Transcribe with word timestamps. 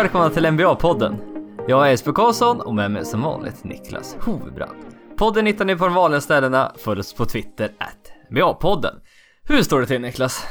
Välkomna 0.00 0.30
till 0.30 0.46
NBA-podden. 0.46 1.16
Jag 1.68 1.86
är 1.86 1.90
Jesper 1.90 2.12
Karlsson 2.12 2.60
och 2.60 2.74
med 2.74 2.90
mig 2.90 3.04
som 3.04 3.22
vanligt 3.22 3.64
Niklas 3.64 4.16
Hovbrand. 4.20 4.76
Podden 5.18 5.46
hittar 5.46 5.64
ni 5.64 5.76
på 5.76 5.84
de 5.84 5.94
vanliga 5.94 6.20
ställena. 6.20 6.72
Följ 6.78 7.00
oss 7.00 7.12
på 7.14 7.24
Twitter, 7.26 7.64
at 7.78 8.12
NBA-podden. 8.30 8.94
Hur 9.42 9.62
står 9.62 9.80
det 9.80 9.86
till 9.86 10.00
Niklas? 10.00 10.42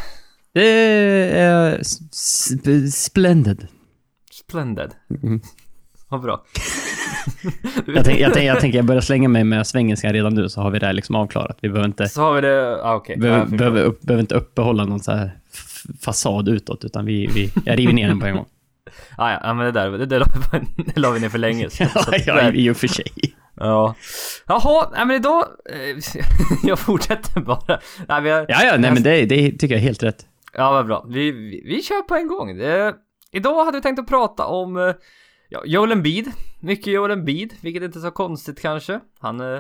Det 0.53 0.61
är 1.39 1.77
sp- 1.79 2.87
splendid. 2.87 3.67
Splendid. 4.31 4.89
Mm. 5.23 5.41
Vad 6.09 6.21
bra. 6.21 6.43
Jag, 7.95 8.05
tänk, 8.05 8.19
jag, 8.19 8.33
tänk, 8.33 8.45
jag 8.45 8.59
tänker 8.59 8.77
jag 8.77 8.85
börjar 8.85 9.01
slänga 9.01 9.29
mig 9.29 9.43
med 9.43 9.67
svengelskan 9.67 10.13
redan 10.13 10.33
nu 10.33 10.49
så 10.49 10.61
har 10.61 10.71
vi 10.71 10.79
det 10.79 10.93
liksom 10.93 11.15
avklarat. 11.15 11.57
Vi 11.61 11.69
behöver 11.69 11.87
inte, 11.87 12.09
Så 12.09 12.21
har 12.21 12.33
vi 12.33 12.41
det, 12.41 12.83
ah, 12.83 12.95
okej. 12.95 13.17
behöver, 13.17 13.41
förstår. 13.41 13.57
behöver, 13.57 13.83
upp, 13.83 14.01
behöver 14.01 14.21
inte 14.21 14.35
uppehålla 14.35 14.85
någon 14.85 14.99
så 14.99 15.11
här 15.11 15.31
fasad 16.01 16.49
utåt 16.49 16.85
utan 16.85 17.05
vi, 17.05 17.27
vi, 17.27 17.51
jag 17.65 17.79
river 17.79 17.93
ner 17.93 18.07
den 18.07 18.19
på 18.19 18.25
en 18.25 18.35
gång. 18.35 18.45
Ah, 19.19 19.39
ja, 19.43 19.53
men 19.53 19.65
det 19.65 19.71
där, 19.71 19.91
det, 19.91 20.19
la, 20.19 20.25
det 20.85 20.97
la 20.97 21.11
vi 21.11 21.19
ner 21.19 21.29
för 21.29 21.37
länge 21.37 21.69
sedan. 21.69 21.89
ja, 21.95 22.41
ja, 22.41 22.51
i 22.51 22.69
och 22.69 22.77
för 22.77 22.87
sig. 22.87 23.11
Ja. 23.55 23.95
Jaha, 24.47 24.89
nej 24.91 25.05
men 25.05 25.15
idag... 25.15 25.45
Eh, 25.69 26.21
jag 26.63 26.79
fortsätter 26.79 27.41
bara. 27.41 27.79
Nej, 28.07 28.21
vi 28.21 28.29
har, 28.29 28.45
Ja, 28.49 28.63
ja, 28.63 28.77
nej 28.77 28.91
men 28.91 29.03
det, 29.03 29.25
det 29.25 29.51
tycker 29.51 29.67
jag 29.67 29.77
är 29.81 29.85
helt 29.85 30.03
rätt. 30.03 30.25
Ja, 30.53 30.71
vad 30.71 30.85
bra. 30.87 31.05
Vi, 31.09 31.31
vi, 31.31 31.61
vi 31.65 31.81
kör 31.83 32.01
på 32.01 32.15
en 32.15 32.27
gång. 32.27 32.57
Det, 32.57 32.95
idag 33.31 33.65
hade 33.65 33.77
vi 33.77 33.81
tänkt 33.81 33.99
att 33.99 34.07
prata 34.07 34.45
om 34.45 34.77
eh, 34.77 34.93
ja, 35.49 35.61
Joel 35.65 35.91
Embiid. 35.91 36.31
Mycket 36.59 36.93
Joel 36.93 37.11
Embiid, 37.11 37.53
vilket 37.61 37.83
inte 37.83 37.99
är 37.99 38.01
så 38.01 38.11
konstigt 38.11 38.61
kanske. 38.61 38.99
Han 39.19 39.39
eh, 39.39 39.59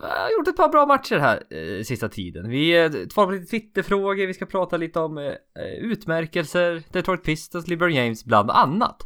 har 0.00 0.38
gjort 0.38 0.48
ett 0.48 0.56
par 0.56 0.68
bra 0.68 0.86
matcher 0.86 1.18
här 1.18 1.36
eh, 1.50 1.82
sista 1.84 2.08
tiden. 2.08 2.48
Vi 2.48 2.82
eh, 2.84 2.90
tar 2.90 3.24
på 3.26 3.30
lite 3.30 3.46
Twitterfrågor, 3.46 4.26
vi 4.26 4.34
ska 4.34 4.46
prata 4.46 4.76
lite 4.76 5.00
om 5.00 5.18
eh, 5.18 5.24
utmärkelser, 5.80 6.82
Detroit 6.92 7.22
Pistons, 7.24 7.68
LeBron 7.68 7.94
James 7.94 8.24
bland 8.24 8.50
annat. 8.50 8.96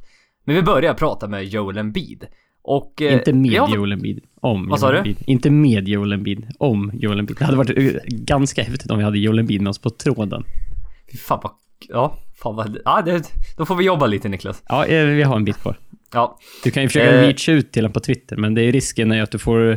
Men 0.44 0.56
vi 0.56 0.62
börjar 0.62 0.94
prata 0.94 1.28
med 1.28 1.44
Joel 1.44 1.78
Embiid. 1.78 2.24
Och... 2.62 3.02
eh, 3.02 3.12
Inte 3.14 3.32
med 3.32 3.60
har- 3.60 3.74
Joel 3.76 3.92
Embiid. 3.92 4.24
Om 4.40 4.68
Vad 4.68 4.80
sa 4.80 4.86
Joel 4.86 4.94
du? 4.94 4.98
Embiid. 5.10 5.16
Inte 5.26 5.50
med 5.50 5.88
Joel 5.88 6.12
Embiid. 6.12 6.46
Om 6.58 6.90
Joel 6.94 7.18
Embiid. 7.18 7.38
Det 7.38 7.44
hade 7.44 7.56
varit 7.56 7.78
eh, 7.78 7.92
ganska 8.06 8.62
häftigt 8.62 8.90
om 8.90 8.98
vi 8.98 9.04
hade 9.04 9.18
Joel 9.18 9.38
Embiid 9.38 9.60
med 9.62 9.70
oss 9.70 9.78
på 9.78 9.90
tråden. 9.90 10.44
Fy 11.12 11.18
fan 11.18 11.40
vad... 11.42 11.52
Ja, 11.88 12.18
fan 12.42 12.56
vad... 12.56 12.78
Ja, 12.84 13.02
det, 13.02 13.32
då 13.56 13.66
får 13.66 13.74
vi 13.76 13.84
jobba 13.84 14.06
lite 14.06 14.28
Niklas. 14.28 14.62
Ja, 14.68 14.86
eh, 14.86 15.06
vi 15.06 15.22
har 15.22 15.36
en 15.36 15.44
bit 15.44 15.56
kvar. 15.56 15.78
Ja, 16.12 16.38
Du 16.64 16.70
kan 16.70 16.82
ju 16.82 16.88
försöka 16.88 17.10
Eh. 17.12 17.20
reacha 17.22 17.52
ut 17.52 17.72
till 17.72 17.82
honom 17.82 17.92
på 17.92 18.00
Twitter, 18.00 18.36
men 18.36 18.54
det 18.54 18.62
är 18.62 18.72
risken 18.72 19.12
är 19.12 19.22
att 19.22 19.30
du 19.30 19.38
får 19.38 19.70
eh, 19.70 19.76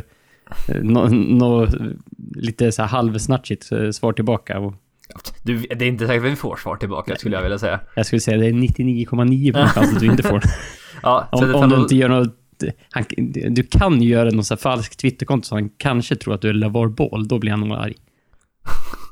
nå 0.82 1.08
nå- 1.08 1.68
lite 2.34 2.72
så 2.72 2.82
här 2.82 2.88
halvsnatchigt 2.88 3.72
eh, 3.72 3.90
svar 3.90 4.12
tillbaka. 4.12 4.58
Och 4.58 4.74
du, 5.42 5.56
det 5.58 5.84
är 5.84 5.88
inte 5.88 6.06
säkert 6.06 6.24
att 6.24 6.32
vi 6.32 6.36
får 6.36 6.56
svar 6.56 6.76
tillbaka 6.76 7.16
skulle 7.16 7.36
jag 7.36 7.42
vilja 7.42 7.58
säga. 7.58 7.80
jag 7.94 8.06
skulle 8.06 8.20
säga 8.20 8.36
det 8.38 8.46
är 8.46 8.52
99,9 8.52 9.66
chans 9.66 9.92
att 9.94 10.00
du 10.00 10.06
inte 10.06 10.22
får. 10.22 10.42
Ja, 11.02 11.28
Om, 11.32 11.54
om 11.54 11.70
du 11.70 11.76
inte 11.76 11.96
gör 11.96 12.08
något... 12.08 12.36
Han, 12.90 13.04
du 13.54 13.62
kan 13.62 14.02
ju 14.02 14.08
göra 14.08 14.30
någon 14.30 14.44
så 14.44 14.54
här 14.54 14.58
falsk 14.58 14.96
Twitterkonto 14.96 15.46
så 15.48 15.54
han 15.54 15.68
kanske 15.68 16.16
tror 16.16 16.34
att 16.34 16.42
du 16.42 16.48
är 16.48 16.52
LeVar 16.52 16.88
Ball. 16.88 17.28
Då 17.28 17.38
blir 17.38 17.50
han 17.50 17.60
nog 17.60 17.72
arg. 17.78 17.94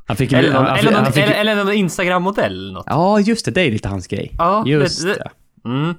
Han 0.07 0.17
fick. 0.17 0.33
Eller 0.33 0.53
någon, 0.53 0.65
han 0.65 0.77
eller 0.79 0.91
någon, 0.91 1.05
han 1.05 1.13
fick 1.13 1.23
eller, 1.25 1.35
eller 1.35 1.57
någon 1.57 1.73
Instagram-modell 1.73 2.53
eller 2.53 2.73
något. 2.73 2.85
Ja, 2.87 3.21
just 3.21 3.45
det. 3.45 3.51
Det 3.51 3.61
är 3.63 3.71
lite 3.71 3.89
hans 3.89 4.07
grej. 4.07 4.35
Ja, 4.39 4.67
Just 4.67 5.03
det. 5.03 5.09
det- 5.15 5.31
Mm. 5.69 5.95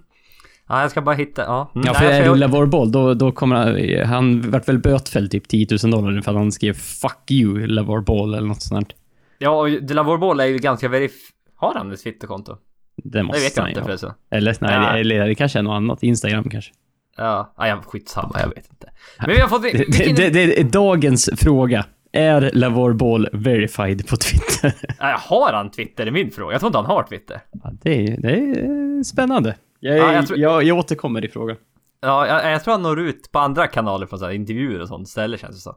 Ja, 0.69 0.81
jag 0.81 0.91
ska 0.91 1.01
bara 1.01 1.15
hitta, 1.15 1.41
ja. 1.41 1.71
Mm, 1.75 1.87
Ja, 1.87 1.93
för 1.93 2.05
jag- 2.11 2.25
du 2.25 2.35
LeVar 2.39 2.65
Ball, 2.65 2.91
då, 2.91 3.13
då 3.13 3.31
kommer 3.31 3.55
han... 3.55 4.05
Han 4.07 4.51
vart 4.51 4.67
väl 4.69 4.79
bötfälld 4.79 5.31
typ 5.31 5.47
10 5.47 5.67
000 5.83 5.91
dollar 5.91 6.21
för 6.21 6.31
att 6.31 6.37
han 6.37 6.51
skrev 6.51 6.73
'Fuck 6.73 7.31
you, 7.31 7.67
LeVar 7.67 8.01
Ball' 8.01 8.37
eller 8.37 8.47
något 8.47 8.61
sånt 8.61 8.89
där. 8.89 8.95
Ja, 9.37 9.49
och 9.49 9.69
Delavor 9.69 10.17
Ball 10.17 10.39
är 10.39 10.45
ju 10.45 10.57
ganska 10.57 10.87
verif... 10.89 11.11
Har 11.55 11.73
han 11.75 11.91
ett 11.91 12.03
Twitterkonto? 12.03 12.57
Det 13.03 13.23
måste 13.23 13.39
Det 13.39 13.43
vet 13.45 13.55
jag 13.57 13.63
han 13.63 13.69
inte 13.69 13.83
förresten. 13.83 14.11
Eller, 14.31 14.55
nej, 14.59 14.71
Ja. 14.73 14.79
det, 14.93 14.99
eller 14.99 15.27
det 15.27 15.35
kanske 15.35 15.59
är 15.59 15.63
något 15.63 15.73
annat. 15.75 16.03
Instagram 16.03 16.49
kanske. 16.49 16.71
Ja, 17.17 17.53
ja, 17.57 17.81
skitsamma, 17.85 18.35
jag 18.39 18.47
vet 18.49 18.69
inte. 18.69 18.89
Men 19.19 19.29
vi 19.29 19.39
har 19.39 19.47
fått... 19.47 19.61
Det, 19.61 19.73
Vilken... 19.77 20.15
det, 20.15 20.29
det 20.29 20.59
är 20.59 20.63
dagens 20.63 21.29
fråga. 21.37 21.85
Är 22.11 22.51
LeVar 22.53 22.93
Ball 22.93 23.27
verified 23.33 24.07
på 24.07 24.15
Twitter? 24.17 24.73
Ja, 24.99 25.15
har 25.19 25.53
han 25.53 25.71
Twitter? 25.71 26.05
är 26.07 26.11
min 26.11 26.31
fråga. 26.31 26.51
Jag 26.53 26.59
tror 26.61 26.67
inte 26.69 26.77
han 26.77 26.85
har 26.85 27.03
Twitter. 27.03 27.41
Ja, 27.63 27.71
det, 27.81 28.03
är, 28.07 28.17
det 28.21 28.31
är 28.31 29.03
spännande. 29.03 29.55
Jag, 29.79 29.97
Ja, 29.97 30.05
jag, 30.05 30.15
jag 30.15 30.27
tror- 30.27 30.63
jag, 30.63 30.77
återkommer 30.77 31.25
i 31.25 31.29
frågan. 31.29 31.57
Ja, 32.01 32.27
jag, 32.27 32.51
jag 32.53 32.63
tror 32.63 32.71
han 32.71 32.81
når 32.81 32.99
ut 32.99 33.31
på 33.31 33.39
andra 33.39 33.67
kanaler 33.67 34.05
på 34.05 34.17
så 34.17 34.25
här 34.25 34.31
intervjuer 34.31 34.79
och 34.81 34.87
sånt 34.87 35.09
ställe 35.09 35.37
känns 35.37 35.55
det 35.55 35.61
som. 35.61 35.75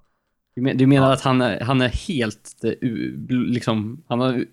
Du, 0.54 0.62
men, 0.62 0.76
du 0.76 0.86
menar 0.86 1.06
Ja. 1.06 1.12
att 1.12 1.20
han 1.22 1.40
är, 1.40 1.60
han 1.60 1.80
är 1.80 1.88
helt, 1.88 2.50
eh, 2.64 2.88
liksom, 3.28 4.04
han, 4.08 4.20
har, 4.20 4.44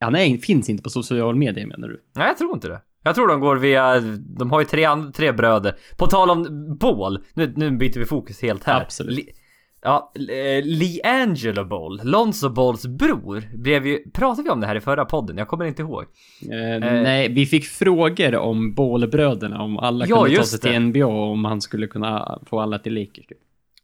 han 0.00 0.14
är, 0.14 0.36
finns 0.38 0.68
inte 0.70 0.82
på 0.82 0.90
social 0.90 1.34
media 1.36 1.66
menar 1.66 1.88
du? 1.88 2.02
Nej, 2.14 2.26
jag 2.26 2.38
tror 2.38 2.54
inte 2.54 2.68
det. 2.68 2.80
Jag 3.04 3.14
tror 3.14 3.28
de 3.28 3.40
går 3.40 3.56
via... 3.56 4.00
De 4.18 4.50
har 4.50 4.60
ju 4.60 4.66
tre, 4.66 4.88
tre 5.14 5.32
bröder. 5.32 5.76
På 5.96 6.06
tal 6.06 6.30
om 6.30 6.46
Ball. 6.80 7.24
Nu, 7.34 7.52
nu 7.56 7.70
byter 7.70 7.98
vi 7.98 8.04
fokus 8.04 8.42
helt 8.42 8.64
här. 8.64 8.80
Absolut. 8.80 9.28
Ja, 9.84 10.12
eh, 10.14 10.64
LeAngelo 10.64 11.64
Ball, 11.64 12.00
Lonzo 12.04 12.48
Balls 12.48 12.86
bror, 12.86 13.42
blev 13.56 13.86
ju... 13.86 14.10
Pratade 14.10 14.42
vi 14.42 14.50
om 14.50 14.60
det 14.60 14.66
här 14.66 14.76
i 14.76 14.80
förra 14.80 15.04
podden? 15.04 15.38
Jag 15.38 15.48
kommer 15.48 15.64
inte 15.64 15.82
ihåg. 15.82 16.02
Eh, 16.42 16.80
nej, 17.02 17.28
vi 17.32 17.46
fick 17.46 17.64
frågor 17.64 18.36
om 18.36 18.74
Ball-bröderna, 18.74 19.62
om 19.62 19.78
alla 19.78 20.06
Ja, 20.06 20.22
kunde 20.22 20.36
ta 20.36 20.42
sig 20.44 20.58
det. 20.62 20.68
till 20.68 20.80
NBA, 20.80 21.06
om 21.06 21.44
han 21.44 21.60
skulle 21.60 21.86
kunna 21.86 22.38
få 22.46 22.60
alla 22.60 22.78
till 22.78 22.94
Lakers. 22.94 23.26
Typ. 23.26 23.38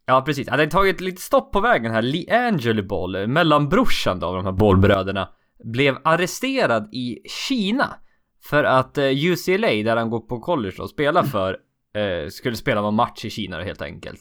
Ja, 0.05 0.21
precis. 0.21 0.47
Det 0.47 0.51
har 0.57 0.65
tagit 0.65 1.01
lite 1.01 1.21
stopp 1.21 1.51
på 1.51 1.59
vägen 1.59 1.91
här. 1.91 2.01
LeAngelo 2.01 2.83
Ball, 2.83 3.27
mellanbrorsan 3.27 4.19
då 4.19 4.27
av 4.27 4.35
de 4.35 4.45
här 4.45 4.51
Ball-bröderna, 4.51 5.29
blev 5.63 5.97
arresterad 6.03 6.89
i 6.93 7.17
Kina. 7.47 7.95
För 8.43 8.63
att 8.63 8.97
eh, 8.97 9.03
UCLA, 9.05 9.67
där 9.67 9.95
han 9.95 10.09
går 10.09 10.19
på 10.19 10.39
college 10.39 10.75
och 10.81 10.89
spelar 10.89 11.23
för, 11.23 11.57
eh, 11.95 12.29
skulle 12.29 12.55
spela 12.55 12.81
någon 12.81 12.95
match 12.95 13.25
i 13.25 13.29
Kina 13.29 13.61
helt 13.63 13.81
enkelt. 13.81 14.19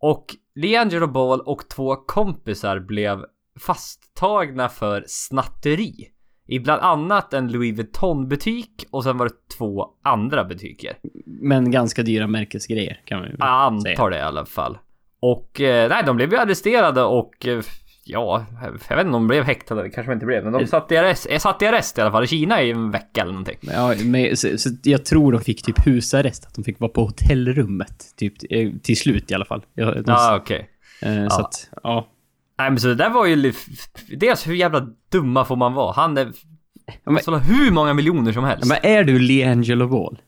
Och 0.00 0.24
LeAngelo 0.54 1.06
Ball 1.06 1.40
och 1.40 1.68
två 1.68 1.96
kompisar 1.96 2.78
blev 2.78 3.24
fasttagna 3.60 4.68
för 4.68 5.04
snatteri. 5.06 6.08
I 6.46 6.60
bland 6.60 6.82
annat 6.82 7.32
en 7.34 7.52
Louis 7.52 7.78
Vuitton-butik 7.78 8.84
och 8.90 9.04
sen 9.04 9.18
var 9.18 9.26
det 9.28 9.56
två 9.58 9.86
andra 10.04 10.44
butiker. 10.44 10.98
Men 11.26 11.70
ganska 11.70 12.02
dyra 12.02 12.26
märkesgrejer, 12.26 13.02
kan 13.04 13.18
man 13.20 13.28
ju 13.28 13.36
Jag 13.38 13.48
antar 13.48 13.80
säga. 13.96 14.08
det 14.08 14.16
i 14.16 14.20
alla 14.20 14.46
fall. 14.46 14.78
Och 15.20 15.60
eh, 15.60 15.88
nej, 15.88 16.02
de 16.06 16.16
blev 16.16 16.32
ju 16.32 16.38
arresterade 16.38 17.02
och 17.02 17.46
eh, 17.46 17.60
ja, 18.12 18.46
jag 18.62 18.70
vet 18.72 18.90
inte 18.90 19.00
om 19.00 19.12
de 19.12 19.26
blev 19.26 19.44
häktade, 19.44 19.90
kanske 19.90 20.10
de 20.10 20.14
inte 20.14 20.26
blev, 20.26 20.44
men 20.44 20.52
de 20.52 20.66
satt 20.66 20.92
i 20.92 20.96
arrest, 20.96 21.26
eh, 21.30 21.38
satt 21.38 21.62
i 21.62 21.66
arrest 21.66 21.98
i 21.98 22.00
alla 22.00 22.10
fall 22.10 22.24
i 22.24 22.26
Kina 22.26 22.62
i 22.62 22.70
en 22.70 22.90
vecka 22.90 23.20
eller 23.20 23.32
någonting. 23.32 23.58
Ja, 23.60 23.94
men, 24.04 24.36
så, 24.36 24.58
så 24.58 24.70
jag 24.82 25.04
tror 25.04 25.32
de 25.32 25.40
fick 25.40 25.62
typ 25.62 25.86
husarrest, 25.86 26.46
att 26.46 26.54
de 26.54 26.64
fick 26.64 26.80
vara 26.80 26.90
på 26.90 27.04
hotellrummet. 27.04 28.04
Typ 28.16 28.34
eh, 28.50 28.70
till 28.82 28.96
slut 28.96 29.30
i 29.30 29.34
alla 29.34 29.44
fall. 29.44 29.62
Ja, 29.74 29.94
de, 29.94 30.02
Ja, 30.06 30.36
okej. 30.36 30.70
eh, 31.02 31.28
Så 31.28 31.40
att, 31.40 31.68
ja. 31.82 32.08
Nej, 32.58 32.70
men 32.70 32.80
så 32.80 32.86
det 32.88 32.94
där 32.94 33.10
var 33.10 33.26
ju... 33.26 33.52
Dels 34.16 34.46
hur 34.46 34.54
jävla 34.54 34.86
dumma 35.12 35.44
får 35.44 35.56
man 35.56 35.74
vara? 35.74 35.92
Han 35.92 36.18
är... 36.18 36.32
Han 37.04 37.14
men, 37.26 37.40
hur 37.40 37.70
många 37.70 37.94
miljoner 37.94 38.32
som 38.32 38.44
helst. 38.44 38.68
Men 38.68 38.78
är 38.82 39.04
du 39.04 39.18
LeAngelo 39.18 39.88
Ball? 39.88 40.18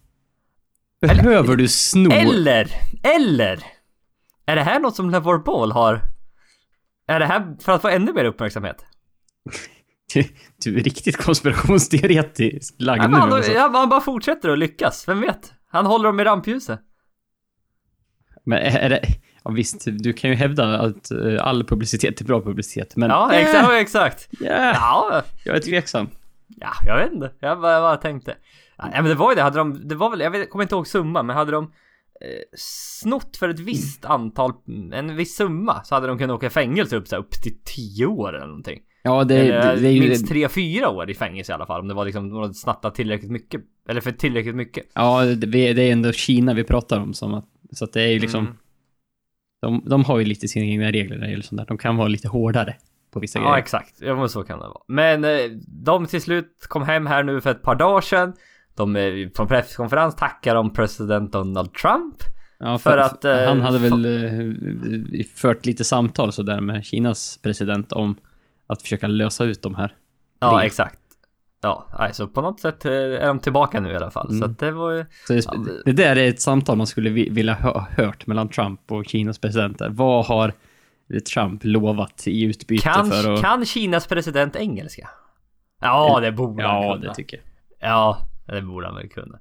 Behöver 1.00 1.56
du 1.56 1.69
sno... 1.69 2.10
Eller, 2.12 2.71
eller! 3.03 3.59
Är 4.47 4.56
det 4.56 4.62
här 4.62 4.81
något 4.81 4.97
som 4.97 5.10
LeVar 5.10 5.38
Ball 5.38 5.72
har? 5.72 6.00
Är 7.07 7.21
det 7.21 7.27
här 7.27 7.57
för 7.61 7.73
att 7.73 7.83
få 7.83 7.89
ännu 7.89 8.13
mer 8.13 8.25
uppmärksamhet? 8.25 8.85
Du, 10.15 10.25
du 10.65 10.79
är 10.79 10.83
riktigt 10.83 11.17
konspirationsteoretiskt 11.17 12.81
lagd 12.81 13.10
nu. 13.10 13.16
han, 13.16 13.33
Alltså. 13.33 13.59
han 13.59 13.89
bara 13.89 14.01
fortsätter 14.01 14.49
att 14.49 14.59
lyckas, 14.59 15.09
vem 15.09 15.21
vet? 15.21 15.53
Han 15.71 15.87
håller 15.87 16.04
dem 16.04 16.21
i 16.21 16.25
rampljuset. 16.25 16.81
Men 18.45 18.59
är 18.59 18.89
det... 18.89 19.01
Ja, 19.45 19.51
visst, 19.51 19.84
du 19.87 20.13
kan 20.13 20.31
ju 20.31 20.37
hävda 20.37 20.78
att 20.81 21.10
eh, 21.10 21.37
all 21.47 21.65
publicitet 21.65 22.21
är 22.21 22.25
bra 22.25 22.41
publicitet, 22.43 22.97
men... 22.97 23.10
Ja, 23.10 23.33
exakt, 23.33 23.72
exakt. 23.72 24.28
ja, 24.31 24.72
Ja, 24.75 25.22
jag 25.45 25.57
är 25.57 25.60
tveksam. 25.60 26.09
ja, 26.48 26.71
jag 26.87 26.97
vet 26.97 27.13
inte. 27.13 27.33
Jag 27.41 27.60
bara, 27.60 27.72
jag 27.72 27.83
bara 27.83 27.97
tänkte. 27.97 28.37
Ja, 28.77 28.89
men 28.93 29.05
det 29.05 29.15
var 29.15 29.31
ju 29.31 29.34
det, 29.34 29.43
hade 29.43 29.59
de, 29.59 29.89
det 29.89 29.95
var 29.95 30.10
väl, 30.10 30.21
jag 30.21 30.31
vet, 30.31 30.51
kommer 30.51 30.63
inte 30.63 30.75
ihåg 30.75 30.87
summan, 30.87 31.27
men 31.27 31.37
hade 31.37 31.53
de 31.53 31.72
snott 32.57 33.36
för 33.36 33.48
ett 33.48 33.60
visst 33.60 34.04
antal, 34.04 34.53
en 34.92 35.16
viss 35.16 35.36
summa, 35.36 35.84
så 35.84 35.95
hade 35.95 36.07
de 36.07 36.19
kunnat 36.19 36.34
åka 36.34 36.47
i 36.47 36.51
fängelse 36.51 36.97
upp, 36.97 37.09
så 37.09 37.16
här, 37.16 37.22
upp 37.22 37.30
till 37.30 37.54
10 37.65 38.07
år 38.07 38.36
eller 38.36 38.47
någonting. 38.47 38.80
Ja, 39.03 39.24
det, 39.24 39.36
eller, 39.36 39.74
det, 39.74 39.80
det 39.80 39.89
är 39.89 39.92
ju... 39.92 40.01
minst 40.01 40.33
3-4 40.33 40.86
år 40.86 41.10
i 41.10 41.15
fängelse 41.15 41.53
i 41.53 41.54
alla 41.54 41.66
fall, 41.66 41.80
om 41.80 41.89
det 41.89 41.95
var 41.95 42.04
liksom, 42.04 42.28
de 42.28 42.42
hade 42.42 42.54
snattat 42.54 42.95
tillräckligt 42.95 43.30
mycket, 43.30 43.60
eller 43.89 44.01
för 44.01 44.13
tillräckligt 44.13 44.54
mycket. 44.54 44.86
Ja, 44.95 45.24
det, 45.24 45.72
det 45.72 45.83
är 45.83 45.92
ändå 45.92 46.13
Kina 46.13 46.54
vi 46.54 46.65
pratar 46.65 47.01
om 47.01 47.15
som 47.15 47.34
att... 47.34 47.48
Så 47.72 47.84
att 47.84 47.92
det 47.92 48.03
är 48.03 48.09
ju 48.09 48.19
liksom... 48.19 48.45
Mm. 48.45 48.57
De, 49.63 49.83
de 49.86 50.04
har 50.04 50.19
ju 50.19 50.24
lite 50.24 50.48
sina 50.48 50.66
egna 50.66 50.92
regler 50.92 51.16
när 51.16 51.24
det 51.24 51.30
gäller 51.30 51.45
sånt 51.45 51.59
där. 51.59 51.66
De 51.66 51.78
kan 51.78 51.97
vara 51.97 52.09
lite 52.09 52.28
hårdare 52.28 52.77
på 53.13 53.21
vissa 53.21 53.39
Ja, 53.39 53.45
grejer. 53.45 53.59
exakt. 53.59 53.95
Ja, 54.01 54.16
men 54.16 54.28
så 54.28 54.42
kan 54.42 54.59
det 54.59 54.65
vara. 54.65 54.83
Men 54.89 55.24
eh, 55.24 55.51
de 55.66 56.07
till 56.07 56.22
slut 56.22 56.66
kom 56.69 56.83
hem 56.83 57.07
här 57.07 57.22
nu 57.22 57.41
för 57.41 57.51
ett 57.51 57.63
par 57.63 57.74
dagar 57.74 58.01
sedan. 58.01 58.33
De 58.74 58.97
eh, 58.97 59.28
på 59.28 59.42
en 59.42 59.48
presskonferens 59.48 60.16
tackar 60.16 60.57
om 60.57 60.72
president 60.72 61.33
Donald 61.33 61.74
Trump. 61.74 62.15
Ja, 62.59 62.78
för 62.78 62.98
att, 62.98 63.24
eh, 63.24 63.45
han 63.45 63.60
hade 63.60 63.78
väl 63.78 64.04
eh, 64.04 65.24
fört 65.36 65.66
lite 65.66 65.84
samtal 65.84 66.33
sådär 66.33 66.60
med 66.60 66.84
Kinas 66.84 67.39
president 67.42 67.92
om 67.92 68.16
att 68.66 68.83
försöka 68.83 69.07
lösa 69.07 69.45
ut 69.45 69.63
de 69.63 69.74
här. 69.74 69.95
Ja, 70.41 70.59
Det- 70.59 70.65
exakt. 70.66 70.98
Ja, 71.65 71.86
alltså 71.92 72.28
på 72.28 72.41
något 72.41 72.60
sätt 72.60 72.84
är 72.84 73.27
de 73.27 73.39
tillbaka 73.39 73.80
nu 73.80 73.92
i 73.92 73.97
alla 73.97 74.10
fall. 74.10 74.28
Så 74.28 74.34
Mm. 74.34 74.51
att 74.51 74.59
det 74.59 74.71
var 74.71 74.91
ju... 74.92 75.04
Så 75.27 75.33
det, 75.33 75.45
Ja, 75.47 75.53
det- 75.53 75.83
det 75.84 75.92
där 75.92 76.16
är 76.16 76.28
ett 76.28 76.41
samtal 76.41 76.77
man 76.77 76.86
skulle 76.86 77.10
vi- 77.10 77.28
vilja 77.30 77.54
ha 77.54 77.86
hört 77.91 78.27
mellan 78.27 78.48
Trump 78.48 78.92
och 78.92 79.04
Kinas 79.07 79.39
presidenter. 79.39 79.89
Vad 79.89 80.27
har 80.27 80.53
Trump 81.34 81.60
lovat 81.65 82.22
i 82.27 82.42
utbyte 82.42 82.83
Kan, 82.83 83.10
för 83.10 83.34
att... 83.34 83.41
kan 83.41 83.65
Kinas 83.65 84.07
president 84.07 84.57
engelska? 84.57 85.09
Ja, 85.80 86.21
det 86.21 86.33
borde 86.33 86.63
han 86.66 86.83
ja, 86.83 86.97
det 86.97 87.15
tycker 87.15 87.36
jag. 87.80 87.91
Ja, 87.91 88.19
det 88.54 88.63
borde 88.63 88.87
han 88.87 88.97
väl 88.97 89.09
kunna. 89.09 89.39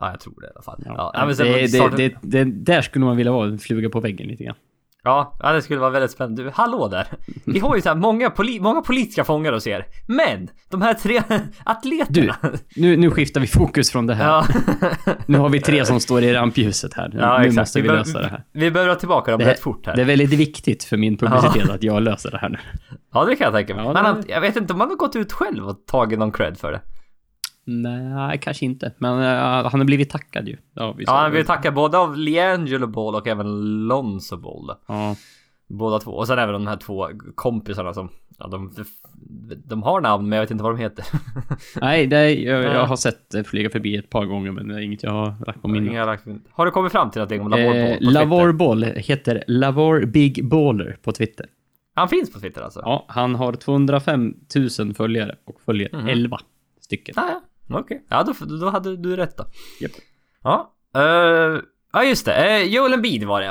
Ja, 0.00 0.10
jag 0.10 0.20
tror 0.20 0.40
det 0.40 0.46
i 0.46 0.50
alla 0.54 0.62
fall. 0.62 0.82
Ja, 0.86 0.92
Ja. 0.96 1.26
ja, 1.28 1.34
sen 1.34 1.46
det, 1.46 1.68
starten- 1.68 1.96
det, 1.96 2.14
det, 2.22 2.44
där 2.44 2.82
skulle 2.82 3.04
man 3.04 3.16
vilja 3.16 3.32
vara 3.32 3.48
en 3.48 3.58
fluga 3.58 3.90
på 3.90 4.00
väggen 4.00 4.28
lite 4.28 4.44
grann. 4.44 4.56
Ja, 5.04 5.36
ja, 5.42 5.52
det 5.52 5.62
skulle 5.62 5.80
vara 5.80 5.90
väldigt 5.90 6.10
spännande. 6.10 6.42
Du, 6.42 6.50
hallå 6.54 6.88
där! 6.88 7.06
Vi 7.44 7.58
har 7.58 7.76
ju 7.76 7.82
så 7.82 7.88
här 7.88 7.96
många, 7.96 8.30
poli 8.30 8.60
många 8.60 8.80
politiska 8.82 9.24
fångar 9.24 9.52
hos 9.52 9.66
er. 9.66 9.86
Men! 10.08 10.48
De 10.70 10.82
här 10.82 10.94
tre 10.94 11.22
atleterna. 11.64 12.36
Nu, 12.76 12.96
nu 12.96 13.10
skiftar 13.10 13.40
vi 13.40 13.46
fokus 13.46 13.90
från 13.90 14.06
det 14.06 14.14
här. 14.14 14.24
Ja, 14.28 14.46
Nu 15.26 15.38
har 15.38 15.48
vi 15.48 15.60
tre 15.60 15.84
som 15.84 16.00
står 16.00 16.22
i 16.22 16.34
rampljuset 16.34 16.94
här. 16.94 17.08
Nu, 17.08 17.18
ja 17.20 17.38
nu 17.38 17.50
måste 17.52 17.80
vi 17.82 17.88
behöver- 17.88 18.04
lösa 18.04 18.20
det 18.20 18.28
här. 18.28 18.44
Vi 18.52 18.70
behöver 18.70 18.92
ha 18.92 18.98
tillbaka 18.98 19.30
dem 19.30 19.38
Det, 19.40 19.46
rätt 19.50 19.60
fort 19.60 19.86
här. 19.86 19.96
det 19.96 20.00
är 20.02 20.06
väldigt 20.06 20.30
viktigt 20.32 20.84
för 20.84 20.96
min 20.96 21.16
publicitet 21.16 21.70
att 21.70 21.82
jag 21.82 22.02
löser 22.02 22.30
det 22.30 22.38
här 22.38 22.48
nu. 22.48 22.58
Ja, 23.12 23.24
det 23.24 23.36
kan 23.36 23.44
jag 23.44 23.54
tänka 23.54 23.74
mig. 23.74 23.84
Ja, 23.84 23.92
det- 23.92 23.98
han, 23.98 24.24
jag 24.28 24.40
vet 24.40 24.56
inte 24.56 24.72
om 24.72 24.80
han 24.80 24.88
har 24.88 24.96
gått 24.96 25.16
ut 25.16 25.32
själv 25.32 25.66
och 25.68 25.86
tagit 25.86 26.18
någon 26.18 26.32
cred 26.32 26.58
för 26.58 26.72
det. 26.72 26.80
Nej, 27.68 28.38
kanske 28.42 28.64
inte. 28.64 28.92
Men 28.98 29.20
eh, 29.22 29.68
han 29.70 29.80
har 29.80 29.84
blivit 29.84 30.10
tackad 30.10 30.48
ju. 30.48 30.56
Ja, 30.74 30.94
Ja, 30.98 31.12
han 31.16 31.30
det. 31.30 31.36
vill 31.36 31.46
tacka 31.46 31.70
både 31.72 31.98
av 31.98 32.16
Leangelo 32.16 32.86
Ball 32.86 33.14
och 33.14 33.26
även 33.26 33.60
Lonzo 33.86 34.36
Ball. 34.36 34.70
Ja. 34.86 35.16
Båda 35.68 35.98
två. 35.98 36.10
Och 36.10 36.26
sen 36.26 36.38
även 36.38 36.52
de 36.52 36.66
här 36.66 36.76
två 36.76 37.08
kompisarna 37.34 37.94
som... 37.94 38.08
Ja, 38.38 38.46
de, 38.46 38.72
de 39.64 39.82
har 39.82 40.00
namn 40.00 40.28
men 40.28 40.36
jag 40.36 40.42
vet 40.42 40.50
inte 40.50 40.64
vad 40.64 40.72
de 40.72 40.78
heter. 40.82 41.04
Nej, 41.80 42.06
det, 42.06 42.30
jag, 42.34 42.64
Ja. 42.64 42.72
jag 42.72 42.86
har 42.86 42.96
sett 42.96 43.34
flyga 43.46 43.70
förbi 43.70 43.96
ett 43.96 44.10
par 44.10 44.24
gånger, 44.24 44.50
men 44.52 44.68
det 44.68 44.74
är 44.74 44.78
inget 44.80 45.02
jag 45.02 45.10
har 45.10 45.34
lagt 45.46 45.62
på 45.62 45.68
minne. 45.68 45.90
Inga 45.90 46.04
lagt- 46.04 46.26
Har 46.50 46.64
du 46.66 46.70
kommit 46.72 46.92
fram 46.92 47.10
till 47.10 47.18
någonting 47.18 47.40
om 47.40 47.48
Lavor 47.50 47.62
Ball 47.62 47.74
Eh, 47.82 47.88
på 47.92 47.98
Twitter? 47.98 48.12
Lavor 48.12 48.52
Ball 48.52 48.82
heter 48.84 49.44
Lavor 49.46 50.06
Big 50.06 50.48
Baller 50.48 50.96
på 51.02 51.12
Twitter. 51.12 51.46
Han 51.94 52.08
finns 52.08 52.32
på 52.32 52.40
Twitter 52.40 52.62
alltså? 52.62 52.80
Ja, 52.84 53.04
han 53.08 53.34
har 53.34 53.52
205 53.52 54.34
000 54.78 54.94
följare 54.94 55.34
och 55.44 55.60
följer 55.64 55.88
Mhm. 55.96 56.08
11 56.08 56.38
stycken. 56.80 57.14
Ah, 57.18 57.28
ja, 57.28 57.40
okej. 57.70 58.04
Ja, 58.08 58.22
då, 58.22 58.44
då 58.56 58.70
hade 58.70 58.96
du 58.96 59.16
rätt 59.16 59.36
då. 59.36 59.44
Japp. 59.80 59.92
Ja. 60.42 60.74
eh, 60.94 61.60
ja, 61.92 62.04
just 62.04 62.24
det. 62.26 62.60
Uh, 62.62 62.66
Joel 62.74 62.92
Embiid 62.92 63.24
var 63.24 63.40
det. 63.40 63.48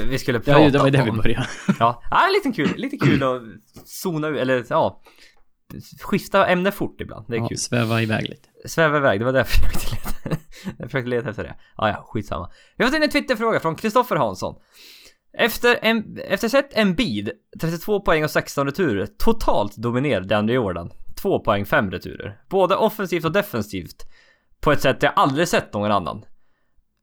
Uh, 0.00 0.06
vi 0.08 0.18
skulle 0.18 0.40
prata 0.40 0.60
Ja, 0.60 0.70
det 0.70 0.78
var 0.78 0.90
där 0.90 1.04
vi 1.04 1.10
om. 1.10 1.16
började. 1.16 1.46
Ja, 1.78 2.02
ja 2.10 2.20
lite 2.44 2.56
kul. 2.62 2.74
Lite 2.76 2.96
kul 2.96 3.22
att 3.22 3.42
zona 3.84 4.28
ut, 4.28 4.38
eller 4.38 4.64
ja. 4.70 5.00
Skifta 6.02 6.46
ämne 6.46 6.70
fort 6.72 7.00
ibland. 7.00 7.26
Det 7.28 7.36
är 7.36 7.40
Ja, 7.40 7.48
kul. 7.48 7.58
sväva 7.58 8.02
iväg 8.02 8.28
lite. 8.28 8.48
Sväva 8.68 8.96
iväg, 8.96 9.20
det 9.20 9.24
var 9.24 9.32
därför 9.32 9.62
jag 9.62 9.72
försökte 9.72 9.94
leta. 10.28 10.40
jag 10.78 10.90
försökte 10.90 11.08
leta 11.10 11.30
efter 11.30 11.42
det. 11.42 11.54
Ja, 11.76 11.88
ja, 11.88 12.04
skitsamma. 12.08 12.50
Vi 12.76 12.84
har 12.84 12.90
fått 12.90 12.96
in 12.96 13.02
en 13.02 13.10
Twitterfråga 13.10 13.60
från 13.60 13.74
Kristoffer 13.76 14.16
Hansson. 14.16 14.54
Efter, 15.38 15.78
en, 15.82 16.18
efter 16.28 16.48
sett 16.48 16.74
en 16.74 16.94
bid, 16.94 17.30
32 17.60 18.00
poäng 18.00 18.24
och 18.24 18.30
16 18.30 18.66
returer, 18.66 19.06
totalt 19.18 19.76
dominerade 19.76 20.26
DeAndre 20.26 20.54
Jordan. 20.54 20.90
2 21.22 21.38
poäng, 21.38 21.66
5 21.66 21.90
returer. 21.90 22.38
Både 22.50 22.76
offensivt 22.76 23.24
och 23.24 23.32
defensivt. 23.32 24.06
På 24.60 24.72
ett 24.72 24.80
sätt 24.80 25.02
jag 25.02 25.12
aldrig 25.16 25.48
sett 25.48 25.72
någon 25.72 25.92
annan. 25.92 26.24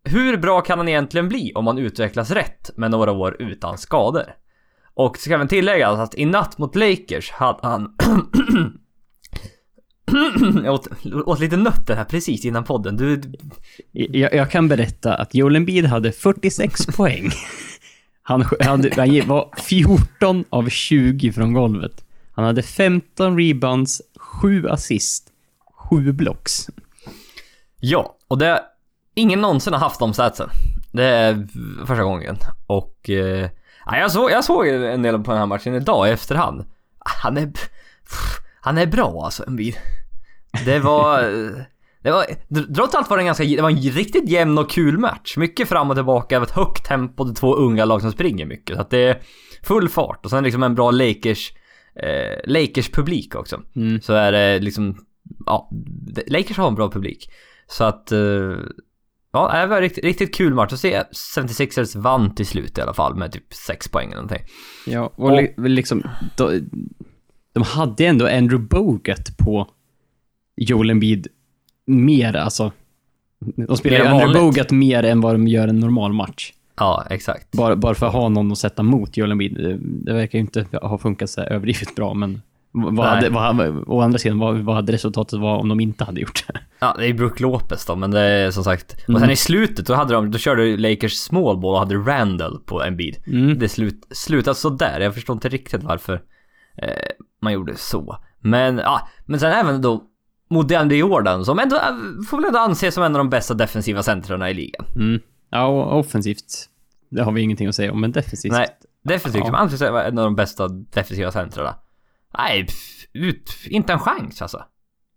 Hur 0.04 0.38
bra 0.38 0.62
kan 0.62 0.78
han 0.78 0.88
egentligen 0.90 1.30
bli 1.30 1.52
om 1.56 1.68
han 1.68 1.78
utvecklas 1.78 2.32
rätt 2.32 2.78
med 2.78 2.92
några 2.92 3.12
år 3.12 3.36
utan 3.40 3.78
skador? 3.78 4.36
Och 4.94 5.18
ska 5.18 5.34
även 5.34 5.48
tilläggas 5.48 6.00
att 6.00 6.16
i 6.16 6.26
natt 6.26 6.58
mot 6.58 6.76
Lakers 6.76 7.32
hade 7.32 7.60
han... 7.68 7.96
jag 10.64 10.74
åt, 10.74 10.88
åt 11.26 11.40
lite 11.40 11.58
nötter 11.58 11.96
här 11.96 12.06
precis 12.06 12.46
innan 12.46 12.64
podden. 12.64 12.98
Du, 12.98 13.16
du 13.16 13.38
Jag, 13.92 14.34
jag 14.34 14.52
kan 14.52 14.68
berätta 14.68 15.16
att 15.16 15.36
Joel 15.36 15.56
Embiid 15.56 15.86
hade 15.86 16.12
46 16.12 16.86
poäng. 16.98 17.30
Han, 18.22 18.42
hade, 18.60 18.94
han 18.96 19.28
var 19.28 19.50
14 19.58 20.46
av 20.50 20.70
20 20.70 21.32
från 21.32 21.54
golvet. 21.54 22.06
Han 22.40 22.46
hade 22.46 22.64
15 22.64 23.38
rebounds, 23.38 24.02
Sju 24.42 24.68
assist, 24.68 25.28
sju 25.74 26.12
blocks. 26.12 26.70
Ja, 27.80 28.18
och 28.28 28.38
det... 28.38 28.64
Ingen 29.16 29.42
någonsin 29.42 29.74
har 29.74 29.80
haft 29.80 30.00
de 30.00 30.14
statsen. 30.14 30.50
Det 30.92 31.06
är 31.06 31.48
första 31.86 32.04
gången. 32.04 32.38
Och... 32.68 33.10
Eh, 33.10 33.50
ja, 33.86 33.98
jag, 33.98 34.12
såg, 34.12 34.32
jag 34.32 34.44
såg 34.44 34.68
en 34.68 35.02
del 35.02 35.24
på 35.24 35.32
den 35.32 35.40
här 35.40 35.46
matchen 35.46 35.74
idag 35.74 36.08
i 36.08 36.12
efterhand. 36.12 36.66
Han 37.00 37.38
är... 37.38 37.52
Han 38.62 38.78
är 38.78 38.86
bra 38.86 39.22
alltså, 39.24 39.44
Embiid. 39.48 39.76
Det 40.66 40.80
var... 40.80 41.24
Det 42.02 42.12
var... 42.12 42.26
Trots 42.76 42.96
allt 42.96 43.10
var 43.10 43.18
det 43.18 43.22
en 43.22 43.26
ganska... 43.26 43.44
Det 43.44 43.62
var 43.62 43.70
en 43.70 43.78
riktigt 43.78 44.30
jämn 44.30 44.58
och 44.58 44.70
kul 44.70 44.98
match. 44.98 45.38
Mycket 45.38 45.70
fram 45.70 45.90
och 45.90 45.96
tillbaka, 45.96 46.42
ett 46.42 46.52
högt 46.52 46.86
tempo, 46.86 47.24
det 47.24 47.32
är 47.32 47.36
två 47.36 47.56
unga 47.56 47.86
lag 47.86 48.02
som 48.02 48.12
springer 48.12 48.46
mycket. 48.46 48.76
Så 48.76 48.82
att 48.82 48.90
det 48.90 49.00
är 49.00 49.22
full 49.64 49.90
fart. 49.90 50.26
Och 50.26 50.30
sen 50.30 50.44
liksom 50.44 50.64
en 50.64 50.76
bra 50.76 50.92
Lakers... 50.92 51.54
Eh, 51.96 52.38
Lakers 52.46 52.90
publik 52.90 53.36
också. 53.36 53.62
Mm. 53.76 54.02
Så 54.02 54.14
är 54.14 54.32
det 54.32 54.60
liksom... 54.60 55.06
Ja, 55.46 55.70
Lakers 56.28 56.58
har 56.58 56.68
en 56.68 56.76
bra 56.76 56.92
publik. 56.92 57.32
Så 57.68 57.84
att... 57.84 58.12
eh, 58.12 58.56
Ja, 59.32 59.60
det 59.62 59.68
var 59.68 59.82
riktigt, 59.82 60.04
riktigt 60.04 60.36
kul 60.36 60.54
match 60.54 60.74
att 60.74 60.80
se. 60.80 61.04
76ers 61.38 61.98
vann 62.00 62.36
till 62.36 62.46
slut 62.46 62.78
i 62.78 62.82
alla 62.82 62.94
fall 62.94 63.16
med 63.16 63.32
typ 63.32 63.54
6 63.54 63.88
poäng 63.88 64.08
eller 64.08 64.16
någonting. 64.22 64.46
Ja, 64.86 65.14
och 65.16 65.32
li, 65.32 65.54
liksom... 65.58 66.04
De, 66.38 66.70
de 67.54 67.64
hade 67.64 68.06
ändå 68.06 68.28
Andrew 68.28 68.68
Bogut 68.68 69.38
på 69.38 69.70
Joel 70.56 70.90
Embiid 70.90 71.28
mer, 71.86 72.36
alltså. 72.36 72.72
De 73.40 73.78
spelar 73.78 73.98
ju 73.98 74.06
Andrew. 74.06 74.40
Bogut 74.40 74.72
mer 74.72 75.04
än 75.04 75.22
vad 75.22 75.34
de 75.34 75.48
gör 75.48 75.68
en 75.68 75.80
normal 75.80 76.14
match. 76.14 76.54
Ja, 76.80 77.06
exakt. 77.10 77.52
Bara, 77.52 77.76
bara 77.76 77.96
för 77.96 78.08
att 78.08 78.14
ha 78.14 78.30
någon 78.30 78.52
att 78.52 78.58
sätta 78.58 78.84
mot 78.84 79.18
Joel 79.18 79.32
Embiid. 79.32 79.56
Det, 79.56 79.78
det 79.82 80.14
verkar 80.14 80.38
ju 80.38 80.42
inte 80.42 80.66
ha 80.82 80.98
funkat 80.98 81.30
så 81.30 81.42
överdrivet 81.42 81.96
bra, 81.96 82.14
men 82.14 82.42
vad 82.72 83.06
hade, 83.08 83.30
vad, 83.30 83.84
å 83.88 84.02
andra 84.02 84.20
sidan, 84.20 84.40
vad, 84.40 84.58
vad 84.58 84.76
hade 84.76 84.94
resultatet 84.94 85.40
varit 85.40 85.62
om 85.62 85.70
de 85.70 85.80
inte 85.80 86.04
hade 86.04 86.22
gjort 86.22 86.44
det? 86.48 86.60
Ja, 86.80 86.96
det 87.00 87.06
är 87.08 87.14
Brook 87.14 87.40
Lopez 87.40 87.86
då, 87.86 87.96
men 87.96 88.12
det 88.12 88.20
är 88.22 88.52
som 88.52 88.64
sagt. 88.64 88.94
Och 89.04 89.10
Mm. 89.10 89.22
sen 89.22 89.30
i 89.30 89.36
slutet, 89.36 89.88
då 89.88 89.94
hade 89.94 90.14
de, 90.14 90.32
då 90.32 90.38
körde 90.38 90.78
Lakers 90.78 91.14
small 91.14 91.58
ball 91.58 91.74
och 91.74 91.80
hade 91.80 91.96
Randall 91.96 92.60
på 92.66 92.84
Embiid. 92.84 93.18
Mm. 93.28 93.60
Det 93.60 93.70
slut, 93.70 94.08
slutade 94.12 94.56
sådär. 94.56 95.00
Jag 95.00 95.14
förstår 95.14 95.34
inte 95.34 95.50
riktigt 95.50 95.84
varför 95.84 96.14
eh, 96.78 96.90
man 97.42 97.54
gjorde 97.54 97.74
så. 97.76 98.18
Men, 98.40 98.78
ja, 98.78 99.08
men 99.26 99.40
sen 99.40 99.52
även 99.52 99.82
då 99.82 100.04
mot 100.50 100.68
DeAndre 100.70 100.98
Jordan 100.98 101.46
som 101.46 101.60
ändå, 101.60 101.76
eh, 101.76 101.82
får 102.30 102.38
väl 102.38 102.46
ändå 102.46 102.60
anses 102.60 102.94
som 102.96 103.04
en 103.04 103.16
av 103.16 103.18
de 103.20 103.30
bästa 103.30 103.54
defensiva 103.54 104.04
centrarna 104.04 104.50
i 104.50 104.54
ligan. 104.54 104.86
Mm. 104.96 105.20
Ja, 105.50 105.66
och 105.68 106.00
offensivt, 106.00 106.70
det 107.10 107.24
har 107.24 107.32
vi 107.32 107.42
ingenting 107.42 107.68
att 107.68 107.76
säga 107.76 107.92
om, 107.92 108.02
men 108.02 108.12
defensivt. 108.12 108.52
Nej, 108.52 108.68
defensivt 109.04 109.40
Ja. 109.42 109.46
som 109.46 109.56
anses 109.56 109.82
vara 109.82 110.04
en 110.08 110.18
av 110.18 110.24
de 110.24 110.36
bästa 110.36 110.68
defensiva 110.68 111.32
centrarna. 111.32 111.76
Nej, 112.38 112.66
pff, 112.66 113.06
ut, 113.14 113.52
inte 113.70 113.94
en 113.94 114.00
chans 114.00 114.42
alltså. 114.42 114.64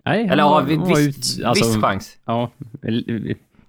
Nej, 0.04 0.24
Eller 0.24 0.42
ja, 0.42 0.60
vi- 0.60 0.76
viss, 0.76 0.98
ut- 1.38 1.44
alltså, 1.44 1.64
viss 1.64 1.82
chans. 1.82 2.16
Ja, 2.24 2.50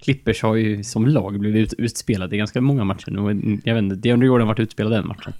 Clippers 0.03 0.41
har 0.43 0.55
ju 0.55 0.83
som 0.83 1.07
lag 1.07 1.39
blivit 1.39 1.73
ut, 1.73 1.79
utspelade 1.79 2.35
i 2.35 2.37
ganska 2.39 2.61
många 2.61 2.83
matcher 2.83 3.11
nu. 3.11 3.59
Jag 3.63 3.73
vet 3.75 3.83
inte, 3.83 3.95
DeAndre 3.95 4.27
Jordan 4.27 4.47
varit 4.47 4.59
utspelad 4.59 4.91
den 4.93 5.07
matchen. 5.07 5.33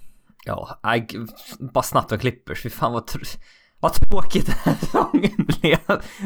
Ja, 0.46 0.80
nej, 0.84 1.08
bara 1.60 1.84
snabbt 1.84 2.12
om 2.12 2.20
Clippers. 2.20 2.62
Fy 2.64 2.70
fan 2.70 2.94
vad, 2.94 3.04
tr- 3.04 3.38
vad 3.80 3.94
tråkigt 3.94 4.46
den 4.46 4.56
här 4.64 4.76
säsongen 4.80 5.46
blev. 5.62 5.78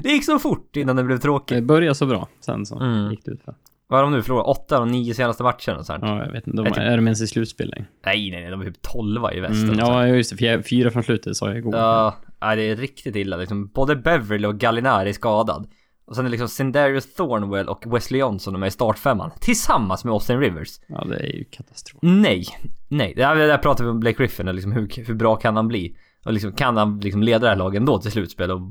Det 0.04 0.10
gick 0.10 0.26
så 0.26 0.40
fort 0.40 0.76
innan 0.76 0.96
det 0.96 1.04
blev 1.04 1.18
Det 1.18 1.22
tråkigt. 1.24 1.64
började 1.64 1.96
så 1.96 2.06
bra, 2.06 2.28
sen 2.40 2.66
så 2.66 2.80
Mm. 2.80 3.12
gick 3.12 3.26
det 3.26 3.32
ut 3.32 3.44
för. 3.44 3.56
Vad 3.90 3.98
har 4.00 4.04
de 4.04 4.12
nu 4.12 4.24
förlorat? 4.24 4.46
Åtta 4.46 4.78
av 4.78 4.86
de 4.86 4.92
nio 4.92 5.14
senaste 5.14 5.44
matcherna 5.44 5.78
och 5.78 5.86
sånt. 5.86 6.04
Ja, 6.04 6.26
jag 6.26 6.32
vet 6.32 6.48
inte. 6.48 6.64
De, 6.64 6.66
typ- 6.66 6.78
är 6.78 6.96
de 6.98 7.08
ens 7.08 7.22
i 7.22 7.28
slutspel? 7.28 7.74
Nej, 7.78 7.86
nej, 8.06 8.42
nej, 8.42 8.52
de 8.52 8.62
är 8.62 8.66
typ 8.66 8.82
tolva 8.82 9.34
i 9.34 9.40
västern. 9.40 9.64
Mm, 9.70 9.80
ja, 9.80 10.08
just 10.08 10.38
det. 10.38 10.64
Fyra 10.70 10.92
från 10.92 11.04
slutet 11.04 11.36
sa 11.36 11.48
jag 11.48 11.58
igår. 11.58 11.76
Ja, 11.76 12.16
nej, 12.42 12.56
det 12.56 12.64
är 12.64 12.76
riktigt 12.76 13.16
illa 13.16 13.38
liksom. 13.38 13.68
Både 13.68 13.96
Beverly 13.96 14.48
och 14.48 14.58
Gallinari 14.58 15.10
är 15.10 15.14
skadad. 15.14 15.68
Och 16.06 16.16
sen 16.16 16.26
är 16.26 16.30
liksom 16.30 16.48
Sindarius 16.48 17.14
Thornwell 17.14 17.70
och 17.70 17.96
Wesley 17.96 18.20
Johnson 18.20 18.54
de 18.54 18.64
är 18.64 18.68
i 18.68 18.72
startfemman. 18.72 19.32
Tillsammans 19.40 20.04
med 20.04 20.12
Austin 20.12 20.40
Rivers. 20.40 20.70
Ja, 20.88 21.06
det 21.10 21.16
är 21.16 21.36
ju 21.36 21.44
katastrof. 21.44 22.00
Nej, 22.02 22.46
nej. 22.88 23.14
Det 23.16 23.26
här 23.26 23.58
pratar 23.58 23.84
vi 23.84 23.90
om 23.90 24.00
Blake 24.00 24.18
Griffin, 24.18 24.48
och 24.48 24.54
liksom 24.54 24.72
hur, 24.72 25.08
hur 25.08 25.16
bra 25.16 25.36
kan 25.36 25.56
han 25.56 25.68
bli? 25.68 25.96
Och 26.26 26.34
liksom, 26.34 26.52
kan 26.52 26.78
han 26.78 27.00
liksom 27.00 27.24
leda 27.24 27.40
det 27.40 27.50
här 27.50 27.56
laget 27.56 27.80
ändå 27.80 28.00
till 28.00 28.12
slutspel 28.12 28.52
och 28.52 28.62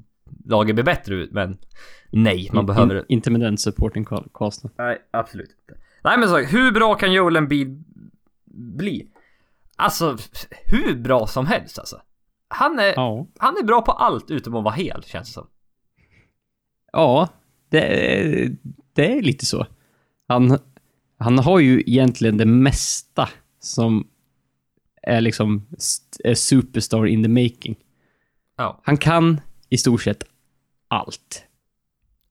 laget 0.44 0.74
blir 0.74 0.84
bättre 0.84 1.14
ut? 1.14 1.32
Men 1.32 1.58
nej, 2.22 2.50
man 2.52 2.62
In- 2.62 2.66
behöver... 2.66 2.96
in, 2.96 3.04
inte 3.08 3.30
med 3.30 3.40
den 3.40 3.58
supporting 3.58 4.06
casten. 4.34 4.70
Nej, 4.78 4.98
absolut 5.10 5.50
inte. 5.60 5.80
Nej 6.04 6.18
men 6.18 6.28
så, 6.28 6.38
hur 6.38 6.72
bra 6.72 6.94
kan 6.94 7.12
Joel 7.12 7.36
Embiid 7.36 7.84
bli? 8.76 9.08
Alltså, 9.76 10.18
hur 10.66 10.94
bra 10.96 11.26
som 11.26 11.46
helst 11.46 11.78
alltså. 11.78 12.00
Han 12.48 12.78
är, 12.78 12.92
Ja. 12.96 13.26
han 13.38 13.56
är 13.56 13.62
bra 13.62 13.82
på 13.82 13.92
allt 13.92 14.30
utom 14.30 14.54
att 14.54 14.64
vara 14.64 14.74
hel, 14.74 15.02
känns 15.04 15.28
det 15.28 15.32
som. 15.32 15.46
Ja, 16.92 17.28
det 17.68 18.56
det 18.92 19.12
är 19.18 19.22
lite 19.22 19.46
så. 19.46 19.66
Han, 20.28 20.58
han 21.18 21.38
har 21.38 21.58
ju 21.58 21.80
egentligen 21.80 22.36
det 22.36 22.46
mesta 22.46 23.28
som 23.60 24.08
är 25.02 25.20
liksom 25.20 25.66
är 26.24 26.34
superstar 26.34 27.06
in 27.06 27.22
the 27.22 27.28
making. 27.28 27.76
Ja. 28.56 28.80
Han 28.84 28.96
kan 28.96 29.40
i 29.68 29.76
stort 29.78 30.02
sett 30.02 30.24
allt. 30.88 31.45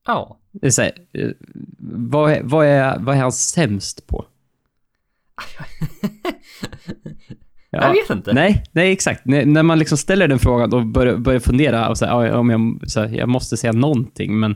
Ja. 0.05 0.39
Det 0.51 0.67
är 0.67 0.71
så 0.71 0.81
här, 0.81 0.91
eh, 1.13 1.29
vad, 1.79 2.31
är, 2.31 2.41
vad, 2.43 2.65
är, 2.65 2.99
vad 2.99 3.15
är 3.15 3.19
han 3.19 3.31
sämst 3.31 4.07
på? 4.07 4.25
Jag 7.69 7.93
vet 7.93 8.09
inte. 8.09 8.33
Nej, 8.33 8.63
nej 8.71 8.91
exakt. 8.91 9.25
När, 9.25 9.45
när 9.45 9.63
man 9.63 9.79
liksom 9.79 9.97
ställer 9.97 10.27
den 10.27 10.39
frågan 10.39 10.73
och 10.73 10.85
börjar, 10.85 11.17
börjar 11.17 11.39
fundera 11.39 11.89
och 11.89 11.97
säga, 11.97 12.11
ja, 12.11 12.37
om 12.37 12.49
jag, 12.49 12.83
så 12.87 12.99
här, 12.99 13.07
jag 13.07 13.29
måste 13.29 13.57
säga 13.57 13.73
någonting, 13.73 14.39
men, 14.39 14.55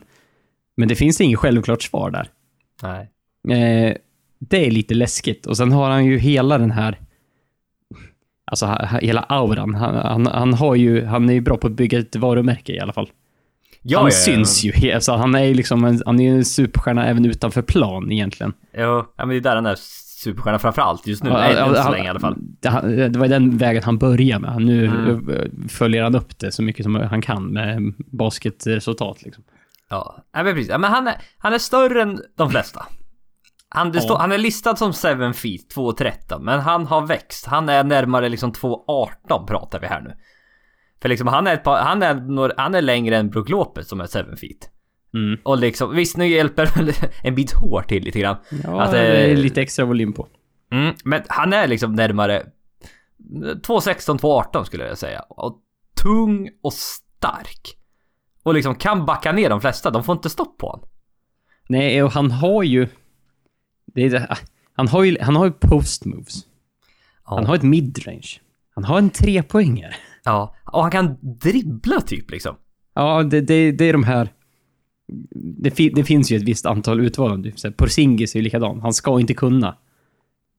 men 0.77 0.87
det 0.87 0.95
finns 0.95 1.21
inget 1.21 1.39
självklart 1.39 1.81
svar 1.81 2.11
där. 2.11 2.29
Nej. 2.83 3.09
Eh, 3.57 3.95
det 4.39 4.67
är 4.67 4.71
lite 4.71 4.93
läskigt. 4.93 5.45
Och 5.45 5.57
sen 5.57 5.71
har 5.71 5.89
han 5.89 6.05
ju 6.05 6.17
hela 6.17 6.57
den 6.57 6.71
här, 6.71 6.99
alltså 8.45 8.87
hela 9.01 9.21
auran. 9.21 9.75
Han, 9.75 9.95
han, 9.95 10.27
han 10.27 10.53
har 10.53 10.75
ju, 10.75 11.05
han 11.05 11.29
är 11.29 11.33
ju 11.33 11.41
bra 11.41 11.57
på 11.57 11.67
att 11.67 11.73
bygga 11.73 11.99
ett 11.99 12.15
varumärke 12.15 12.73
i 12.73 12.79
alla 12.79 12.93
fall. 12.93 13.09
Ja, 13.81 13.99
han 13.99 14.05
ja, 14.07 14.11
ja. 14.13 14.21
syns 14.35 14.63
ju. 14.63 14.71
he- 14.71 14.95
Alltså, 14.95 15.11
han 15.15 15.35
är 15.35 15.43
ju 15.43 15.53
liksom 15.53 15.85
en, 15.85 16.01
han 16.05 16.19
är 16.19 16.23
ju 16.23 16.35
en 16.37 16.45
superstjärna 16.45 17.07
även 17.07 17.25
utanför 17.25 17.61
plan 17.61 18.11
egentligen. 18.11 18.53
Jo, 18.77 19.05
ja, 19.17 19.25
men 19.25 19.29
det 19.29 19.35
är 19.35 19.41
där 19.41 19.55
den 19.55 19.65
är 19.65 19.75
superstjärna 20.23 20.59
framförallt 20.59 21.07
just 21.07 21.23
nu. 21.23 21.29
Ja, 21.29 21.51
ja, 21.53 21.65
än 21.67 21.75
så 21.75 21.81
han- 21.81 21.91
länge 21.91 22.05
i 22.05 22.09
alla 22.09 22.19
fall. 22.19 22.35
Det, 22.39 22.69
han- 22.69 23.11
var 23.11 23.27
den 23.27 23.57
vägen 23.57 23.83
han 23.83 23.97
började 23.97 24.41
med. 24.41 24.61
Nu 24.65 24.85
Mm. 24.85 25.29
eh, 25.29 25.67
följer 25.69 26.03
han 26.03 26.15
upp 26.15 26.39
det 26.39 26.51
så 26.51 26.63
mycket 26.63 26.83
som 26.83 26.95
han 26.95 27.21
kan 27.21 27.45
med 27.53 27.93
basketresultat. 28.11 29.21
Liksom. 29.23 29.43
Ja, 29.89 30.23
ja 30.33 30.43
men 30.43 30.53
precis. 30.53 30.69
Ja, 30.69 30.77
men 30.77 30.91
han 30.91 31.07
är, 31.07 31.15
han 31.37 31.53
är 31.53 31.57
större 31.57 32.01
än 32.01 32.21
de 32.37 32.49
flesta. 32.49 32.85
Han, 33.69 33.91
Ja. 33.93 34.01
står, 34.01 34.17
han 34.17 34.31
är 34.31 34.37
listad 34.37 34.75
som 34.75 34.93
7 34.93 35.33
feet, 35.33 35.61
2,13, 35.75 36.39
men 36.43 36.59
han 36.59 36.85
har 36.85 37.07
växt. 37.07 37.45
Han 37.45 37.69
är 37.69 37.83
närmare 37.83 38.29
liksom 38.29 38.51
2,18 38.51 39.47
pratar 39.47 39.79
vi 39.79 39.87
här 39.87 40.01
nu. 40.01 40.13
För 41.01 41.09
liksom 41.09 41.27
han 41.27 41.47
är 41.47 41.53
ett 41.53 41.63
par, 41.63 41.77
han 41.81 42.03
är, 42.03 42.15
några, 42.15 42.53
han 42.57 42.75
är 42.75 42.81
längre 42.81 43.17
än 43.17 43.29
Brook 43.29 43.49
Lopez 43.49 43.87
som 43.87 44.01
är 44.01 44.07
7 44.07 44.35
feet. 44.35 44.69
Mm. 45.13 45.39
Och 45.43 45.57
liksom, 45.57 45.95
visst 45.95 46.17
nu 46.17 46.27
hjälper 46.27 46.69
en 47.23 47.35
bit 47.35 47.51
hår 47.53 47.81
till 47.81 48.03
lite 48.03 48.19
grann. 48.19 48.37
Ja, 48.63 48.81
Att, 48.81 48.91
det 48.91 48.99
är 48.99 49.29
eh, 49.29 49.37
lite 49.37 49.61
extra 49.61 49.85
volym 49.85 50.13
på. 50.13 50.27
Mm, 50.71 50.95
men 51.03 51.21
han 51.27 51.53
är 51.53 51.67
liksom 51.67 51.93
närmare 51.95 52.45
2,16, 53.33 54.19
2,18 54.19 54.63
skulle 54.63 54.87
jag 54.87 54.97
säga. 54.97 55.19
Och 55.29 55.59
tung 56.03 56.49
och 56.63 56.73
stark. 56.73 57.75
Och 58.43 58.53
liksom 58.53 58.75
kan 58.75 59.05
backa 59.05 59.31
ner 59.31 59.49
de 59.49 59.61
flesta, 59.61 59.89
de 59.91 60.03
får 60.03 60.15
inte 60.15 60.29
stopp 60.29 60.57
på 60.57 60.67
honom. 60.69 60.87
Nej, 61.69 62.03
och 62.03 62.11
han 62.11 62.31
har 62.31 62.63
ju... 62.63 62.87
Det 63.85 64.01
är, 64.05 64.09
det- 64.09 64.37
han 64.73 64.87
har 64.87 65.03
ju, 65.03 65.17
han 65.21 65.35
har 65.35 65.45
ju 65.45 65.51
post 65.51 66.05
moves. 66.05 66.35
Ja. 67.25 67.35
Han 67.35 67.45
har 67.45 67.55
ett 67.55 67.63
midrange. 67.63 68.39
Han 68.75 68.83
har 68.83 68.97
en 68.97 69.09
trepoängare. 69.09 69.95
Ja, 70.23 70.55
och 70.71 70.81
han 70.81 70.91
kan 70.91 71.17
dribbla 71.21 72.01
typ 72.01 72.31
liksom. 72.31 72.55
Ja, 72.95 73.23
det, 73.23 73.41
det, 73.41 73.71
det 73.71 73.85
är 73.89 73.93
de 73.93 74.03
här... 74.03 74.29
Det, 75.63 75.71
fi, 75.71 75.89
det 75.89 76.03
finns 76.03 76.31
ju 76.31 76.37
ett 76.37 76.43
visst 76.43 76.65
antal 76.65 76.99
utvalda. 76.99 77.51
Typ 77.51 77.77
Porzingis 77.77 78.35
är 78.35 78.39
ju 78.39 78.43
likadan. 78.43 78.79
Han 78.81 78.93
ska 78.93 79.19
inte 79.19 79.33
kunna 79.33 79.77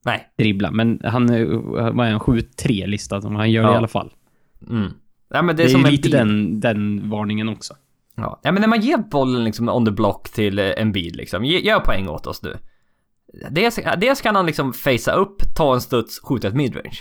Nej. 0.05 0.27
dribbla, 0.37 0.71
men 0.71 0.99
han 1.03 1.29
är, 1.29 1.45
vad 1.91 2.07
är 2.07 2.11
han, 2.11 2.19
7-3 2.19 2.87
listad, 2.87 3.17
om 3.27 3.35
han 3.35 3.51
gör 3.51 3.63
det 3.63 3.69
Ja. 3.69 3.73
i 3.73 3.77
alla 3.77 3.87
fall. 3.87 4.13
Mm. 4.69 4.91
Ja 5.29 5.41
men 5.41 5.55
det 5.55 5.63
Det 5.63 5.65
är, 5.65 5.69
är, 5.69 5.71
som 5.71 5.81
ju 5.81 5.91
lite 5.91 6.01
bil. 6.09 6.11
den, 6.11 6.59
den 6.59 7.09
varningen 7.09 7.49
också. 7.49 7.73
Ja. 8.15 8.39
ja 8.43 8.51
men 8.51 8.61
när 8.61 8.67
man 8.67 8.81
ger 8.81 8.97
bollen 8.97 9.43
liksom 9.43 9.69
on 9.69 9.85
the 9.85 9.91
block 9.91 10.29
till 10.29 10.59
eh, 10.59 10.65
en 10.77 10.91
bil 10.91 11.15
liksom. 11.15 11.45
Gör 11.45 11.79
poäng 11.79 12.07
åt 12.07 12.27
oss 12.27 12.43
nu. 12.43 12.57
Dels, 13.51 13.79
dels 13.97 14.21
kan 14.21 14.35
han 14.35 14.45
liksom 14.45 14.73
facea 14.73 15.13
upp, 15.13 15.41
ta 15.55 15.73
en 15.73 15.81
studs, 15.81 16.19
skjuta 16.23 16.47
ett 16.47 16.55
midrange. 16.55 16.97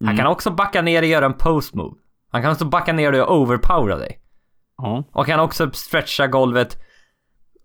Han 0.00 0.08
Mm. 0.08 0.16
kan 0.18 0.26
också 0.26 0.50
backa 0.50 0.82
ner 0.82 1.02
och 1.02 1.08
göra 1.08 1.26
en 1.26 1.34
post 1.34 1.74
move. 1.74 1.96
Han 2.36 2.42
kan 2.42 2.52
också 2.52 2.64
backa 2.64 2.92
ner 2.92 3.12
dig 3.12 3.22
och 3.22 3.40
overpowera 3.40 3.96
dig. 3.96 4.18
Ja. 4.78 5.04
Och 5.12 5.26
kan 5.26 5.40
också 5.40 5.70
stretcha 5.72 6.26
golvet. 6.26 6.78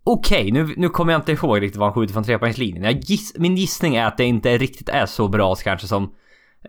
Okej, 0.04 0.52
nu, 0.52 0.74
nu 0.78 0.90
kommer 0.90 1.14
jag 1.14 1.20
inte 1.20 1.32
ihåg 1.32 1.62
riktigt 1.62 1.80
vad 1.80 1.88
han 1.88 1.94
skjuter 1.94 2.14
från 2.14 2.24
trepoängslinjen. 2.24 3.00
Giss, 3.00 3.34
min 3.38 3.56
gissning 3.56 3.96
är 3.96 4.06
att 4.06 4.18
det 4.18 4.24
inte 4.26 4.58
riktigt 4.58 4.90
är 4.90 5.06
så 5.06 5.28
bra 5.28 5.56
kanske 5.56 5.88
som... 5.88 6.04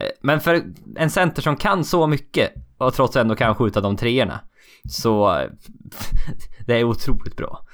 eh, 0.01 0.07
Men 0.21 0.41
för 0.41 0.63
en 0.97 1.11
center 1.11 1.43
som 1.43 1.57
kan 1.57 1.85
så 1.85 2.07
mycket 2.07 2.53
och 2.79 2.95
trots 2.95 3.17
ändå 3.17 3.35
kan 3.35 3.55
skjuta 3.55 3.81
de 3.81 3.97
treorna. 3.97 4.41
Så... 4.89 5.41
Det 6.67 6.75
är 6.81 6.85
otroligt 6.85 7.37
bra. 7.37 7.67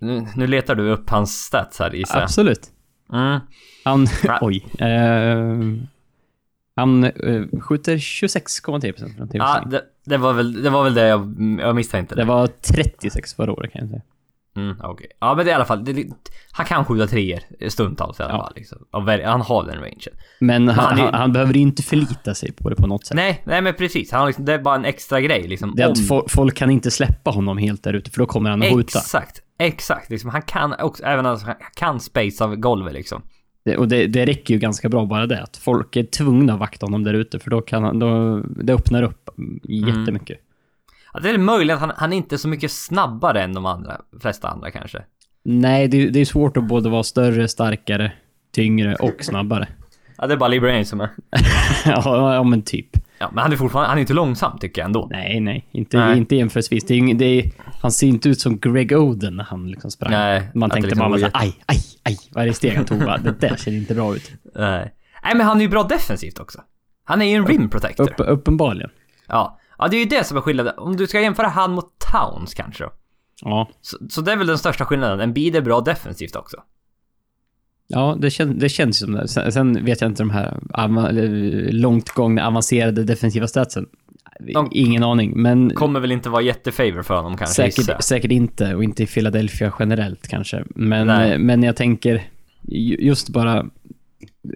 Nu, 0.00 0.26
nu 0.36 0.46
letar 0.46 0.74
du 0.74 0.90
upp 0.90 1.10
hans 1.10 1.44
stats 1.44 1.78
här 1.78 1.90
gissar. 1.90 2.20
Absolut. 2.22 2.70
Mm. 3.12 3.40
Han, 3.84 4.06
oj. 4.40 4.66
Eh, 4.78 5.48
han 6.76 7.04
eh, 7.04 7.42
skjuter 7.60 7.96
26,3% 7.96 9.16
från 9.16 9.28
Ja, 9.32 9.54
tv 9.64 9.70
det, 9.70 9.82
det, 10.04 10.16
var 10.16 10.32
väl, 10.32 10.62
det 10.62 10.70
var 10.70 10.84
väl 10.84 10.94
det 10.94 11.06
jag, 11.08 11.36
jag 11.60 11.74
misstänkte. 11.76 12.14
Det 12.14 12.24
var 12.24 12.46
36 12.46 13.34
förra 13.34 13.52
året 13.52 13.72
kan 13.72 13.80
jag 13.80 13.90
säga. 13.90 14.02
Mm, 14.56 14.76
okej. 14.82 15.06
Ja 15.20 15.34
men 15.34 15.44
det 15.44 15.50
är 15.50 15.52
i 15.52 15.54
alla 15.54 15.64
fall, 15.64 15.84
det, 15.84 16.04
han 16.52 16.66
kan 16.66 16.84
skjuta 16.84 17.06
treor 17.06 17.68
stundtals 17.68 18.20
i 18.20 18.22
alla 18.22 18.32
Ja. 18.32 18.42
fall. 18.44 18.52
Liksom. 18.56 18.78
Han 19.24 19.40
har 19.40 19.64
den 19.64 19.80
rangen. 19.80 19.98
Men 20.40 20.68
han, 20.68 20.98
han 20.98 21.08
är- 21.08 21.12
han, 21.12 21.32
behöver 21.32 21.56
inte 21.56 21.82
förlita 21.82 22.34
sig 22.34 22.52
på 22.52 22.70
det 22.70 22.76
på 22.76 22.86
något 22.86 23.06
sätt. 23.06 23.14
Nej, 23.16 23.42
nej 23.44 23.62
men 23.62 23.74
precis. 23.74 24.12
Han, 24.12 24.26
liksom, 24.26 24.44
det 24.44 24.52
är 24.54 24.58
bara 24.58 24.74
en 24.74 24.84
extra 24.84 25.20
grej 25.20 25.48
liksom. 25.48 25.72
Det 25.76 25.82
är 25.82 25.86
om- 25.86 25.92
att 25.92 25.98
fo- 25.98 26.24
folk 26.28 26.56
kan 26.56 26.70
inte 26.70 26.90
släppa 26.90 27.30
honom 27.30 27.58
helt 27.58 27.82
där 27.84 27.92
ute, 27.92 28.10
för 28.10 28.18
då 28.18 28.26
kommer 28.26 28.50
han 28.50 28.62
att 28.62 28.72
skjuta. 28.74 28.98
Exakt, 28.98 29.40
exakt. 29.58 30.10
Liksom, 30.10 30.30
han 30.30 30.42
kan 30.42 30.74
också, 30.80 31.04
även 31.04 31.26
alltså, 31.26 31.46
han 31.46 31.56
kan 31.76 32.00
space 32.00 32.44
av 32.44 32.56
golvet 32.56 32.92
liksom. 32.94 33.22
Det, 33.64 33.76
och 33.76 33.88
det, 33.88 34.06
det 34.06 34.26
räcker 34.26 34.54
ju 34.54 34.60
ganska 34.60 34.88
bra 34.88 35.04
bara 35.04 35.26
det, 35.26 35.42
att 35.42 35.56
folk 35.56 35.96
är 35.96 36.04
tvungna 36.04 36.52
att 36.52 36.60
vakta 36.60 36.86
honom 36.86 37.04
där 37.04 37.14
ute, 37.14 37.38
för 37.38 37.50
då 37.50 37.60
kan 37.60 37.98
då, 37.98 38.38
det 38.38 38.72
öppnar 38.72 39.02
upp 39.02 39.30
jättemycket. 39.62 40.38
Ja, 41.12 41.20
det 41.20 41.30
är 41.30 41.38
möjligt 41.38 41.74
att 41.74 41.80
han, 41.80 41.92
han 41.96 42.12
är 42.12 42.16
inte 42.16 42.38
så 42.38 42.48
mycket 42.48 42.70
snabbare 42.72 43.42
än 43.42 43.54
de 43.54 43.66
andra, 43.66 44.00
flesta 44.20 44.48
andra 44.48 44.70
kanske. 44.70 45.02
Nej, 45.44 45.88
det, 45.88 46.10
det 46.10 46.20
är 46.20 46.24
svårt 46.24 46.56
att 46.56 46.68
både 46.68 46.88
vara 46.88 47.02
större, 47.02 47.48
starkare, 47.48 48.12
tyngre 48.52 48.94
och 48.94 49.16
snabbare. 49.20 49.68
Ja, 50.18 50.26
det 50.26 50.34
är 50.34 50.38
bara 50.38 50.48
LeBron 50.48 50.84
som 50.84 51.00
är. 51.00 51.10
ja, 51.84 52.34
ja, 52.34 52.42
men 52.42 52.62
typ. 52.62 52.96
Ja, 53.22 53.30
men 53.32 53.42
han 53.42 53.52
är 53.52 53.56
fortfarande, 53.56 53.88
han 53.88 53.98
är 53.98 54.00
inte 54.00 54.12
långsam 54.12 54.58
tycker 54.58 54.80
jag 54.80 54.86
ändå. 54.86 55.08
Nej, 55.10 55.40
nej. 55.40 55.68
Inte, 55.72 55.98
Nej. 55.98 56.18
inte 56.18 56.36
jämförelsevis. 56.36 56.84
Det 56.84 56.94
är, 56.94 57.14
det 57.14 57.24
är, 57.24 57.50
han 57.80 57.92
ser 57.92 58.06
inte 58.06 58.28
ut 58.28 58.40
som 58.40 58.58
Greg 58.58 58.92
Oden 58.92 59.36
när 59.36 59.44
han 59.44 59.70
liksom 59.70 59.90
sprang. 59.90 60.10
Nej, 60.10 60.50
Man 60.54 60.70
tänkte 60.70 60.86
liksom 60.86 60.98
bara 60.98 61.08
var 61.08 61.18
så 61.18 61.24
här, 61.24 61.32
aj, 61.34 61.56
aj, 61.66 61.78
aj. 62.02 62.18
Varje 62.34 62.54
steg 62.54 62.76
han 62.76 62.84
tog 62.84 62.98
bara, 62.98 63.18
det 63.18 63.40
där 63.40 63.56
ser 63.56 63.72
inte 63.72 63.94
bra 63.94 64.16
ut. 64.16 64.32
Nej. 64.54 64.94
Nej, 65.24 65.34
men 65.34 65.46
han 65.46 65.58
är 65.58 65.62
ju 65.62 65.68
bra 65.68 65.82
defensivt 65.82 66.38
också. 66.38 66.60
Han 67.04 67.22
är 67.22 67.26
ju 67.26 67.34
en 67.34 67.46
rim 67.46 67.70
protector. 67.70 68.04
Upp, 68.04 68.14
uppenbarligen. 68.18 68.90
Ja. 69.28 69.58
ja, 69.78 69.88
det 69.88 69.96
är 69.96 69.98
ju 69.98 70.04
det 70.04 70.24
som 70.24 70.36
är 70.36 70.40
skillnaden. 70.40 70.74
Om 70.76 70.96
du 70.96 71.06
ska 71.06 71.20
jämföra 71.20 71.48
han 71.48 71.72
mot 71.72 71.98
Towns 72.12 72.54
kanske 72.54 72.84
då. 72.84 72.90
Ja. 73.42 73.68
Så, 73.80 73.96
så 74.10 74.20
det 74.20 74.32
är 74.32 74.36
väl 74.36 74.46
den 74.46 74.58
största 74.58 74.84
skillnaden. 74.84 75.20
En 75.20 75.32
bid 75.32 75.56
är 75.56 75.60
bra 75.60 75.80
defensivt 75.80 76.36
också. 76.36 76.56
Ja, 77.92 78.16
det, 78.20 78.30
kän, 78.30 78.58
det 78.58 78.68
känns 78.68 78.98
som 78.98 79.12
det. 79.12 79.28
Sen, 79.28 79.52
sen 79.52 79.84
vet 79.84 80.00
jag 80.00 80.10
inte 80.10 80.22
de 80.22 80.30
här 80.30 80.58
långt 81.72 82.08
gångna 82.10 82.46
avancerade 82.46 83.04
defensiva 83.04 83.46
statsen. 83.46 83.86
De- 84.54 84.68
Ingen 84.72 85.02
aning, 85.02 85.32
men 85.42 85.70
Kommer 85.74 86.00
väl 86.00 86.12
inte 86.12 86.28
vara 86.30 86.42
jättefavor 86.42 87.02
för 87.02 87.16
honom 87.16 87.36
kanske 87.36 87.54
säkert, 87.70 88.02
säkert 88.04 88.30
inte. 88.30 88.74
Och 88.74 88.84
inte 88.84 89.02
i 89.02 89.06
Philadelphia 89.06 89.72
generellt 89.78 90.28
kanske. 90.28 90.64
Men, 90.74 91.06
Nej. 91.06 91.38
men 91.38 91.62
jag 91.62 91.76
tänker 91.76 92.22
ju- 92.62 92.96
just 93.00 93.28
bara 93.28 93.64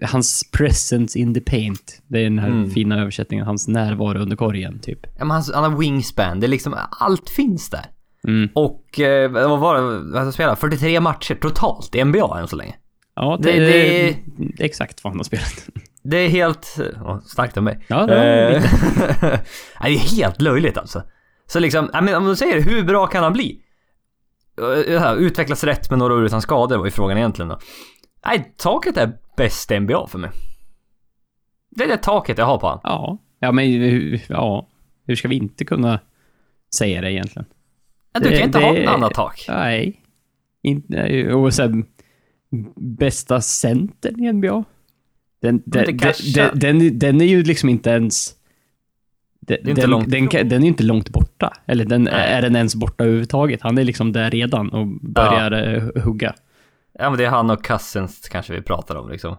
hans 0.03 0.51
presence 0.51 1.19
in 1.19 1.33
the 1.33 1.41
paint. 1.41 2.01
Det 2.07 2.19
är 2.19 2.23
den 2.23 2.39
här 2.39 2.47
Mm. 2.49 2.69
fina 2.71 3.01
översättningen. 3.01 3.45
Hans 3.45 3.67
närvaro 3.67 4.19
under 4.19 4.35
korgen, 4.35 4.79
typ. 4.79 4.99
Ja, 5.17 5.25
men 5.25 5.31
han, 5.31 5.43
han 5.53 5.71
har 5.71 5.79
wingspan. 5.79 6.39
Det 6.39 6.45
är 6.45 6.49
liksom, 6.49 6.75
allt 6.99 7.29
finns 7.29 7.69
där. 7.69 7.85
Mm. 8.27 8.49
Och 8.55 8.99
eh, 8.99 9.31
vad 9.31 9.59
var 9.59 9.75
det, 9.75 9.99
vad 10.23 10.33
spelade? 10.33 10.55
43 10.55 10.99
matcher 10.99 11.35
totalt 11.35 11.95
i 11.95 12.03
NBA 12.03 12.39
än 12.39 12.47
så 12.47 12.55
länge. 12.55 12.75
Ja, 13.19 13.37
det, 13.41 13.51
Det- 13.51 13.59
det, 13.59 13.71
det- 14.11 14.17
det 14.57 14.63
är 14.63 14.65
exakt 14.65 15.03
vad 15.03 15.13
han 15.13 15.19
har 15.19 15.23
spelat. 15.23 15.69
Det 16.03 16.17
är 16.17 16.29
helt... 16.29 16.77
Oh, 17.01 17.19
starkt 17.21 17.57
av 17.57 17.63
mig. 17.63 17.85
Ja, 17.87 18.05
det 18.05 18.55
Eh, 18.55 18.61
det 19.81 19.89
är 19.89 20.15
helt 20.17 20.41
löjligt 20.41 20.77
alltså. 20.77 21.03
Så 21.45 21.59
liksom, 21.59 21.89
ja, 21.93 22.01
men 22.01 22.15
om 22.15 22.25
du 22.25 22.35
säger 22.35 22.61
hur 22.61 22.83
bra 22.83 23.07
kan 23.07 23.23
han 23.23 23.33
bli? 23.33 23.59
Eh, 24.87 25.13
Utvecklas 25.13 25.63
rätt 25.63 25.89
med 25.89 25.99
några 25.99 26.13
år 26.13 26.25
utan 26.25 26.41
skador 26.41 26.77
var 26.77 26.85
ju 26.85 26.91
frågan 26.91 27.17
egentligen 27.17 27.49
då. 27.49 27.59
Nej, 28.25 28.53
taket 28.57 28.97
är 28.97 29.17
bäst 29.37 29.71
i 29.71 29.79
NBA 29.79 30.07
för 30.07 30.19
mig. 30.19 30.29
Det 31.69 31.83
är 31.83 31.87
det 31.87 31.97
taket 31.97 32.37
jag 32.37 32.45
har 32.45 32.57
på 32.57 32.67
han. 32.67 32.79
Ja, 32.83 33.17
ja 33.39 33.51
men 33.51 33.71
ja, 34.27 34.67
hur 35.07 35.15
ska 35.15 35.27
vi 35.27 35.35
inte 35.35 35.65
kunna 35.65 35.99
säga 36.75 37.01
det 37.01 37.11
egentligen? 37.11 37.45
Ja, 38.13 38.19
du 38.19 38.29
Det- 38.29 38.37
kan 38.37 38.45
inte 38.47 38.59
det- 38.59 38.65
ha 38.65 38.73
något 38.73 38.87
annat 38.87 39.13
tak. 39.13 39.45
Nej. 39.49 40.01
Inte, 40.61 41.27
och 41.33 41.53
sen 41.53 41.85
bästa 42.75 43.41
centern 43.41 44.23
i 44.23 44.31
NBA. 44.33 44.63
Den, 45.41 45.61
det 45.65 45.83
den, 45.85 46.13
den, 46.33 46.59
den, 46.79 46.99
den 46.99 47.21
är 47.21 47.25
ju 47.25 47.43
liksom 47.43 47.69
inte 47.69 47.89
ens... 47.89 48.33
Den, 49.39 49.57
är 49.63 49.69
inte 49.69 49.81
den, 49.81 49.89
långt 49.89 50.09
den, 50.09 50.63
är 50.63 50.67
inte 50.67 50.83
långt 50.83 51.09
borta. 51.09 51.53
Eller 51.65 51.85
den, 51.85 52.07
är 52.07 52.41
den 52.41 52.55
ens 52.55 52.75
borta 52.75 53.03
överhuvudtaget? 53.03 53.61
Han 53.61 53.77
är 53.77 53.83
liksom 53.83 54.11
där 54.11 54.31
redan 54.31 54.69
och 54.69 54.87
börjar 54.87 55.51
eh, 55.95 56.03
hugga. 56.03 56.33
Ja, 56.99 57.09
men 57.09 57.17
det 57.19 57.25
är 57.25 57.29
han 57.29 57.49
och 57.49 57.65
Cousins 57.65 58.29
kanske 58.31 58.53
vi 58.53 58.61
pratar 58.61 58.95
om 58.95 59.09
liksom. 59.09 59.35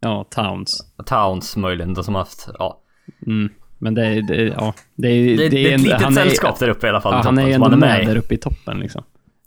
Ja, 0.00 0.24
Towns. 0.30 0.92
Towns 1.06 1.56
möjligen, 1.56 1.94
de 1.94 2.04
som 2.04 2.14
haft, 2.14 2.48
ja. 2.58 2.82
Mm. 3.26 3.48
Men 3.78 3.94
det, 3.94 4.22
det, 4.22 4.42
ja, 4.42 4.74
det, 4.94 5.08
är- 5.08 5.36
Det, 5.36 5.48
det 5.48 5.58
är 5.58 5.66
ett 5.68 5.74
en- 5.74 5.82
litet 5.82 6.02
han 6.02 6.12
är- 6.12 6.16
sällskap 6.16 6.58
där 6.58 6.68
uppe 6.68 6.86
i 6.86 6.90
alla 6.90 7.00
fall. 7.00 7.12
Ja, 7.12 7.22
han 7.24 7.38
är 7.38 7.46
ju 7.46 7.52
ändå 7.52 7.66
är 7.66 7.76
med 7.76 8.06
där 8.06 8.16
uppe 8.16 8.34
i 8.34 8.38
toppen 8.38 8.80
liksom. 8.80 9.02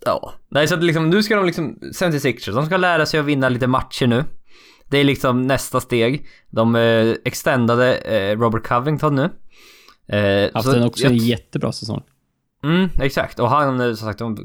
Ja. 0.06 0.34
Nej, 0.50 0.68
så 0.68 0.75
att 0.75 0.84
liksom, 0.84 1.10
nu 1.10 1.24
ska 1.24 1.36
de 1.36 1.46
liksom, 1.46 1.75
76ers, 1.82 2.51
de 2.56 2.65
ska 2.65 2.77
lära 2.77 3.06
sig 3.06 3.20
att 3.20 3.25
vinna 3.25 3.50
lite 3.50 3.68
matcher 3.68 4.08
nu. 4.08 4.24
Det 4.89 4.98
är 4.98 5.03
liksom 5.03 5.41
nästa 5.48 5.79
steg. 5.79 6.27
De 6.50 6.75
eh, 6.75 7.13
extendade 7.25 7.96
eh, 7.98 8.38
Robert 8.39 8.68
Covington 8.68 9.15
nu. 9.15 9.29
Eh, 10.18 10.50
Haft 10.53 10.68
en 10.68 10.84
också 10.84 11.03
jag- 11.03 11.12
en 11.12 11.18
jättebra 11.18 11.72
säsong. 11.72 12.01
Mm, 12.63 12.89
exakt. 13.01 13.39
Och 13.39 13.50
han, 13.50 13.79
eh, 13.82 13.88
som 13.88 14.08
sagt, 14.08 14.20
de, 14.20 14.36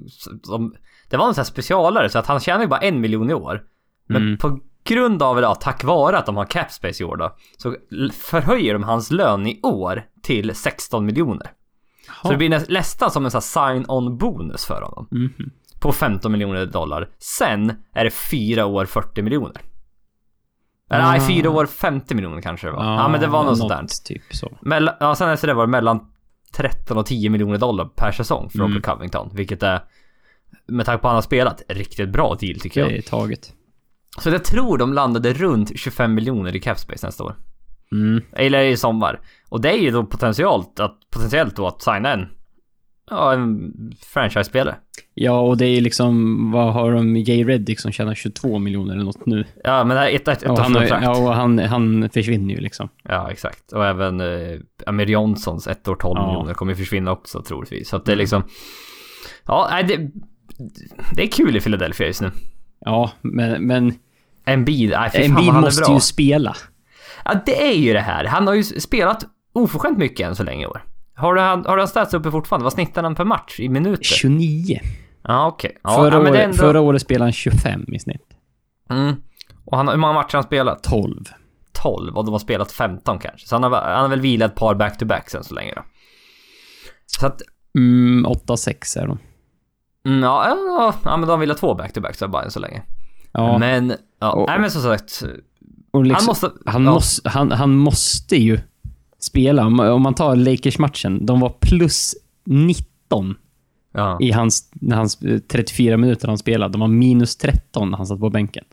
de, 0.51 0.75
det 1.11 1.17
var 1.17 1.29
en 1.29 1.35
sån 1.35 1.41
här 1.43 1.47
specialare 1.51 2.09
så 2.09 2.19
att 2.19 2.27
han 2.27 2.41
tjänar 2.41 2.61
ju 2.63 2.67
bara 2.69 2.81
en 2.81 3.01
miljon 3.01 3.31
i 3.31 3.35
år. 3.35 3.63
Men 4.09 4.23
Mm. 4.23 4.39
på 4.39 4.61
grund 4.85 5.23
av, 5.23 5.39
eller 5.39 5.49
ja, 5.49 5.55
tack 5.55 5.85
vare 5.85 6.19
att 6.19 6.27
de 6.27 6.37
har 6.37 6.45
cap 6.45 6.73
space 6.73 7.03
i 7.03 7.07
år 7.07 7.17
då, 7.17 7.37
så 7.57 7.77
förhöjer 8.13 8.73
de 8.73 8.83
hans 8.83 9.11
lön 9.11 9.47
i 9.47 9.61
år 9.63 10.03
till 10.23 10.55
16 10.55 11.07
miljoner. 11.07 11.51
Så 12.23 12.31
det 12.31 12.37
blir 12.37 12.49
nä- 12.49 12.65
nästan 12.69 13.11
som 13.11 13.25
en 13.25 13.31
sån 13.31 13.39
här 13.39 13.73
sign-on 13.75 14.19
bonus 14.19 14.65
för 14.67 14.83
honom. 14.83 15.09
Mhm. 15.11 15.51
På 15.81 15.93
15 15.93 16.33
miljoner 16.33 16.67
dollar. 16.67 17.09
Sen 17.19 17.73
är 17.95 18.05
det 18.05 18.11
fyra 18.11 18.67
år 18.67 18.85
40 18.87 19.23
miljoner. 19.23 19.61
Eller 20.91 21.05
nej, 21.05 21.21
Ah. 21.21 21.27
fyra 21.29 21.51
år 21.51 21.67
50 21.67 22.15
miljoner 22.15 22.41
kanske 22.43 22.67
det 22.67 22.71
var. 22.73 22.85
Ja, 22.85 23.09
men 23.09 23.21
det 23.21 23.27
var 23.27 23.45
något 23.45 23.59
sånt 23.59 23.71
där. 23.71 23.87
Typ 24.05 24.23
så. 24.31 24.59
Mellan, 24.63 24.95
ja, 25.01 25.15
sen 25.15 25.31
efter 25.31 25.49
det 25.49 25.55
var 25.55 25.67
det 25.67 25.71
mellan 25.71 26.01
13 26.55 26.99
och 26.99 27.07
10 27.07 27.31
miljoner 27.31 27.59
dollar 27.59 27.85
per 27.85 28.13
säsong 28.13 28.51
för 28.51 28.59
Mm. 28.65 28.83
Covington. 28.83 29.31
Vilket 29.33 29.63
är, 29.63 29.81
med 30.67 30.87
tanke 30.87 31.03
på 31.03 31.09
att 31.09 31.11
han 31.11 31.17
har 31.17 31.23
spelat, 31.23 31.63
riktigt 31.69 32.09
bra 32.09 32.37
deal 32.41 32.61
tycker 32.61 32.85
Det 32.85 32.91
jag. 32.91 32.99
är 32.99 33.03
taget. 33.03 33.53
Så 34.19 34.31
jag 34.31 34.45
tror 34.45 34.79
de 34.79 34.93
landade 34.93 35.33
runt 35.33 35.79
25 35.79 36.15
miljoner 36.15 36.57
i 36.57 36.61
cap 36.61 36.79
space 36.79 37.07
nästa 37.07 37.25
år. 37.25 37.35
Mm. 37.95 38.23
Eller 38.33 38.63
i 38.65 38.77
sommar. 38.77 39.21
Och 39.49 39.61
det 39.61 39.71
är 39.71 39.77
ju 39.79 39.91
då 39.91 40.05
potentiellt 40.05 40.81
att, 40.81 40.99
potentiellt 41.11 41.57
då 41.57 41.67
att 41.67 41.83
signa 41.83 42.13
en, 42.13 42.27
ja, 43.11 43.33
en 43.33 43.73
franchise-spelare. 44.15 44.75
Ja, 45.15 45.41
och 45.41 45.57
det 45.57 45.67
är 45.67 45.81
liksom, 45.81 46.51
vad 46.53 46.73
har 46.73 46.93
de, 46.93 47.17
Jay 47.17 47.45
Reddick 47.45 47.81
som 47.81 47.93
tjänar 47.93 48.15
22 48.15 48.59
miljoner 48.59 48.95
eller 48.95 49.05
något 49.05 49.27
nu. 49.27 49.45
Ja, 49.65 49.85
men 49.85 49.97
det 49.97 50.11
är 50.11 50.15
ett, 50.17 50.29
ett, 50.29 50.43
ett 50.43 50.51
Och 50.51 50.59
han, 50.59 50.75
ja, 51.03 51.19
och 51.19 51.35
han, 51.35 51.59
han 51.59 52.11
försvinner 52.11 52.55
ju 52.55 52.61
liksom. 52.61 52.89
Ja, 53.03 53.31
exakt. 53.31 53.73
Och 53.73 53.87
även 53.87 54.21
eh, 54.21 54.59
Amir 54.87 55.07
Johnsons 55.07 55.67
ett 55.67 55.89
år 55.89 55.95
12 55.97 56.15
Ja. 56.19 56.27
miljoner 56.27 56.55
kommer 56.55 56.73
ju 56.73 56.77
försvinna 56.77 57.13
också 57.13 57.43
troligtvis. 57.43 57.89
Så 57.89 57.97
att 57.97 58.05
det 58.05 58.13
är 58.13 58.15
Mm. 58.15 58.21
liksom... 58.23 58.43
Ja, 59.47 59.69
nej, 59.71 59.85
det, 59.85 60.11
det 61.17 61.23
är 61.23 61.27
kul 61.29 61.57
i 61.57 61.61
Philadelphia 61.61 62.07
just 62.07 62.21
nu. 62.23 62.31
Ja, 62.81 63.11
men, 63.21 63.67
men 63.67 63.95
Embiid, 64.45 64.91
nej 64.91 65.11
fy 65.15 65.23
fan 65.23 65.31
han 65.45 65.57
är 65.57 65.61
måste 65.61 65.83
bra. 65.85 65.95
ju 65.95 66.01
spela. 66.01 66.57
Ja, 67.25 67.35
det 67.47 67.69
är 67.69 67.75
ju 67.75 67.93
det 67.93 68.01
här. 68.01 68.25
Han 68.25 68.47
har 68.47 68.55
ju 68.55 68.63
spelat 68.63 69.27
oförskämt 69.53 69.99
mycket 69.99 70.27
än 70.29 70.37
så 70.37 70.43
länge 70.43 70.63
i 70.65 70.67
år. 70.67 70.85
Har 71.15 71.35
du, 71.35 71.41
han- 71.41 71.65
har 71.67 71.77
du 71.77 71.87
stats 71.87 72.15
uppe 72.15 72.31
fortfarande? 72.31 72.65
Vad 72.65 72.73
snittar 72.73 73.03
han 73.03 73.15
per 73.15 73.25
match 73.25 73.61
i 73.61 73.69
minuter? 73.69 74.05
29. 74.05 74.81
Ja, 75.23 75.47
okej. 75.47 75.77
Ja, 75.83 75.91
förra, 75.97 76.29
ja, 76.29 76.37
ändå... 76.43 76.57
förra 76.57 76.81
året 76.81 77.03
spelade 77.03 77.25
han 77.25 77.33
25 77.33 77.85
i 77.95 77.99
snitt. 77.99 78.27
Mm. 78.91 79.15
Och 79.65 79.77
han, 79.77 79.89
hur 79.89 79.97
många 79.97 80.13
matcher 80.13 80.33
har 80.33 80.39
han 80.39 80.43
spelat? 80.43 80.83
12. 80.83 81.25
12 81.83 82.17
och 82.17 82.25
de 82.25 82.33
har 82.33 82.39
spelat 82.39 82.73
15 82.73 83.19
kanske. 83.19 83.47
Så 83.49 83.55
han 83.55 83.63
har, 83.63 83.71
han 83.71 84.03
har 84.03 84.09
väl 84.09 84.21
vilat 84.21 84.51
ett 84.53 84.59
par 84.59 84.75
back-to-backs 84.75 85.37
än 85.37 85.45
så 85.45 85.55
länge 85.55 85.73
då. 85.77 85.83
Så 87.07 87.27
att, 87.27 87.43
Mm, 87.79 88.27
8-6 88.27 88.99
är 88.99 89.07
de. 89.07 89.19
mm, 90.07 90.23
ja, 90.23 90.49
ja, 90.49 90.95
ja, 91.05 91.11
men 91.17 91.21
de 91.21 91.31
har 91.31 91.37
vilat 91.39 91.59
två 91.59 91.75
back-to-backs 91.75 92.19
så 92.19 92.29
bara 92.29 92.43
än 92.43 92.51
så 92.51 92.61
länge. 92.61 92.83
Ja, 93.33 93.59
Men, 93.59 93.95
ja, 94.21 94.33
Och- 94.33 94.49
nej 94.49 94.59
men 94.61 94.71
som 94.71 94.83
sagt. 94.83 95.23
Liksom, 96.03 96.17
han 96.17 96.27
måste... 96.27 96.51
han, 96.67 96.85
ja, 96.85 96.93
måste, 96.93 97.29
han, 97.29 97.53
han 97.53 97.77
måste 97.77 98.37
ju 98.37 98.59
spela. 99.19 99.67
Om, 99.67 100.03
man 100.03 100.15
tar 100.15 100.37
Lakers-matchen, 100.37 101.27
de 101.27 101.41
var 101.41 101.51
plus 101.61 102.15
19 102.45 103.37
Ja, 103.93 104.19
i 104.21 104.31
hans, 104.31 104.71
hans 104.93 105.23
eh, 105.23 105.39
34 105.39 105.97
minuter 105.97 106.29
han 106.29 106.39
spelade. 106.39 106.73
De 106.73 106.81
var 106.81 106.89
minus 106.89 107.37
13 107.37 107.91
när 107.91 107.97
han 107.97 108.07
satt 108.07 108.21
på 108.21 108.31
bänken. 108.31 108.65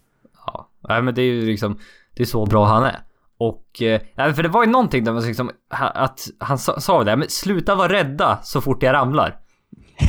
ja. 0.45 0.69
Nej 0.89 1.01
men 1.01 1.15
det 1.15 1.21
är 1.21 1.25
ju 1.25 1.45
liksom, 1.45 1.77
det 2.15 2.23
är 2.23 2.27
så 2.27 2.45
bra 2.45 2.65
han 2.65 2.83
är. 2.83 2.99
Och, 3.37 3.81
eh, 3.81 4.01
för 4.33 4.43
det 4.43 4.49
var 4.49 4.63
ju 4.63 4.71
någonting 4.71 5.03
där 5.03 5.13
man 5.13 5.23
liksom, 5.23 5.51
att 5.69 6.27
han 6.39 6.57
sa, 6.57 6.79
sa 6.79 7.03
det, 7.03 7.15
men 7.15 7.29
sluta 7.29 7.75
vara 7.75 7.93
rädda 7.93 8.39
så 8.43 8.61
fort 8.61 8.83
jag 8.83 8.93
ramlar. 8.93 9.37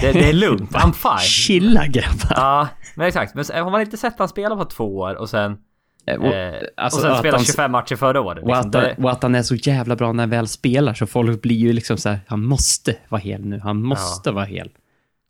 Det, 0.00 0.12
det 0.12 0.28
är 0.28 0.32
lugnt, 0.32 0.70
I'm 0.72 0.92
fine. 0.92 1.28
Chilla 1.28 1.86
grabbar! 1.86 2.36
Ja, 2.36 2.68
men 2.96 3.06
exakt. 3.06 3.34
Men 3.34 3.44
har 3.64 3.70
man 3.70 3.80
inte 3.80 3.96
sett 3.96 4.18
han 4.18 4.28
spela 4.28 4.56
på 4.56 4.64
två 4.64 4.98
år 4.98 5.14
och 5.14 5.30
sen, 5.30 5.52
Eh, 5.52 5.71
och, 6.06 6.26
eh, 6.26 6.62
alltså, 6.76 6.98
och 6.98 7.02
sen 7.02 7.12
att 7.12 7.18
spela 7.18 7.36
han- 7.36 7.44
25 7.44 7.72
matcher 7.72 7.96
förra 7.96 8.20
året. 8.20 8.42
och, 8.42 8.48
Liksom. 8.48 8.66
att, 8.66 8.72
Det, 8.72 8.94
han- 8.96 9.04
och 9.04 9.10
att 9.10 9.22
han 9.22 9.34
är 9.34 9.42
så 9.42 9.54
jävla 9.54 9.96
bra 9.96 10.12
när 10.12 10.22
han 10.22 10.30
väl 10.30 10.46
spelar, 10.48 10.94
så 10.94 11.06
folk 11.06 11.42
blir 11.42 11.56
ju 11.56 11.72
liksom 11.72 11.96
så 11.96 12.08
här, 12.08 12.20
han 12.26 12.44
måste 12.44 12.96
vara 13.08 13.20
hel 13.20 13.44
nu. 13.44 13.58
Han 13.58 13.82
måste 13.82 14.30
vara 14.30 14.44
hel. 14.44 14.70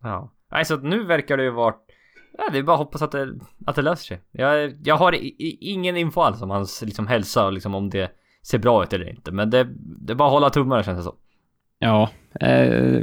ja. 0.03 0.33
Nej, 0.53 0.65
så 0.65 0.75
att 0.75 0.83
nu 0.83 1.05
verkar 1.05 1.37
det 1.37 1.43
ju 1.45 1.51
vara... 1.51 1.75
Ja, 2.39 2.45
det 2.53 2.59
är 2.59 2.63
bara 2.63 2.73
att 2.73 2.79
hoppas 2.79 3.03
att 3.03 3.13
det, 3.13 3.29
att 3.67 3.77
det 3.77 3.83
löser 3.83 4.05
sig. 4.05 4.21
Jag, 4.33 4.75
jag 4.85 4.97
har 4.97 5.15
i, 5.15 5.57
ingen 5.61 5.97
info 5.97 6.21
alls 6.21 6.43
om 6.43 6.51
hans 6.51 6.83
liksom, 6.83 7.07
hälsa 7.07 7.47
och 7.47 7.53
liksom, 7.53 7.75
om 7.75 7.91
det 7.91 8.11
ser 8.47 8.59
bra 8.59 8.83
ut 8.83 8.93
eller 8.93 9.09
inte. 9.11 9.31
Men 9.33 9.51
det, 9.51 9.69
det 9.77 10.13
är 10.13 10.15
bara 10.15 10.29
att 10.29 10.33
hålla 10.33 10.51
tummarna 10.51 10.83
känns 10.83 10.99
det 10.99 11.03
som. 11.03 11.17
Ja, 11.79 12.11
eh, 12.41 13.01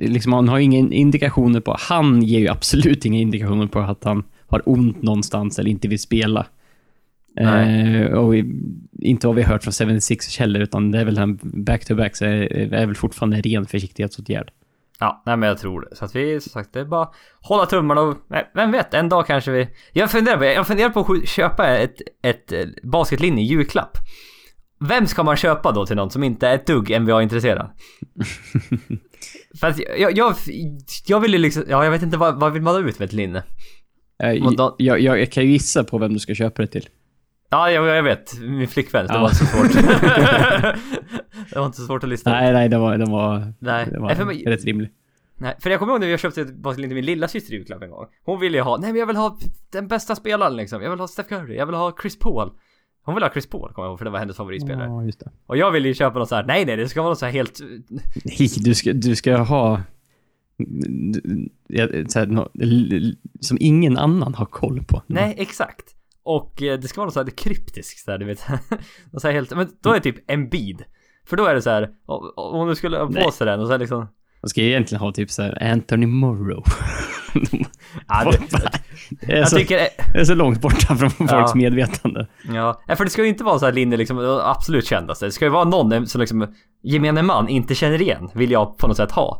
liksom, 0.00 0.32
han 0.32 0.48
har 0.48 0.58
ingen 0.58 0.92
indikationer 0.92 1.60
på, 1.60 1.76
han 1.80 2.22
ger 2.22 2.38
ju 2.40 2.48
absolut 2.48 3.04
inga 3.04 3.18
indikationer 3.18 3.66
på 3.66 3.78
att 3.80 4.04
han 4.04 4.24
har 4.46 4.62
ont 4.68 5.02
någonstans 5.02 5.58
eller 5.58 5.70
inte 5.70 5.88
vill 5.88 6.00
spela. 6.00 6.46
Eh, 7.36 8.06
och 8.06 8.34
vi, 8.34 8.44
inte 9.00 9.26
vad 9.26 9.36
vi 9.36 9.42
hört 9.42 9.62
från 9.62 9.72
76 9.72 10.38
heller, 10.38 10.60
utan 10.60 10.90
det 10.90 10.98
är 10.98 11.04
väl 11.04 11.18
han 11.18 11.38
back-to-back, 11.42 12.16
så 12.16 12.24
är, 12.24 12.72
är 12.72 12.86
väl 12.86 12.94
fortfarande 12.94 13.36
en 13.36 13.42
ren 13.42 13.66
försiktighetsåtgärd. 13.66 14.50
Ja, 14.98 15.22
nej 15.26 15.36
men 15.36 15.48
jag 15.48 15.58
tror 15.58 15.80
det. 15.80 15.96
Så 15.96 16.04
att 16.04 16.16
vi, 16.16 16.40
som 16.40 16.50
sagt, 16.50 16.72
det 16.72 16.80
är 16.80 16.84
bara 16.84 17.08
hålla 17.40 17.66
tummarna 17.66 18.00
och... 18.00 18.16
Nej, 18.28 18.50
vem 18.54 18.72
vet, 18.72 18.94
en 18.94 19.08
dag 19.08 19.26
kanske 19.26 19.50
vi... 19.50 19.68
Jag 19.92 20.10
funderar 20.10 20.36
på, 20.36 20.44
jag 20.44 20.66
funderar 20.66 20.90
på 20.90 21.00
att 21.00 21.28
köpa 21.28 21.68
ett, 21.68 21.96
ett 22.22 22.52
eh, 22.52 22.64
basketlinje 22.82 23.44
i 23.44 23.46
julklapp. 23.46 23.98
Vem 24.80 25.06
ska 25.06 25.22
man 25.22 25.36
köpa 25.36 25.72
då 25.72 25.86
till 25.86 25.96
någon 25.96 26.10
som 26.10 26.22
inte 26.22 26.48
är 26.48 26.54
ett 26.54 26.66
dugg 26.66 27.00
NBA-intresserad? 27.00 27.70
För 29.60 29.66
att 29.66 29.78
jag, 29.98 30.16
jag, 30.16 30.34
jag 31.06 31.20
vill 31.20 31.32
ju 31.32 31.38
liksom... 31.38 31.64
Ja, 31.68 31.84
jag 31.84 31.90
vet 31.90 32.02
inte 32.02 32.16
vad, 32.16 32.40
vad 32.40 32.52
vill 32.52 32.62
man 32.62 32.74
ha 32.74 32.88
ut 32.88 32.98
med 32.98 33.06
ett 33.06 33.12
linne? 33.12 33.42
Eh, 34.22 34.32
jag, 34.32 34.74
jag, 34.78 35.00
jag 35.00 35.32
kan 35.32 35.44
ju 35.44 35.50
gissa 35.50 35.84
på 35.84 35.98
vem 35.98 36.12
du 36.12 36.18
ska 36.18 36.34
köpa 36.34 36.62
det 36.62 36.68
till. 36.68 36.88
Ja, 37.54 37.70
jag, 37.70 37.86
jag 37.86 38.02
vet. 38.02 38.40
Min 38.40 38.68
flickvän. 38.68 39.06
Det 39.06 39.12
Ja. 39.12 39.20
var 39.20 39.28
inte 39.28 39.36
så 39.36 39.46
svårt. 39.46 39.72
det 41.50 41.58
var 41.58 41.66
inte 41.66 41.78
så 41.78 41.86
svårt 41.86 42.04
att 42.04 42.10
ut. 42.10 42.30
Nej, 42.30 42.52
nej, 42.52 42.68
det 42.68 42.78
var, 42.78 42.98
det 42.98 43.04
var, 43.04 43.52
Nej. 43.58 43.86
det 43.92 43.98
var 43.98 44.06
Nej, 44.06 44.16
för 44.16 44.24
mig- 44.24 44.44
rätt 44.46 44.64
rimligt. 44.64 44.92
Nej, 45.38 45.54
för 45.60 45.70
jag 45.70 45.78
kommer 45.78 45.92
ihåg 45.92 46.00
när 46.00 46.08
jag 46.08 46.20
köpte 46.20 46.40
ett 46.40 46.54
basketlinje 46.56 46.88
till 46.88 46.94
min 46.94 47.04
lilla 47.04 47.28
syster 47.28 47.52
i 47.52 47.56
julklapp 47.56 47.82
en 47.82 47.90
gång. 47.90 48.06
Hon 48.24 48.40
ville 48.40 48.56
ju 48.58 48.62
ha, 48.62 48.76
nej 48.76 48.92
men 48.92 49.00
jag 49.00 49.06
vill 49.06 49.16
ha 49.16 49.38
den 49.72 49.88
bästa 49.88 50.14
spelaren 50.16 50.56
liksom. 50.56 50.82
Jag 50.82 50.90
vill 50.90 51.00
ha 51.00 51.08
Steph 51.08 51.28
Curry, 51.28 51.56
jag 51.56 51.66
vill 51.66 51.74
ha 51.74 51.96
Chris 52.02 52.18
Paul. 52.18 52.50
Hon 53.04 53.14
ville 53.14 53.26
ha 53.26 53.32
Chris 53.32 53.46
Paul, 53.46 53.72
kommer 53.72 53.86
jag 53.86 53.90
ihåg, 53.92 53.98
för 53.98 54.04
det 54.04 54.10
var 54.10 54.18
hennes 54.18 54.36
favoritspelare. 54.36 54.86
Ja, 54.86 55.04
just 55.04 55.20
det. 55.20 55.30
Och 55.46 55.56
jag 55.56 55.70
ville 55.70 55.88
ju 55.88 55.94
köpa 55.94 56.18
något 56.18 56.28
så 56.28 56.34
här, 56.34 56.44
nej 56.44 56.64
nej, 56.64 56.76
det 56.76 56.88
ska 56.88 57.02
vara 57.02 57.10
något 57.10 57.18
så 57.18 57.24
här 57.26 57.32
helt... 57.32 57.60
Nej, 58.24 58.48
du 58.64 58.74
ska, 58.74 58.92
du 58.92 59.16
ska 59.16 59.36
ha... 59.36 59.80
här, 62.14 63.14
som 63.40 63.56
ingen 63.60 63.98
annan 63.98 64.34
har 64.34 64.46
koll 64.46 64.84
på. 64.84 65.02
Nej, 65.06 65.34
exakt. 65.38 65.93
Och 66.24 66.62
eh, 66.62 66.78
det 66.78 66.88
ska 66.88 67.00
vara 67.00 67.06
något 67.06 67.14
så 67.14 67.22
här 67.22 67.30
kryptiskt 67.30 68.06
där, 68.06 68.18
du 68.18 68.24
vet. 68.24 68.38
så 69.16 69.26
här 69.26 69.32
helt, 69.32 69.50
men 69.56 69.76
då 69.80 69.90
är 69.90 69.94
det 69.94 70.00
typ 70.00 70.30
en 70.30 70.48
bid. 70.48 70.84
För 71.26 71.36
då 71.36 71.46
är 71.46 71.54
det 71.54 71.62
så 71.62 71.70
här, 71.70 71.90
om 72.36 72.68
du 72.68 72.74
skulle 72.74 72.98
ha 72.98 73.06
på 73.06 73.30
sig 73.30 73.46
den 73.46 73.60
och 73.60 73.66
så 73.66 73.72
här 73.72 73.78
liksom... 73.78 74.08
Man 74.44 74.48
ska 74.48 74.60
egentligen 74.60 75.00
ha 75.00 75.12
typ 75.12 75.30
så 75.30 75.42
här 75.42 75.62
Anthony 75.72 76.06
Morrow. 76.06 76.64
Ja, 78.08 78.30
det, 78.30 78.38
det, 79.20 79.32
är 79.32 79.36
jag 79.38 79.48
så, 79.48 79.56
tycker... 79.56 79.76
det 80.12 80.20
är 80.20 80.24
så 80.24 80.34
långt 80.34 80.60
borta 80.60 80.96
från 80.96 81.10
folks 81.10 81.32
Ja. 81.32 81.52
medvetande. 81.54 82.26
Ja, 82.54 82.80
för 82.96 83.04
det 83.04 83.10
ska 83.10 83.22
ju 83.22 83.28
inte 83.28 83.44
vara 83.44 83.58
så 83.58 83.64
här 83.64 83.72
linje 83.72 83.96
liksom, 83.98 84.40
absolut 84.44 84.86
kändaste. 84.86 85.26
Det 85.26 85.32
ska 85.32 85.44
ju 85.44 85.50
vara 85.50 85.64
någon 85.64 86.06
som 86.06 86.20
liksom 86.20 86.54
gemene 86.82 87.22
man 87.22 87.48
inte 87.48 87.74
känner 87.74 88.02
igen, 88.02 88.30
vill 88.34 88.50
jag 88.50 88.78
på 88.78 88.88
något 88.88 88.96
sätt 88.96 89.10
ha. 89.12 89.38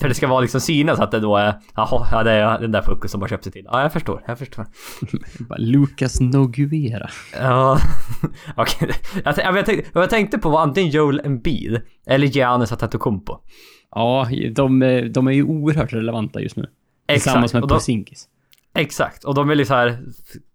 För 0.00 0.08
det 0.08 0.14
ska 0.14 0.26
vara 0.26 0.40
liksom 0.40 0.60
synas 0.60 0.98
att 1.00 1.10
det 1.10 1.20
då 1.20 1.36
är, 1.36 1.54
jaha, 1.76 2.06
ja 2.12 2.22
det 2.22 2.32
är 2.32 2.60
den 2.60 2.72
där 2.72 2.82
pucken 2.82 3.08
som 3.08 3.20
har 3.20 3.28
köpt 3.28 3.44
sig 3.44 3.52
till. 3.52 3.64
Ja, 3.64 3.82
jag 3.82 3.92
förstår, 3.92 4.22
jag 4.26 4.38
förstår. 4.38 4.66
Lucas 5.58 6.20
Noguera. 6.20 7.10
Ja, 7.40 7.78
okej. 8.56 8.90
Jag, 9.24 9.36
t- 9.36 9.42
jag, 9.44 9.66
tänkte, 9.66 9.90
jag 9.94 10.10
tänkte 10.10 10.38
på 10.38 10.48
var 10.50 10.60
antingen 10.60 10.90
Joel 10.90 11.20
Embiid 11.24 11.80
eller 12.06 12.26
Giannis 12.26 12.72
Antetokounmpo. 12.72 13.38
Ja, 13.94 14.28
de, 14.52 14.82
är- 14.82 15.08
de 15.08 15.26
är 15.26 15.32
ju 15.32 15.44
oerhört 15.44 15.92
relevanta 15.92 16.40
just 16.40 16.56
nu. 16.56 16.66
Tillsammans 17.08 17.44
Exakt, 17.44 17.54
med 17.54 17.62
och 17.62 17.68
då, 17.68 17.74
Porzingis. 17.74 18.28
exakt. 18.74 19.24
Och 19.24 19.34
de 19.34 19.48
vill 19.48 19.58
ju 19.58 19.64
så 19.64 19.74
här, 19.74 19.98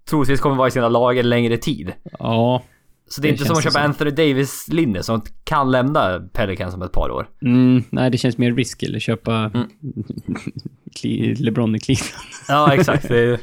troligtvis 0.09 0.39
kommer 0.39 0.55
vara 0.55 0.67
i 0.67 0.71
sina 0.71 0.89
lag 0.89 1.17
en 1.17 1.29
längre 1.29 1.57
tid. 1.57 1.91
Ja. 2.19 2.63
Så 3.09 3.21
det 3.21 3.27
är 3.27 3.29
Det 3.29 3.33
inte 3.33 3.45
som 3.45 3.57
att 3.57 3.63
köpa 3.63 3.73
så. 3.73 3.79
Anthony 3.79 4.11
Davis-linje 4.11 5.03
som 5.03 5.21
kan 5.43 5.71
lämna 5.71 6.19
Pelicans 6.33 6.73
om 6.75 6.81
ett 6.81 6.91
par 6.91 7.09
år. 7.11 7.29
Mm, 7.41 7.83
nej, 7.89 8.09
det 8.09 8.17
känns 8.17 8.37
mer 8.37 8.53
risky 8.53 8.95
att 8.95 9.01
köpa 9.01 9.51
Mm. 9.53 9.67
LeBron 11.39 11.75
i 11.75 11.79
Cleveland. 11.79 12.13
Ja, 12.47 12.73
exakt. 12.73 13.07
Det 13.07 13.19
är, 13.19 13.39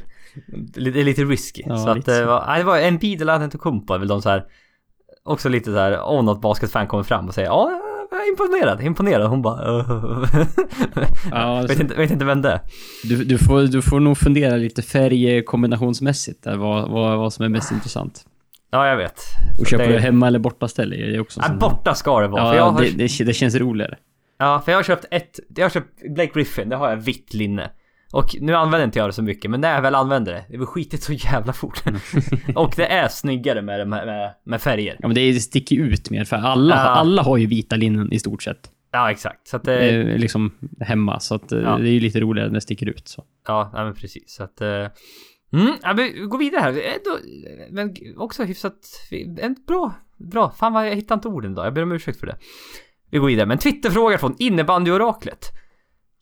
det 0.92 1.00
är 1.00 1.04
lite 1.04 1.24
risky. 1.24 1.62
Ja, 1.66 1.76
så 1.76 1.88
att 1.88 1.96
lite 1.96 2.10
det 2.12 2.18
så. 2.18 2.26
var, 2.26 2.44
nej, 2.46 2.58
det 2.58 2.64
var 2.64 2.78
en 2.78 2.98
bil 2.98 3.22
eller 3.22 3.32
Antetokounmpo 3.32 3.94
är 3.94 3.98
väl 3.98 4.08
de 4.08 4.22
så 4.22 4.28
här 4.28 4.44
Också 5.24 5.48
lite 5.48 5.72
så 5.72 5.78
här, 5.78 6.00
om 6.00 6.24
något 6.24 6.40
basketfan 6.40 6.86
kommer 6.86 7.02
fram 7.02 7.28
och 7.28 7.34
säger 7.34 7.48
ja, 7.48 7.70
är 7.70 7.91
imponerad, 8.30 8.82
imponerad. 8.82 9.30
Hon 9.30 9.42
bara... 9.42 9.62
"Öh." 9.62 10.24
Ja, 11.30 11.36
alltså, 11.36 11.68
vet, 11.72 11.80
inte, 11.80 11.94
vet 11.94 12.10
inte 12.10 12.24
vem 12.24 12.42
det 12.42 12.50
är. 12.50 12.60
du, 13.04 13.24
du, 13.24 13.38
får, 13.38 13.62
du 13.62 13.82
får 13.82 14.00
nog 14.00 14.18
fundera 14.18 14.56
lite 14.56 14.82
färgkombinationsmässigt 14.82 16.42
där, 16.44 16.56
vad, 16.56 16.90
vad, 16.90 17.18
vad 17.18 17.32
som 17.32 17.44
är 17.44 17.48
mest 17.48 17.72
intressant. 17.72 18.24
Ja, 18.70 18.88
jag 18.88 18.96
vet. 18.96 19.20
Och 19.60 19.66
köpa 19.66 19.86
det, 19.86 19.92
det 19.92 19.98
hemma 20.00 20.26
eller 20.26 20.38
bortaställe 20.38 20.96
är 20.96 21.20
också 21.20 21.40
ja, 21.42 21.54
borta 21.54 21.94
ska 21.94 22.20
det 22.20 22.28
vara. 22.28 22.56
Ja, 22.56 22.64
har, 22.70 22.80
det, 22.82 22.90
det, 22.90 23.24
det 23.24 23.32
känns 23.32 23.54
roligare. 23.54 23.96
ja, 24.38 24.62
för 24.64 24.72
jag 24.72 24.78
har 24.78 24.82
köpt 24.82 25.04
ett... 25.10 25.40
Jag 25.56 25.64
har 25.64 25.70
köpt 25.70 26.14
Blake 26.14 26.30
Griffin, 26.34 26.68
det 26.68 26.76
har 26.76 26.90
jag 26.90 26.96
vitt 26.96 27.34
linne. 27.34 27.70
Och 28.12 28.36
nu 28.40 28.54
använder 28.54 28.84
inte 28.84 28.98
jag 28.98 29.08
det 29.08 29.12
så 29.12 29.22
mycket, 29.22 29.50
men 29.50 29.60
när 29.60 29.74
jag 29.74 29.82
väl 29.82 29.94
använder 29.94 30.32
det, 30.32 30.44
det 30.48 30.58
var 30.58 30.66
skitigt 30.66 31.02
så 31.02 31.12
jävla 31.12 31.52
fort. 31.52 31.82
och 32.54 32.72
det 32.76 32.86
är 32.86 33.08
snyggare 33.08 33.62
med, 33.62 33.88
med, 33.88 34.34
med, 34.44 34.62
färger. 34.62 34.96
Ja, 35.00 35.08
men 35.08 35.14
det, 35.14 35.34
sticker 35.40 35.76
ut 35.76 36.10
mer, 36.10 36.24
för 36.24 36.36
alla, 36.36 36.74
Ja. 36.74 36.80
alla 36.80 37.22
har 37.22 37.36
ju 37.36 37.46
vita 37.46 37.76
linnen 37.76 38.12
i 38.12 38.18
stort 38.18 38.42
sett. 38.42 38.70
Ja, 38.92 39.10
exakt. 39.10 39.48
Så 39.48 39.56
att 39.56 39.64
det... 39.64 39.90
Eh, 39.90 40.18
liksom 40.18 40.54
hemma, 40.80 41.20
så 41.20 41.34
att 41.34 41.52
eh, 41.52 41.58
Ja. 41.60 41.76
det 41.78 41.88
är 41.88 41.92
ju 41.92 42.00
lite 42.00 42.20
roligare 42.20 42.48
när 42.48 42.54
det 42.54 42.60
sticker 42.60 42.88
ut. 42.88 43.08
Så. 43.08 43.24
Ja, 43.46 43.70
nej, 43.74 43.84
men 43.84 43.94
precis. 43.94 44.22
Så 44.34 44.42
att... 44.44 44.60
eh, 44.60 44.86
Mm, 45.54 45.72
ja, 45.82 45.94
men 45.94 45.96
vi 45.96 46.10
går 46.20 46.38
vidare 46.38 46.60
här. 46.60 46.68
Ändå, 46.70 47.18
men 47.70 47.94
också 48.16 48.44
hyfsat... 48.44 48.74
En 49.40 49.56
bra, 49.66 49.94
bra. 50.16 50.50
Fan 50.50 50.72
vad 50.72 50.86
jag 50.86 50.94
hittar 50.94 51.14
inte 51.14 51.28
orden 51.28 51.52
idag. 51.52 51.66
Jag 51.66 51.74
ber 51.74 51.82
om 51.82 51.92
ursäkt 51.92 52.20
för 52.20 52.26
det. 52.26 52.36
Vi 53.10 53.18
går 53.18 53.26
vidare. 53.26 53.46
Men 53.46 53.58
Twitterfråga 53.58 54.18
från 54.18 54.36
innebandyoraklet. 54.38 55.46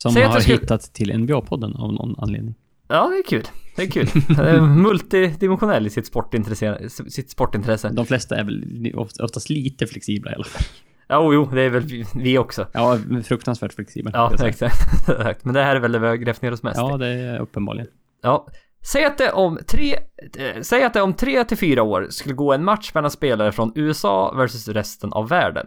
Som 0.02 0.12
Säg 0.12 0.22
har 0.22 0.40
hittat 0.40 0.80
till 0.82 1.12
NBA-podden 1.12 1.76
av 1.76 1.92
någon 1.92 2.14
anledning. 2.18 2.54
Ja, 2.88 3.08
det 3.08 3.16
är 3.16 3.22
kul. 3.22 3.44
Det 3.76 3.82
är 3.82 3.90
kul. 3.90 4.60
Multidimensionell 4.62 5.86
i 5.86 5.90
sitt 5.90 6.06
sportintresse. 6.06 6.88
Sitt 6.88 7.30
sportintresse. 7.30 7.88
De 7.88 8.06
flesta 8.06 8.36
är 8.36 8.44
väl 8.44 8.92
oft- 8.94 9.20
oftast 9.20 9.50
lite 9.50 9.86
flexibla 9.86 10.30
i 10.30 10.34
alla 10.34 10.44
fall. 10.44 10.62
Ja, 11.08 11.18
oh, 11.18 11.34
jo, 11.34 11.48
det 11.52 11.62
är 11.62 11.70
väl 11.70 12.04
vi, 12.14 12.38
också. 12.38 12.66
Ja, 12.72 12.98
fruktansvärt 13.24 13.72
flexibla. 13.72 14.10
Ja, 14.14 14.32
exakt. 14.46 15.44
Men 15.44 15.54
det 15.54 15.62
här 15.62 15.76
är 15.76 15.80
väl 15.80 15.92
det 15.92 15.98
vi 15.98 16.06
har 16.06 16.14
grävt 16.14 16.42
ner 16.42 16.52
oss 16.52 16.62
mest 16.62 16.76
ja, 16.80 16.96
det 16.96 17.06
är 17.06 17.38
uppenbarligen. 17.40 17.88
Ja. 18.22 18.46
Säg 18.92 19.04
att 19.04 19.18
det 19.18 19.32
om 19.32 19.58
tre, 19.66 19.94
eh, 20.38 20.60
säg 20.62 20.82
att 20.84 20.94
det 20.94 21.02
om 21.02 21.14
tre 21.14 21.44
till 21.44 21.56
fyra 21.58 21.82
år 21.82 22.06
skulle 22.10 22.34
gå 22.34 22.52
en 22.52 22.64
match 22.64 22.90
mellan 22.94 23.10
spelare 23.10 23.52
från 23.52 23.72
USA 23.74 24.34
versus 24.36 24.68
resten 24.68 25.12
av 25.12 25.28
världen. 25.28 25.66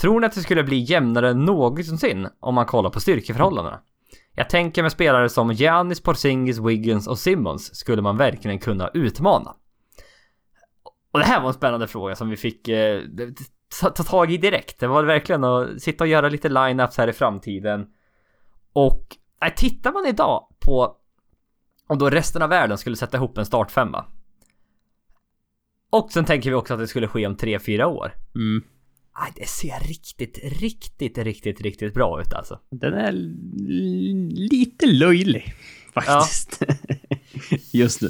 Tror 0.00 0.20
ni 0.20 0.26
att 0.26 0.34
det 0.34 0.40
skulle 0.40 0.64
bli 0.64 0.76
jämnare 0.78 1.30
än 1.30 1.44
någonsin 1.44 2.28
om 2.40 2.54
man 2.54 2.66
kollar 2.66 2.90
på 2.90 3.00
styrkeförhållandena? 3.00 3.80
Jag 4.32 4.50
tänker 4.50 4.82
med 4.82 4.92
spelare 4.92 5.28
som 5.28 5.52
Giannis, 5.52 6.02
Porzingis, 6.02 6.58
Wiggins 6.58 7.06
och 7.06 7.18
Simmons 7.18 7.76
skulle 7.76 8.02
man 8.02 8.16
verkligen 8.16 8.58
kunna 8.58 8.88
utmana. 8.94 9.56
Och 11.12 11.18
det 11.18 11.24
här 11.24 11.40
var 11.40 11.48
en 11.48 11.54
spännande 11.54 11.88
fråga 11.88 12.16
som 12.16 12.28
vi 12.28 12.36
fick 12.36 12.68
eh, 12.68 13.02
ta, 13.80 13.90
ta 13.90 14.02
tag 14.02 14.32
i 14.32 14.36
direkt. 14.36 14.80
Det 14.80 14.86
var 14.86 15.04
verkligen 15.04 15.44
att 15.44 15.82
sitta 15.82 16.04
och 16.04 16.08
göra 16.08 16.28
lite 16.28 16.48
lineups 16.48 16.98
här 16.98 17.08
i 17.08 17.12
framtiden. 17.12 17.86
Och 18.72 19.16
nej, 19.40 19.54
tittar 19.56 19.92
man 19.92 20.06
idag 20.06 20.48
på 20.58 20.96
om 21.86 21.98
då 21.98 22.10
resten 22.10 22.42
av 22.42 22.48
världen 22.48 22.78
skulle 22.78 22.96
sätta 22.96 23.16
ihop 23.16 23.38
en 23.38 23.46
startfemma. 23.46 24.04
Och 25.90 26.12
sen 26.12 26.24
tänker 26.24 26.50
vi 26.50 26.56
också 26.56 26.74
att 26.74 26.80
det 26.80 26.88
skulle 26.88 27.08
ske 27.08 27.26
om 27.26 27.36
3-4 27.36 27.84
år. 27.84 28.12
Mm. 28.34 28.64
Det 29.36 29.48
ser 29.48 29.88
riktigt, 29.88 30.38
riktigt, 30.60 31.18
riktigt, 31.18 31.60
riktigt 31.60 31.94
bra 31.94 32.20
ut 32.20 32.32
alltså. 32.32 32.60
Den 32.70 32.94
är 32.94 33.12
lite 34.50 34.86
löjlig, 34.86 35.54
faktiskt. 35.94 36.62
Just 37.72 38.02
nu. 38.02 38.08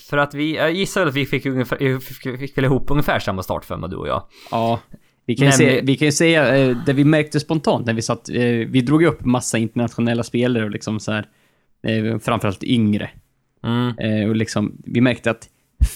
För 0.00 0.18
att 0.18 0.34
vi, 0.34 0.56
jag 0.56 0.72
gissar 0.72 1.06
att 1.06 1.14
vi 1.14 1.26
fick, 1.26 1.46
ungefär, 1.46 2.00
fick, 2.00 2.38
fick 2.38 2.58
väl 2.58 2.64
ihop 2.64 2.90
ungefär 2.90 3.18
samma 3.18 3.42
startfemma 3.42 3.88
du 3.88 3.96
och 3.96 4.08
jag. 4.08 4.22
Ja. 4.50 4.80
Vi 5.26 5.36
kan, 5.36 5.44
Men- 5.44 5.52
se, 5.52 5.80
vi 5.80 5.96
kan 5.96 6.06
ju 6.06 6.12
säga, 6.12 6.56
eh, 6.56 6.76
det 6.86 6.92
vi 6.92 7.04
märkte 7.04 7.40
spontant 7.40 7.86
när 7.86 7.94
vi 7.94 8.02
satt, 8.02 8.28
eh, 8.28 8.42
vi 8.44 8.80
drog 8.80 9.04
upp 9.04 9.24
massa 9.24 9.58
internationella 9.58 10.22
spelare 10.22 10.64
och 10.64 10.70
liksom 10.70 11.00
så 11.00 11.12
här, 11.12 11.28
eh, 11.82 12.18
framförallt 12.18 12.64
yngre. 12.64 13.10
Mm. 13.62 14.28
Och 14.30 14.36
liksom, 14.36 14.82
vi 14.84 15.00
märkte 15.00 15.30
att 15.30 15.48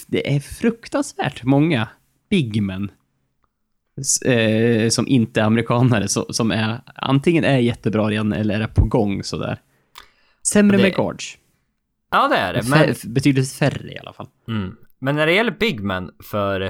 det 0.07 0.35
är 0.35 0.39
fruktansvärt 0.39 1.43
många 1.43 1.87
bigmen 2.29 2.91
eh, 4.25 4.89
som 4.89 5.07
inte 5.07 5.41
är 5.41 5.45
amerikanare, 5.45 6.07
så, 6.07 6.25
som 6.33 6.51
är 6.51 6.81
antingen 6.95 7.43
är 7.43 7.57
jättebra 7.57 8.07
redan 8.09 8.33
eller 8.33 8.59
är 8.61 8.67
på 8.67 8.85
gång 8.85 9.23
sådär. 9.23 9.57
Sämre 10.47 10.77
Det- 10.77 10.83
med 10.83 10.95
guards. 10.95 11.37
Ja 12.11 12.27
det 12.27 12.35
är 12.35 12.53
det, 12.53 12.69
men, 12.69 12.79
Fär, 12.95 13.09
betydligt 13.09 13.51
färre 13.53 13.91
i 13.93 13.97
alla 13.99 14.13
fall. 14.13 14.27
mm. 14.47 14.75
men 14.99 15.15
när 15.15 15.25
det 15.25 15.33
gäller 15.33 15.51
big 15.59 15.79
men 15.83 16.11
för 16.23 16.61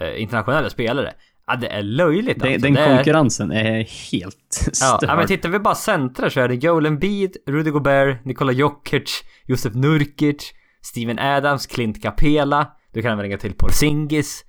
eh, 0.00 0.22
internationella 0.22 0.70
spelare, 0.70 1.12
ja 1.46 1.56
det 1.56 1.68
är 1.68 1.82
löjligt 1.82 2.40
Den, 2.40 2.48
alltså. 2.52 2.66
den 2.66 2.74
det 2.74 2.80
är, 2.80 2.96
konkurrensen 2.96 3.52
är 3.52 3.82
helt 4.12 4.64
Ja, 4.66 4.72
störd. 4.96 5.10
ja, 5.10 5.16
men 5.16 5.26
tittar 5.26 5.48
vi 5.48 5.58
bara 5.58 5.74
centrar 5.74 6.28
så 6.28 6.40
är 6.40 6.48
det 6.48 6.54
Joel 6.54 6.86
Embiid, 6.86 7.36
Rudy 7.46 7.70
Gobert, 7.70 8.24
Nikola 8.24 8.52
Jokic, 8.52 9.22
Josef 9.46 9.74
Nurkic, 9.74 10.52
Steven 10.82 11.18
Adams, 11.18 11.66
Clint 11.66 12.02
Capela. 12.02 12.66
Du 12.92 13.02
kan 13.02 13.12
även 13.12 13.22
ringa 13.22 13.38
till 13.38 13.52
Porzingis. 13.54 14.44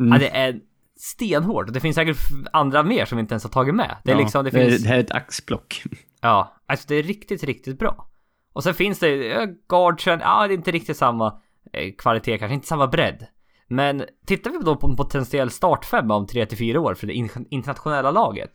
Mm. 0.00 0.12
Ja, 0.12 0.18
det 0.18 0.28
är 0.28 0.60
stenhårt. 1.00 1.72
Det 1.72 1.80
finns 1.80 1.96
säkert 1.96 2.16
andra 2.52 2.82
mer 2.82 3.04
som 3.04 3.16
vi 3.16 3.20
inte 3.20 3.32
ens 3.34 3.44
har 3.44 3.50
tagit 3.50 3.74
med. 3.74 3.96
Det 4.04 4.10
är 4.10 4.14
Ja, 4.16 4.20
liksom, 4.22 4.44
det 4.44 4.50
det, 4.50 4.68
finns... 4.70 4.82
det 4.82 4.88
här 4.88 4.96
är 4.96 5.00
ett 5.00 5.10
axplock. 5.10 5.82
Ja, 6.22 6.54
alltså 6.66 6.84
det 6.88 6.94
är 6.94 7.02
riktigt, 7.02 7.44
riktigt 7.44 7.78
bra. 7.78 8.06
Och 8.52 8.62
sen 8.64 8.74
finns 8.74 8.98
det, 8.98 9.46
guardsen, 9.68 10.20
ja 10.20 10.46
det 10.46 10.54
är 10.54 10.56
inte 10.56 10.70
riktigt 10.70 10.96
samma 10.96 11.40
eh, 11.72 11.92
kvalitet, 11.98 12.38
kanske 12.38 12.54
inte 12.54 12.66
samma 12.66 12.86
bredd. 12.86 13.26
Men 13.68 14.04
tittar 14.26 14.50
vi 14.50 14.58
då 14.58 14.76
på 14.76 14.86
en 14.86 14.96
potentiell 14.96 15.50
startfemma 15.50 16.14
om 16.16 16.26
3-4 16.26 16.76
år 16.76 16.94
för 16.94 17.06
det 17.06 17.12
in- 17.12 17.46
internationella 17.50 18.10
laget. 18.10 18.50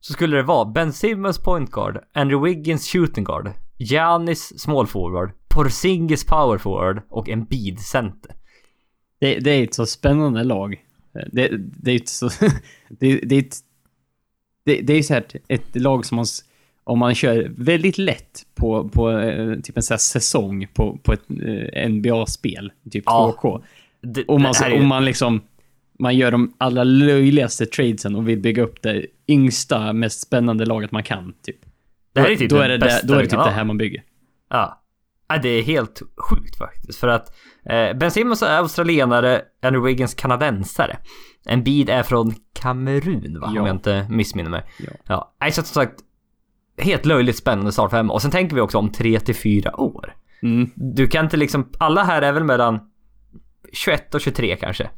Så 0.00 0.12
skulle 0.12 0.36
det 0.36 0.42
vara 0.42 0.64
Ben 0.64 0.92
Simmons 0.92 1.38
point 1.38 1.70
guard, 1.70 1.98
Andrew 2.14 2.48
Wiggins 2.50 2.92
shooting 2.92 3.24
guard, 3.24 3.50
Giannis 3.78 4.60
small 4.60 4.86
forward, 4.86 5.32
Porzingis 5.48 6.26
power 6.26 6.58
forward 6.58 7.02
och 7.10 7.28
Embiid 7.28 7.80
center. 7.80 8.34
Det, 9.20 9.38
det 9.38 9.50
är 9.50 9.64
ett 9.64 9.74
så 9.74 9.86
spännande 9.86 10.44
lag. 10.44 10.76
Det, 11.32 11.48
det 11.58 11.90
är 11.90 11.96
ett 11.96 12.08
så... 12.08 12.30
Det, 12.88 13.20
det 13.22 13.34
är 13.34 13.38
ett... 13.40 13.56
Det, 14.64 14.80
det 14.80 14.92
är 14.92 15.02
så 15.02 15.14
här 15.14 15.24
ett- 15.48 15.76
lag 15.76 16.06
som 16.06 16.16
man... 16.16 16.24
Om 16.84 16.98
man 16.98 17.14
kör 17.14 17.52
väldigt 17.56 17.98
lätt 17.98 18.46
på, 18.54 18.88
på 18.88 19.10
eh, 19.10 19.54
typ 19.60 19.76
en 19.76 19.82
sån 19.82 19.94
här 19.94 19.98
säsong 19.98 20.66
på, 20.74 20.98
på 21.02 21.12
ett 21.12 21.22
eh, 21.74 21.88
NBA-spel, 21.88 22.72
typ 22.90 23.02
Ja. 23.06 23.36
2K. 23.42 23.62
Det, 24.00 24.24
Och 24.24 24.40
man, 24.40 24.54
det 24.60 24.68
ju- 24.68 24.80
och 24.80 24.84
man 24.84 25.04
liksom... 25.04 25.40
Man 25.98 26.16
gör 26.16 26.30
de 26.30 26.54
allra 26.58 26.84
löjligaste 26.84 27.66
tradesen 27.66 28.14
och 28.16 28.28
vill 28.28 28.38
bygga 28.38 28.62
upp 28.62 28.82
det 28.82 29.06
yngsta, 29.28 29.92
mest 29.92 30.20
spännande 30.20 30.66
laget 30.66 30.92
man 30.92 31.02
kan, 31.02 31.34
typ. 31.42 31.56
det 32.12 32.20
här 32.20 32.30
är 32.30 32.36
typ 32.36 32.50
då 32.50 32.58
det 32.58 32.64
är 32.64 32.68
det, 32.68 32.78
bästa 32.78 33.06
då 33.06 33.14
är 33.14 33.18
det 33.22 33.28
typ 33.28 33.44
det 33.44 33.50
här 33.50 33.64
man 33.64 33.78
bygger. 33.78 34.02
Ja. 34.50 34.81
Ja, 35.34 35.38
det 35.42 35.48
är 35.48 35.62
helt 35.62 36.02
sjukt 36.30 36.58
faktiskt. 36.58 36.98
För 36.98 37.08
att 37.08 37.32
eh, 37.70 37.92
Ben 37.96 38.10
Simmons 38.10 38.42
är 38.42 38.56
australienare, 38.58 39.42
Andrew 39.62 39.88
Wiggins 39.90 40.14
kanadensare. 40.14 40.96
En 41.46 41.62
bid 41.64 41.90
är 41.90 42.02
från 42.02 42.34
Kamerun 42.60 43.40
va? 43.40 43.52
Ja. 43.54 43.60
Om 43.60 43.66
jag 43.66 43.76
inte 43.76 44.06
missminner 44.10 44.50
mig. 44.50 44.62
Ja. 44.78 44.92
Ja, 45.06 45.34
nej, 45.40 45.52
så 45.52 45.62
som 45.62 45.74
sagt. 45.74 46.00
Helt 46.78 47.06
löjligt 47.06 47.36
spännande 47.36 47.72
startfemma. 47.72 48.12
Och 48.12 48.22
sen 48.22 48.30
tänker 48.30 48.54
vi 48.54 48.60
också 48.60 48.78
om 48.78 48.92
3 48.92 49.20
till 49.20 49.34
4 49.34 49.76
år. 49.80 50.14
Mm, 50.42 50.70
Du 50.74 51.06
kan 51.06 51.24
inte 51.24 51.36
liksom, 51.36 51.68
alla 51.78 52.04
här 52.04 52.22
är 52.22 52.32
väl 52.32 52.44
mellan 52.44 52.80
21 53.72 54.14
och 54.14 54.20
23 54.20 54.56
kanske. 54.56 54.90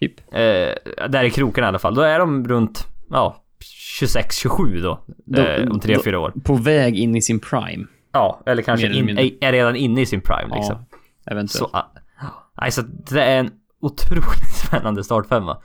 typ. 0.00 0.20
Eh, 0.34 1.08
där 1.08 1.24
i 1.24 1.30
kroken 1.30 1.64
i 1.64 1.66
alla 1.66 1.78
fall. 1.78 1.94
Då 1.94 2.00
är 2.02 2.18
de 2.18 2.48
runt, 2.48 2.86
ja, 3.10 3.44
26-27 4.00 4.80
då. 4.82 5.04
Då- 5.26 5.42
eh, 5.42 5.70
om 5.70 5.80
3-4 5.80 6.14
år. 6.16 6.32
På 6.44 6.54
väg 6.54 6.96
in 6.96 7.16
i 7.16 7.22
sin 7.22 7.40
prime. 7.40 7.86
Ja, 8.18 8.42
eller 8.46 8.62
kanske 8.62 8.86
eller 8.86 9.10
in, 9.10 9.36
är, 9.40 9.52
redan 9.52 9.76
inne 9.76 10.00
i 10.00 10.06
sin 10.06 10.20
prime 10.20 10.54
liksom. 10.54 10.76
Ja, 10.90 11.32
eventuellt. 11.32 11.70
Så, 11.70 11.76
ah, 11.76 11.92
nej, 12.60 12.70
så 12.70 12.82
det 12.82 13.22
är 13.22 13.38
en 13.38 13.50
otroligt 13.80 14.54
spännande 14.66 15.04
startfemma. 15.04 15.58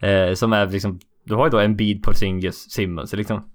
Eh, 0.00 0.34
som 0.34 0.52
är 0.52 0.66
liksom, 0.66 1.00
du 1.24 1.34
har 1.34 1.46
ju 1.46 1.50
då 1.50 1.58
en 1.58 1.76
bid 1.76 2.02
på 2.02 2.14
Singis, 2.14 2.70
Simmons, 2.70 3.10
så 3.10 3.16
liksom. 3.16 3.50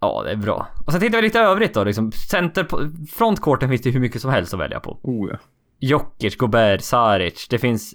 Ja, 0.00 0.22
det 0.24 0.30
är 0.30 0.36
bra. 0.36 0.68
Och 0.86 0.92
sen 0.92 1.00
tittar 1.00 1.18
vi 1.18 1.22
lite 1.22 1.40
övrigt 1.40 1.74
då, 1.74 1.84
liksom. 1.84 2.12
Center 2.12 2.64
på, 2.64 2.90
frontcourten 3.10 3.68
finns 3.68 3.82
det 3.82 3.90
hur 3.90 4.00
mycket 4.00 4.22
som 4.22 4.30
helst 4.30 4.54
att 4.54 4.60
välja 4.60 4.80
på. 4.80 4.98
Oh, 5.02 5.30
ja. 5.30 5.38
Jokic, 5.78 6.36
Gobert, 6.36 6.80
Saric, 6.80 7.48
det 7.50 7.58
finns 7.58 7.94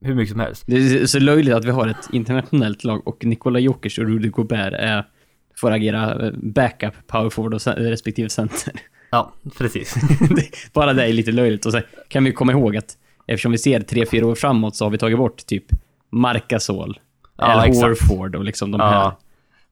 hur 0.00 0.14
mycket 0.14 0.32
som 0.32 0.40
helst. 0.40 0.64
Det 0.66 0.76
är 0.76 1.06
så 1.06 1.18
löjligt 1.18 1.54
att 1.54 1.64
vi 1.64 1.70
har 1.70 1.88
ett 1.88 2.08
internationellt 2.12 2.84
lag 2.84 3.08
och 3.08 3.24
Nikola 3.24 3.58
Jokic 3.58 3.98
och 3.98 4.04
Rudy 4.04 4.28
Gobert 4.28 4.72
är, 4.72 5.06
får 5.60 5.70
agera 5.70 6.26
eh, 6.26 6.32
backup, 6.42 6.94
power 7.06 7.30
forward 7.30 7.54
och 7.54 7.62
sen- 7.62 7.76
respektive 7.76 8.28
center. 8.28 8.72
Ja, 9.10 9.32
precis. 9.58 9.94
Bara 10.72 10.92
det 10.92 11.04
är 11.08 11.12
lite 11.12 11.32
löjligt. 11.32 11.66
Och 11.66 11.72
så 11.72 11.80
kan 12.08 12.24
vi 12.24 12.32
komma 12.32 12.52
ihåg 12.52 12.76
att 12.76 12.96
eftersom 13.26 13.52
vi 13.52 13.58
ser 13.58 13.80
tre, 13.80 14.06
fyra 14.06 14.26
år 14.26 14.34
framåt 14.34 14.76
så 14.76 14.84
har 14.84 14.90
vi 14.90 14.98
tagit 14.98 15.18
bort 15.18 15.46
typ 15.46 15.64
Marcasol, 16.10 17.00
Ja, 17.38 17.44
Al. 17.44 17.68
Horford 17.68 18.34
och 18.36 18.44
liksom 18.44 18.70
de 18.70 18.80
Ja. 18.80 18.86
här. 18.90 19.12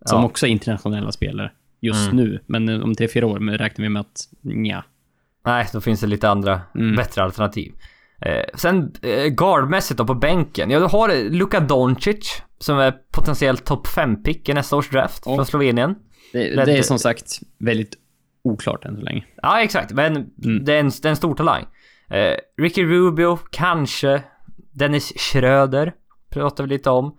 Som 0.09 0.21
Ja. 0.21 0.27
också 0.27 0.47
är 0.47 0.51
internationella 0.51 1.13
spelare 1.13 1.51
just 1.81 2.13
Mm. 2.13 2.17
nu. 2.25 2.41
Men 2.47 2.69
eh, 2.69 2.81
om 2.81 2.95
tre, 2.95 3.09
fyra 3.09 3.27
år 3.27 3.39
räknar 3.59 3.83
vi 3.83 3.89
med 3.89 4.01
att 4.01 4.29
nja. 4.41 4.85
Nej, 5.47 5.67
då 5.73 5.81
finns 5.81 6.01
det 6.01 6.07
lite 6.07 6.29
andra 6.31 6.61
Mm. 6.75 6.97
bättre 6.97 7.23
alternativ. 7.23 7.73
Eh, 8.21 8.45
sen 8.55 8.93
eh, 9.03 9.27
guardmässigt 9.27 9.99
då 9.99 10.07
på 10.07 10.15
bänken. 10.15 10.71
Ja, 10.71 10.79
du 10.79 10.85
har 10.85 11.31
Luka 11.31 11.61
Doncic 11.61 12.43
som 12.59 12.79
är 12.79 12.95
potentiellt 13.13 13.65
topp 13.65 13.87
5-pick 13.87 14.49
i 14.49 14.55
nästa 14.55 14.77
års 14.77 14.91
draft 14.91 15.23
Ja. 15.27 15.35
från 15.37 15.47
Slovenien. 15.47 15.95
Det, 16.33 16.65
det 16.65 16.79
är 16.79 16.83
som 16.83 16.99
sagt 16.99 17.27
väldigt 17.59 17.95
oklart 18.45 18.85
än 18.85 18.97
så 18.97 19.03
länge. 19.03 19.25
Ja, 19.43 19.61
exakt. 19.63 19.93
Men 19.93 20.17
Mm. 20.17 20.65
det, 20.65 20.75
är 20.75 20.81
en, 20.81 20.91
det 21.03 21.09
är 21.09 21.11
en 21.11 21.17
stor 21.17 21.35
talang. 21.35 21.65
Eh, 22.11 22.35
Ricky 22.63 22.85
Rubio, 22.85 23.39
kanske. 23.51 24.23
Dennis 24.73 25.13
Schröder 25.17 25.93
pratar 26.31 26.65
vi 26.65 26.71
lite 26.71 26.91
om. 26.91 27.17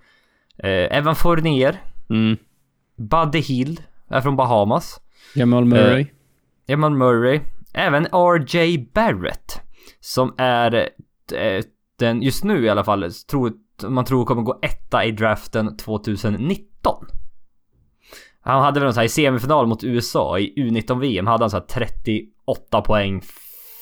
Eh, 0.63 0.97
Evan 0.97 1.15
Fournier. 1.15 1.81
Mm. 2.09 2.38
Buddy 2.97 3.39
Hill 3.39 3.81
är 4.09 4.21
från 4.21 4.35
Bahamas. 4.35 4.99
Jamal 5.35 5.65
Murray. 5.65 6.07
Eman 6.67 6.97
Murray. 6.97 7.39
Även 7.73 8.05
RJ 8.05 8.77
Barrett. 8.93 9.62
Som 9.99 10.33
är 10.38 10.89
eh, 11.33 11.63
den, 11.99 12.21
just 12.21 12.43
nu 12.43 12.65
i 12.65 12.69
alla 12.69 12.83
fall, 12.83 13.12
tror, 13.29 13.53
man 13.88 14.05
tror 14.05 14.25
kommer 14.25 14.41
gå 14.41 14.59
etta 14.62 15.05
i 15.05 15.12
draften 15.12 15.77
2019. 15.77 17.05
Han 18.41 18.63
hade 18.63 18.79
väl 18.79 18.85
någon 18.88 18.93
så 18.93 18.99
här 18.99 19.05
i 19.05 19.09
semifinal 19.09 19.67
mot 19.67 19.83
USA 19.83 20.39
i 20.39 20.53
U19-VM 20.57 21.27
hade 21.27 21.43
han 21.43 21.49
så 21.49 21.57
här 21.57 21.65
38 21.65 22.81
poäng, 22.81 23.21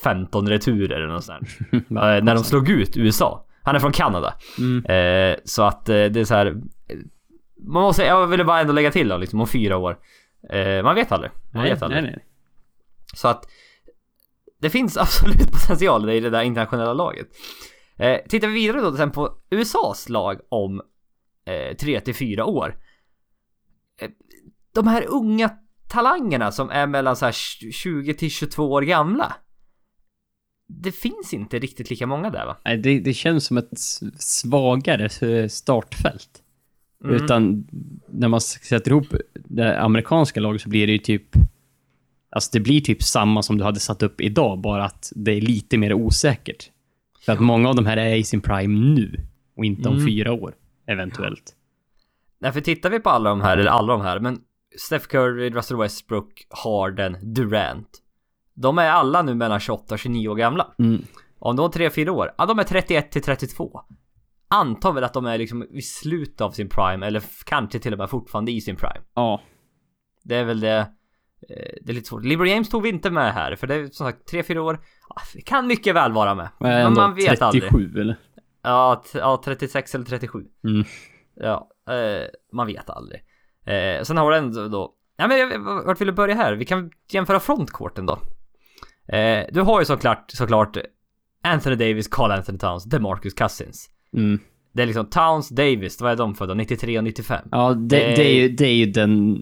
15 0.03 0.49
returer 0.49 0.95
eller 0.95 1.08
något 1.08 1.23
sånt 1.23 1.39
där. 1.71 1.77
Eh, 2.17 2.23
när 2.23 2.36
de 2.36 2.43
slog 2.43 2.69
ut 2.69 2.97
USA. 2.97 3.45
Han 3.63 3.75
är 3.75 3.80
från 3.80 3.91
Kanada. 3.91 4.34
Mm. 4.58 4.86
Eh, 4.86 5.38
så 5.43 5.63
att 5.63 5.89
eh, 5.89 5.93
det 5.93 6.19
är 6.19 6.25
så 6.25 6.34
här. 6.36 6.62
Man 7.58 7.82
måste, 7.82 8.03
jag 8.03 8.27
ville 8.27 8.43
bara 8.43 8.60
ändå 8.60 8.73
lägga 8.73 8.91
till 8.91 9.08
då 9.08 9.17
liksom 9.17 9.41
om 9.41 9.47
fyra 9.47 9.77
år. 9.77 9.97
Eh, 10.49 10.84
man 10.84 10.95
vet 10.95 11.12
aldrig. 11.12 11.32
Man 11.51 11.63
Nej, 11.63 11.73
vet 11.73 11.82
aldrig. 11.84 12.03
nej, 12.03 12.12
nej. 12.12 12.25
Så 13.13 13.27
att 13.27 13.45
det 14.60 14.70
finns 14.70 14.98
absolut 14.98 15.52
potential 15.52 16.10
i 16.10 16.20
det 16.20 16.30
där 16.30 16.41
internationella 16.41 16.93
laget. 16.93 17.28
Eh, 17.98 18.17
tittar 18.30 18.48
vi 18.48 18.54
vidare 18.54 18.82
då 18.82 18.98
sen 18.98 19.12
på 19.12 19.38
USAs 19.50 20.10
lag 20.10 20.39
om 20.50 20.82
eh, 21.46 21.76
3 21.76 22.00
till 22.00 22.15
4 22.15 22.46
år. 22.46 22.76
Eh, 24.02 24.10
de 24.74 24.88
här 24.88 25.06
unga 25.08 25.50
talangerna 25.88 26.52
som 26.52 26.70
är 26.70 26.88
mellan 26.88 27.15
så 27.15 27.26
här 27.26 27.32
20 27.72 28.13
till 28.13 28.32
22 28.32 28.72
år 28.72 28.82
gamla. 28.82 29.36
Det 30.70 30.91
finns 30.91 31.34
inte 31.34 31.60
riktigt 31.60 31.89
lika 31.89 32.08
många 32.08 32.30
där 32.30 32.46
va? 32.46 32.58
Nej, 32.65 32.78
det, 32.78 33.00
det 33.00 33.13
känns 33.13 33.46
som 33.46 33.58
ett 33.58 33.80
svagare 34.20 35.50
startfält. 35.50 36.43
Mm. 37.04 37.15
Utan 37.15 37.67
när 38.08 38.28
man 38.28 38.41
sätter 38.41 38.91
ihop 38.91 39.08
det 39.34 39.82
amerikanska 39.82 40.39
laget 40.39 40.62
så 40.62 40.70
blir 40.70 40.88
det 40.88 40.93
ju 40.93 41.00
typ... 41.00 41.28
Alltså 42.29 42.49
det 42.53 42.59
blir 42.59 42.81
typ 42.81 43.03
samma 43.03 43.43
som 43.43 43.57
du 43.57 43.63
hade 43.63 43.79
satt 43.79 44.03
upp 44.03 44.21
idag, 44.21 44.61
bara 44.61 44.85
att 44.85 45.11
det 45.15 45.31
är 45.31 45.41
lite 45.41 45.77
mer 45.77 45.93
osäkert. 45.93 46.71
För 47.25 47.33
att 47.33 47.39
många 47.39 47.69
av 47.69 47.75
de 47.75 47.85
här 47.85 47.97
är 47.97 48.15
i 48.15 48.23
sin 48.23 48.41
prime 48.41 48.79
nu 48.95 49.19
och 49.57 49.65
inte 49.65 49.89
om 49.89 49.95
Mm. 49.95 50.07
fyra 50.07 50.33
år, 50.33 50.55
eventuellt. 50.87 51.53
Nej, 52.39 52.51
för 52.51 52.61
tittar 52.61 52.89
vi 52.89 52.99
på 52.99 53.09
alla 53.09 53.29
de 53.29 53.41
här, 53.41 53.57
eller 53.57 53.71
alla 53.71 53.93
de 53.93 54.01
här, 54.01 54.19
men 54.19 54.39
Steph 54.87 55.07
Curry, 55.07 55.49
Russell 55.49 55.77
Westbrook, 55.77 56.47
Harden, 56.49 57.33
Durant. 57.33 57.89
De 58.53 58.77
är 58.77 58.89
alla 58.89 59.21
nu 59.21 59.35
mellan 59.35 59.59
28 59.59 59.95
och 59.95 59.99
29 59.99 60.27
år 60.29 60.35
gamla. 60.35 60.67
Mm. 60.79 61.01
Om 61.39 61.55
de 61.55 61.65
är 61.65 61.69
3-4 61.69 62.09
år, 62.09 62.31
ja 62.37 62.45
de 62.45 62.59
är 62.59 62.63
31 62.63 63.11
till 63.11 63.21
32. 63.21 63.81
Antar 64.47 64.91
väl 64.93 65.03
att 65.03 65.13
de 65.13 65.25
är 65.25 65.37
liksom 65.37 65.63
i 65.63 65.81
slutet 65.81 66.41
av 66.41 66.51
sin 66.51 66.69
prime, 66.69 67.07
eller 67.07 67.23
kanske 67.45 67.79
till 67.79 67.93
och 67.93 67.99
med 67.99 68.09
fortfarande 68.09 68.51
i 68.51 68.61
sin 68.61 68.75
prime. 68.75 69.01
Ja. 69.15 69.41
Det 70.23 70.35
är 70.35 70.43
väl 70.43 70.59
det. 70.59 70.91
Eh, 71.50 71.73
Det 71.82 71.91
är 71.91 71.93
lite 71.93 72.08
svårt. 72.08 72.23
Liberty 72.26 72.52
James 72.52 72.69
tog 72.69 72.84
vi 72.84 72.89
inte 72.89 73.12
med 73.12 73.34
här, 73.34 73.56
för 73.56 73.67
det 73.67 73.76
är 73.76 73.86
som 73.88 74.06
sagt 74.08 74.32
3-4 74.34 74.58
år. 74.58 74.80
Det 75.34 75.41
kan 75.41 75.67
mycket 75.67 75.95
väl 75.95 76.12
vara 76.12 76.36
med. 76.36 76.50
Men 76.60 76.84
Men 76.84 76.93
man 76.93 77.15
vet 77.15 77.39
37 77.39 77.67
aldrig. 77.67 77.97
eller? 77.97 78.15
Ja, 78.63 79.04
ja, 79.13 79.41
36 79.45 79.95
eller 79.95 80.06
37. 80.06 80.39
Mm. 80.63 80.84
Ja, 81.36 81.69
eh, 81.89 82.26
man 82.54 82.67
vet 82.67 82.89
aldrig. 82.89 83.21
Eh, 83.65 84.04
sen 84.04 84.17
har 84.17 84.32
ändå 84.32 84.67
då... 84.67 84.93
Ja 85.17 85.28
men 85.28 85.38
jag- 85.38 85.60
vart 85.86 86.02
vill 86.02 86.08
du 86.08 86.13
börja 86.13 86.36
här? 86.36 86.54
Vi 86.54 86.65
kan 86.65 86.91
jämföra 87.12 87.39
frontcourten 87.39 88.06
då. 88.06 88.19
Eh, 89.15 89.45
du 89.52 89.62
har 89.62 89.80
ju 89.82 89.86
såklart, 89.86 90.32
såklart 90.32 90.78
Anthony 91.43 91.76
Davis, 91.76 92.08
Carl 92.08 92.32
Anthony 92.32 92.58
Towns, 92.58 92.84
DeMarcus 92.84 93.34
Cousins. 93.34 93.89
Mm. 94.13 94.39
Det 94.73 94.82
är 94.82 94.86
liksom 94.86 95.06
Towns, 95.06 95.50
Davis, 95.50 96.02
vad 96.02 96.12
är 96.12 96.15
de 96.15 96.36
för 96.36 96.47
då? 96.47 96.54
93 96.54 96.97
och 96.97 97.04
95? 97.04 97.47
Ja, 97.52 97.73
det, 97.73 97.97
Det- 98.00 98.15
det, 98.15 98.30
är 98.32 98.34
ju, 98.41 98.50
det 98.50 98.65
är 98.65 98.73
ju 98.76 98.86
den, 98.86 99.38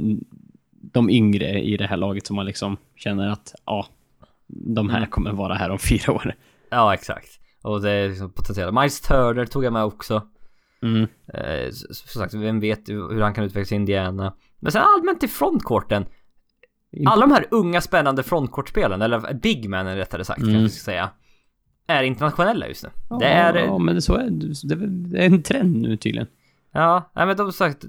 de 0.96 1.10
yngre 1.10 1.60
i 1.62 1.78
det 1.78 1.88
här 1.88 1.98
laget 1.98 2.26
som 2.28 2.36
man 2.36 2.46
liksom 2.46 2.78
känner 2.96 3.28
att, 3.30 3.56
ja, 3.66 3.88
de 4.48 4.90
här 4.90 4.98
Mm. 4.98 5.10
kommer 5.10 5.32
vara 5.32 5.54
här 5.54 5.70
om 5.70 5.80
fyra 5.90 6.14
år. 6.14 6.34
Ja, 6.70 6.94
exakt. 6.94 7.40
Och 7.62 7.82
det 7.82 7.92
är 7.92 8.10
liksom 8.10 8.32
potentiellt. 8.32 8.74
Miles 8.74 9.02
Turner 9.02 9.46
tog 9.46 9.64
jag 9.64 9.74
med 9.74 9.84
också. 9.84 10.28
Mm. 10.82 11.08
Eh, 11.34 11.70
som 11.72 12.22
sagt, 12.22 12.34
vem 12.34 12.60
vet 12.60 12.90
hur 12.90 13.22
han 13.22 13.34
kan 13.34 13.44
utvecklas 13.44 13.72
i 13.72 13.76
Indiana. 13.76 14.34
Men 14.60 14.72
sen 14.72 14.82
allmänt 14.82 15.24
i 15.24 15.28
frontcourten. 15.28 16.06
Alla 17.06 17.22
de 17.28 17.32
här 17.34 17.46
unga 17.52 17.82
spännande 17.82 18.24
frontcourtspelen, 18.24 19.02
eller 19.02 19.34
bigmanen 19.34 19.96
rättare 19.98 20.24
sagt 20.26 20.40
Mm. 20.42 20.54
kanske 20.54 20.64
jag 20.64 20.72
ska 20.72 20.84
säga. 20.92 21.10
Är 21.88 22.04
internationella 22.04 22.68
just 22.68 22.84
nu. 22.84 22.90
Det 23.20 23.26
är... 23.26 23.56
Ja, 23.56 23.78
men 23.78 24.02
så 24.02 24.16
är 24.16 24.30
det. 24.30 24.76
Det 25.10 25.20
är 25.22 25.26
en 25.26 25.44
trend 25.44 25.76
nu 25.82 25.98
tydligen. 25.98 26.28
Ja, 26.72 27.12
nej 27.16 27.26
men 27.26 27.38
de 27.38 27.52
sagt, 27.54 27.86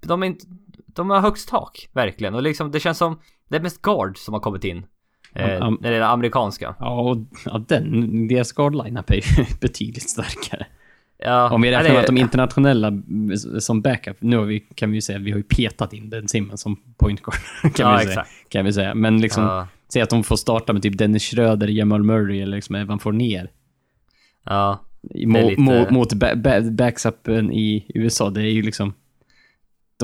de 0.00 0.22
är 0.22 0.26
inte, 0.26 0.46
de 0.94 1.10
har 1.10 1.20
högst 1.20 1.48
tak, 1.48 1.88
verkligen. 1.92 2.34
Och 2.34 2.42
liksom 2.42 2.70
det 2.70 2.80
känns 2.80 2.98
som, 2.98 3.18
det 3.48 3.56
är 3.56 3.60
mest 3.60 3.82
guard 3.82 4.18
som 4.18 4.34
har 4.34 4.40
kommit 4.40 4.64
in. 4.64 4.86
Eh, 5.34 5.46
um- 5.60 5.78
när 5.80 5.90
det 5.90 5.96
är 5.96 6.00
amerikanska. 6.00 6.74
Ja, 6.78 7.00
och 7.00 7.16
ja, 7.44 7.64
den, 7.68 8.28
deras 8.28 8.52
guard 8.52 8.74
lineup 8.84 9.10
är 9.10 9.14
ju 9.14 9.44
betydligt 9.60 10.10
starkare. 10.10 10.66
Ja, 11.24 11.50
Om 11.50 11.62
vi 11.62 11.70
räknar 11.70 11.90
med 11.90 12.00
att 12.00 12.06
de 12.06 12.16
internationella 12.18 12.88
mm, 12.88 13.36
som 13.36 13.82
backup, 13.82 14.16
nu 14.20 14.44
vi, 14.44 14.60
kan 14.60 14.90
vi 14.90 14.96
ju 14.96 15.00
säga 15.00 15.18
vi 15.18 15.30
har 15.30 15.38
ju 15.38 15.42
petat 15.44 15.92
in 15.92 16.10
Ben 16.10 16.28
Simmons 16.28 16.60
som 16.60 16.76
point 16.98 17.20
guard. 17.22 17.36
Kan, 17.74 17.90
Ja, 17.90 17.98
vi 17.98 18.04
säga, 18.06 18.26
kan 18.48 18.64
vi 18.64 18.72
säga. 18.72 18.94
Men 18.94 19.20
liksom, 19.20 19.42
Ja, 19.44 19.66
säg 19.92 20.02
att 20.02 20.10
de 20.10 20.24
får 20.24 20.36
starta 20.36 20.72
med 20.72 20.82
typ 20.82 20.98
Dennis 20.98 21.22
Schröder, 21.22 21.68
Jamal 21.68 22.02
Murray 22.02 22.40
eller 22.42 22.56
liksom 22.56 22.74
Evan 22.74 22.98
Fournier. 22.98 23.50
ja, 24.44 24.80
Mo, 25.26 25.48
lite- 25.48 25.60
mo, 25.60 25.86
mot 25.90 26.12
ba, 26.14 26.34
ba, 26.36 26.60
backsupen 26.70 27.52
i 27.52 27.86
USA, 27.94 28.30
det 28.30 28.40
är 28.40 28.52
ju 28.52 28.62
liksom... 28.62 28.94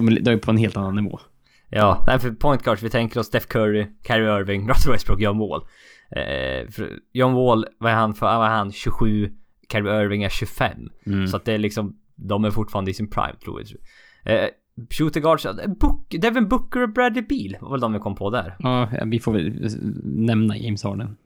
De 0.00 0.14
de 0.22 0.30
är 0.30 0.36
på 0.36 0.50
en 0.50 0.56
helt 0.56 0.76
annan 0.76 0.96
nivå. 0.96 1.20
ja. 1.68 2.04
Nej, 2.06 2.18
för 2.18 2.30
point 2.30 2.62
guards, 2.62 2.82
vi 2.82 2.90
tänker 2.90 3.20
oss 3.20 3.26
Steph 3.26 3.46
Curry, 3.46 3.86
Kyrie 4.06 4.38
Irving, 4.40 4.68
Russell 4.70 4.92
Westbrook 4.92 5.20
gör 5.20 5.32
mål. 5.32 5.60
Eh, 6.16 6.84
John 7.12 7.34
Wall, 7.34 7.66
vad 7.78 7.92
är 7.92 7.96
han 7.96 8.14
för, 8.14 8.26
vad 8.26 8.46
är 8.46 8.50
han, 8.50 8.72
27, 8.72 9.30
Kyrie 9.72 10.02
Irving 10.02 10.22
är 10.22 10.28
25. 10.28 10.72
Mm. 11.06 11.26
Så 11.26 11.36
att 11.36 11.44
det 11.44 11.52
är 11.52 11.58
liksom, 11.58 11.96
de 12.14 12.44
är 12.44 12.50
fortfarande 12.50 12.90
i 12.90 12.94
sin 12.94 13.10
prime 13.10 13.34
tror 13.44 13.62
jag. 13.62 14.34
Eh, 14.34 14.48
shooter 14.90 15.20
guards, 15.20 15.46
Book, 15.80 16.14
Devin 16.20 16.48
Booker 16.48 16.82
och 16.82 16.88
Bradley 16.88 17.22
Beal 17.22 17.56
var 17.60 17.70
väl 17.70 17.80
de 17.80 17.92
vi 17.92 17.98
kom 17.98 18.14
på 18.14 18.30
där. 18.30 18.56
Ja, 18.58 18.88
vi 19.06 19.18
får 19.20 19.32
väl 19.32 19.70
nämna 20.04 20.56
James 20.56 20.84
Harden. 20.84 21.16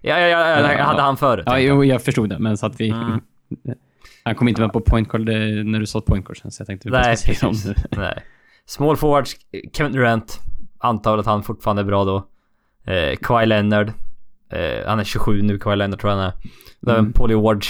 Ja, 0.00 0.18
ja, 0.20 0.28
ja, 0.28 0.48
jag 0.48 0.78
Ja, 0.78 0.84
hade 0.84 1.02
han 1.02 1.16
förut. 1.16 1.44
Ja, 1.46 1.58
jo, 1.58 1.84
jag 1.84 2.02
förstod 2.02 2.28
det, 2.28 2.38
men 2.38 2.56
så 2.56 2.66
att 2.66 2.80
vi... 2.80 2.88
Mm. 2.90 3.20
Han 4.24 4.34
kom 4.34 4.48
inte 4.48 4.60
med 4.60 4.72
på 4.72 4.80
point 4.80 5.08
guard 5.08 5.26
när 5.66 5.78
du 5.80 5.86
sa 5.86 6.00
point 6.00 6.24
guard 6.26 6.40
sen, 6.42 6.50
så 6.50 6.60
jag 6.60 6.66
tänkte 6.66 6.88
vi 6.88 6.92
Nej, 6.92 7.16
ska 7.16 7.34
säga 7.34 7.48
om 7.48 7.56
det. 7.90 7.96
Nej. 8.00 8.22
Small 8.66 8.96
forwards, 8.96 9.36
Kevin 9.72 9.92
Durant. 9.92 10.40
Antar 10.78 11.18
att 11.18 11.26
han 11.26 11.42
fortfarande 11.42 11.82
är 11.82 11.86
bra 11.86 12.04
då. 12.04 12.16
Eh, 12.92 13.16
Kawhi 13.22 13.46
Leonard. 13.46 13.88
Eh, 14.52 14.86
han 14.86 14.98
är 15.00 15.04
27 15.04 15.42
nu, 15.42 15.58
Kawhi 15.58 15.76
Leonard 15.76 16.00
tror 16.00 16.12
jag 16.12 16.18
han 16.18 16.26
är. 16.26 16.32
Mm. 16.92 17.00
Mm. 17.00 17.12
Paul 17.12 17.30
George. 17.30 17.68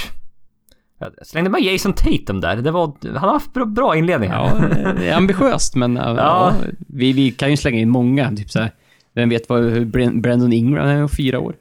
Jag 0.98 1.26
slängde 1.26 1.50
med 1.50 1.60
Jason 1.62 1.92
Tatum 1.92 2.40
där. 2.40 2.56
Det 2.56 2.70
var, 2.70 2.92
han 3.04 3.16
har 3.16 3.32
haft 3.32 3.52
bra, 3.54 3.64
bra 3.64 3.96
inledning 3.96 4.30
här. 4.30 4.38
Ja, 4.38 4.92
det 4.98 5.08
är 5.08 5.16
ambitiöst, 5.16 5.74
men 5.76 5.96
ja. 5.96 6.14
Ja. 6.16 6.54
vi, 6.88 7.12
vi 7.12 7.30
kan 7.30 7.50
ju 7.50 7.56
slänga 7.56 7.78
in 7.78 7.90
många. 7.90 8.30
Typ 8.36 8.50
så 8.50 8.58
här, 8.60 8.70
vem 9.14 9.28
vet 9.28 9.48
vad, 9.48 9.62
hur 9.62 9.84
Brandon 10.20 10.52
Ingram 10.52 10.86
är 10.86 11.02
om 11.02 11.08
fyra 11.08 11.38
år? 11.40 11.54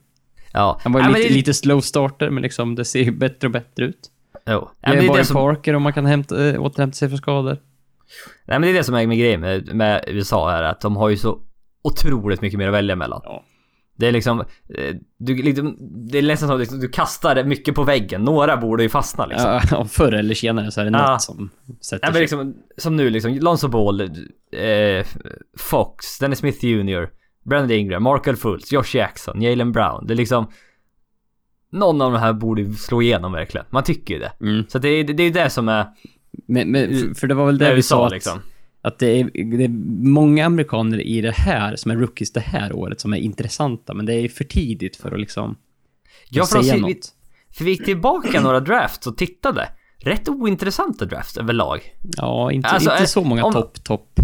ja. 0.54 0.80
Han 0.84 0.92
var 0.94 1.00
ju 1.00 1.04
men 1.04 1.14
lite, 1.14 1.28
det- 1.30 1.34
lite 1.34 1.54
slow 1.54 1.82
starter, 1.82 2.30
men 2.30 2.44
liksom 2.44 2.76
det 2.76 2.86
ser 2.86 3.04
ju 3.04 3.12
bättre 3.12 3.48
och 3.48 3.52
bättre 3.52 3.86
ut. 3.86 4.10
Jo. 4.50 4.70
Ja, 4.82 4.90
men 4.90 4.98
det 5.00 5.06
är 5.14 5.18
det 5.18 5.26
som, 5.26 5.34
Parker 5.36 5.74
om 5.74 5.84
man 5.84 5.94
kan 5.94 6.06
hämta, 6.06 6.50
äh, 6.50 6.62
återhämta 6.62 6.96
sig 6.96 7.10
från 7.10 7.18
skador. 7.18 7.58
nej, 8.46 8.60
men 8.60 8.62
det 8.62 8.70
är 8.70 8.74
det 8.74 8.84
som 8.84 8.96
är 8.96 9.08
med 9.08 9.18
grejen 9.18 9.42
med, 9.42 9.76
med 9.76 10.04
USA 10.08 10.50
här. 10.50 10.64
Att 10.64 10.82
de 10.82 10.96
har 10.98 11.10
ju 11.10 11.18
så 11.18 11.40
otroligt 11.84 12.42
mycket 12.42 12.58
mer 12.60 12.68
att 12.68 12.74
välja 12.74 12.96
mellan. 12.96 13.22
Ja. 13.24 13.44
Det 13.98 14.08
är 14.08 14.12
liksom, 14.12 14.40
eh, 14.40 14.96
du, 15.18 15.36
liksom, 15.36 15.78
det 16.12 16.18
är 16.18 16.22
nästan 16.24 16.48
som 16.50 16.56
att 16.56 16.60
liksom, 16.60 16.80
du 16.80 16.90
kastar 16.90 17.44
mycket 17.44 17.76
på 17.76 17.84
väggen. 17.84 18.22
Några 18.24 18.58
borde 18.58 18.84
ju 18.84 18.90
fastna 18.90 19.26
liksom. 19.26 19.60
Ja, 19.72 19.86
förr 19.86 20.12
eller 20.14 20.36
senare 20.36 20.72
så 20.72 20.82
är 20.82 20.86
det 20.86 20.98
Ja. 20.98 21.12
något 21.12 21.22
som 21.22 21.50
sätter 21.82 22.08
Ja, 22.08 22.10
men 22.10 22.14
sig. 22.14 22.22
liksom, 22.22 22.56
som 22.78 22.96
nu 22.96 23.10
liksom, 23.10 23.34
Lonzo 23.40 23.68
Ball, 23.68 24.02
eh, 24.02 25.06
Fox, 25.58 26.20
Dennis 26.20 26.40
Smith 26.40 26.66
Jr, 26.66 27.10
Brandon 27.50 27.72
Ingram, 27.78 28.04
Markel 28.04 28.36
Fultz, 28.36 28.72
Josh 28.72 28.96
Jackson, 28.96 29.42
Jalen 29.42 29.72
Brown. 29.72 30.08
Det 30.08 30.14
är 30.14 30.18
liksom... 30.18 30.48
Någon 31.72 32.02
av 32.02 32.12
de 32.12 32.20
här 32.20 32.34
borde 32.34 32.74
slå 32.74 33.02
igenom 33.02 33.32
verkligen. 33.32 33.66
Man 33.70 33.84
tycker 33.84 34.14
ju 34.14 34.20
det. 34.20 34.32
Mm. 34.42 34.66
Så 34.68 34.80
det 34.80 34.90
är 34.90 35.04
det, 35.04 35.24
är 35.24 35.26
ju 35.26 35.34
det 35.34 35.50
som 35.50 35.70
är... 35.70 35.86
Men, 36.48 36.72
men, 36.72 37.16
för, 37.16 37.28
det 37.28 37.34
var 37.34 37.46
väl 37.46 37.58
Det 37.58 37.66
det 37.66 37.76
vi 37.76 37.84
sa 37.84 38.06
att, 38.06 38.12
liksom. 38.12 38.40
att 38.82 39.00
det, 39.00 39.20
är, 39.20 39.24
det 39.58 39.64
är 39.64 39.70
många 40.10 40.46
amerikaner 40.46 41.02
i 41.02 41.22
det 41.22 41.32
här 41.32 41.76
som 41.76 41.92
är 41.92 41.96
rookies 41.96 42.34
det 42.34 42.40
här 42.40 42.76
året 42.76 43.02
som 43.02 43.14
är 43.14 43.18
intressanta, 43.18 43.94
men 43.94 44.06
det 44.06 44.14
är 44.14 44.30
för 44.30 44.44
tidigt 44.44 44.96
för 44.96 45.12
att 45.12 45.20
liksom 45.20 45.58
Ja, 46.30 46.46
för 46.46 46.62
säga 46.62 46.86
vi, 46.86 47.00
För 47.58 47.64
vi 47.66 47.72
gick 47.72 47.86
tillbaka 47.86 48.42
några 48.42 48.60
drafts 48.60 49.08
och 49.08 49.18
tittade. 49.18 49.70
Rätt 49.98 50.30
ointressanta 50.30 51.06
drafts 51.06 51.38
överlag. 51.38 51.82
Ja, 52.18 52.52
inte, 52.52 52.70
Alltså, 52.70 52.92
inte 52.92 53.04
eh, 53.04 53.08
så 53.08 53.24
många 53.24 53.52
topp, 53.52 53.84
topp. 53.84 54.20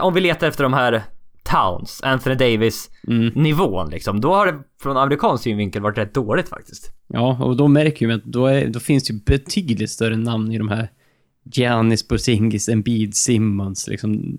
Om 0.00 0.14
vi 0.14 0.20
letar 0.20 0.46
efter 0.46 0.62
de 0.62 0.72
här 0.72 1.02
Towns, 1.50 2.00
Anthony 2.04 2.34
Davis 2.36 2.90
Mm. 3.08 3.32
nivån 3.34 3.90
liksom. 3.90 4.20
Då 4.20 4.34
har 4.34 4.46
det 4.46 4.58
från 4.82 4.96
amerikansk 4.96 5.44
synvinkel 5.44 5.82
varit 5.82 5.98
rätt 5.98 6.14
dåligt 6.14 6.48
faktiskt. 6.48 6.92
Ja, 7.06 7.38
och 7.44 7.56
då 7.56 7.68
märker 7.68 8.06
vi 8.06 8.12
att 8.12 8.24
då, 8.24 8.46
är, 8.46 8.66
då 8.68 8.80
finns 8.80 9.04
det 9.04 9.12
ju 9.14 9.20
betydligt 9.20 9.90
större 9.90 10.16
namn 10.16 10.52
i 10.52 10.58
de 10.58 10.68
här 10.68 10.88
Giannis, 11.44 12.08
Porzingis, 12.08 12.68
Embiid, 12.68 13.14
Simmons, 13.16 13.88
liksom. 13.88 14.38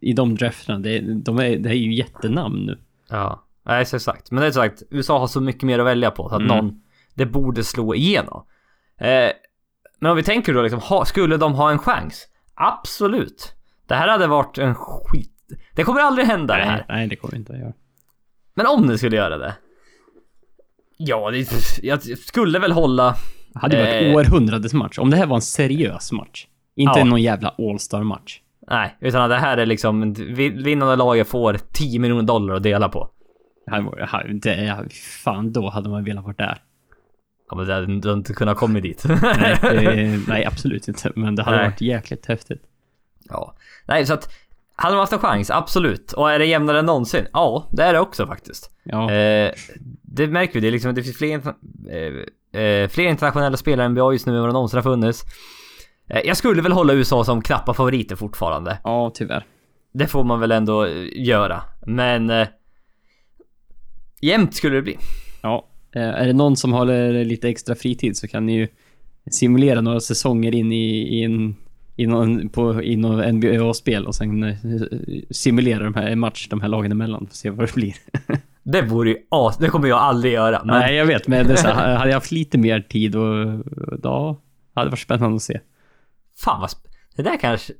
I 0.00 0.12
de 0.12 0.34
drafterna. 0.34 0.78
Det, 0.78 1.00
de 1.00 1.38
är, 1.38 1.56
det 1.58 1.68
är 1.68 1.74
ju 1.74 1.94
jättenamn 1.94 2.58
nu. 2.66 2.78
Ja, 3.10 3.44
nej 3.66 3.86
så 3.86 3.96
exakt. 3.96 4.30
Men 4.30 4.40
det 4.40 4.46
är 4.46 4.50
sagt, 4.50 4.82
USA 4.90 5.18
har 5.18 5.26
så 5.26 5.40
mycket 5.40 5.62
mer 5.62 5.78
att 5.78 5.86
välja 5.86 6.10
på 6.10 6.28
så 6.28 6.34
att 6.34 6.40
Mm. 6.42 6.56
någon, 6.56 6.80
det 7.14 7.26
borde 7.26 7.64
slå 7.64 7.94
igenom. 7.94 8.44
Eh, 9.00 9.30
men 10.00 10.10
om 10.10 10.16
vi 10.16 10.22
tänker 10.22 10.54
då 10.54 10.62
liksom, 10.62 10.80
ha, 10.80 11.04
skulle 11.04 11.36
de 11.36 11.54
ha 11.54 11.70
en 11.70 11.78
chans? 11.78 12.26
Absolut. 12.54 13.52
Det 13.86 13.94
här 13.94 14.08
hade 14.08 14.26
varit 14.26 14.58
en 14.58 14.74
skit... 14.74 15.32
Det 15.74 15.84
kommer 15.84 16.00
aldrig 16.00 16.26
hända 16.26 16.54
det 16.56 16.60
Nej, 16.64 16.70
här. 16.70 16.84
nej, 16.88 17.06
det 17.08 17.16
kommer 17.16 17.36
inte 17.36 17.52
att 17.52 17.58
göra. 17.58 17.72
Men 18.54 18.66
om 18.66 18.86
det 18.86 18.98
skulle 18.98 19.16
göra 19.16 19.38
det? 19.38 19.54
Ja, 20.96 21.30
det, 21.30 21.48
jag 21.82 22.02
skulle 22.02 22.58
väl 22.58 22.72
hålla... 22.72 23.16
Det 23.52 23.58
hade 23.58 23.76
ju 23.76 23.82
varit 23.82 24.02
Eh. 24.28 24.32
århundradets 24.32 24.74
match. 24.74 24.98
Om 24.98 25.10
det 25.10 25.16
här 25.16 25.26
var 25.26 25.36
en 25.36 25.42
seriös 25.42 26.12
match. 26.12 26.46
Inte 26.76 26.98
Ja. 26.98 27.04
någon 27.04 27.22
jävla 27.22 27.54
All-Star-match. 27.58 28.40
Nej, 28.70 28.96
utan 29.00 29.22
att 29.22 29.30
det 29.30 29.36
här 29.36 29.56
är 29.58 29.66
liksom, 29.66 30.12
vi- 30.14 30.48
vinnande 30.62 30.96
laget 30.96 31.28
får 31.28 31.58
10 31.72 31.98
miljoner 31.98 32.22
dollar 32.22 32.54
att 32.54 32.62
dela 32.62 32.88
på. 32.88 33.10
Det 33.66 33.92
det 34.32 34.54
det, 34.54 34.88
fan, 35.24 35.52
då 35.52 35.68
hade 35.70 35.88
man 35.88 36.04
velat 36.04 36.24
varit 36.24 36.38
där. 36.38 36.58
Ja, 37.50 37.56
men 37.56 37.66
det 37.66 37.74
hade 37.74 38.00
du 38.00 38.12
inte 38.12 38.32
kunnat 38.32 38.56
komma 38.56 38.80
dit. 38.80 39.04
Nej, 39.22 39.58
det, 39.62 40.20
nej, 40.28 40.44
absolut 40.44 40.88
inte. 40.88 41.12
Men 41.16 41.34
det 41.36 41.42
hade 41.42 41.56
Nej. 41.56 41.66
varit 41.66 41.80
jäkligt 41.80 42.26
häftigt. 42.26 42.62
Ja. 43.28 43.54
Nej, 43.86 44.06
så 44.06 44.14
att 44.14 44.32
hade 44.76 44.94
de 44.94 44.98
haft 44.98 45.12
en 45.12 45.18
chans, 45.18 45.50
absolut. 45.50 46.12
Och 46.12 46.30
är 46.30 46.38
det 46.38 46.46
jämnare 46.46 46.78
än 46.78 46.86
någonsin? 46.86 47.26
Ja, 47.32 47.68
det 47.72 47.82
är 47.82 47.92
det 47.92 48.00
också 48.00 48.26
faktiskt. 48.26 48.70
Ja, 48.84 49.10
Eh, 49.12 49.52
det 50.02 50.26
märker 50.26 50.54
vi, 50.54 50.60
det, 50.60 50.66
är 50.66 50.72
liksom, 50.72 50.94
det 50.94 51.02
finns 51.02 51.16
fler, 51.16 51.40
eh, 51.90 52.62
eh, 52.62 52.88
fler 52.88 53.08
internationella 53.08 53.56
spelare 53.56 53.86
i 53.86 53.88
NBA 53.88 54.12
just 54.12 54.26
nu 54.26 54.34
än 54.34 54.40
vad 54.40 54.48
det 54.48 54.52
någonsin 54.52 54.76
har 54.76 54.82
funnits. 54.82 55.24
Eh, 56.10 56.20
jag 56.24 56.36
skulle 56.36 56.62
väl 56.62 56.72
hålla 56.72 56.92
USA 56.94 57.24
som 57.24 57.42
knappa 57.42 57.74
favoriter 57.74 58.16
fortfarande. 58.16 58.78
ja 58.84 59.10
tyvärr. 59.14 59.44
Det 59.94 60.06
får 60.06 60.24
man 60.24 60.40
väl 60.40 60.52
ändå 60.52 60.84
eh, 60.84 61.06
göra. 61.14 61.62
Men... 61.86 62.30
Eh, 62.30 62.48
jämnt 64.20 64.54
skulle 64.54 64.76
det 64.76 64.82
bli. 64.82 64.98
Ja, 65.42 65.68
eh, 65.94 66.02
är 66.02 66.26
det 66.26 66.32
någon 66.32 66.56
som 66.56 66.72
håller 66.72 67.24
lite 67.24 67.48
extra 67.48 67.74
fritid 67.74 68.16
så 68.16 68.28
kan 68.28 68.46
ni 68.46 68.56
ju 68.56 68.68
simulera 69.30 69.80
några 69.80 70.00
säsonger 70.00 70.54
in 70.54 70.72
i, 70.72 71.18
i 71.18 71.24
en 71.24 71.56
i 71.96 72.06
någon, 72.06 72.48
på, 72.48 72.82
i 72.82 72.96
någon 72.96 73.34
NBA-spel 73.36 74.06
och 74.06 74.14
sen 74.14 74.42
eh, 74.42 74.56
simulera 75.30 75.84
de 75.84 75.94
här 75.94 76.06
en 76.06 76.18
match, 76.18 76.48
de 76.50 76.60
här 76.60 76.68
lagen 76.68 76.92
emellan, 76.92 77.20
för 77.20 77.26
att 77.26 77.36
se 77.36 77.50
vad 77.50 77.68
det 77.68 77.74
blir. 77.74 77.94
Det 78.68 78.82
vore 78.82 79.10
ju 79.10 79.16
as... 79.30 79.58
Det 79.58 79.68
kommer 79.68 79.88
jag 79.88 79.98
aldrig 79.98 80.32
göra. 80.32 80.62
Men 80.64 80.80
Nej, 80.80 80.94
jag 80.94 81.06
vet, 81.06 81.28
men 81.28 81.46
det 81.46 81.56
så 81.56 81.68
hade 81.72 82.08
jag 82.10 82.14
haft 82.16 82.30
lite 82.32 82.58
mer 82.58 82.80
tid 82.80 83.16
och 83.16 83.46
då 83.98 84.40
hade 84.74 84.86
det 84.86 84.90
varit 84.90 84.98
spännande 84.98 85.36
att 85.36 85.42
se. 85.42 85.60
fan 86.38 86.60
vad... 86.60 86.70
sp- 86.70 86.86
Det 87.16 87.22
där 87.22 87.36
kanske... 87.40 87.72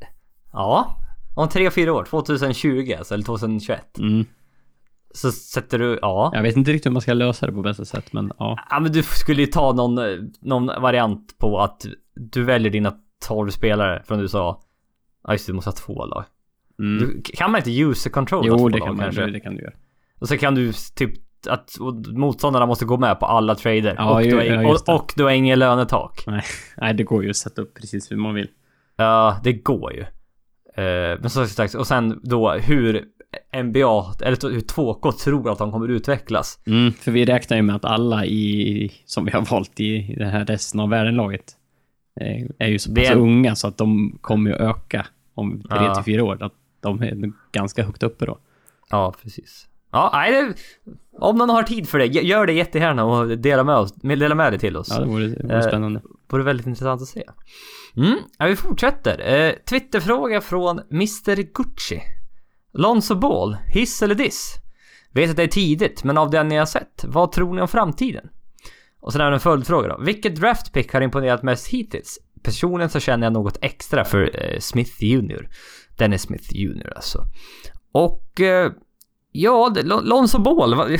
Ja. 0.53 0.99
Om 1.37 1.49
tre, 1.49 1.71
fyra 1.71 1.93
år. 1.93 2.05
2020 2.05 2.95
alltså, 2.99 3.15
eller 3.15 3.25
2021. 3.25 3.99
Mm. 3.99 4.25
Så 5.15 5.33
sätter 5.33 5.79
du... 5.79 5.99
Ja. 6.03 6.31
Jag 6.35 6.43
vet 6.43 6.57
inte 6.57 6.73
riktigt 6.73 6.87
hur 6.87 6.93
man 6.93 7.03
ska 7.03 7.13
lösa 7.13 7.47
det 7.47 7.53
på 7.53 7.63
bästa 7.63 7.85
sätt, 7.85 8.13
men 8.13 8.33
ja. 8.39 8.59
Ja 8.71 8.81
men 8.81 8.93
du 8.93 9.03
skulle 9.03 9.41
ju 9.43 9.47
ta 9.47 9.73
någon, 9.73 9.99
eh, 9.99 10.05
någon 10.41 10.67
variant 10.67 11.39
på 11.39 11.61
att 11.61 11.87
du 12.15 12.45
väljer 12.45 12.73
dina 12.73 12.95
12 13.25 13.51
spelare 13.51 14.03
från 14.07 14.21
USA. 14.21 14.63
Ja 15.27 15.33
just 15.33 15.47
det, 15.47 15.53
du 15.53 15.55
måste 15.55 15.71
ha 15.71 15.75
två 15.75 16.07
lag. 16.07 16.25
Mm. 16.79 16.99
Du, 16.99 17.23
kan 17.23 17.51
man 17.51 17.59
inte 17.59 17.81
user 17.81 18.11
control 18.11 18.47
jo, 18.47 18.69
det 18.69 18.79
lag, 18.79 18.87
kan, 18.87 18.97
man, 18.97 19.05
kanske? 19.05 19.27
det 19.27 19.41
kan 19.41 19.57
du 19.57 19.63
göra. 19.63 19.75
Och 20.21 20.29
så 20.29 20.39
kan 20.39 20.55
du 20.55 20.73
typ 20.95 21.13
att 21.49 21.77
motståndarna 22.13 22.67
måste 22.67 22.85
gå 22.85 22.97
med 22.97 23.21
på 23.21 23.27
alla 23.27 23.55
trader. 23.55 23.95
Ja, 23.99 24.15
och, 24.15 24.23
ju- 24.23 24.31
du 24.31 24.37
har, 24.37 24.45
ja, 24.45 24.71
och, 24.89 24.95
och 24.95 25.13
du 25.17 25.23
har 25.25 25.31
ingen 25.31 25.59
lönetak. 25.59 26.25
Nej, 26.27 26.43
nej, 26.77 26.95
det 26.95 27.05
går 27.05 27.25
ju 27.25 27.31
att 27.31 27.37
sätta 27.37 27.63
upp 27.63 27.75
precis 27.75 28.13
hur 28.13 28.17
man 28.17 28.35
vill. 28.35 28.49
Ja, 28.97 29.41
det 29.45 29.53
går 29.53 29.93
ju. 29.93 30.01
Eh, 30.85 31.19
men 31.21 31.31
så 31.31 31.47
sagt, 31.47 31.75
och 31.75 31.87
sen 31.87 32.21
då 32.23 32.53
hur 32.53 33.05
NBA, 33.63 34.15
eller 34.23 34.51
hur 34.51 34.61
2K 34.61 35.13
tror 35.13 35.53
att 35.53 35.59
de 35.59 35.73
kommer 35.73 35.89
utvecklas. 35.89 36.59
Mm, 36.67 36.93
för 36.93 37.13
vi 37.13 37.25
räknar 37.25 37.57
ju 37.57 37.63
med 37.63 37.77
att 37.77 37.85
alla 37.85 38.27
i, 38.27 38.93
som 39.05 39.25
vi 39.25 39.31
har 39.31 39.51
valt 39.51 39.81
i, 39.81 40.15
det 40.19 40.25
här 40.25 40.45
resten 40.45 40.81
av 40.81 40.89
världen-laget 40.91 41.56
är 42.59 42.67
ju 42.69 42.79
så 42.79 42.95
pass 42.95 43.05
är- 43.11 43.17
unga 43.17 43.55
så 43.57 43.69
att 43.69 43.79
de 43.79 44.19
kommer 44.21 44.51
ju 44.51 44.57
öka 44.57 45.07
om 45.35 45.63
tre 45.63 45.85
Ja. 45.85 45.95
till 45.95 46.05
fyra 46.05 46.25
år. 46.25 46.43
Att 46.43 46.53
de 46.81 47.03
är 47.03 47.33
ganska 47.53 47.85
högt 47.85 48.03
uppe 48.03 48.27
då. 48.27 48.39
Ja, 48.91 49.15
precis. 49.23 49.69
Ja, 49.93 50.11
nej, 50.13 50.33
det, 50.33 50.55
om 51.19 51.37
någon 51.37 51.51
har 51.51 51.63
tid 51.63 51.89
för 51.89 51.99
det, 51.99 52.07
gör 52.07 52.47
det 52.47 52.53
jättegärna 52.53 53.05
och 53.05 53.39
dela 53.39 53.65
med, 53.65 53.77
oss, 53.77 53.95
dela 53.95 54.35
med 54.35 54.53
det 54.53 54.59
till 54.59 54.77
oss. 54.77 54.89
Ja, 54.91 55.01
det 55.01 55.07
vore, 55.07 55.27
det 55.27 55.43
vore 55.43 55.57
Eh, 55.57 55.63
spännande. 55.69 56.03
vore 56.29 56.43
väldigt 56.43 56.67
intressant 56.67 57.03
att 57.03 57.09
se. 57.09 57.25
Mm, 57.97 58.19
ja, 58.39 58.47
vi 58.47 58.57
fortsätter. 58.57 59.35
Eh, 59.35 59.53
Twitterfråga 59.71 60.41
från 60.41 60.81
Mr 60.91 61.37
Gucci. 61.55 62.01
Lonzo 62.73 63.15
Ball, 63.15 63.57
hiss 63.67 64.03
eller 64.03 64.15
diss? 64.15 64.55
Vet 65.13 65.31
att 65.31 65.37
det 65.37 65.43
är 65.43 65.47
tidigt, 65.47 66.05
men 66.05 66.19
av 66.19 66.31
det 66.31 66.43
ni 66.45 66.57
har 66.57 66.67
sett, 66.67 67.05
vad 67.09 67.33
tror 67.33 67.55
ni 67.55 67.61
om 67.61 67.69
framtiden? 67.69 68.29
Och 69.07 69.13
sen 69.13 69.21
är 69.21 69.31
det 69.31 69.37
en 69.37 69.41
följdfråga 69.41 69.89
då. 69.89 69.99
Vilket 70.05 70.37
draftpick 70.37 70.93
har 70.93 71.01
imponerat 71.01 71.43
mest 71.43 71.67
hittills? 71.69 72.19
Personligen 72.43 72.91
så 72.91 73.01
känner 73.01 73.27
jag 73.27 73.33
något 73.33 73.59
extra 73.61 74.05
för 74.05 74.31
eh, 74.43 74.59
Smith 74.59 75.05
Jr. 75.05 75.49
Dennis 75.99 76.23
Smith 76.23 76.49
Jr 76.57 76.93
alltså. 76.97 77.25
Och... 77.93 78.41
Eh, 78.41 78.73
ja, 79.33 79.75
Lonzo 79.85 80.39
Ball. 80.39 80.75
va- 80.75 80.89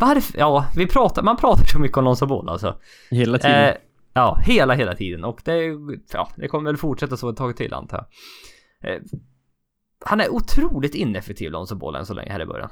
Varför? 0.00 0.38
Ja, 0.38 0.66
vi 0.76 0.86
pratar, 0.86 1.22
man 1.22 1.36
pratar 1.36 1.64
så 1.64 1.78
mycket 1.78 1.96
om 1.98 2.04
Lonzo 2.04 2.26
Ball 2.26 2.48
alltså. 2.48 2.76
Hela 3.10 3.38
tiden. 3.38 3.64
Eh, 3.68 3.74
ja, 4.14 4.38
hela, 4.44 4.74
hela 4.74 4.94
tiden. 4.94 5.24
Och 5.24 5.40
det, 5.44 5.64
ja, 6.12 6.28
det 6.36 6.48
kommer 6.48 6.70
väl 6.70 6.76
fortsätta 6.76 7.16
så 7.16 7.28
ett 7.28 7.36
tag 7.36 7.56
till 7.56 7.74
antar 7.74 8.06
jag. 8.80 8.94
Eh, 8.94 9.00
han 10.04 10.20
är 10.20 10.28
otroligt 10.34 10.94
ineffektiv 10.94 11.50
Lonzo 11.50 11.74
Ball 11.76 11.94
än 11.94 12.06
så 12.06 12.14
länge 12.14 12.32
här 12.32 12.42
i 12.42 12.46
början. 12.46 12.70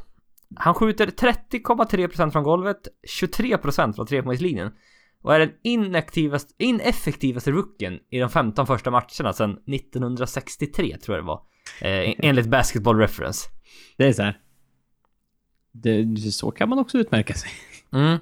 Han 0.56 0.74
skjuter 0.74 1.06
30,3% 1.06 2.30
från 2.30 2.42
golvet, 2.42 2.78
23% 3.22 3.92
från 3.92 4.06
trepoängslinjen. 4.06 4.72
Och 5.22 5.34
är 5.34 5.38
den 5.40 5.50
inaktivaste, 5.62 6.54
ineffektivaste 6.58 7.50
rookien 7.50 7.98
i 8.10 8.18
de 8.18 8.30
15 8.30 8.66
första 8.66 8.90
matcherna 8.90 9.32
sedan 9.32 9.50
1963 9.74 10.96
tror 10.98 11.16
jag 11.16 11.24
det 11.24 11.26
var. 11.28 11.42
Eh, 11.80 12.14
enligt 12.18 12.46
Basketball 12.46 12.98
Reference. 12.98 13.48
det 13.96 14.06
är 14.06 14.12
så 14.12 14.22
här. 14.22 14.38
Det, 15.72 16.16
så 16.32 16.50
kan 16.50 16.68
man 16.68 16.78
också 16.78 16.98
utmärka 16.98 17.34
sig. 17.34 17.50
Mm. 17.92 18.18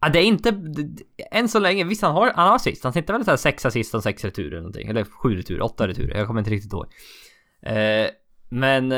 Ja, 0.00 0.08
det 0.08 0.18
är 0.18 0.22
inte... 0.24 0.50
det- 0.50 1.02
Än 1.30 1.48
så 1.48 1.58
länge, 1.58 1.84
visst 1.84 2.02
han 2.02 2.12
har, 2.12 2.32
han 2.36 2.48
har 2.48 2.56
assist. 2.56 2.84
Han 2.84 2.92
sitter 2.92 3.12
väl 3.12 3.24
såhär 3.24 3.36
sex 3.36 3.66
assist 3.66 3.94
och 3.94 4.02
sex 4.02 4.24
returer 4.24 4.48
eller 4.48 4.58
någonting. 4.60 4.88
Eller 4.88 5.04
sju 5.04 5.36
returer, 5.36 5.62
åtta 5.62 5.88
returer. 5.88 6.16
Jag 6.18 6.26
kommer 6.26 6.40
inte 6.40 6.50
riktigt 6.50 6.72
ihåg. 6.72 6.86
Eh, 7.62 8.10
men... 8.48 8.92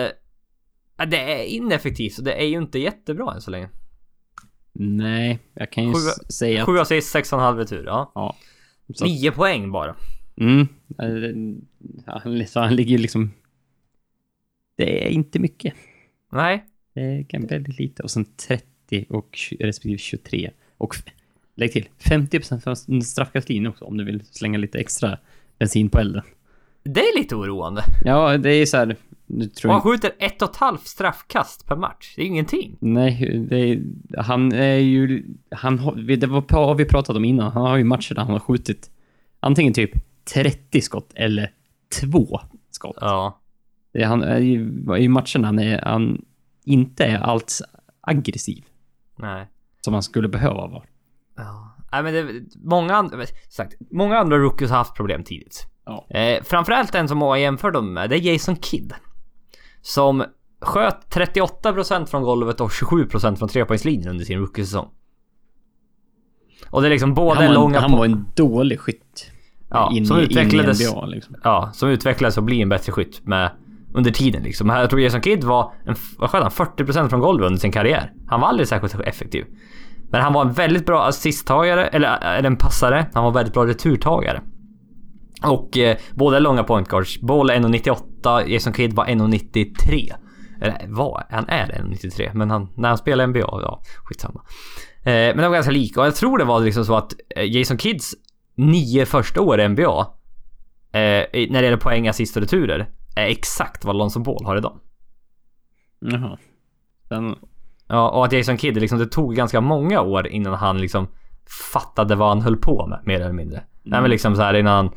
Det 0.96 1.16
är 1.40 1.44
ineffektivt 1.44 2.12
så 2.12 2.22
det 2.22 2.32
är 2.32 2.46
ju 2.46 2.58
inte 2.58 2.78
jättebra 2.78 3.34
än 3.34 3.40
så 3.40 3.50
länge. 3.50 3.68
Nej, 4.72 5.38
jag 5.54 5.72
kan 5.72 5.84
ju 5.84 5.92
Sju- 5.92 6.32
säga. 6.32 6.66
Sju 6.66 6.78
assist, 6.78 7.10
sex 7.12 7.32
och 7.32 7.38
en 7.38 7.44
halv 7.44 7.58
retur. 7.58 7.84
Ja. 7.86 8.12
Ja. 8.14 8.36
Så, 8.94 9.04
Nio 9.04 9.30
poäng 9.30 9.72
bara. 9.72 9.96
mm, 10.36 10.68
så 12.46 12.60
han 12.60 12.76
ligger 12.76 12.90
ju 12.90 12.98
liksom... 12.98 13.30
Det 14.76 15.06
är 15.06 15.10
inte 15.10 15.38
mycket. 15.38 15.74
Nej. 16.32 16.64
Det 16.94 17.00
är 17.00 17.48
väldigt 17.48 17.78
lite. 17.78 18.02
Och 18.02 18.10
sen 18.10 18.24
30 18.24 19.06
och 19.08 19.38
respektive 19.60 19.98
23. 19.98 20.50
Och 20.78 20.96
lägg 21.54 21.72
till 21.72 21.88
50% 21.98 22.60
från 22.60 23.02
straffkastlinjen 23.02 23.66
också 23.66 23.84
om 23.84 23.96
du 23.96 24.04
vill 24.04 24.24
slänga 24.30 24.58
lite 24.58 24.78
extra 24.78 25.18
bensin 25.58 25.88
på 25.90 25.98
elden. 25.98 26.22
Det 26.82 27.00
är 27.00 27.18
lite 27.18 27.34
oroande. 27.34 27.82
Ja, 28.04 28.38
det 28.38 28.50
är 28.50 28.66
så 28.66 28.76
här... 28.76 28.96
Han 29.64 29.80
skjuter 29.80 30.12
ett 30.18 30.42
och 30.42 30.50
ett 30.50 30.56
halvt 30.56 30.86
straffkast 30.86 31.66
per 31.66 31.76
match. 31.76 32.12
Det 32.16 32.22
är 32.22 32.26
ingenting. 32.26 32.76
Nej, 32.80 33.46
det 33.50 33.56
är, 33.56 33.82
han 34.22 34.52
är 34.52 34.76
ju... 34.76 35.24
Han 35.50 35.76
det 36.06 36.26
var, 36.26 36.74
vi 36.74 36.84
pratat 36.84 37.16
om 37.16 37.24
innan. 37.24 37.52
Han 37.52 37.62
har 37.62 37.76
ju 37.76 37.84
matcher 37.84 38.14
där 38.14 38.22
han 38.22 38.32
har 38.32 38.40
skjutit 38.40 38.90
antingen 39.40 39.72
typ 39.72 39.90
30 40.34 40.80
skott 40.80 41.12
eller 41.14 41.50
två 42.00 42.40
skott. 42.70 42.98
Ja. 43.00 43.40
Det, 43.92 44.04
han 44.04 44.22
är 44.22 44.38
ju, 44.38 44.60
i 44.98 45.08
matcherna 45.08 45.46
han, 45.46 45.58
är, 45.58 45.82
han 45.82 46.24
inte 46.64 47.04
är 47.04 47.18
alls 47.18 47.62
aggressiv 48.00 48.64
Nej. 49.16 49.46
som 49.80 49.94
han 49.94 50.02
skulle 50.02 50.28
behöva 50.28 50.66
vara. 50.66 50.84
Ja. 51.36 51.76
Nej 51.92 52.02
men 52.02 52.14
det, 52.14 52.42
många 52.64 52.94
andra, 52.94 53.26
sagt, 53.48 53.74
många 53.90 54.18
andra 54.18 54.38
rookies 54.38 54.70
har 54.70 54.78
haft 54.78 54.96
problem 54.96 55.24
tidigt. 55.24 55.66
Ja. 55.84 56.06
Eh, 56.10 56.42
framförallt 56.42 56.94
en 56.94 57.08
som 57.08 57.18
många 57.18 57.38
jämför 57.38 57.70
dem 57.70 57.92
med, 57.92 58.10
det 58.10 58.16
är 58.16 58.32
Jason 58.32 58.56
Kidd. 58.56 58.94
Som 59.82 60.24
sköt 60.60 61.14
38% 61.14 62.06
från 62.06 62.22
golvet 62.22 62.60
och 62.60 62.70
27% 62.70 63.36
från 63.36 63.48
trepoängslinjen 63.48 64.08
under 64.08 64.24
sin 64.24 64.38
rookiesäsong. 64.38 64.88
Och 66.70 66.82
det 66.82 66.88
är 66.88 66.90
liksom 66.90 67.14
båda 67.14 67.40
Han, 67.40 67.46
var 67.46 67.54
långa 67.54 67.76
en, 67.76 67.82
han 67.82 67.92
var 67.92 68.04
en 68.04 68.26
dålig 68.36 68.80
skytt. 68.80 69.30
Ja, 69.70 69.92
in, 69.94 70.06
som 70.06 70.16
utvecklades- 70.18 70.82
In 70.82 70.88
NBA, 70.88 71.06
liksom. 71.06 71.36
Ja, 71.44 71.70
som 71.74 71.88
utvecklades 71.88 72.36
och 72.38 72.42
blir 72.44 72.62
en 72.62 72.68
bättre 72.68 72.92
skytt 72.92 73.26
med 73.26 73.50
under 73.94 74.10
tiden 74.10 74.42
liksom. 74.42 74.68
Jag 74.68 74.90
tror 74.90 75.00
Jason 75.02 75.22
Kidd 75.22 75.44
var, 75.44 75.72
en, 75.86 75.94
vad 76.18 76.30
sköt 76.30 76.42
han, 76.42 76.50
40% 76.50 77.08
från 77.08 77.20
golvet 77.20 77.46
under 77.46 77.60
sin 77.60 77.72
karriär. 77.72 78.12
Han 78.26 78.40
var 78.40 78.48
aldrig 78.48 78.68
särskilt 78.68 78.94
effektiv. 79.00 79.44
Men 80.10 80.22
han 80.22 80.32
var 80.32 80.42
en 80.44 80.52
väldigt 80.52 80.86
bra 80.86 81.04
assisttagare, 81.04 81.86
eller, 81.86 82.18
eller 82.38 82.46
en 82.50 82.56
passare. 82.56 83.06
Han 83.14 83.24
var 83.24 83.30
väldigt 83.30 83.54
bra 83.54 83.66
returtagare. 83.66 84.42
Och 85.44 85.78
eh, 85.78 85.96
båda 86.14 86.36
är 86.36 86.40
långa 86.40 86.64
point 86.64 86.88
guards. 86.88 87.20
Ball 87.20 87.50
är 87.50 87.54
1,98, 87.54 88.48
Jason 88.48 88.72
Kidd 88.72 88.92
var 88.92 89.06
1,93. 89.06 90.12
Eller 90.60 90.86
var, 90.88 91.26
han 91.30 91.48
är 91.48 91.66
1,93 91.66 92.30
men 92.34 92.50
han, 92.50 92.68
när 92.76 92.88
han 92.88 92.98
spelar 92.98 93.26
NBA, 93.26 93.38
ja 93.40 93.82
skitsamma. 94.04 94.42
Eh, 95.02 95.12
men 95.12 95.36
de 95.36 95.42
var 95.42 95.54
ganska 95.54 95.72
lika 95.72 96.00
och 96.00 96.06
jag 96.06 96.16
tror 96.16 96.38
det 96.38 96.44
var 96.44 96.60
liksom 96.60 96.84
så 96.84 96.96
att 96.96 97.12
eh, 97.36 97.56
Jason 97.56 97.76
Kidds 97.76 98.14
nio 98.54 99.06
första 99.06 99.40
år 99.40 99.60
i 99.60 99.68
NBA 99.68 100.00
eh, 100.92 101.48
när 101.50 101.52
det 101.52 101.64
gäller 101.64 101.76
poäng, 101.76 102.08
assist 102.08 102.36
och 102.36 102.42
returer 102.42 102.90
är 103.16 103.26
exakt 103.26 103.84
vad 103.84 103.96
Lonzo 103.96 104.20
Ball 104.20 104.44
har 104.44 104.56
idag. 104.56 104.80
Jaha. 106.00 106.38
Sen, 107.08 107.36
Ja, 107.92 108.10
och 108.10 108.24
att 108.24 108.32
Jason 108.32 108.58
Kidd 108.58 108.76
liksom, 108.76 108.98
det 108.98 109.06
tog 109.06 109.34
ganska 109.34 109.60
många 109.60 110.00
år 110.00 110.26
innan 110.26 110.54
han 110.54 110.78
liksom 110.78 111.08
fattade 111.72 112.14
vad 112.14 112.28
han 112.28 112.40
höll 112.40 112.56
på 112.56 112.86
med 112.86 113.00
mer 113.04 113.20
eller 113.20 113.32
mindre. 113.32 113.62
Nej 113.82 114.00
men 114.00 114.10
liksom 114.10 114.36
så 114.36 114.42
här 114.42 114.54
innan 114.54 114.76
han 114.76 114.94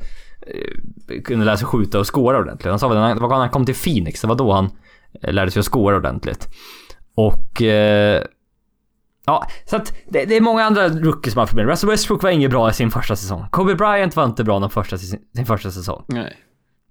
kunde 1.23 1.45
lära 1.45 1.57
sig 1.57 1.67
skjuta 1.67 1.99
och 1.99 2.15
skåra 2.15 2.37
ordentligt. 2.39 2.69
Han 2.69 2.79
sa 2.79 2.87
väl 2.87 2.97
när 2.97 3.35
han, 3.37 3.49
kom 3.49 3.65
till 3.65 3.75
Phoenix, 3.75 4.21
det 4.21 4.27
var 4.27 4.35
då 4.35 4.51
han 4.51 4.69
eh, 5.21 5.33
lärde 5.33 5.51
sig 5.51 5.59
att 5.59 5.65
skåra 5.65 5.95
ordentligt. 5.95 6.47
Och 7.15 7.61
eh, 7.61 8.23
Ja, 9.27 9.47
så 9.65 9.75
att 9.75 9.93
det, 10.09 10.25
det 10.25 10.35
är 10.37 10.41
många 10.41 10.63
andra 10.63 10.89
rookies 10.89 11.33
som 11.33 11.39
har 11.39 11.47
problem. 11.47 11.67
Russell 11.67 11.89
Westbrook 11.89 12.23
var 12.23 12.29
inget 12.29 12.51
bra 12.51 12.69
i 12.69 12.73
sin 12.73 12.91
första 12.91 13.15
säsong. 13.15 13.45
Kobe 13.51 13.75
Bryant 13.75 14.15
var 14.15 14.25
inte 14.25 14.43
bra 14.43 14.59
den 14.59 14.69
första, 14.69 14.97
sin, 14.97 15.45
första 15.45 15.71
säsong. 15.71 16.03
nej. 16.07 16.37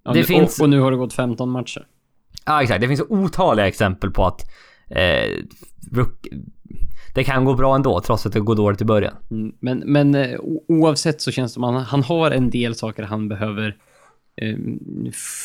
Ja, 0.05 0.13
Det 0.13 0.19
nu, 0.19 0.25
finns- 0.25 0.59
och, 0.59 0.65
och 0.65 0.71
nu 0.71 0.81
har 0.81 0.91
det 0.91 0.97
gått 0.97 1.13
15 1.13 1.51
matcher. 1.51 1.87
Ja, 2.47 2.63
exakt. 2.63 2.81
Det 2.81 2.89
finns 2.89 3.03
otaliga 3.09 3.69
exempel 3.69 4.11
på 4.11 4.27
att 4.27 4.41
eh, 4.91 5.31
det 7.15 7.25
kan 7.25 7.45
gå 7.45 7.55
bra 7.55 7.75
ändå, 7.75 8.01
trots 8.01 8.27
att 8.27 8.33
det 8.33 8.41
går 8.41 8.57
dåligt 8.57 8.81
i 8.81 8.85
början. 8.85 9.15
Mm, 9.31 9.53
Men, 9.61 9.79
men 9.79 10.15
eh, 10.15 10.41
oavsett 10.69 11.21
så 11.21 11.31
känns 11.31 11.53
det 11.53 11.55
som 11.55 11.65
att 11.65 11.87
han, 11.87 12.03
har 12.03 12.31
en 12.31 12.51
del 12.51 12.75
saker 12.75 13.03
han 13.03 13.29
behöver 13.29 13.77
eh, 14.37 14.59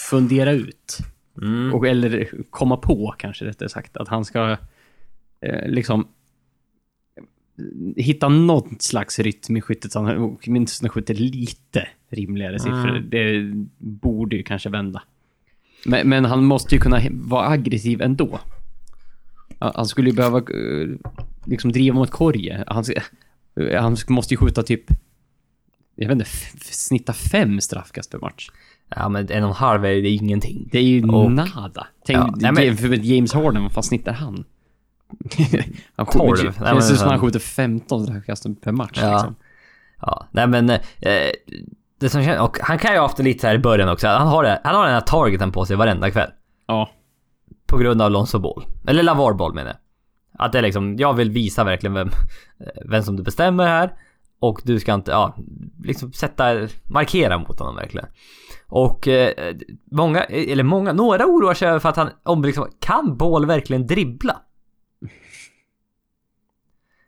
fundera 0.09 0.51
ut. 0.51 0.97
Mm. 1.41 1.74
Och, 1.74 1.88
eller 1.88 2.30
komma 2.49 2.78
på 2.78 3.15
kanske 3.17 3.45
rättare 3.45 3.70
sagt. 3.70 3.97
Att 3.97 4.07
han 4.07 4.26
ska 4.26 4.57
eh, 5.41 5.67
liksom 5.67 6.07
hitta 7.95 8.30
något 8.30 8.82
slags 8.82 9.20
rytm 9.20 9.57
i 9.57 9.61
skyttet 9.61 9.91
så 9.91 10.03
han 10.03 10.38
åtminstone 10.43 10.89
skjuter 10.89 11.13
lite 11.13 11.88
rimligare 12.09 12.59
siffror. 12.59 12.97
Mm. 12.97 13.09
Det 13.09 13.53
borde 13.78 14.36
ju 14.36 14.43
kanske 14.43 14.70
vända. 14.70 15.03
Men, 15.86 16.09
men 16.09 16.26
han 16.26 16.43
måste 16.43 16.76
ju 16.76 16.82
kunna 16.82 17.01
vara 17.11 17.47
aggressiv 17.47 18.01
ändå. 18.01 18.39
Han 19.59 19.72
han 19.76 19.86
skulle 19.86 20.09
ju 20.09 20.15
behöva 20.15 20.38
eh, 20.38 20.89
liksom 21.49 21.71
driva 21.71 21.95
mot 21.95 22.11
korge. 22.11 22.63
Han, 22.67 22.83
han 23.79 23.97
måste 24.07 24.33
ju 24.33 24.37
skjuta 24.37 24.63
typ, 24.63 24.83
jag 25.95 26.07
vet 26.07 26.13
inte, 26.15 26.25
snitta 26.71 27.13
fem 27.13 27.61
straffkast 27.61 28.11
per 28.11 28.17
match. 28.19 28.49
Ja, 28.95 29.09
men 29.09 29.31
en 29.31 29.43
och 29.43 29.49
en 29.49 29.55
halv 29.55 29.85
är 29.85 29.89
det 29.89 30.09
är 30.09 30.13
ingenting. 30.13 30.69
Det 30.71 30.77
är 30.79 30.83
ju 30.83 31.03
Och- 31.09 31.31
nada. 31.31 31.87
Tänk, 32.05 32.19
Ja, 32.19 32.33
nej, 32.35 32.51
men- 32.51 32.89
med 32.89 33.05
James 33.05 33.33
Harden, 33.33 33.63
vad 33.63 33.71
fan 33.71 33.83
snittar 33.83 34.11
han? 34.13 34.43
han 35.95 36.05
skjuter, 36.05 36.43
Nej, 36.43 36.53
det 36.57 36.73
men 36.73 36.81
ser 36.81 36.93
ut 36.93 36.99
som 36.99 37.09
han- 37.09 37.19
skjuter 37.19 37.39
15 37.39 38.03
straffkast 38.05 38.45
per 38.61 38.71
match. 38.71 38.99
Ja. 39.01 39.11
Liksom. 39.13 39.35
Ja, 40.01 40.27
nej 40.31 40.47
men... 40.47 40.69
Eh, 40.69 40.79
det 41.99 42.09
som 42.09 42.23
känns, 42.23 42.41
och 42.41 42.57
han 42.61 42.77
kan 42.77 42.93
ju 42.93 43.07
det 43.17 43.23
lite 43.23 43.39
så 43.41 43.47
här 43.47 43.55
i 43.55 43.59
början 43.59 43.89
också. 43.89 44.07
Han 44.07 44.27
har, 44.27 44.43
det, 44.43 44.61
han 44.63 44.75
har 44.75 44.83
den 44.85 44.93
här 44.93 45.01
targeten 45.01 45.51
på 45.51 45.65
sig 45.65 45.75
varenda 45.75 46.11
kväll. 46.11 46.29
ja. 46.67 46.89
På 47.67 47.77
grund 47.77 48.01
av 48.01 48.11
Lonzo 48.11 48.39
Ball. 48.39 48.65
Eller 48.87 49.03
Lavar 49.03 49.33
Ball 49.33 49.53
menar 49.53 49.67
jag. 49.69 49.77
Att 50.39 50.51
det 50.51 50.57
är 50.57 50.61
liksom, 50.61 50.97
jag 50.97 51.13
vill 51.13 51.31
visa 51.31 51.63
verkligen 51.63 51.93
vem, 51.93 52.09
vem 52.85 53.03
som 53.03 53.15
du 53.15 53.23
bestämmer 53.23 53.67
här. 53.67 53.93
Och 54.39 54.61
du 54.63 54.79
ska 54.79 54.93
inte, 54.93 55.11
ja, 55.11 55.37
liksom 55.83 56.13
sätta, 56.13 56.67
markera 56.89 57.37
mot 57.37 57.59
honom 57.59 57.75
verkligen. 57.75 58.07
Och 58.67 59.07
eh, 59.07 59.55
många, 59.91 60.23
eller 60.23 60.63
många, 60.63 60.93
några 60.93 61.25
oroar 61.25 61.53
sig 61.53 61.67
över 61.67 61.79
för 61.79 61.89
att 61.89 61.97
han, 61.97 62.09
om 62.23 62.41
liksom, 62.43 62.67
kan 62.79 63.17
Ball 63.17 63.45
verkligen 63.45 63.87
dribbla? 63.87 64.41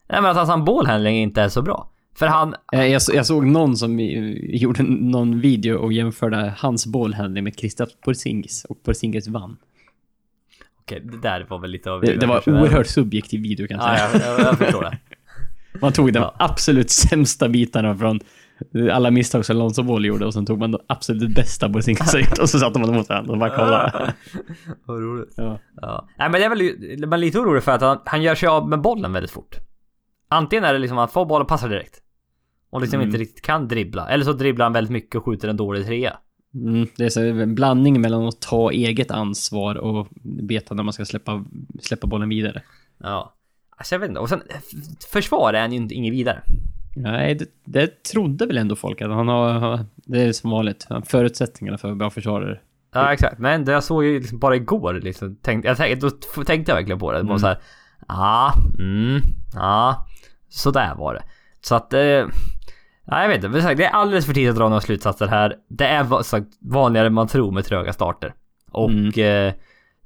Nej 0.09 0.21
men 0.21 0.25
att 0.25 0.47
hans 0.47 0.65
bollhandling 0.65 1.17
inte 1.17 1.41
är 1.41 1.49
så 1.49 1.61
bra. 1.61 1.91
För 2.15 2.27
han, 2.27 2.55
eh, 2.73 2.85
Jag, 2.85 3.01
jag 3.13 3.25
såg 3.25 3.45
någon 3.45 3.77
som 3.77 3.99
gjorde 3.99 4.83
någon 4.83 5.39
video 5.39 5.77
och 5.77 5.93
jämförde 5.93 6.53
hans 6.57 6.85
bollhandling 6.85 7.43
med 7.43 7.57
Kristaps 7.57 7.95
Porzingis 8.01 8.65
och 8.65 8.83
Porzingis 8.83 9.27
vann 9.27 9.57
okej 10.81 11.01
det 11.03 11.17
där 11.21 11.45
var 11.49 11.59
väl 11.59 11.71
lite 11.71 11.91
av... 11.91 12.01
Det, 12.01 12.15
det 12.15 12.25
var 12.25 12.49
oerhört 12.49 12.87
subjektiv 12.87 13.41
video 13.41 13.67
kan 13.67 13.77
jag 13.77 13.87
Ja, 13.99 14.07
säga. 14.09 14.25
jag, 14.27 14.39
jag, 14.39 14.47
jag 14.47 14.57
förstår 14.57 14.81
det. 14.81 14.97
Man 15.81 15.93
tog 15.93 16.13
de 16.13 16.19
Ja. 16.19 16.35
absolut 16.39 16.89
sämsta 16.89 17.49
bitarna 17.49 17.95
från 17.97 18.19
alla 18.91 19.11
misstag 19.11 19.45
som 19.45 19.57
Lonzo 19.57 19.83
Ball 19.83 20.05
gjorde 20.05 20.25
och 20.25 20.33
sen 20.33 20.45
tog 20.45 20.59
man 20.59 20.71
de 20.71 20.81
absolut 20.87 21.35
bästa 21.35 21.69
Porzingis 21.69 22.13
har 22.13 22.19
gjort 22.19 22.37
och 22.39 22.49
så 22.49 22.59
satte 22.59 22.79
man 22.79 22.87
dem 22.87 22.97
mot 22.97 23.09
varandra 23.09 23.31
och 23.33 23.37
bara 23.39 23.49
kolla. 23.49 23.91
Vad 24.85 24.99
roligt. 25.01 25.33
Ja. 25.37 25.59
Ja. 25.81 26.07
Nej 26.17 26.29
men 26.29 26.41
det 26.41 26.45
är 26.45 26.49
väl 26.49 27.07
man 27.07 27.13
är 27.13 27.17
lite 27.17 27.39
orolig 27.39 27.63
för 27.63 27.71
att 27.71 27.81
han, 27.81 27.99
han 28.05 28.21
gör 28.21 28.35
sig 28.35 28.49
av 28.49 28.69
med 28.69 28.81
bollen 28.81 29.13
väldigt 29.13 29.31
fort. 29.31 29.55
Antingen 30.29 30.63
är 30.65 30.73
det 30.73 30.79
liksom 30.79 30.97
att 30.97 31.01
han 31.01 31.09
får 31.13 31.25
bollen 31.25 31.41
och 31.41 31.47
passar 31.47 31.69
direkt. 31.69 31.97
Och 32.71 32.81
liksom 32.81 32.97
Mm. 32.99 33.07
inte 33.09 33.19
riktigt 33.19 33.45
kan 33.45 33.67
dribbla. 33.67 34.09
Eller 34.09 34.25
så 34.25 34.33
dribblar 34.33 34.65
han 34.65 34.73
väldigt 34.73 34.91
mycket 34.91 35.15
och 35.15 35.25
skjuter 35.25 35.47
en 35.47 35.57
dålig 35.57 35.85
trea. 35.85 36.17
Mm, 36.53 36.87
det 36.97 37.05
är 37.05 37.09
så 37.09 37.21
en 37.21 37.55
blandning 37.55 38.01
mellan 38.01 38.27
att 38.27 38.41
ta 38.41 38.71
eget 38.71 39.11
ansvar 39.11 39.75
och 39.75 40.07
veta 40.23 40.73
när 40.75 40.83
man 40.83 40.93
ska 40.93 41.05
släppa, 41.05 41.45
släppa 41.81 42.07
bollen 42.07 42.29
vidare. 42.29 42.61
Ja. 42.97 43.33
Alltså 43.77 43.95
jag 43.95 43.99
vet 43.99 44.09
inte. 44.09 44.19
Och 44.19 44.29
sen 44.29 44.41
försvar 45.11 45.53
är 45.53 45.61
han 45.61 45.71
ju 45.71 45.77
inte 45.77 45.95
inget 45.95 46.13
vidare. 46.13 46.41
Nej, 46.95 47.35
det, 47.35 47.45
det 47.65 48.03
trodde 48.03 48.45
väl 48.45 48.57
ändå 48.57 48.75
folk 48.75 49.01
att 49.01 49.09
han 49.09 49.27
har, 49.27 49.85
det 49.95 50.21
är 50.21 50.31
som 50.33 50.51
vanligt, 50.51 50.87
förutsättningarna 51.05 51.77
för 51.77 51.95
bra 51.95 52.09
försvarare. 52.09 52.59
Ja 52.93 53.13
exakt. 53.13 53.39
Men 53.39 53.65
det 53.65 53.71
jag 53.71 53.83
såg 53.83 54.03
ju 54.05 54.19
liksom 54.19 54.39
bara 54.39 54.55
igår 54.55 54.93
liksom. 54.93 55.35
Tänkte, 55.35 55.67
jag 55.67 55.77
tänkte, 55.77 56.09
då 56.35 56.43
tänkte 56.43 56.71
jag 56.71 56.75
verkligen 56.75 56.99
på 56.99 57.11
det. 57.11 57.17
Det 57.17 57.23
var 57.23 57.29
Mm. 57.29 57.39
så 57.39 57.47
här. 57.47 57.59
Ja, 58.07 58.53
mm, 58.79 59.21
ja. 59.53 60.07
Så 60.49 60.71
där 60.71 60.95
var 60.95 61.13
det. 61.13 61.23
Så 61.61 61.75
att... 61.75 61.93
Eh, 61.93 62.25
Nej 63.11 63.21
jag 63.21 63.27
vet 63.29 63.43
inte, 63.43 63.73
det 63.75 63.85
är 63.85 63.89
alldeles 63.89 64.25
för 64.25 64.33
tidigt 64.33 64.49
att 64.49 64.55
dra 64.55 64.69
några 64.69 64.81
slutsatser 64.81 65.27
här. 65.27 65.55
Det 65.69 65.85
är 65.85 66.23
sagt, 66.23 66.47
vanligare 66.61 67.07
än 67.07 67.13
man 67.13 67.27
tror 67.27 67.51
med 67.51 67.65
tröga 67.65 67.93
starter. 67.93 68.33
Och 68.71 68.89
Mm. 68.89 69.07
eh, 69.15 69.53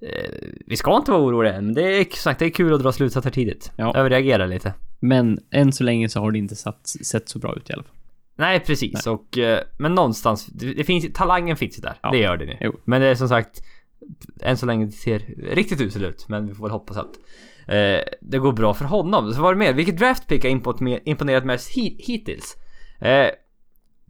eh, 0.10 0.32
vi 0.66 0.76
ska 0.78 0.96
inte 0.98 1.12
vara 1.12 1.22
oroliga 1.22 1.54
än, 1.54 1.66
men 1.66 1.74
det 1.74 1.82
är, 1.82 2.06
sagt, 2.16 2.40
det 2.40 2.46
är 2.46 2.50
kul 2.50 2.74
att 2.74 2.84
dra 2.84 2.92
slutsatser 2.92 3.30
tidigt. 3.30 3.72
Ja. 3.76 3.96
Överreagera 3.96 4.46
lite. 4.46 4.74
Men 5.00 5.40
än 5.52 5.72
så 5.72 5.84
länge 5.84 6.10
så 6.10 6.20
har 6.20 6.32
det 6.32 6.38
inte 6.38 6.56
satt, 6.56 6.88
sett 6.88 7.30
så 7.30 7.40
bra 7.40 7.56
ut 7.56 7.70
i 7.70 7.74
alla 7.74 7.84
fall. 7.84 7.92
Nej 8.38 8.60
precis, 8.60 9.08
och 9.08 9.38
eh, 9.38 9.60
men 9.78 9.96
någonstans, 9.96 10.46
det, 10.46 10.84
finns 10.84 11.14
talangen 11.14 11.58
finns 11.58 11.78
ju 11.78 11.82
där. 11.82 11.94
Ja. 12.04 12.12
Det 12.12 12.18
gör 12.18 12.38
det 12.38 12.46
ju. 12.46 12.54
Jo. 12.62 12.74
Men 12.86 13.02
det 13.02 13.08
är 13.08 13.16
som 13.16 13.30
sagt, 13.30 13.62
än 14.42 14.58
så 14.58 14.66
länge 14.66 14.86
det 14.86 14.92
ser 14.92 15.20
riktigt 15.52 15.82
uselt 15.82 16.06
ut. 16.06 16.26
Men 16.30 16.48
vi 16.48 16.54
får 16.54 16.64
väl 16.64 16.72
hoppas 16.72 16.98
att 16.98 17.12
eh, 17.68 18.00
det 18.22 18.38
går 18.40 18.52
bra 18.52 18.74
för 18.74 18.86
honom. 18.86 19.34
Så 19.34 19.42
var 19.42 19.54
det 19.54 19.60
mer, 19.60 19.74
vilket 19.74 19.98
draftpick 19.98 20.44
har 20.44 20.50
imponerat, 20.50 21.02
imponerat 21.06 21.46
mest 21.46 21.78
hit, 21.78 21.96
hittills? 22.08 22.56
Eh, 23.00 23.28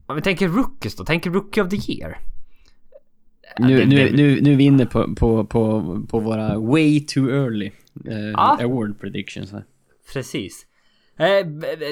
om 0.06 0.16
vi 0.16 0.22
tänker 0.22 0.48
rookies 0.48 0.96
då, 0.96 1.06
tänker 1.06 1.30
rookie 1.32 1.64
of 1.64 1.70
the 1.70 1.92
year. 1.94 2.18
Ja, 3.58 3.68
Nu, 3.68 3.80
det- 3.80 3.86
nu, 3.86 3.96
det- 3.96 4.12
nu, 4.16 4.42
nu 4.42 4.52
är 4.54 4.56
vi 4.56 4.64
inne 4.64 4.86
på, 4.86 5.16
på, 5.16 5.46
på, 5.46 5.82
på 6.10 6.20
våra 6.20 6.60
way 6.60 7.06
too 7.06 7.30
early 7.30 7.72
eh, 8.08 8.18
Ja. 8.18 8.58
award 8.62 9.00
predictions. 9.00 9.52
här. 9.52 9.64
Precis. 10.14 10.66
Eh, 11.20 11.48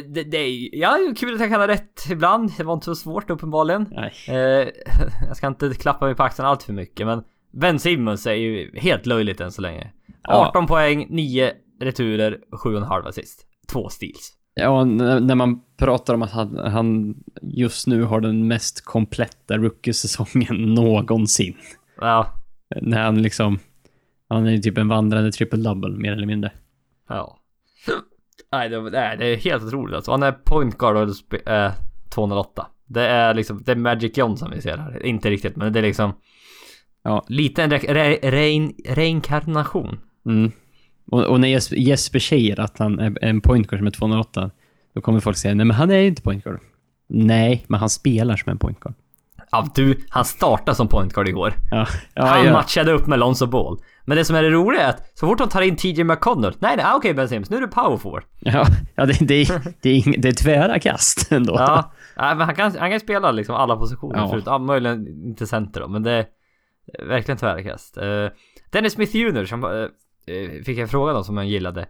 det, 0.07 0.23
det 0.23 0.49
ja, 0.73 0.97
kul 1.17 1.33
att 1.33 1.39
jag 1.39 1.49
kan 1.49 1.59
ha 1.59 1.67
rätt 1.67 2.05
ibland. 2.11 2.51
Det 2.57 2.63
var 2.63 2.73
inte 2.73 2.85
så 2.85 2.95
svårt 2.95 3.29
uppenbarligen. 3.29 3.93
Eh, 4.27 4.35
jag 5.27 5.37
ska 5.37 5.47
inte 5.47 5.73
klappa 5.73 6.05
mig 6.05 6.15
på 6.15 6.23
axeln 6.23 6.47
allt 6.47 6.63
för 6.63 6.73
mycket 6.73 7.05
men 7.07 7.23
Ben 7.51 7.79
Simmons 7.79 8.27
är 8.27 8.33
ju 8.33 8.71
helt 8.79 9.05
löjligt 9.05 9.41
än 9.41 9.51
så 9.51 9.61
länge. 9.61 9.91
Ja. 10.23 10.47
18 10.49 10.67
poäng, 10.67 11.07
9 11.09 11.51
returer, 11.81 12.39
7,5 12.51 13.07
assist. 13.07 13.45
Två 13.67 13.89
steals. 13.89 14.33
Ja, 14.55 14.83
när 14.85 15.35
man 15.35 15.61
pratar 15.77 16.13
om 16.13 16.21
att 16.21 16.31
han, 16.31 16.57
han 16.57 17.15
just 17.41 17.87
nu 17.87 18.03
har 18.03 18.21
den 18.21 18.47
mest 18.47 18.85
kompletta 18.85 19.57
rookie-säsongen 19.57 20.55
någonsin. 20.73 21.57
Ja, 22.01 22.27
När 22.81 23.03
han 23.03 23.21
liksom... 23.21 23.59
Han 24.29 24.47
är 24.47 24.51
ju 24.51 24.57
typ 24.57 24.77
en 24.77 24.87
vandrande 24.87 25.29
triple-double, 25.31 25.97
mer 25.97 26.11
eller 26.11 26.27
mindre. 26.27 26.51
ja. 27.09 27.39
Nej 28.51 28.69
det, 28.69 28.81
nej, 28.81 29.17
det 29.17 29.25
är 29.25 29.37
helt 29.37 29.63
otroligt 29.63 29.95
alltså. 29.95 30.11
Han 30.11 30.23
är 30.23 30.31
point 30.31 30.77
guard 30.77 30.95
och 30.95 31.49
eh, 31.49 31.71
208. 32.09 32.67
Det 32.85 33.07
är 33.07 33.33
liksom, 33.33 33.63
det 33.65 33.71
är 33.71 33.75
Magic 33.75 34.17
Johnson 34.17 34.51
vi 34.55 34.61
ser 34.61 34.77
här. 34.77 35.05
Inte 35.05 35.29
riktigt 35.29 35.55
men 35.55 35.73
det 35.73 35.79
är 35.79 35.83
liksom 35.83 36.13
Ja. 37.03 37.25
lite 37.27 37.63
en 37.63 37.69
re, 37.71 37.77
re, 37.77 38.31
rein, 38.31 38.73
reinkarnation. 38.85 39.99
Mm. 40.25 40.51
Och, 41.11 41.23
och 41.23 41.39
när 41.39 41.47
Jesper, 41.47 41.75
Jesper 41.75 42.19
säger 42.19 42.59
att 42.59 42.79
han 42.79 42.99
är 42.99 43.23
en 43.23 43.41
point 43.41 43.67
guard 43.67 43.79
som 43.79 43.87
är 43.87 43.91
208, 43.91 44.51
Då 44.95 45.01
kommer 45.01 45.19
folk 45.19 45.37
säga, 45.37 45.53
nej 45.55 45.65
men 45.65 45.75
han 45.77 45.91
är 45.91 45.97
ju 45.97 46.07
inte 46.07 46.21
point 46.21 46.43
guard. 46.43 46.59
Nej, 47.09 47.65
men 47.67 47.79
han 47.79 47.89
spelar 47.89 48.35
som 48.35 48.51
en 48.51 48.57
point 48.57 48.79
guard. 48.79 48.95
Ja, 49.51 49.67
du, 49.75 49.99
han 50.09 50.25
startade 50.25 50.75
som 50.75 50.87
point 50.87 51.13
guard 51.13 51.27
igår. 51.27 51.53
Ja, 51.71 51.87
ja, 52.13 52.25
han 52.25 52.45
ja. 52.45 52.53
matchade 52.53 52.91
upp 52.91 53.07
med 53.07 53.19
Lonzo 53.19 53.45
Ball. 53.47 53.77
Men 54.05 54.17
det 54.17 54.25
som 54.25 54.35
är 54.35 54.43
det 54.43 54.49
roliga 54.49 54.81
är 54.81 54.89
att 54.89 55.11
så 55.19 55.27
fort 55.27 55.37
de 55.37 55.49
tar 55.49 55.61
in 55.61 55.75
TJ 55.75 56.03
McConnell, 56.03 56.53
nej 56.59 56.77
nej, 56.77 56.85
okej 56.95 57.13
Ben 57.13 57.29
Simmons, 57.29 57.49
nu 57.49 57.57
är 57.57 57.61
du 57.61 57.67
power 57.67 57.97
forward. 57.97 58.23
Ja, 58.39 58.65
ja 58.95 59.05
det, 59.05 59.17
det, 59.27 59.33
är- 59.41 59.61
det, 59.81 59.89
är 59.89 59.93
ing- 59.93 60.15
det 60.21 60.27
är 60.27 60.33
tvära 60.33 60.79
kast 60.79 61.31
ändå. 61.31 61.55
Ja, 61.59 61.91
men 62.15 62.41
han 62.41 62.55
kan, 62.55 62.75
han 62.79 62.91
kan 62.91 62.99
spela 62.99 63.31
liksom 63.31 63.55
alla 63.55 63.75
positioner 63.75 64.17
Ja. 64.19 64.29
förut. 64.29 64.43
Ja, 64.47 64.57
möjligen 64.57 65.07
inte 65.07 65.47
center 65.47 65.81
då, 65.81 65.87
men 65.87 66.03
det 66.03 66.11
är 66.11 66.25
verkligen 67.07 67.37
tvärkast. 67.37 67.97
Uh, 67.97 68.27
Dennis 68.71 68.93
Smith 68.93 69.15
Jr 69.15 69.45
som 69.45 69.63
uh, 69.63 69.87
fick 70.65 70.77
jag 70.77 70.89
fråga 70.89 71.13
då 71.13 71.23
som 71.23 71.37
jag 71.37 71.45
gillade. 71.45 71.85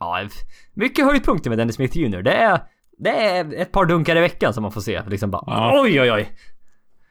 Ja, 0.00 0.28
mycket 0.74 1.04
höjdpunkter 1.04 1.50
med 1.50 1.58
Dennis 1.58 1.76
Smith 1.76 1.98
Jr. 1.98 2.22
Det 2.22 2.32
är, 2.32 2.60
det 2.98 3.10
är 3.10 3.54
ett 3.62 3.72
par 3.72 3.84
dunkar 3.86 4.16
i 4.16 4.20
veckan 4.20 4.54
som 4.54 4.62
man 4.62 4.72
får 4.72 4.80
se. 4.80 5.02
Liksom 5.08 5.30
bara 5.30 5.42
Ja. 5.46 5.80
oj 5.82 6.00
oj 6.00 6.12
oj. 6.12 6.28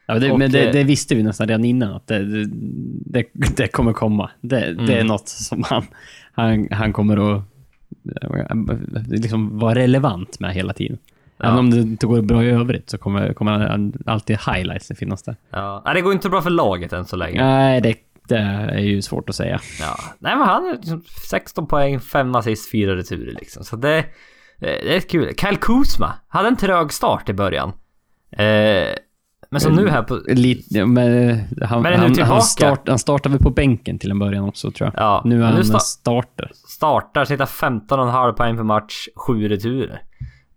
Ja, 0.05 0.13
men 0.13 0.21
det, 0.21 0.31
Och, 0.31 0.39
men 0.39 0.51
det, 0.51 0.67
eh, 0.67 0.73
det 0.73 0.83
visste 0.83 1.15
vi 1.15 1.23
nästan 1.23 1.47
redan 1.47 1.65
innan 1.65 1.93
att 1.93 2.07
det, 2.07 2.45
det, 3.05 3.25
det, 3.57 3.67
kommer 3.67 3.93
komma. 3.93 4.29
Det, 4.41 4.59
det 4.73 4.93
är 4.93 4.95
Mm. 4.95 5.07
något 5.07 5.27
som 5.29 5.63
han, 5.63 5.83
han, 6.33 6.67
han 6.71 6.93
kommer 6.93 7.35
att 7.35 7.43
eh, 8.21 8.57
liksom 9.07 9.59
vara 9.59 9.75
relevant 9.75 10.39
med 10.39 10.53
hela 10.53 10.73
tiden. 10.73 10.97
Ja. 11.37 11.45
Även 11.45 11.59
om 11.59 11.69
det 11.71 11.77
inte 11.77 12.07
går 12.07 12.21
bra 12.21 12.43
i 12.43 12.49
övrigt 12.49 12.89
så 12.89 12.97
kommer, 12.97 13.33
kommer 13.33 13.91
alltid 14.05 14.37
highlights 14.53 14.91
finnas 14.99 15.23
där. 15.23 15.35
Ja, 15.49 15.81
nej, 15.85 15.93
det 15.95 16.01
går 16.01 16.13
inte 16.13 16.29
bra 16.29 16.41
för 16.41 16.49
laget 16.49 16.93
än 16.93 17.05
så 17.05 17.15
länge. 17.15 17.43
Nej, 17.45 17.81
det, 17.81 17.95
det 18.29 18.37
är 18.71 18.79
ju 18.79 19.01
svårt 19.01 19.29
att 19.29 19.35
säga. 19.35 19.59
Ja, 19.79 19.95
nej 20.19 20.35
men 20.35 20.47
han 20.47 20.65
är 20.65 20.73
liksom 20.73 21.03
16 21.29 21.67
poäng, 21.67 21.99
5 21.99 22.35
assist, 22.35 22.71
4 22.71 22.95
returer 22.95 23.33
liksom. 23.39 23.63
Så 23.63 23.75
det, 23.75 24.05
det 24.59 24.95
är 24.95 24.99
kul. 24.99 25.35
Kyle 25.37 25.57
Kuzma 25.57 26.13
hade 26.27 26.47
en 26.47 26.57
trög 26.57 26.93
start 26.93 27.29
i 27.29 27.33
början. 27.33 27.69
Eh, 28.31 28.95
men 29.51 29.61
som 29.61 29.73
nu 29.75 29.89
här 29.89 30.03
på... 30.03 30.21
Lite, 30.27 30.85
men 30.85 31.39
han, 31.61 31.81
Men 31.81 31.99
han, 31.99 32.19
han, 32.19 32.41
start, 32.41 32.87
han 32.87 32.99
startade 32.99 33.33
väl 33.35 33.43
på 33.43 33.49
bänken 33.49 33.99
till 33.99 34.11
en 34.11 34.19
början 34.19 34.43
också 34.43 34.71
tror 34.71 34.91
jag. 34.93 35.03
Ja, 35.03 35.21
nu 35.25 35.41
är 35.41 35.45
han 35.45 35.55
nu 35.55 35.61
sta- 35.61 35.79
starter. 35.79 36.51
startar, 36.53 37.25
snittar 37.25 37.45
15,5 37.45 38.33
poäng 38.33 38.57
per 38.57 38.63
match, 38.63 39.07
7 39.15 39.47
returer. 39.49 40.01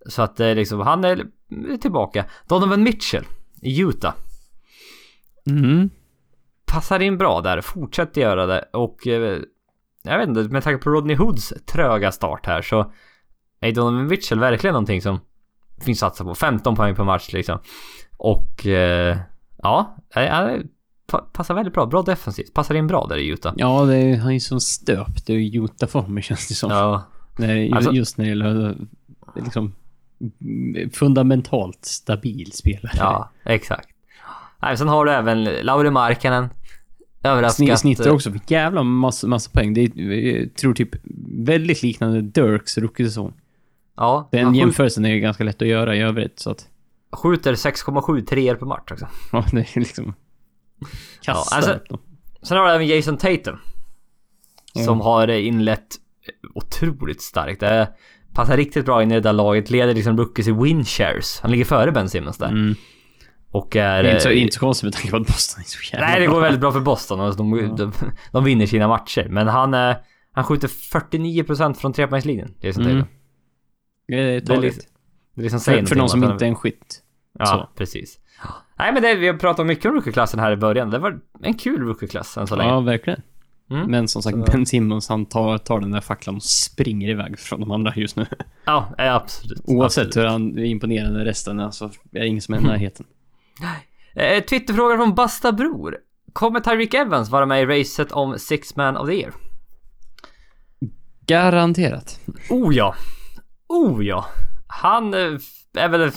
Så 0.09 0.23
att 0.23 0.37
det 0.37 0.47
är 0.47 0.55
liksom, 0.55 0.81
han 0.81 1.05
är 1.05 1.25
tillbaka. 1.81 2.25
Donovan 2.49 2.83
Mitchell 2.83 3.25
i 3.63 3.81
Utah. 3.81 4.15
Mm. 5.51 5.91
Passar 6.73 7.01
in 7.01 7.19
bra 7.19 7.41
där, 7.41 7.61
fortsätter 7.61 8.21
göra 8.21 8.47
det 8.47 8.65
och... 8.73 9.07
Eh, 9.07 9.39
jag 10.05 10.19
vet 10.19 10.29
inte, 10.29 10.41
med 10.43 10.63
tanke 10.63 10.85
på 10.85 10.91
Rodney 10.91 11.17
Hoods 11.17 11.53
tröga 11.67 12.13
start 12.13 12.47
här 12.47 12.63
så... 12.63 12.93
Är 13.61 13.73
Donovan 13.73 14.07
Mitchell 14.07 14.39
verkligen 14.41 14.73
någonting 14.75 15.03
som 15.03 15.21
finns 15.85 16.03
att 16.03 16.11
satsa 16.13 16.25
på. 16.25 16.35
15 16.35 16.77
poäng 16.77 16.95
per 16.95 17.05
match 17.05 17.33
liksom. 17.33 17.59
Och... 18.17 18.67
Eh, 18.67 19.19
ja, 19.63 19.97
eh, 20.15 20.59
pa- 21.07 21.19
passar 21.33 21.55
väldigt 21.55 21.75
bra. 21.75 21.87
Bra 21.87 22.03
defensivt. 22.03 22.55
Passar 22.55 22.75
in 22.75 22.87
bra 22.87 23.07
där 23.07 23.17
i 23.17 23.27
Utah. 23.29 23.53
Ja, 23.57 23.85
det 23.85 23.97
är, 23.97 24.17
han 24.17 24.29
är 24.29 24.33
ju 24.35 24.41
som 24.41 24.61
stöpt 24.61 25.31
i 25.31 25.57
Utah-former 25.59 26.21
känns 26.21 26.49
det 26.49 26.55
som. 26.55 26.71
Ja, 26.71 27.03
När, 27.37 27.75
Alltså- 27.77 27.93
just 27.93 28.19
när 28.19 28.25
det 28.25 28.29
gäller 28.29 28.77
liksom 29.37 29.75
fundamentalt 30.93 31.85
stabil 31.85 32.53
spelare. 32.53 32.93
ja 32.97 33.31
exakt. 33.45 33.89
Nej, 34.63 34.77
sen 34.77 34.89
har 34.89 35.05
du 35.05 35.13
även 35.13 35.45
Lauri 35.45 35.91
Markkanen. 35.91 36.49
Överraskat. 37.23 37.69
Sni- 37.69 37.77
Snittar 37.77 38.11
också 38.11 38.31
för 38.31 38.41
jävla 38.47 38.83
massa, 38.83 39.27
massa 39.27 39.51
poäng. 39.51 39.75
Det 39.75 39.81
är, 39.81 40.13
jag 40.13 40.55
tror 40.55 40.75
typ 40.75 40.91
väldigt 41.29 41.83
liknande 41.83 42.21
Dirks 42.23 42.79
rookie-säsong. 42.79 43.33
Ja, 43.97 44.29
Den 44.33 44.55
jämförelsen 44.55 45.05
är 45.05 45.11
ju 45.15 45.21
ganska 45.21 45.45
lätt 45.45 45.63
att 45.63 45.69
göra 45.69 45.97
i 45.97 46.01
övrigt, 46.01 46.39
så 46.39 46.51
att... 46.51 46.67
skjuter 47.13 47.55
6,7 47.55 48.25
treor 48.25 48.55
per 48.55 48.67
match 48.67 48.93
också. 48.93 49.09
Ja, 49.33 49.45
det 49.53 49.77
är 49.77 49.81
liksom... 49.81 50.15
Kastar 51.23 51.57
alltså- 51.57 51.73
upp 51.73 51.89
dem. 51.89 51.99
Sen 52.43 52.57
har 52.57 52.65
du 52.65 52.73
även 52.73 52.87
Jason 52.87 53.17
Tatum. 53.17 53.59
Ja. 54.75 54.85
Som 54.85 55.01
har 55.01 55.29
inlett 55.29 55.87
otroligt 56.55 57.23
starkt. 57.23 57.61
Det 57.61 57.89
passar 58.35 58.57
riktigt 58.57 58.85
bra 58.85 59.03
in 59.03 59.11
i 59.11 59.15
det 59.15 59.21
där 59.21 59.33
laget. 59.33 59.71
Leder 59.71 59.95
liksom 59.95 60.17
rookies 60.19 60.49
i 60.49 60.53
win 60.53 60.85
shares. 60.85 61.41
Han 61.43 61.51
ligger 61.51 61.65
före 61.65 61.93
Ben 61.93 62.09
Simmons 62.09 62.39
där. 62.39 62.49
Mm. 62.49 62.75
Och 63.53 63.77
är... 63.77 64.03
Det 64.03 64.09
är 64.09 64.13
inte 64.13 64.23
så, 64.23 64.29
eh, 64.29 64.43
inte 64.43 64.55
så 64.55 64.61
konstigt 64.61 64.85
med 64.85 64.93
tanke 64.93 65.11
på 65.11 65.17
att 65.17 65.27
Boston 65.27 65.61
är 65.61 65.65
så 65.69 65.79
jävla 65.93 66.07
Nej, 66.07 66.21
det 66.21 66.27
går 66.27 66.41
väldigt 66.41 66.61
bra 66.61 66.73
för 66.73 66.81
Boston 66.81 67.21
och 67.21 67.37
de, 67.37 67.59
Ja. 67.59 67.75
de, 67.77 67.93
de 68.33 68.45
vinner 68.45 68.67
sina 68.67 68.89
matcher. 68.89 69.27
Men 69.31 69.49
han, 69.49 69.75
eh, 69.75 69.97
han 70.33 70.45
skjuter 70.45 70.69
49% 70.69 71.75
från 71.75 71.93
trepoängslinjen. 71.93 72.55
Jason 72.61 72.83
Mm. 72.85 72.97
Tatum. 73.01 73.15
Det 74.09 74.15
är 74.15 74.41
Det 74.41 74.55
är 74.55 74.61
liksom, 74.61 74.83
det 75.35 75.41
är 75.41 75.43
liksom 75.43 75.61
För, 75.61 75.87
för 75.87 75.97
någon 75.97 76.03
om 76.03 76.09
som 76.09 76.25
inte 76.25 76.45
är 76.45 76.49
en 76.49 76.55
skytt. 76.55 77.03
Ja, 77.39 77.47
Så. 77.47 77.69
precis. 77.79 78.19
Nej 78.79 78.93
men 78.93 79.03
det, 79.03 79.15
vi 79.15 79.27
har 79.27 79.35
pratat 79.35 79.67
mycket 79.67 79.87
om 79.87 79.95
rookieklassen 79.95 80.41
här 80.41 80.53
i 80.53 80.57
början. 80.57 80.91
Det 80.91 80.99
var 80.99 81.21
en 81.43 81.55
kul 81.55 81.81
rookieklass 81.81 82.37
än 82.37 82.47
så 82.47 82.57
länge. 82.57 82.71
Ja, 82.71 82.81
verkligen. 82.81 83.23
Mm. 83.71 83.91
Men 83.91 84.09
som 84.09 84.23
sagt, 84.23 84.37
Så- 84.37 84.53
Ben 84.53 84.67
Simmons 84.67 85.09
han 85.09 85.27
tar, 85.27 85.59
tar 85.59 85.81
den 85.81 85.91
där 85.91 86.01
facklan 86.01 86.37
och 86.37 86.43
springer 86.43 87.09
iväg 87.11 87.39
från 87.39 87.61
de 87.61 87.71
andra 87.71 87.93
just 87.97 88.17
nu. 88.17 88.27
Ja, 88.65 88.95
absolut. 88.99 89.61
Oavsett 89.65 90.07
absolut. 90.07 90.17
hur 90.25 90.31
han 90.31 90.59
är 90.59 90.65
imponerande 90.65 91.25
resten 91.25 91.61
är 91.61 91.71
så 91.71 91.85
är 91.85 91.91
det 92.11 92.27
ingen 92.27 92.43
som 92.43 92.55
är 92.55 92.59
i 92.59 92.63
närheten. 92.63 93.07
Eh, 94.15 94.45
Twitterfråga 94.45 94.97
från 94.97 95.15
Basta 95.15 95.53
Bror. 95.53 95.99
Kommer 96.33 96.61
Tyreek 96.61 96.95
Evans 96.95 97.31
vara 97.31 97.47
med 97.47 97.63
i 97.63 97.81
racet 97.81 98.13
om 98.13 98.39
Six 98.39 98.77
Man 98.77 98.97
of 98.97 99.09
the 99.09 99.15
Year? 99.15 99.33
Garanterat. 101.27 102.21
Oh 102.51 102.75
ja! 102.75 102.95
Oh 103.69 104.05
ja! 104.05 104.27
Han 104.67 105.15
eh, 105.15 105.39
är 105.77 105.89
väl 105.89 106.11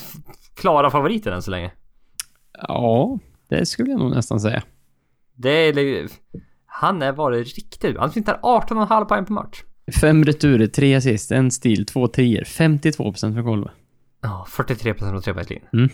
klara 0.55 0.89
favoriten 0.89 1.33
än 1.33 1.41
så 1.41 1.51
länge. 1.51 1.71
Ja, 2.67 3.19
det 3.49 3.65
skulle 3.65 3.91
jag 3.91 3.99
nog 3.99 4.11
nästan 4.11 4.39
säga. 4.39 4.63
Det 5.35 5.49
är... 5.49 6.09
Han 6.65 7.01
är 7.01 7.11
varit 7.11 7.55
riktigt 7.55 7.97
Han 7.97 8.11
snittar 8.11 8.39
18,5 8.43 9.05
poäng 9.05 9.25
per 9.25 9.33
match. 9.33 9.63
Fem 10.01 10.23
returer, 10.25 10.67
tre 10.67 10.95
assist, 10.95 11.31
en 11.31 11.51
stil, 11.51 11.85
två 11.85 12.07
trier, 12.07 12.43
52% 12.43 13.33
från 13.33 13.45
golvet. 13.45 13.71
Ja, 14.21 14.45
43% 14.49 15.09
från 15.09 15.21
trepoängslinjen. 15.21 15.67
Mm. 15.73 15.89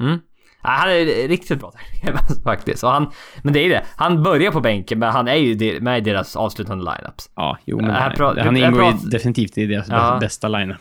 Mm. 0.00 0.18
Ja, 0.62 0.68
han 0.70 0.88
är 0.90 1.28
riktigt 1.28 1.60
bra 1.60 1.72
faktiskt. 2.44 2.84
Och 2.84 2.90
han, 2.90 3.10
men 3.42 3.52
det 3.52 3.60
är 3.60 3.64
ju 3.64 3.68
det. 3.70 3.84
Han 3.96 4.22
börjar 4.22 4.50
på 4.52 4.60
bänken 4.60 4.98
men 4.98 5.10
han 5.12 5.28
är 5.28 5.34
ju 5.34 5.80
med 5.80 5.98
i 5.98 6.00
deras 6.00 6.36
avslutande 6.36 6.84
lineups. 6.84 7.30
Ja, 7.36 7.58
jo 7.64 7.76
men 7.76 7.90
Här 7.90 8.14
han, 8.18 8.38
han 8.38 8.56
ingår 8.56 8.84
ju 8.84 8.92
definitivt 9.10 9.58
i 9.58 9.66
deras 9.66 9.88
Ja. 9.88 10.18
bästa 10.20 10.48
lineup. 10.48 10.80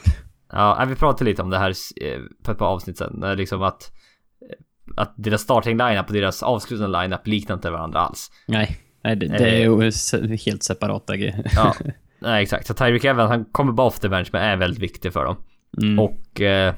Ja, 0.51 0.85
vi 0.89 0.95
pratade 0.95 1.29
lite 1.29 1.41
om 1.41 1.49
det 1.49 1.57
här 1.57 1.69
eh, 2.01 2.19
på 2.43 2.51
ett 2.51 2.57
par 2.57 2.65
avsnitt 2.65 2.97
sen. 2.97 3.23
Liksom 3.37 3.63
att, 3.63 3.91
eh, 4.41 5.01
att 5.01 5.13
deras 5.17 5.41
starting 5.41 5.77
lineup 5.77 6.07
och 6.07 6.13
deras 6.13 6.43
avslutande 6.43 7.01
lineup 7.01 7.27
liknar 7.27 7.55
inte 7.55 7.69
varandra 7.71 7.99
alls. 7.99 8.31
Nej, 8.47 8.77
nej 9.03 9.15
det, 9.15 9.27
det 9.27 9.49
är 9.49 9.59
ju 9.83 9.91
se- 9.91 10.37
helt 10.45 10.63
separata 10.63 11.15
grejer. 11.17 11.43
Ja, 11.55 11.73
nej 12.19 12.43
exakt. 12.43 12.67
Så 12.67 12.73
Tyreek 12.73 13.03
Evans, 13.03 13.29
han 13.29 13.45
kommer 13.45 13.71
bara 13.71 13.87
off 13.87 13.99
the 13.99 14.09
bench 14.09 14.29
men 14.33 14.41
är 14.41 14.55
väldigt 14.57 14.79
viktig 14.79 15.13
för 15.13 15.25
dem. 15.25 15.35
Mm. 15.81 15.99
Och... 15.99 16.41
Eh, 16.41 16.73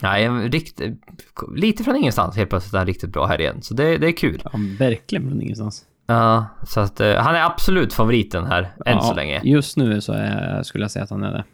nej, 0.00 0.28
rikt, 0.28 0.80
lite 1.54 1.84
från 1.84 1.96
ingenstans 1.96 2.36
helt 2.36 2.50
plötsligt 2.50 2.74
är 2.74 2.78
han 2.78 2.86
riktigt 2.86 3.10
bra 3.12 3.26
här 3.26 3.40
igen. 3.40 3.62
Så 3.62 3.74
det, 3.74 3.98
det 3.98 4.06
är 4.06 4.12
kul. 4.12 4.42
Ja, 4.44 4.50
verkligen 4.78 5.28
från 5.28 5.42
ingenstans. 5.42 5.84
Ja, 6.06 6.46
så 6.66 6.80
att 6.80 7.00
eh, 7.00 7.14
han 7.16 7.34
är 7.34 7.44
absolut 7.44 7.92
favoriten 7.92 8.46
här 8.46 8.62
än 8.62 8.68
ja, 8.96 9.00
så 9.00 9.14
länge. 9.14 9.40
Just 9.44 9.76
nu 9.76 10.00
så 10.00 10.12
är, 10.12 10.62
skulle 10.62 10.84
jag 10.84 10.90
säga 10.90 11.02
att 11.02 11.10
han 11.10 11.22
är 11.22 11.32
det. 11.32 11.44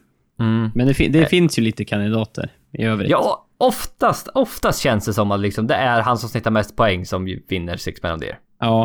Mm. 0.41 0.71
Men 0.75 0.87
det, 0.87 0.95
fin- 0.95 1.13
det 1.13 1.27
finns 1.27 1.59
ju 1.59 1.63
lite 1.63 1.85
kandidater 1.85 2.53
i 2.73 2.85
övrigt. 2.85 3.11
Ja, 3.11 3.47
oftast, 3.59 4.29
oftast 4.35 4.81
känns 4.81 5.05
det 5.05 5.15
som 5.15 5.31
att 5.31 5.41
liksom, 5.41 5.67
det 5.67 5.75
är 5.75 6.01
han 6.01 6.19
som 6.19 6.29
snittar 6.29 6.51
mest 6.51 6.77
poäng 6.77 7.07
som 7.07 7.39
vinner 7.49 7.77
Six 7.77 8.03
Man 8.03 8.13
of 8.15 8.21
the 8.21 8.27
Year. 8.27 8.39
Ja. 8.61 8.83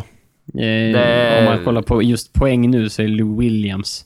Eh, 0.48 0.54
Det- 0.94 1.36
Om 1.40 1.46
man 1.46 1.64
kollar 1.66 1.82
på 1.82 2.04
just 2.04 2.34
poäng 2.34 2.70
nu 2.72 2.90
så 2.90 3.02
är 3.02 3.08
Lou 3.08 3.40
Williams 3.40 4.06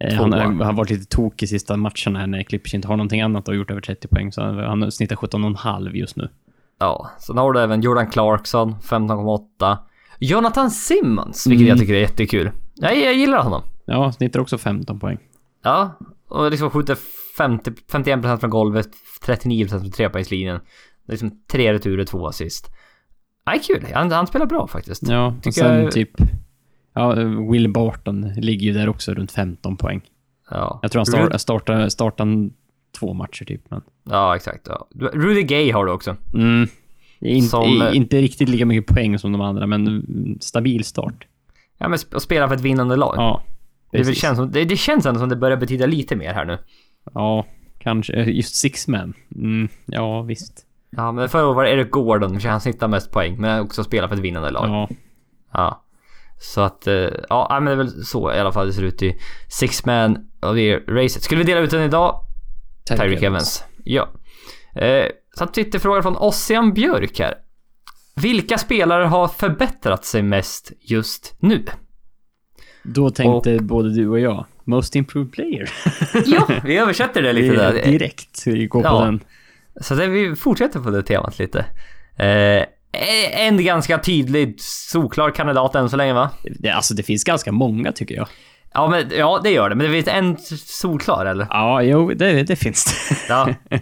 han, 0.00 0.30
Tvåa. 0.30 0.38
har- 0.38 0.44
han 0.46 0.60
har 0.60 0.72
varit 0.72 0.90
lite 0.90 1.16
tokig 1.16 1.48
sista 1.48 1.76
matcherna 1.76 2.18
här 2.18 2.26
när 2.26 2.42
Clippers 2.42 2.74
inte 2.74 2.88
har 2.88 2.96
någonting 2.96 3.20
annat 3.20 3.48
och 3.48 3.56
gjort 3.56 3.70
över 3.70 3.80
30 3.80 4.08
poäng. 4.08 4.32
Så 4.32 4.42
han 4.42 4.58
han 4.58 4.92
snittar 4.92 5.16
17,5 5.16 5.94
just 5.96 6.16
nu. 6.16 6.28
Ja, 6.78 7.10
sen 7.20 7.38
har 7.38 7.52
du 7.52 7.60
även 7.60 7.80
Jordan 7.80 8.10
Clarkson, 8.10 8.74
15,8. 8.82 9.78
Jonathan 10.18 10.70
Simmons, 10.70 11.46
vilket 11.46 11.60
Mm. 11.64 11.68
jag 11.68 11.78
tycker 11.78 11.94
är 11.94 11.98
jättekul. 12.00 12.50
Jag, 12.74 12.98
jag 12.98 13.14
gillar 13.14 13.42
honom. 13.42 13.62
Ja, 13.84 14.12
snittar 14.12 14.40
också 14.40 14.58
15 14.58 15.00
poäng. 15.00 15.18
Ja, 15.62 15.98
och 16.28 16.50
liksom 16.50 16.70
skjuter 16.70 16.96
50, 17.38 17.70
51% 17.92 18.38
från 18.40 18.50
golvet, 18.50 18.88
39% 19.26 19.68
från 19.68 19.90
trepoängslinjen. 19.90 20.60
Liksom 21.08 21.30
tre 21.50 21.72
returer, 21.72 22.04
två 22.04 22.26
assist. 22.26 22.70
Nej, 23.46 23.60
kul. 23.66 23.86
Han, 23.94 24.12
han 24.12 24.26
spelar 24.26 24.46
bra 24.46 24.66
faktiskt. 24.66 25.08
Ja, 25.08 25.34
och 25.46 25.54
sen 25.54 25.82
jag- 25.82 25.92
typ... 25.92 26.10
Ja, 26.96 27.14
Will 27.50 27.72
Barton 27.72 28.20
ligger 28.36 28.66
ju 28.66 28.72
där 28.72 28.88
också 28.88 29.14
runt 29.14 29.32
15 29.32 29.76
poäng. 29.76 30.00
Ja, 30.50 30.78
Jag 30.82 30.92
tror 30.92 31.00
han 31.00 31.06
start, 31.06 31.40
startar, 31.40 31.88
startar 31.88 32.26
två 32.98 33.12
matcher 33.14 33.44
typ. 33.44 33.70
Men, 33.70 33.82
Ja, 34.10 34.36
exakt. 34.36 34.66
Ja. 34.68 34.86
Rudy 35.12 35.42
Gay 35.42 35.72
har 35.72 35.86
du 35.86 35.92
också. 35.92 36.16
mm, 36.34 36.68
in, 37.20 37.42
Som- 37.42 37.90
inte 37.92 38.20
riktigt 38.20 38.48
lika 38.48 38.66
mycket 38.66 38.94
poäng 38.94 39.18
som 39.18 39.32
de 39.32 39.40
andra, 39.40 39.66
men 39.66 40.04
stabil 40.40 40.84
start. 40.84 41.26
Ja, 41.78 41.88
men 41.88 41.98
sp- 41.98 42.14
och 42.14 42.22
spelar 42.22 42.48
för 42.48 42.54
ett 42.54 42.60
vinnande 42.60 42.96
lag. 42.96 43.14
Ja, 43.16 43.42
det, 43.90 44.14
känns 44.14 44.36
som, 44.38 44.50
det, 44.50 44.64
det 44.64 44.76
känns 44.76 45.06
ändå 45.06 45.20
som 45.20 45.28
det 45.28 45.36
börjar 45.36 45.56
betyda 45.56 45.86
lite 45.86 46.16
mer 46.16 46.32
här 46.34 46.44
nu. 46.44 46.58
Ja, 47.14 47.46
Kanske. 47.78 48.12
eh, 48.12 48.28
Just 48.28 48.54
six 48.56 48.88
man. 48.88 49.14
Mm, 49.34 49.68
ja, 49.86 50.22
visst. 50.22 50.66
Ja, 50.90 51.12
men 51.12 51.28
förra 51.28 51.46
året 51.46 51.56
var 51.56 51.64
det 51.64 51.70
Eric 51.70 51.90
Gordon, 51.90 52.40
för 52.40 52.48
han 52.48 52.60
snittar 52.60 52.88
mest 52.88 53.10
poäng, 53.12 53.36
men 53.40 53.60
också 53.60 53.84
spelar 53.84 54.08
för 54.08 54.14
ett 54.14 54.20
vinnande 54.22 54.50
lag. 54.50 54.68
Ja. 54.68 54.88
Ja. 55.52 55.82
Så 56.38 56.60
att, 56.60 56.86
eh, 56.86 57.08
ja 57.28 57.48
men 57.50 57.64
det 57.64 57.70
är 57.72 57.76
väl 57.76 58.04
så 58.04 58.32
i 58.32 58.38
alla 58.38 58.52
fall 58.52 58.66
det 58.66 58.72
ser 58.72 58.82
ut 58.82 59.02
i 59.02 59.16
Six 59.48 59.84
Man 59.86 60.16
of 60.42 60.54
the 60.54 60.60
Year-racet. 60.60 61.20
Skulle 61.22 61.38
vi 61.38 61.44
dela 61.44 61.60
ut 61.60 61.70
den 61.70 61.82
idag? 61.82 62.20
Tyreek 62.88 63.22
Evans. 63.22 63.64
Ja. 63.84 64.08
Eh, 64.74 65.06
så 65.38 65.46
Twitterfråga 65.46 66.02
från 66.02 66.16
Ossian 66.16 66.74
Björk 66.74 67.18
här. 67.18 67.34
Vilka 68.16 68.58
spelare 68.58 69.04
har 69.04 69.28
förbättrat 69.28 70.04
sig 70.04 70.22
mest 70.22 70.72
just 70.80 71.34
nu? 71.38 71.64
Då 72.82 73.10
tänkte 73.10 73.58
både 73.62 73.94
du 73.94 74.08
och 74.08 74.20
jag, 74.20 74.46
Most 74.64 74.96
Improved 74.96 75.32
Player. 75.32 75.70
Ja, 76.26 76.48
vi 76.64 76.76
översätter 76.78 77.22
det 77.22 77.32
lite 77.32 77.54
där. 77.56 77.72
Direkt 77.72 78.46
vi 78.46 78.66
går 78.66 78.82
på 78.82 78.88
Ja. 78.88 79.04
den. 79.04 79.20
Så 79.80 79.94
det, 79.94 80.06
vi 80.06 80.36
fortsätter 80.36 80.80
på 80.80 80.90
det 80.90 81.02
temat 81.02 81.38
lite. 81.38 81.58
Eh, 82.16 82.64
en 83.32 83.64
ganska 83.64 83.98
tydlig, 83.98 84.60
solklar 84.60 85.30
kandidat 85.30 85.74
än 85.74 85.90
så 85.90 85.96
länge 85.96 86.12
va? 86.12 86.30
Det, 86.42 86.70
alltså 86.70 86.94
det 86.94 87.02
finns 87.02 87.24
ganska 87.24 87.52
många 87.52 87.92
tycker 87.92 88.14
jag. 88.14 88.28
Ja, 88.72 88.88
men, 88.88 89.10
ja 89.18 89.40
det 89.44 89.50
gör 89.50 89.68
det. 89.68 89.74
Men 89.74 89.86
det 89.86 89.92
finns 89.92 90.08
en 90.08 90.36
solklar 90.58 91.26
eller? 91.26 91.46
Ja, 91.50 91.82
jo, 91.82 92.12
det, 92.14 92.42
det 92.42 92.56
finns 92.56 92.84
det. 92.84 93.16
Ja. 93.28 93.54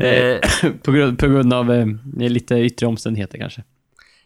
Eh, 0.00 0.38
på, 0.82 0.92
grund, 0.92 1.18
på 1.18 1.28
grund 1.28 1.52
av 1.52 1.72
eh, 1.72 1.86
lite 2.16 2.54
yttre 2.54 2.86
omständigheter 2.86 3.38
kanske. 3.38 3.62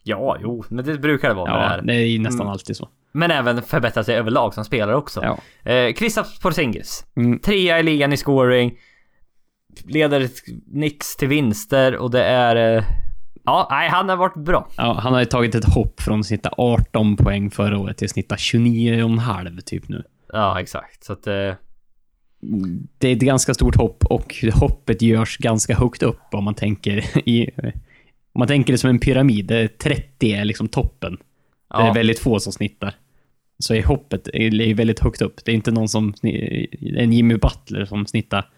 ja, 0.03 0.37
jo, 0.41 0.65
men 0.69 0.85
det 0.85 0.99
brukar 0.99 1.29
det 1.29 1.35
vara 1.35 1.53
med 1.53 1.63
det 1.63 1.69
här. 1.69 1.83
det 1.83 1.95
är 1.95 2.07
ju 2.07 2.19
nästan 2.19 2.49
alltid 2.49 2.77
så. 2.77 2.89
Men 3.13 3.31
även 3.31 3.63
förbättra 3.63 4.05
sig 4.05 4.17
överlag 4.17 4.55
som 4.55 4.65
spelare 4.65 4.97
också. 4.97 5.23
Ja. 5.65 5.73
Eh, 5.73 5.93
Kristaps 5.93 6.39
Porzingis. 6.39 7.05
Mm. 7.17 7.39
Trea 7.39 7.79
i 7.81 7.83
ligan 7.83 8.13
i 8.13 8.17
scoring. 8.17 8.79
Leder 9.85 10.29
Knicks 10.73 11.17
till 11.17 11.29
vinster 11.29 11.97
och 11.97 12.11
det 12.11 12.25
är... 12.25 12.77
Eh, 12.77 12.85
ja, 13.47 13.69
nej, 13.71 13.89
han 13.91 14.09
har 14.09 14.17
varit 14.17 14.37
bra. 14.37 14.69
Ja, 14.77 14.99
han 15.03 15.13
har 15.13 15.21
ju 15.21 15.27
tagit 15.27 15.55
ett 15.55 15.75
hopp 15.75 16.01
från 16.01 16.21
att 16.21 16.27
snitta 16.27 16.51
18 16.57 17.17
poäng 17.17 17.51
förra 17.51 17.79
året 17.79 17.97
till 17.97 18.05
att 18.05 18.11
snitta 18.11 18.35
29,5 18.35 19.61
typ 19.61 19.89
nu. 19.89 20.03
Ja, 20.33 20.61
exakt. 20.61 21.05
Så 21.05 21.13
att... 21.13 21.27
Eh, 21.27 21.53
Det 22.99 23.09
är 23.09 23.13
ett 23.13 23.19
ganska 23.19 23.55
stort 23.55 23.77
hopp 23.77 24.05
och 24.05 24.35
hoppet 24.55 25.03
görs 25.03 25.39
ganska 25.39 25.75
högt 25.75 26.03
upp 26.03 26.21
om 26.33 26.45
man 26.45 26.55
tänker 26.55 27.19
i... 27.29 27.51
Om 28.33 28.39
man 28.39 28.49
tänker 28.49 28.73
det 28.73 28.79
som 28.79 28.91
en 28.91 28.99
pyramid, 28.99 29.47
där 29.47 29.67
30 29.67 30.33
är 30.33 30.45
liksom 30.45 30.69
toppen. 30.69 31.17
Det 31.69 31.77
är 31.83 31.87
ja, 31.87 31.93
väldigt 31.93 32.19
få 32.19 32.41
som 32.41 32.53
snittar. 32.53 32.95
Så 33.59 33.75
är 33.75 33.83
hoppet 33.83 34.29
är 34.33 34.75
väldigt 34.75 35.01
högt 35.01 35.23
upp. 35.23 35.45
Det 35.45 35.51
är 35.51 35.55
inte 35.55 35.71
någon 35.71 35.89
som... 35.89 36.15
En 36.97 37.13
Jimmy 37.13 37.37
Butler 37.37 37.85
som 37.85 38.07
snittar 38.07 38.49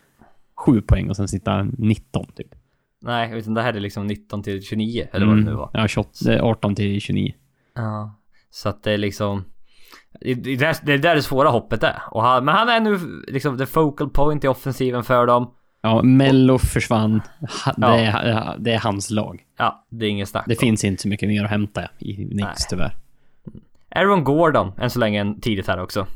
7 0.56 0.80
poäng 0.80 1.10
och 1.10 1.16
sen 1.16 1.28
snittar 1.28 1.68
19 1.78 2.26
typ. 2.36 2.54
Nej, 3.00 3.38
utan 3.38 3.54
det 3.54 3.62
här 3.62 3.74
är 3.74 3.80
liksom 3.80 4.06
19 4.06 4.42
till 4.42 4.62
29 4.62 5.06
eller 5.12 5.26
vad 5.26 5.36
det 5.36 5.42
nu 5.44 5.52
var. 5.54 5.70
Ja, 5.72 5.88
28, 5.88 6.10
det 6.24 6.34
är 6.34 6.40
18 6.40 6.74
till 6.74 7.00
29. 7.00 7.32
Ja. 7.74 8.14
Så 8.50 8.68
att 8.68 8.82
det 8.82 8.92
är 8.92 8.98
liksom... 8.98 9.44
Det 10.20 10.30
är 10.30 10.56
där, 10.56 10.98
det 10.98 11.08
är 11.08 11.20
svåra 11.20 11.48
hoppet 11.48 11.82
är. 11.82 12.02
Och 12.10 12.22
han, 12.22 12.44
men 12.44 12.54
han 12.54 12.68
är 12.68 12.80
nu 12.80 12.98
liksom 13.28 13.58
the 13.58 13.66
focal 13.66 14.10
point 14.10 14.44
i 14.44 14.48
offensiven 14.48 15.04
för 15.04 15.26
dem. 15.26 15.54
Ja, 15.80 16.02
Mello 16.02 16.58
försvann. 16.58 17.20
Ha, 17.64 17.72
Ja. 17.76 17.88
det, 17.88 17.98
är, 18.04 18.56
det 18.58 18.72
är 18.72 18.78
hans 18.78 19.10
lag. 19.10 19.42
Ja, 19.58 19.86
det 19.90 20.06
är 20.06 20.10
ingen 20.10 20.26
snack 20.26 20.44
Det 20.46 20.54
om. 20.54 20.58
finns 20.60 20.84
inte 20.84 21.02
så 21.02 21.08
mycket 21.08 21.28
mer 21.28 21.44
att 21.44 21.50
hämta 21.50 21.82
i 21.98 22.14
Knicks 22.14 22.32
Nej. 22.40 22.54
tyvärr. 22.70 22.96
Aaron 23.90 24.24
Gordon, 24.24 24.72
än 24.78 24.90
så 24.90 24.98
länge 24.98 25.34
tidigt 25.40 25.66
här 25.66 25.80
också. 25.82 26.06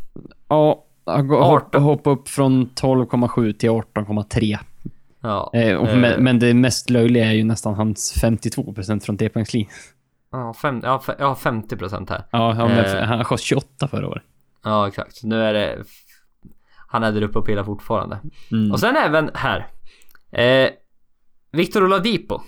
Ja, 0.49 0.85
hoppa 1.29 1.79
hopp 1.79 2.07
upp 2.07 2.29
från 2.29 2.67
12,7 2.67 3.53
till 3.53 3.71
18,3. 3.71 4.59
Ja. 5.23 5.51
Eh, 5.55 5.69
eh, 5.69 5.97
men, 5.97 6.25
men 6.25 6.39
det 6.39 6.55
mest 6.55 6.91
löjliga 6.91 7.25
är 7.27 7.33
ju 7.33 7.45
nästan 7.45 7.75
hans 7.75 8.23
52% 8.23 9.01
från 9.01 9.17
trepoängslinjen. 9.17 9.71
Ja, 10.33 10.55
fem, 10.55 10.81
ja, 10.85 11.03
ja 11.19 11.35
50 11.35 11.77
procent 11.77 12.11
här. 12.11 12.25
Ja, 12.31 12.53
han, 12.53 12.71
Eh. 12.71 13.03
han 13.03 13.25
sköt 13.25 13.41
28 13.41 13.89
förra 13.89 14.09
året. 14.09 14.23
Ja, 14.65 14.89
exakt. 14.89 15.23
Nu 15.23 15.43
är 15.43 15.53
det... 15.55 15.85
Han 16.89 17.03
är 17.03 17.13
där 17.13 17.23
uppe 17.23 17.39
och 17.39 17.47
pillar 17.47 17.65
fortfarande. 17.65 18.19
Mm. 18.53 18.73
Och 18.73 18.81
sen 18.81 18.97
även 18.97 19.31
här. 19.35 19.67
Eh, 20.33 20.71
Victor 21.53 21.85
Oladipo. 21.85 22.41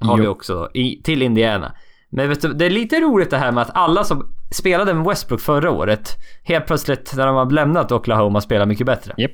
Har 0.00 0.16
Jo. 0.18 0.22
vi 0.22 0.28
också 0.28 0.54
då, 0.54 0.70
i, 0.74 1.02
till 1.04 1.22
Indiana. 1.22 1.74
Men 2.10 2.28
vet 2.28 2.42
du, 2.42 2.52
det 2.52 2.66
är 2.66 2.70
lite 2.70 3.00
roligt 3.00 3.30
det 3.30 3.38
här 3.38 3.52
med 3.52 3.62
att 3.62 3.70
alla 3.76 4.04
som 4.04 4.34
spelade 4.50 4.94
med 4.94 5.04
Westbrook 5.06 5.40
förra 5.40 5.70
året 5.70 6.16
helt 6.42 6.66
plötsligt 6.66 7.12
när 7.16 7.26
de 7.26 7.36
har 7.36 7.50
lämnat 7.50 7.92
Oklahoma 7.92 8.40
spelar 8.40 8.66
mycket 8.66 8.86
bättre. 8.86 9.14
Japp. 9.16 9.32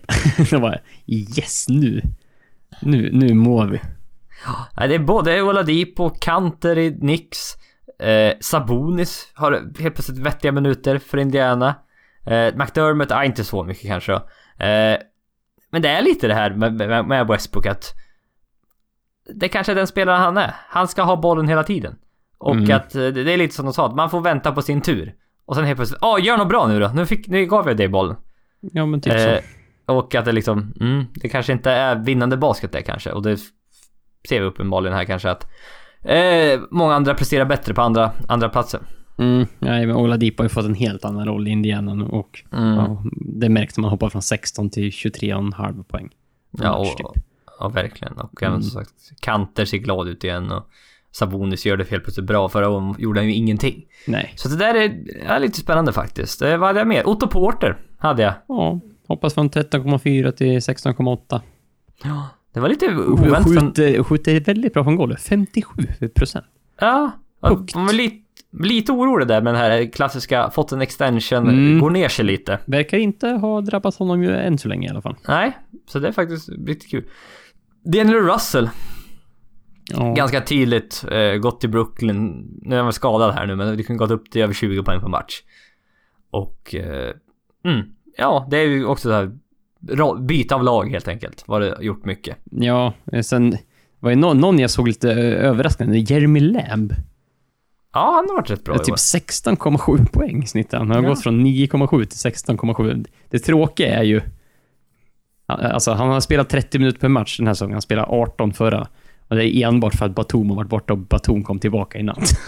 var 0.52 0.80
yes, 1.06 1.66
nu. 1.68 2.02
Nu, 2.80 3.10
nu 3.12 3.34
mår 3.34 3.66
vi. 3.66 3.80
Nej, 4.76 4.88
det 4.88 4.94
är 4.94 4.98
både 4.98 5.42
Oladipo, 5.42 6.10
Kanter 6.10 6.78
i 6.78 6.90
Knicks, 6.92 7.54
eh, 7.98 8.32
Sabonis 8.40 9.32
har 9.34 9.52
helt 9.52 9.94
plötsligt 9.94 10.18
vettiga 10.18 10.52
minuter 10.52 10.98
för 10.98 11.18
Indiana. 11.18 11.74
Eh, 12.26 12.54
McDermott, 12.56 13.10
ja, 13.10 13.24
inte 13.24 13.44
så 13.44 13.64
mycket 13.64 13.86
kanske 13.86 14.12
då. 14.12 14.18
Eh, 14.64 14.98
men 15.70 15.82
det 15.82 15.88
är 15.88 16.02
lite 16.02 16.28
det 16.28 16.34
här 16.34 16.50
med, 16.50 16.74
med, 16.74 17.04
med 17.06 17.26
Westbrook 17.26 17.66
att 17.66 17.92
det 19.34 19.48
kanske 19.48 19.72
är 19.72 19.76
den 19.76 19.86
spelaren 19.86 20.20
han 20.20 20.36
är. 20.36 20.54
Han 20.68 20.88
ska 20.88 21.02
ha 21.02 21.16
bollen 21.16 21.48
hela 21.48 21.62
tiden. 21.64 21.96
Och 22.38 22.54
Mm. 22.54 22.76
att 22.76 22.94
eh, 22.94 23.06
det 23.06 23.32
är 23.32 23.36
lite 23.36 23.54
som 23.54 23.64
de 23.64 23.74
sa, 23.74 23.86
att 23.86 23.94
man 23.94 24.10
får 24.10 24.20
vänta 24.20 24.52
på 24.52 24.62
sin 24.62 24.80
tur. 24.80 25.14
Och 25.46 25.54
sen 25.56 25.64
helt 25.64 25.78
plötsligt, 25.78 25.98
ja 26.02 26.18
gör 26.18 26.36
något 26.36 26.48
bra 26.48 26.66
nu 26.66 26.80
då. 26.80 26.88
Nu, 26.94 27.06
fick, 27.06 27.28
nu 27.28 27.46
gav 27.46 27.68
jag 27.68 27.76
dig 27.76 27.88
bollen. 27.88 28.16
Ja, 28.60 28.86
men 28.86 29.00
typ 29.00 29.12
Eh, 29.12 29.18
så. 29.18 29.40
Och 29.86 30.14
att 30.14 30.24
det 30.24 30.32
liksom, 30.32 30.72
mm, 30.80 31.04
det 31.14 31.28
kanske 31.28 31.52
inte 31.52 31.70
är 31.70 31.96
vinnande 31.96 32.36
basket 32.36 32.72
det 32.72 32.82
kanske. 32.82 33.10
Och 33.12 33.22
det 33.22 33.36
ser 34.28 34.40
vi 34.40 34.46
uppenbarligen 34.46 34.96
här 34.96 35.04
kanske 35.04 35.30
att 35.30 35.46
eh, 36.02 36.60
många 36.70 36.94
andra 36.94 37.14
presterar 37.14 37.44
bättre 37.44 37.74
på 37.74 37.82
andra, 37.82 38.12
andra 38.28 38.48
platser. 38.48 38.80
Mm, 39.18 39.46
nej, 39.58 39.86
men 39.86 39.96
Oladipo 39.96 40.42
har 40.42 40.44
ju 40.44 40.48
fått 40.48 40.64
en 40.64 40.74
helt 40.74 41.04
annan 41.04 41.26
roll 41.26 41.48
i 41.48 41.50
Indiana 41.50 42.04
och 42.04 42.42
Mm. 42.52 42.74
ja, 42.74 43.02
det 43.12 43.48
märks 43.48 43.76
när 43.76 43.82
man 43.82 43.90
hoppar 43.90 44.08
från 44.08 44.22
16 44.22 44.70
till 44.70 44.90
23,5 44.90 45.82
poäng. 45.84 46.08
Ja, 46.50 46.74
och, 46.76 46.86
typ. 46.86 47.06
ja, 47.60 47.68
verkligen. 47.68 48.14
Och 48.14 48.42
även 48.42 48.52
Mm. 48.52 48.62
som 48.62 48.70
sagt, 48.82 49.20
Kanter 49.20 49.64
ser 49.64 49.78
glad 49.78 50.08
ut 50.08 50.24
igen 50.24 50.52
och 50.52 50.68
Sabonis 51.10 51.66
gör 51.66 51.76
det 51.76 51.90
helt 51.90 52.04
plötsligt 52.04 52.26
bra. 52.26 52.48
Förra 52.48 52.68
året 52.68 52.98
gjorde 52.98 53.20
han 53.20 53.26
ju 53.26 53.34
ingenting. 53.34 53.84
Nej. 54.06 54.32
Så 54.36 54.48
det 54.48 54.56
där 54.56 54.74
är, 54.74 55.04
är 55.26 55.40
lite 55.40 55.58
spännande 55.58 55.92
faktiskt. 55.92 56.42
Eh, 56.42 56.56
vad 56.56 56.68
hade 56.68 56.78
jag 56.80 56.88
mer? 56.88 57.08
Otto 57.08 57.26
Porter 57.26 57.76
hade 57.98 58.22
jag. 58.22 58.34
Ja, 58.48 58.80
hoppas 59.08 59.34
från 59.34 59.50
13,4 59.50 60.30
till 60.30 60.58
16,8. 60.58 61.40
Ja, 62.04 62.28
det 62.52 62.60
var 62.60 62.68
lite 62.68 62.96
oväntat. 62.96 63.44
Skjuter, 63.44 64.02
skjuter 64.02 64.40
väldigt 64.40 64.72
bra 64.74 64.84
från 64.84 64.96
golvet. 64.96 65.20
57 65.22 65.82
procent. 66.14 66.44
Ja, 66.80 67.10
Högt. 67.42 67.74
man 67.74 67.86
var 67.86 67.92
lite, 67.92 68.16
lite 68.60 68.92
orolig 68.92 69.28
där 69.28 69.42
med 69.42 69.54
den 69.54 69.60
här 69.62 69.92
klassiska, 69.92 70.50
fått 70.50 70.72
en 70.72 70.80
extension, 70.82 71.48
Mm. 71.48 71.80
går 71.80 71.90
ner 71.90 72.08
sig 72.08 72.24
lite. 72.24 72.58
Verkar 72.66 72.98
inte 72.98 73.28
ha 73.28 73.60
drabbat 73.60 73.94
honom 73.94 74.22
ju 74.22 74.36
än 74.36 74.58
så 74.58 74.68
länge 74.68 74.86
i 74.86 74.90
alla 74.90 75.02
fall. 75.02 75.16
Nej, 75.28 75.58
så 75.88 75.98
det 75.98 76.08
är 76.08 76.12
faktiskt 76.12 76.48
riktigt 76.48 76.90
kul. 76.90 77.04
Daniel 77.84 78.14
Russell, 78.22 78.70
Ja. 79.90 80.12
ganska 80.14 80.40
tydligt 80.40 81.04
eh, 81.10 81.34
gått 81.36 81.60
till 81.60 81.70
Brooklyn. 81.70 82.46
Nu 82.62 82.74
är 82.74 82.78
han 82.78 82.86
väl 82.86 82.92
skadad 82.92 83.34
här 83.34 83.46
nu, 83.46 83.56
men 83.56 83.76
det 83.76 83.82
kan 83.82 83.96
gått 83.96 84.10
upp 84.10 84.30
till 84.30 84.42
över 84.42 84.54
20 84.54 84.82
poäng 84.82 85.00
per 85.00 85.08
match. 85.08 85.42
Och... 86.30 86.74
Eh, 86.74 87.12
mm, 87.64 87.86
ja, 88.16 88.46
det 88.50 88.56
är 88.58 88.66
ju 88.66 88.84
också 88.86 89.08
så 89.08 89.12
här 89.14 89.30
byte 90.20 90.54
av 90.54 90.62
lag 90.64 90.90
helt 90.90 91.08
enkelt. 91.08 91.44
Var 91.48 91.60
det 91.60 91.76
gjort 91.80 92.04
mycket. 92.04 92.36
ja, 92.50 92.92
sen 93.22 93.56
var 94.00 94.10
det 94.10 94.16
någon, 94.16 94.38
någon 94.38 94.58
jag 94.58 94.70
såg 94.70 94.88
lite 94.88 95.12
överraskande. 95.12 95.98
Jeremy 95.98 96.40
Lamb. 96.40 96.92
Ja, 97.92 98.00
han 98.14 98.26
har 98.28 98.34
varit 98.36 98.50
rätt 98.50 98.64
bra 98.64 98.74
i 98.74 98.78
typ 98.78 98.92
år. 98.92 98.96
16,7 98.96 100.06
poäng 100.12 100.46
snittar 100.46 100.78
han. 100.78 100.86
Han 100.88 100.96
har 100.96 101.02
Ja. 101.04 101.08
gått 101.08 101.22
från 101.22 101.40
9,7 101.46 102.04
till 102.04 102.18
16,7. 102.18 103.04
Det 103.30 103.38
tråkiga 103.38 103.94
är 103.98 104.02
ju... 104.02 104.20
Alltså, 105.46 105.92
han 105.92 106.08
har 106.08 106.20
spelat 106.20 106.48
30 106.48 106.78
minuter 106.78 106.98
per 107.00 107.08
match 107.08 107.36
den 107.38 107.46
här 107.46 107.54
säsongen. 107.54 107.72
Han 107.72 107.82
spelade 107.82 108.08
18 108.08 108.52
förra. 108.52 108.86
Och 109.28 109.36
det 109.36 109.56
är 109.56 109.68
enbart 109.68 109.94
för 109.94 110.06
att 110.06 110.14
Batum 110.14 110.48
har 110.50 110.56
varit 110.56 110.68
borta 110.70 110.92
och 110.92 110.98
Batum 110.98 111.42
kom 111.44 111.58
tillbaka 111.58 111.98
i 111.98 112.02
natt. 112.02 112.28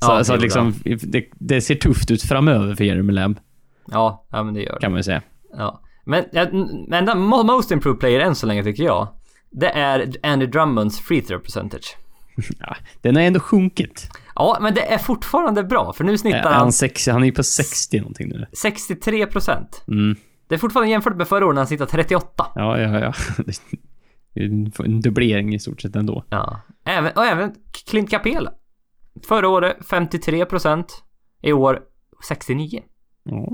Så, 0.00 0.10
Ja, 0.12 0.18
det 0.18 0.24
så 0.24 0.36
liksom, 0.36 0.74
det, 1.02 1.24
det 1.38 1.60
ser 1.60 1.74
tufft 1.74 2.10
ut 2.10 2.22
framöver 2.22 2.74
för 2.74 2.84
Jeremy 2.84 3.12
Lamb, 3.12 3.38
Ja, 3.90 4.26
ja 4.30 4.42
men 4.42 4.54
det 4.54 4.62
gör 4.62 4.72
det. 4.74 4.80
kan 4.80 4.90
man 4.92 4.98
ju 4.98 5.02
säga. 5.02 5.22
Ja. 5.56 5.80
Men, 6.04 6.24
men 6.88 7.18
most 7.46 7.70
improved 7.70 8.00
player 8.00 8.20
än 8.20 8.34
så 8.34 8.46
länge 8.46 8.64
tycker 8.64 8.82
jag. 8.84 9.08
Det 9.50 9.68
är 9.68 10.12
Andy 10.22 10.46
Drummonds 10.46 11.00
free 11.00 11.22
throw 11.22 11.38
percentage. 11.38 11.96
Ja, 12.60 12.76
den 13.02 13.16
har 13.16 13.22
ändå 13.22 13.40
sjunkit. 13.40 14.08
Ja, 14.34 14.58
men 14.60 14.74
det 14.74 14.92
är 14.92 14.98
fortfarande 14.98 15.64
bra 15.64 15.92
för 15.92 16.04
nu 16.04 16.18
snittar 16.18 16.52
Han, 16.52 16.72
han 17.06 17.22
är 17.22 17.26
ju 17.26 17.32
på 17.32 17.42
60 17.42 18.00
någonting 18.00 18.28
nu. 18.28 18.46
63%. 18.64 19.66
Mm. 19.88 20.16
Det 20.48 20.54
är 20.54 20.58
fortfarande 20.58 20.90
jämfört 20.90 21.16
med 21.16 21.28
förra 21.28 21.46
året 21.46 21.54
när 21.54 21.60
han 21.60 21.66
snittade 21.66 21.90
38. 21.90 22.46
Ja, 22.54 22.78
ja, 22.78 22.98
ja. 23.00 23.12
En- 24.84 25.00
dubblering 25.00 25.54
i 25.54 25.58
stort 25.58 25.80
sett 25.80 25.96
ändå. 25.96 26.24
Ja. 26.30 26.60
Även, 26.86 27.12
och 27.16 27.24
även 27.24 27.54
Clint 27.90 28.10
Capela. 28.10 28.50
Förra 29.28 29.48
året 29.48 29.76
53%. 29.80 30.84
I 31.42 31.52
år 31.52 31.80
69. 32.28 32.82
Ja, 33.28 33.48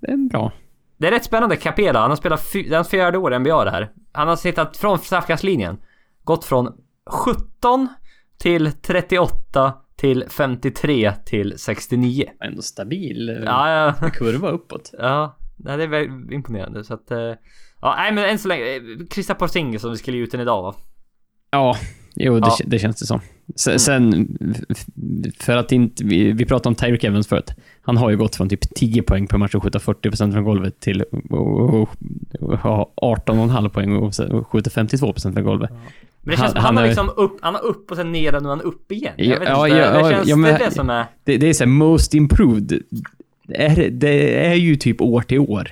det 0.00 0.12
är- 0.12 0.28
bra. 0.28 0.52
det 0.96 1.06
är 1.06 1.10
rätt 1.10 1.24
spännande. 1.24 1.56
Capela, 1.56 2.00
han 2.00 2.10
har 2.10 2.16
spelat 2.16 2.52
fy, 2.52 2.68
den 2.68 2.84
fjärde 2.84 3.18
år 3.18 3.32
i 3.34 3.38
NBA 3.38 3.64
det 3.64 3.70
här. 3.70 3.92
Han 4.12 4.28
har 4.28 4.36
sittat 4.36 4.76
från 4.76 4.98
straffkastlinjen. 4.98 5.76
Gått 6.24 6.44
från 6.44 6.72
17 7.10 7.88
till 8.38 8.72
38 8.72 9.74
till 9.96 10.24
53 10.28 11.12
till 11.26 11.54
69. 11.58 12.24
Ändå 12.40 12.62
stabil 12.62 13.28
eh, 13.28 13.34
Ja, 13.44 13.70
ja. 14.00 14.10
kurva 14.10 14.48
uppåt. 14.50 14.90
Ja, 14.98 15.36
det 15.56 15.72
är 15.72 15.86
väldigt 15.88 16.30
imponerande 16.32 16.84
så 16.84 16.94
att... 16.94 17.10
eh, 17.10 17.32
Ja, 17.80 17.94
nej 17.96 18.12
men 18.12 18.24
än 18.24 18.38
så 18.38 18.48
länge. 18.48 18.64
eh, 18.76 18.80
Krista 19.10 19.34
Porzingis 19.34 19.82
som 19.82 19.90
vi 19.90 19.96
skulle 19.96 20.16
ge 20.16 20.22
ut 20.22 20.30
den 20.30 20.40
idag 20.40 20.62
va? 20.62 20.74
Ja, 21.50 21.76
jo, 22.16 22.40
det, 22.40 22.46
Ja. 22.46 22.56
det 22.66 22.78
känns 22.78 22.96
det 22.96 23.06
som. 23.06 23.20
Sen, 23.56 23.78
sen 23.78 24.28
f- 24.70 24.86
för 25.40 25.56
att 25.56 25.72
inte... 25.72 26.04
Vi, 26.04 26.32
vi 26.32 26.44
pratade 26.44 26.68
om 26.68 26.74
Tyreek 26.74 27.04
Evans 27.04 27.26
förut. 27.28 27.50
Han 27.82 27.96
har 27.96 28.10
ju 28.10 28.16
gått 28.16 28.36
från 28.36 28.48
typ 28.48 28.74
10 28.74 29.02
poäng 29.02 29.26
per 29.26 29.38
match 29.38 29.54
och 29.54 29.62
skjuta 29.62 29.78
40% 29.78 30.32
från 30.32 30.44
golvet 30.44 30.80
till 30.80 31.00
att 31.02 32.60
ha 32.60 32.92
18,5 33.02 33.68
poäng 33.68 33.96
och 33.96 34.14
skjuta 34.46 34.70
52% 34.70 35.32
från 35.34 35.44
golvet. 35.44 35.70
Men 36.20 36.34
det 36.34 36.36
Han- 36.36 36.44
känns 36.46 36.52
som 36.52 36.56
han 36.56 36.64
han, 36.64 36.76
har 36.76 36.82
är- 36.82 36.86
liksom 36.88 37.10
upp, 37.16 37.38
han 37.42 37.54
har 37.54 37.64
upp 37.64 37.90
och 37.90 37.96
sen 37.96 38.12
ner 38.12 38.34
och 38.34 38.42
nu 38.42 38.48
är 38.48 38.50
han 38.50 38.60
upp 38.60 38.92
igen. 38.92 39.12
Jag 39.16 39.26
Ja, 39.26 39.38
vet 39.38 39.48
ja, 39.48 39.66
inte, 39.68 39.78
ja, 39.78 40.02
det 40.08 40.14
känns... 40.14 40.28
ja, 40.28 40.36
det 40.36 40.40
men- 40.42 40.54
är 40.54 40.58
det 40.58 40.70
som 40.70 40.90
är... 40.90 41.04
Det, 41.24 41.36
det 41.36 41.46
är 41.48 41.52
såhär 41.52 41.70
most 41.70 42.14
improved. 42.14 42.82
Det 43.48 43.62
är, 43.64 43.90
det 43.90 44.46
är 44.46 44.54
ju 44.54 44.76
typ 44.76 45.00
år 45.00 45.20
till 45.20 45.38
år. 45.38 45.70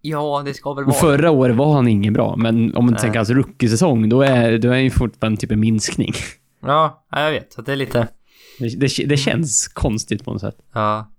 Ja, 0.00 0.42
det 0.44 0.54
ska 0.54 0.74
väl 0.74 0.84
Och 0.84 0.90
vara... 0.90 1.00
förra 1.00 1.30
året 1.30 1.56
var 1.56 1.74
han 1.74 1.88
ingen 1.88 2.12
bra, 2.12 2.36
men 2.36 2.74
om 2.76 2.84
man 2.84 2.92
Nej. 2.94 3.00
tänker 3.02 3.18
hans 3.18 3.30
rookie-säsong, 3.30 4.08
då 4.08 4.22
är, 4.22 4.58
då 4.58 4.68
är 4.68 4.72
han 4.72 4.84
ju 4.84 4.90
fortfarande 4.90 5.40
typ 5.40 5.50
en 5.50 5.60
minskning. 5.60 6.12
Ja, 6.62 7.04
ja, 7.10 7.20
jag 7.22 7.30
vet. 7.30 7.52
Så 7.52 7.62
det 7.62 7.72
är 7.72 7.76
lite... 7.76 8.08
Det, 8.58 8.68
det, 8.68 9.04
det 9.06 9.16
känns 9.16 9.68
konstigt 9.68 10.24
på 10.24 10.32
något 10.32 10.40
sätt. 10.40 10.56
Ja. 10.72 11.10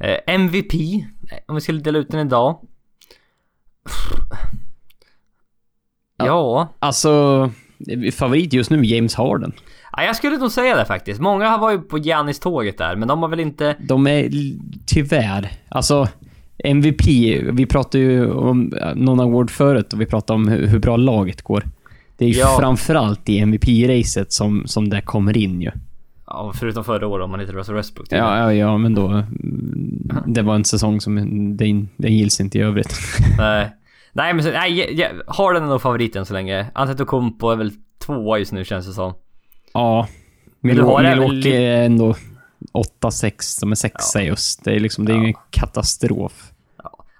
Eh, 0.00 0.34
MVP. 0.34 0.72
Om 1.46 1.54
vi 1.54 1.60
skulle 1.60 1.80
dela 1.80 1.98
ut 1.98 2.10
den 2.10 2.26
idag. 2.26 2.58
Ja. 6.16 6.68
Alltså, 6.78 7.50
favorit 8.12 8.52
just 8.52 8.70
nu, 8.70 8.84
James 8.84 9.14
Harden. 9.14 9.52
ja. 9.92 10.04
Jag 10.04 10.16
skulle 10.16 10.36
nog 10.36 10.50
säga 10.52 10.76
det 10.76 10.84
faktiskt. 10.84 11.20
Många 11.20 11.48
har 11.48 11.58
varit 11.58 11.88
på 11.88 11.98
Giannis-tåget 11.98 12.78
där, 12.78 12.96
men 12.96 13.08
de 13.08 13.22
har 13.22 13.28
väl 13.28 13.40
inte... 13.40 13.76
De 13.80 14.06
är 14.06 14.30
tyvärr, 14.86 15.50
alltså 15.68 16.08
MVP, 16.64 17.06
vi 17.52 17.66
pratade 17.66 18.04
ju 18.04 18.30
om 18.30 18.72
eh, 18.72 18.94
någon 18.94 19.20
award 19.20 19.50
förut 19.50 19.92
och 19.92 20.00
vi 20.00 20.06
pratade 20.06 20.34
om 20.34 20.48
hur, 20.48 20.66
hur 20.66 20.78
bra 20.78 20.96
laget 20.96 21.42
går. 21.42 21.64
Det 22.16 22.24
är 22.24 22.28
ju 22.28 22.34
Ja. 22.38 22.56
framförallt 22.60 23.28
i 23.28 23.38
MVP-racet 23.38 24.32
som, 24.32 24.62
som 24.66 24.88
det 24.90 25.00
kommer 25.00 25.36
in 25.36 25.60
ju. 25.60 25.70
Ja, 26.26 26.52
förutom 26.58 26.84
förra 26.84 27.06
året 27.06 27.24
om 27.24 27.30
man 27.30 27.40
inte 27.40 27.52
Russell 27.52 27.74
Westbrook. 27.74 28.06
Ja, 28.10 28.38
ja, 28.38 28.52
ja, 28.52 28.78
men 28.78 28.94
då... 28.94 29.06
mm, 29.08 30.08
Det 30.26 30.42
var 30.42 30.54
en 30.54 30.64
säsong 30.64 31.00
som 31.00 31.14
den, 31.56 31.88
den 31.96 32.12
gills 32.16 32.40
inte 32.40 32.58
i 32.58 32.60
övrigt. 32.60 32.94
Nej. 33.38 33.70
Nej, 34.12 34.34
men 34.34 34.44
så, 34.44 34.50
nej, 34.50 34.78
jag, 34.78 34.92
jag, 34.92 35.10
Harden 35.26 35.62
är 35.62 35.66
nog 35.66 35.82
favoriten 35.82 36.26
så 36.26 36.32
länge. 36.34 36.66
Antetokounmpo 36.74 37.50
är 37.50 37.56
väl 37.56 37.72
tvåa 38.06 38.38
just 38.38 38.52
nu 38.52 38.64
känns 38.64 38.86
det 38.86 38.92
som. 38.92 39.12
Ja. 39.74 40.08
Milwaukee, 40.60 41.56
är 41.66 41.84
ändå 41.84 42.14
8-6, 43.02 43.60
de 43.60 43.70
är 43.70 43.74
sexa 43.76 44.22
i 44.22 44.30
oss. 44.30 44.56
Det 44.56 44.70
är 44.74 44.80
liksom, 44.80 45.04
det 45.04 45.12
är 45.12 45.16
ju 45.16 45.26
en 45.26 45.34
katastrof. 45.50 46.51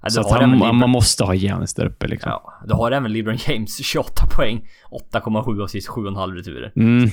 Ja, 0.03 0.11
Så 0.11 0.21
att 0.21 0.31
han, 0.31 0.39
även 0.43 0.59
man 0.59 0.75
LeBron, 0.75 0.91
måste 0.91 1.25
ha 1.25 1.35
Giannis 1.35 1.75
där 1.75 1.87
uppe 1.87 2.07
liksom. 2.09 2.31
ja, 2.31 2.55
du 2.67 2.75
har 2.75 2.93
även 2.93 3.13
LeBron 3.13 3.37
James 3.47 3.77
28 3.85 4.27
poäng, 4.37 4.69
8,7 5.13 5.65
assist, 5.65 5.89
7,5 5.89 6.35
returer. 6.35 6.73
Mm. 6.77 7.05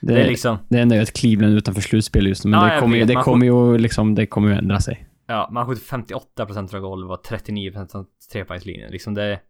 Det, 0.00 0.14
Det 0.14 0.20
är 0.22 0.28
liksom... 0.28 0.58
det 0.68 0.78
enda 0.78 0.96
är 0.96 1.00
ett 1.00 1.12
Cleveland 1.12 1.54
utanför 1.54 1.80
slutspel 1.82 2.26
just 2.26 2.44
nu, 2.44 2.50
men 2.50 2.60
Ja, 2.60 2.74
det 2.74 2.80
kommer, 2.80 2.98
vet. 2.98 3.08
det 3.08 3.14
kommer 3.14 3.46
ju 3.46 3.78
liksom, 3.78 4.14
det 4.14 4.26
kommer 4.26 4.48
ju 4.48 4.54
ändra 4.54 4.80
sig. 4.80 5.08
Ja, 5.26 5.48
man 5.52 5.66
skjuter 5.66 5.82
58% 5.82 6.68
från 6.68 6.82
golv 6.82 7.10
och 7.12 7.26
39% 7.26 7.88
från 7.92 8.06
trepoängslinjen. 8.32 8.90
Liksom 8.92 9.14
det... 9.14 9.40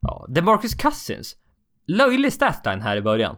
Ja, 0.00 0.26
DeMarcus 0.28 0.74
Cousins. 0.74 1.36
Löjlig 1.86 2.32
statline 2.32 2.80
här 2.80 2.96
i 2.96 3.02
början. 3.02 3.36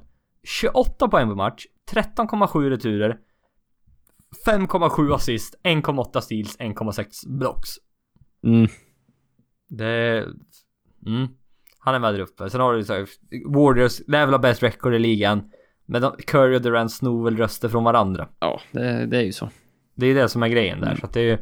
28 0.61 1.09
poäng 1.09 1.29
på 1.29 1.35
match, 1.35 1.67
13,7 1.93 2.71
returer, 2.71 3.17
5,7 4.47 5.15
assist, 5.15 5.55
1,8 5.65 6.21
steals, 6.21 6.59
1,6 6.59 7.05
blocks. 7.39 7.69
Mm. 8.45 8.69
Det... 9.69 10.25
Mm. 11.07 11.29
Han 11.79 11.95
är 11.95 11.99
med 11.99 12.15
där 12.15 12.21
uppe. 12.21 12.51
Sen 12.51 12.61
har 12.61 12.75
du 12.75 12.85
så 12.85 12.93
här, 12.93 13.07
Warriors, 13.47 14.01
level 14.07 14.35
of 14.35 14.41
best 14.41 14.63
record 14.63 14.95
i 14.95 14.99
ligan. 14.99 15.51
Men 15.87 16.03
de, 16.03 16.13
Curry 16.27 16.57
och 16.57 16.63
Durant 16.63 16.93
snor 16.93 17.25
väl 17.25 17.37
röster 17.37 17.69
från 17.69 17.85
varandra. 17.85 18.29
Ja, 18.41 18.61
det, 18.73 19.07
det 19.07 19.17
är 19.17 19.23
ju 19.23 19.33
så. 19.33 19.51
Det 19.95 20.07
är 20.07 20.15
det 20.15 20.29
som 20.29 20.43
är 20.43 20.49
grejen 20.49 20.81
där. 20.81 20.97
Så 21.01 21.07
att 21.07 21.13
det 21.13 21.21
är 21.21 21.25
ju... 21.25 21.39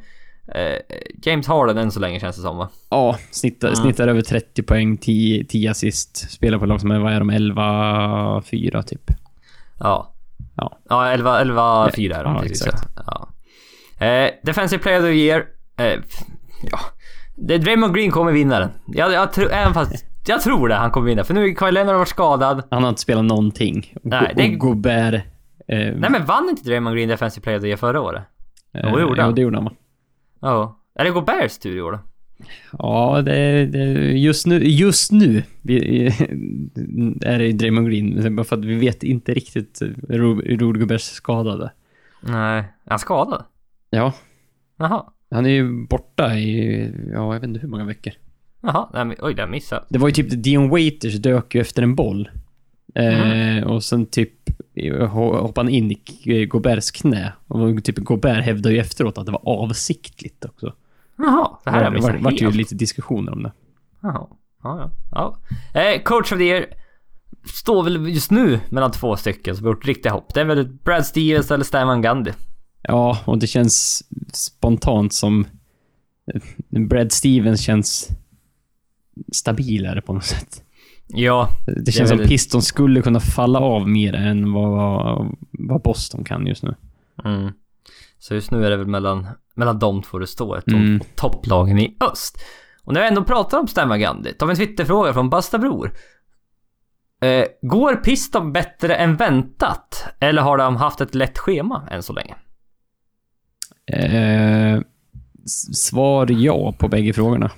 Eh, 0.54 0.78
James 1.22 1.46
Harden 1.46 1.78
än 1.78 1.90
så 1.90 2.00
länge 2.00 2.20
känns 2.20 2.36
det 2.36 2.42
som 2.42 2.56
va? 2.56 2.68
Ja, 2.90 3.18
snittar, 3.30 3.68
Mm. 3.68 3.76
snittar 3.76 4.08
över 4.08 4.22
30 4.22 4.62
poäng, 4.62 4.96
10, 4.96 5.44
10 5.44 5.70
assist. 5.70 6.30
Spelar 6.30 6.58
på 6.58 6.66
lag 6.66 6.80
som 6.80 6.90
är, 6.90 6.98
vad 6.98 7.12
är 7.12 7.18
de, 7.20 7.30
11-4 7.30 8.82
typ. 8.82 9.10
Ja. 9.80 10.14
Ja. 10.56 10.78
Ja, 10.88 11.10
11, 11.12 11.40
11 11.40 11.90
4 11.96 12.16
är 12.16 12.24
de 12.24 12.34
Ja, 12.34 12.40
precis. 12.40 12.66
exakt. 12.66 12.88
Ja. 13.06 13.28
Eh, 14.06 14.30
defensive 14.42 14.82
player 14.82 14.98
of 15.00 15.04
the 15.04 15.12
year. 15.12 15.46
Eh, 15.76 16.00
ja. 16.62 16.78
Det, 17.36 17.58
Draymond 17.58 17.94
Green 17.94 18.10
kommer 18.10 18.32
vinna 18.32 18.58
den. 18.60 18.70
Jag, 18.86 19.12
jag 19.12 19.32
tror, 19.32 19.52
även 19.52 19.74
fast... 19.74 20.04
Jag 20.26 20.40
tror 20.40 20.68
det, 20.68 20.74
han 20.74 20.90
kommer 20.90 21.06
vinna. 21.06 21.24
För 21.24 21.34
nu 21.34 21.40
har 21.40 21.48
Kyle 21.66 21.74
Leonard 21.74 21.96
varit 21.96 22.08
skadad. 22.08 22.62
Han 22.70 22.82
har 22.82 22.88
inte 22.88 23.00
spelat 23.00 23.24
någonting. 23.24 23.94
Nej, 24.02 24.32
det- 24.36 24.48
och 24.52 24.58
Gobert... 24.58 25.14
Eh, 25.14 25.78
Nej 25.96 26.10
men 26.10 26.24
vann 26.24 26.48
inte 26.48 26.62
Draymond 26.64 26.96
Green 26.96 27.08
defensive 27.08 27.42
player 27.44 27.58
of 27.58 27.62
the 27.62 27.66
year 27.68 27.76
förra 27.76 28.00
året? 28.00 28.22
eh, 28.74 28.90
jo, 28.92 29.00
gjorde 29.00 29.22
han. 29.22 29.30
Ja, 29.30 29.34
det 29.34 29.40
gjorde 29.42 29.56
han 29.56 29.64
va? 29.64 29.72
Ja. 30.40 30.80
Är 30.94 31.04
det 31.04 31.10
Goberts 31.10 31.58
tur 31.58 31.76
i 31.76 31.80
år 31.80 31.92
då? 31.92 31.98
Ja, 32.78 33.22
det, 33.24 33.66
det, 33.66 33.82
just 34.12 34.46
nu, 34.46 34.64
just 34.64 35.12
nu 35.12 35.42
vi, 35.62 36.06
är 37.22 37.38
det 37.38 37.52
Draymond 37.52 37.88
Green. 37.88 38.36
Bara 38.36 38.44
för 38.44 38.56
att 38.56 38.64
vi 38.64 38.74
vet 38.74 39.02
inte 39.02 39.34
riktigt 39.34 39.78
hur 40.08 40.18
Rudy 40.58 40.80
Gobert 40.80 41.00
skadade. 41.00 41.72
Nej. 42.20 42.58
Är 42.58 42.90
han 42.90 42.98
skadad? 42.98 43.44
Ja, 43.90 44.12
Jaha. 44.78 45.04
Han 45.30 45.46
är 45.46 45.50
ju 45.50 45.86
borta 45.86 46.34
i, 46.34 46.84
ja, 47.12 47.32
jag 47.34 47.40
vet 47.40 47.48
inte 47.48 47.60
hur 47.60 47.68
många 47.68 47.84
veckor. 47.84 48.12
Jaha. 48.62 48.88
Nej, 48.92 49.04
men, 49.04 49.16
oj, 49.20 49.34
det 49.34 49.46
missat. 49.46 49.86
Det 49.88 49.98
var 49.98 50.08
ju 50.08 50.12
typ 50.14 50.42
Dion 50.42 50.68
Waiters 50.68 51.14
dök 51.14 51.54
ju 51.54 51.60
efter 51.60 51.82
en 51.82 51.94
boll. 51.94 52.30
Eh, 52.94 53.64
och 53.66 53.84
sen 53.84 54.06
typ 54.06 54.32
ho- 54.76 55.38
hoppade 55.40 55.66
han 55.66 55.74
in 55.74 55.90
i 56.24 56.46
Goberts 56.46 56.90
knä. 56.90 57.32
Och 57.46 57.84
typ 57.84 57.96
Gobert 57.98 58.44
hävdade 58.44 58.74
ju 58.74 58.80
efteråt 58.80 59.18
att 59.18 59.26
det 59.26 59.32
var 59.32 59.48
avsiktligt 59.48 60.44
också. 60.44 60.74
Jaha. 61.18 61.50
Det 61.64 61.70
här 61.70 61.76
har 61.78 61.84
jag 61.84 61.92
Det 61.92 61.96
missat 61.96 62.14
var, 62.14 62.20
vart 62.20 62.40
ju 62.40 62.50
lite 62.50 62.74
diskussioner 62.74 63.32
om 63.32 63.42
det. 63.42 63.52
Jaha. 64.02 64.26
Ja, 64.62 64.90
ja. 65.12 65.38
ja. 65.74 65.80
Eh, 65.80 66.02
coach 66.02 66.32
of 66.32 66.38
the 66.38 66.44
year. 66.44 66.66
Står 67.54 67.82
väl 67.82 68.08
just 68.08 68.30
nu 68.30 68.60
mellan 68.70 68.90
två 68.90 69.16
stycken 69.16 69.56
som 69.56 69.66
har 69.66 69.72
gjort 69.72 69.86
riktiga 69.86 70.12
hopp. 70.12 70.34
Det 70.34 70.40
är 70.40 70.44
väl 70.44 70.68
Brad 70.84 71.06
Stevens 71.06 71.50
eller 71.50 71.64
Stan 71.64 71.86
Van 71.86 72.02
Gundy. 72.02 72.30
Ja, 72.88 73.18
och 73.24 73.38
det 73.38 73.46
känns 73.46 74.04
spontant 74.32 75.12
som... 75.12 75.46
Brad 76.68 77.12
Stevens 77.12 77.60
känns 77.60 78.08
stabilare 79.32 80.00
på 80.00 80.12
något 80.12 80.24
sätt. 80.24 80.62
Ja. 81.06 81.48
Det 81.66 81.92
känns 81.92 82.10
är 82.10 82.16
som 82.16 82.26
Piston 82.26 82.62
skulle 82.62 83.02
kunna 83.02 83.20
falla 83.20 83.60
av 83.60 83.88
mer 83.88 84.14
än 84.14 84.52
vad, 84.52 85.36
vad 85.50 85.82
Boston 85.82 86.24
kan 86.24 86.46
just 86.46 86.62
nu. 86.62 86.74
Mm. 87.24 87.52
Så 88.18 88.34
just 88.34 88.50
nu 88.50 88.66
är 88.66 88.70
det 88.70 88.76
väl 88.76 88.86
mellan, 88.86 89.26
mellan 89.54 89.78
de 89.78 90.02
två 90.02 90.18
det 90.18 90.26
står. 90.26 90.62
Mm. 90.66 91.00
topplagen 91.14 91.78
i 91.78 91.96
öst. 92.00 92.38
Och 92.84 92.92
när 92.92 93.00
vi 93.00 93.08
ändå 93.08 93.24
pratar 93.24 93.58
om 93.58 93.68
Stan 93.68 94.00
Gundy. 94.00 94.32
tar 94.32 94.46
vi 94.46 94.50
en 94.50 94.56
Twitterfråga 94.56 95.12
från 95.12 95.30
Basta 95.30 95.58
Bror. 95.58 95.92
Eh, 97.20 97.44
går 97.62 97.96
Piston 97.96 98.52
bättre 98.52 98.94
än 98.94 99.16
väntat? 99.16 100.04
Eller 100.20 100.42
har 100.42 100.58
de 100.58 100.76
haft 100.76 101.00
ett 101.00 101.14
lätt 101.14 101.38
schema 101.38 101.88
än 101.90 102.02
så 102.02 102.12
länge? 102.12 102.34
Eh, 103.88 104.80
svar 105.74 106.26
ja 106.30 106.72
på 106.78 106.88
bägge 106.88 107.12
frågorna. 107.12 107.50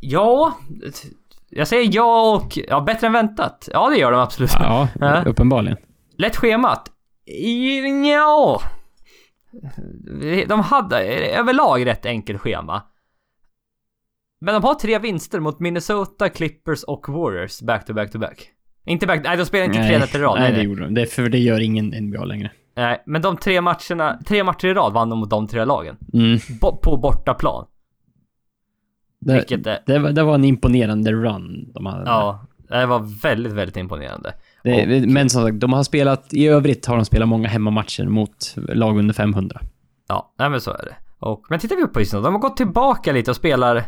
Ja. 0.00 0.58
Jag 1.50 1.68
säger 1.68 1.90
ja 1.94 2.34
och... 2.36 2.58
Ja, 2.68 2.80
bättre 2.80 3.06
än 3.06 3.12
väntat. 3.12 3.68
Ja, 3.72 3.88
det 3.90 3.96
gör 3.96 4.12
de 4.12 4.20
absolut. 4.20 4.50
Ja, 4.54 4.88
Ja. 5.00 5.22
uppenbarligen. 5.26 5.76
Lätt 6.18 6.36
schemat? 6.36 6.88
Ja. 8.04 8.60
De 10.48 10.60
hade 10.60 10.98
överlag 11.28 11.86
rätt 11.86 12.06
enkelt 12.06 12.40
schema. 12.40 12.82
Men 14.40 14.54
de 14.54 14.64
har 14.64 14.74
tre 14.74 14.98
vinster 14.98 15.40
mot 15.40 15.60
Minnesota, 15.60 16.28
Clippers 16.28 16.82
och 16.82 17.08
Warriors 17.08 17.60
back 17.62 17.86
to 17.86 17.94
back 17.94 18.12
to 18.12 18.18
back. 18.18 18.48
Inte 18.86 19.06
back... 19.06 19.20
Nej, 19.24 19.36
de 19.36 19.46
spelar 19.46 19.64
inte 19.64 19.86
tre 19.88 19.98
nätter 19.98 20.18
i 20.18 20.22
rad. 20.22 20.34
nej, 20.34 20.42
Nej, 20.42 20.50
det 20.50 20.56
nej. 20.56 20.66
gjorde 20.66 20.84
de. 20.84 20.94
Det, 20.94 21.06
för 21.06 21.28
det 21.28 21.38
gör 21.38 21.60
ingen 21.60 22.06
NBA 22.08 22.24
längre. 22.24 22.50
Nej, 22.76 23.02
men 23.06 23.22
de 23.22 23.36
tre 23.36 23.60
matcherna... 23.60 24.18
Tre 24.26 24.44
matcher 24.44 24.66
i 24.66 24.74
rad 24.74 24.92
vann 24.92 25.10
de 25.10 25.18
mot 25.18 25.30
de 25.30 25.46
tre 25.48 25.64
lagen. 25.64 25.96
Mm. 26.12 26.38
Bo, 26.60 26.76
på 26.76 26.96
bortaplan. 26.96 27.66
Det, 29.20 29.34
Vilket 29.34 29.66
är... 29.66 29.78
det, 29.86 29.98
var, 29.98 30.10
det 30.10 30.22
var 30.22 30.34
en 30.34 30.44
imponerande 30.44 31.12
run 31.12 31.72
de 31.74 31.86
hade. 31.86 32.04
Ja. 32.04 32.46
Det 32.68 32.86
var 32.86 33.22
väldigt, 33.22 33.52
väldigt 33.52 33.76
imponerande. 33.76 34.34
Det, 34.62 35.06
Men 35.08 35.30
som 35.30 35.42
sagt, 35.42 35.60
de 35.60 35.72
har 35.72 35.82
spelat... 35.82 36.34
I 36.34 36.46
övrigt 36.46 36.86
har 36.86 36.96
de 36.96 37.04
spelat 37.04 37.28
många 37.28 37.48
hemmamatcher 37.48 38.04
mot 38.04 38.54
lag 38.56 38.98
under 38.98 39.14
500. 39.14 39.60
Ja, 40.08 40.34
nej 40.38 40.50
men 40.50 40.60
så 40.60 40.70
är 40.70 40.84
det. 40.84 40.96
Och, 41.18 41.46
men 41.48 41.58
tittar 41.58 41.76
vi 41.76 41.86
på 41.86 41.98
Houston, 41.98 42.22
de 42.22 42.34
har 42.34 42.40
gått 42.40 42.56
tillbaka 42.56 43.12
lite 43.12 43.30
och 43.30 43.36
spelar 43.36 43.84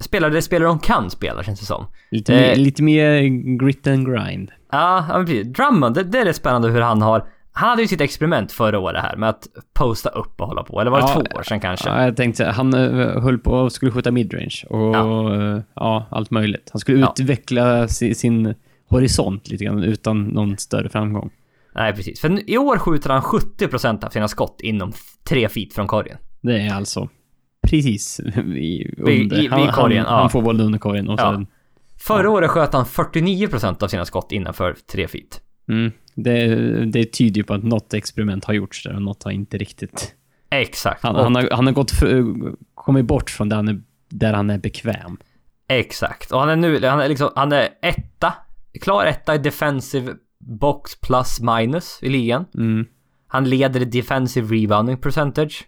Spelar 0.00 0.30
det 0.30 0.42
spelare 0.42 0.68
de 0.68 0.78
kan 0.78 1.10
spela 1.10 1.42
känns 1.42 1.60
det 1.60 1.66
som. 1.66 1.86
Lite, 2.10 2.34
Eh. 2.34 2.40
mer, 2.40 2.56
lite 2.56 2.82
mer 2.82 3.22
grit 3.58 3.86
and 3.86 4.06
grind. 4.06 4.50
Ja, 4.72 5.04
ja 5.08 5.16
men 5.16 5.26
precis. 5.26 5.46
Drummond, 5.46 5.94
det, 5.94 6.02
det 6.02 6.18
är 6.18 6.24
rätt 6.24 6.36
spännande 6.36 6.68
hur 6.68 6.80
han 6.80 7.02
har... 7.02 7.28
Han 7.52 7.68
hade 7.68 7.82
ju 7.82 7.88
sitt 7.88 8.00
experiment 8.00 8.52
förra 8.52 8.78
året 8.78 9.02
här 9.02 9.16
med 9.16 9.28
att 9.28 9.46
posta 9.74 10.08
upp 10.08 10.40
och 10.40 10.46
hålla 10.46 10.62
på. 10.62 10.80
Eller 10.80 10.90
var 10.90 11.00
det 11.00 11.06
Ja, 11.08 11.14
två 11.14 11.38
år 11.38 11.42
sedan 11.42 11.60
kanske? 11.60 11.88
Ja, 11.88 12.04
jag 12.04 12.16
tänkte, 12.16 12.44
han 12.44 12.74
eh, 12.74 13.22
höll 13.22 13.38
på 13.38 13.50
och 13.52 13.72
skulle 13.72 13.90
skjuta 13.92 14.10
midrange 14.10 14.64
och 14.70 14.96
Ja. 14.96 15.62
ja. 15.74 16.06
allt 16.10 16.30
möjligt. 16.30 16.68
Han 16.72 16.80
skulle 16.80 17.00
Ja. 17.00 17.14
utveckla 17.18 17.88
si, 17.88 18.14
sin 18.14 18.54
horisont 18.88 19.48
lite 19.48 19.64
grann 19.64 19.82
utan 19.82 20.24
någon 20.24 20.56
större 20.58 20.88
framgång. 20.88 21.30
Nej, 21.74 21.92
precis. 21.92 22.20
För 22.20 22.50
i 22.50 22.58
år 22.58 22.78
skjuter 22.78 23.10
han 23.10 23.22
70% 23.22 24.04
av 24.04 24.08
sina 24.10 24.28
skott 24.28 24.60
inom 24.62 24.92
tre 25.28 25.48
feet 25.48 25.72
från 25.74 25.86
korgen. 25.86 26.16
Det 26.40 26.60
är 26.60 26.74
alltså 26.74 27.08
precis 27.68 28.20
i, 28.20 28.94
under. 28.98 29.12
i- 29.12 29.28
vid 29.40 29.50
han, 29.50 29.72
korgen, 29.72 30.04
han, 30.04 30.14
ja. 30.14 30.20
han 30.20 30.30
får 30.30 30.42
bollen 30.42 30.66
under 30.66 30.78
korgen 30.78 31.08
och 31.08 31.20
Ja. 31.20 31.32
sen... 31.32 31.46
Förra 31.98 32.30
året 32.30 32.50
sköt 32.50 32.72
han 32.72 32.84
49% 32.84 33.82
av 33.82 33.88
sina 33.88 34.04
skott 34.04 34.32
innanför 34.32 34.76
tre 34.92 35.08
feet. 35.08 35.40
Mm, 35.68 35.92
det, 36.22 36.84
det 36.86 37.04
tyder 37.12 37.36
ju 37.36 37.44
på 37.44 37.54
att 37.54 37.62
något 37.64 37.94
experiment 37.94 38.44
har 38.44 38.54
gjorts 38.54 38.82
där 38.84 38.94
och 38.94 39.02
något 39.02 39.22
har 39.22 39.30
inte 39.30 39.58
riktigt... 39.58 40.14
Exakt. 40.50 41.02
Han, 41.02 41.16
Och- 41.16 41.22
han, 41.22 41.34
har, 41.34 41.48
han 41.52 41.66
har 41.66 41.72
gått 41.74 41.90
för, 41.90 42.24
kommit 42.74 43.04
bort 43.04 43.30
från 43.30 43.48
där 43.48 43.56
han, 43.56 43.68
är, 43.68 43.80
där 44.08 44.32
han 44.32 44.50
är 44.50 44.58
bekväm. 44.58 45.16
Exakt. 45.68 46.32
Och 46.32 46.40
han 46.40 46.48
är 46.48 46.56
nu, 46.56 46.86
han 46.86 47.00
är 47.00 47.08
liksom, 47.08 47.30
han 47.36 47.52
är 47.52 47.68
etta. 47.82 48.34
Klar 48.80 49.04
etta 49.06 49.34
i 49.34 49.38
defensive 49.38 50.12
box 50.38 51.00
plus 51.00 51.40
minus 51.40 51.98
i 52.02 52.08
ligan. 52.08 52.44
Mm. 52.54 52.86
Han 53.26 53.44
leder 53.50 53.80
i 53.80 53.84
defensive 53.84 54.56
rebounding 54.56 54.96
percentage. 54.96 55.66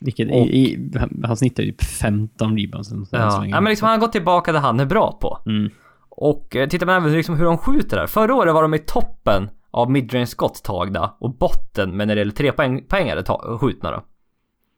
Vilket 0.00 0.28
Och- 0.30 0.46
i, 0.46 0.72
i, 0.74 0.92
han, 1.24 1.36
snittar 1.36 1.62
ju 1.62 1.74
15 2.00 2.58
rebounds. 2.58 2.92
än 2.92 3.06
så 3.06 3.16
Ja, 3.16 3.46
ja 3.46 3.60
men 3.60 3.70
liksom 3.70 3.86
han 3.88 3.98
har 4.00 4.06
gått 4.06 4.12
tillbaka 4.12 4.52
där 4.52 4.60
han 4.60 4.80
är 4.80 4.86
bra 4.86 5.18
på. 5.20 5.38
Mm. 5.50 5.70
Och 6.08 6.56
eh, 6.56 6.68
tittar 6.68 6.86
man 6.86 6.96
även 7.02 7.12
liksom 7.12 7.36
hur 7.36 7.44
de 7.44 7.58
skjuter 7.58 7.96
där. 7.96 8.06
Förra 8.06 8.34
året 8.34 8.54
var 8.54 8.62
de 8.62 8.74
i 8.74 8.78
toppen 8.78 9.48
av 9.76 9.90
midrange 9.90 10.26
skott 10.26 10.64
tagna 10.64 11.14
och 11.20 11.36
botten 11.36 11.96
men 11.96 12.08
när 12.08 12.14
det 12.14 12.18
gäller 12.20 12.32
tre 12.32 12.52
poäng, 12.52 12.84
poängare 12.88 13.22
ta, 13.22 13.58
skjutna 13.60 13.90
då. 13.90 14.04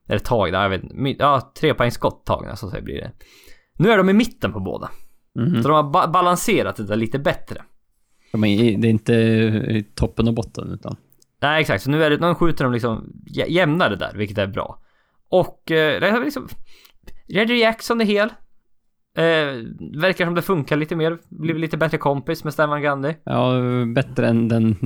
Eller 0.08 0.18
tagna, 0.18 0.62
jag 0.62 0.70
vet 0.70 0.82
inte. 0.84 1.16
Ja, 1.18 1.52
tre 1.60 1.74
poäng 1.74 1.90
skott 1.90 2.26
tagna 2.26 2.56
så 2.56 2.70
säga 2.70 2.82
blir 2.82 2.94
det. 3.00 3.12
Nu 3.78 3.90
är 3.90 3.96
de 3.96 4.08
i 4.08 4.12
mitten 4.12 4.52
på 4.52 4.60
båda. 4.60 4.90
Mhm. 5.34 5.62
Så 5.62 5.68
de 5.68 5.74
har 5.74 5.82
ba- 5.90 6.06
balanserat 6.06 6.76
det 6.76 6.84
där 6.86 6.96
lite 6.96 7.18
bättre. 7.18 7.62
De 8.32 8.44
är, 8.44 8.78
det 8.78 8.88
är 8.88 8.90
inte 8.90 9.12
i 9.14 9.86
toppen 9.94 10.28
och 10.28 10.34
botten 10.34 10.72
utan... 10.72 10.96
Nej 11.42 11.60
exakt, 11.60 11.84
så 11.84 11.90
nu 11.90 12.04
är 12.04 12.10
det, 12.10 12.16
nu 12.28 12.34
skjuter 12.34 12.64
de 12.64 12.72
liksom 12.72 13.12
jä- 13.26 13.48
jämnare 13.48 13.96
där, 13.96 14.12
vilket 14.14 14.38
är 14.38 14.46
bra. 14.46 14.82
Och 15.28 15.70
eh, 15.70 16.24
liksom... 16.24 16.48
Reggie 17.28 17.56
Jackson 17.56 18.00
är 18.00 18.04
hel. 18.04 18.28
Eh, 19.18 19.64
verkar 20.00 20.24
som 20.24 20.34
det 20.34 20.42
funkar 20.42 20.76
lite 20.76 20.96
mer. 20.96 21.18
Blivit 21.28 21.60
lite 21.60 21.76
bättre 21.76 21.98
kompis 21.98 22.44
med 22.44 22.52
Stefan 22.52 22.82
Gandhi. 22.82 23.16
Ja, 23.24 23.52
bättre 23.94 24.28
än 24.28 24.48
den 24.48 24.76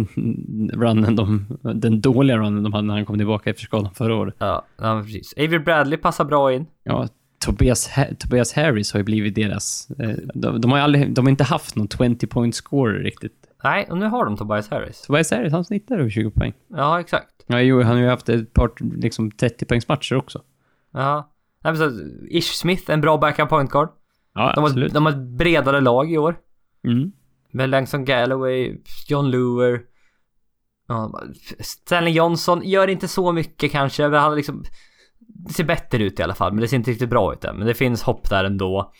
runnen 0.72 1.16
de... 1.16 1.46
Den 1.74 2.00
dåliga 2.00 2.36
runnen 2.38 2.62
de 2.62 2.72
hade 2.72 2.86
när 2.86 2.94
han 2.94 3.06
kom 3.06 3.16
tillbaka 3.18 3.50
efter 3.50 3.62
skadan 3.62 3.94
förra 3.94 4.14
året. 4.16 4.34
Ja, 4.38 4.64
ja 4.78 5.02
precis. 5.04 5.34
Avery 5.36 5.58
Bradley 5.58 5.98
passar 5.98 6.24
bra 6.24 6.52
in. 6.52 6.66
Ja, 6.84 7.08
Tobias, 7.44 7.88
Ha- 7.88 8.14
Tobias 8.18 8.52
Harris 8.52 8.92
har 8.92 9.00
ju 9.00 9.04
blivit 9.04 9.34
deras... 9.34 9.88
eh, 9.98 10.10
De, 10.34 10.60
de 10.60 10.70
har 10.70 10.78
ju 10.78 10.84
aldrig... 10.84 11.14
De 11.14 11.24
har 11.26 11.30
inte 11.30 11.44
haft 11.44 11.76
någon 11.76 11.88
20 11.88 12.26
point 12.26 12.54
scorer 12.54 12.98
riktigt. 12.98 13.32
Nej, 13.64 13.86
och 13.90 13.98
nu 13.98 14.06
har 14.06 14.24
de 14.24 14.36
Tobias 14.36 14.68
Harris. 14.70 15.02
Tobias 15.02 15.30
Harris, 15.30 15.52
han 15.52 15.64
snittar 15.64 15.98
över 15.98 16.10
20 16.10 16.30
poäng. 16.30 16.52
Ja, 16.68 17.00
exakt. 17.00 17.28
Ja, 17.46 17.60
jo, 17.60 17.82
han 17.82 17.96
har 17.96 18.02
ju 18.02 18.08
haft 18.08 18.28
ett 18.28 18.52
par 18.52 18.70
liksom 19.02 19.30
30 19.30 19.64
poängs 19.64 19.88
matcher 19.88 20.16
också. 20.16 20.42
Ja. 20.92 21.28
Nej, 21.64 21.72
men 21.72 21.76
så, 21.90 22.00
Ish 22.30 22.52
Smith, 22.54 22.90
en 22.90 23.00
bra 23.00 23.18
backup 23.18 23.48
point 23.48 23.70
guard. 23.70 23.88
Ja, 24.34 24.52
De 24.54 24.64
har, 24.64 24.88
de 24.88 25.04
har 25.06 25.12
ett 25.12 25.18
bredare 25.38 25.80
lag 25.80 26.12
i 26.12 26.18
år. 26.18 26.36
Mm. 26.86 27.12
Med 27.50 27.68
Langston 27.70 28.04
Galloway, 28.04 28.76
John 29.08 29.30
Luer. 29.30 29.80
Ja, 30.88 31.20
Stanley 31.60 32.12
Johnson 32.12 32.62
gör 32.64 32.88
inte 32.88 33.08
så 33.08 33.32
mycket 33.32 33.72
kanske. 33.72 34.08
Men 34.08 34.20
han 34.20 34.36
liksom... 34.36 34.64
Det 35.18 35.52
ser 35.52 35.64
bättre 35.64 36.02
ut 36.04 36.20
i 36.20 36.22
alla 36.22 36.34
fall, 36.34 36.52
men 36.52 36.60
det 36.60 36.68
ser 36.68 36.76
inte 36.76 36.90
riktigt 36.90 37.10
bra 37.10 37.32
ut 37.32 37.44
än. 37.44 37.56
Men 37.56 37.66
det 37.66 37.74
finns 37.74 38.02
hopp 38.02 38.30
där 38.30 38.44
ändå. 38.44 38.92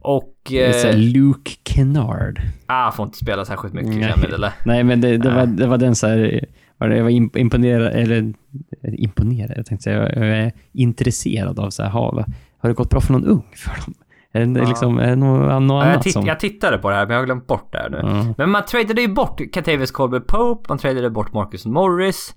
Och... 0.00 0.52
Eh, 0.52 0.96
Luke 0.96 1.50
Kennard. 1.64 2.40
ah, 2.66 2.92
får 2.92 3.06
inte 3.06 3.18
spela 3.18 3.44
särskilt 3.44 3.74
mycket 3.74 3.94
Nej. 3.94 4.14
jag, 4.22 4.32
eller? 4.32 4.52
Nej, 4.64 4.84
men 4.84 5.00
det, 5.00 5.18
det, 5.18 5.34
var, 5.34 5.46
det 5.46 5.66
var 5.66 5.78
den 5.78 5.94
så 5.94 6.06
här... 6.06 6.44
Jag 6.80 7.02
var 7.02 7.10
imp- 7.10 7.38
imponerad, 7.38 7.92
eller 7.92 8.34
eller 8.82 9.00
imponerad, 9.00 9.52
jag 9.58 9.66
tänkte 9.66 9.82
säga, 9.82 10.12
jag 10.14 10.28
är 10.28 10.52
intresserad 10.72 11.58
av 11.58 11.70
så 11.70 11.82
här, 11.82 11.90
ha, 11.90 12.24
har 12.58 12.68
det 12.68 12.74
gått 12.74 12.90
bra 12.90 13.00
för 13.00 13.12
någon 13.12 13.24
ung 13.24 13.44
för 13.56 13.70
dem? 13.84 13.94
Är 14.32 14.46
det, 14.46 14.60
Ja. 14.60 14.68
liksom, 14.68 14.98
är 14.98 15.06
det 15.06 15.16
något, 15.16 15.40
något 15.40 15.50
Ja, 15.50 15.84
jag, 15.84 15.92
annat 15.92 16.02
titt, 16.02 16.12
som... 16.12 16.26
jag 16.26 16.40
tittade 16.40 16.78
på 16.78 16.90
det 16.90 16.96
här, 16.96 17.06
men 17.06 17.14
jag 17.14 17.20
har 17.20 17.26
glömt 17.26 17.46
bort 17.46 17.72
det 17.72 17.78
här 17.78 17.90
nu. 17.90 18.00
Ja. 18.02 18.34
Men 18.38 18.50
man 18.50 18.64
tradade 18.64 19.00
ju 19.00 19.08
bort 19.08 19.40
Catavius 19.52 19.90
Colbert 19.90 20.26
Pope, 20.26 20.64
man 20.68 20.78
tradade 20.78 21.10
bort 21.10 21.32
Marcus 21.32 21.66
Morris. 21.66 22.34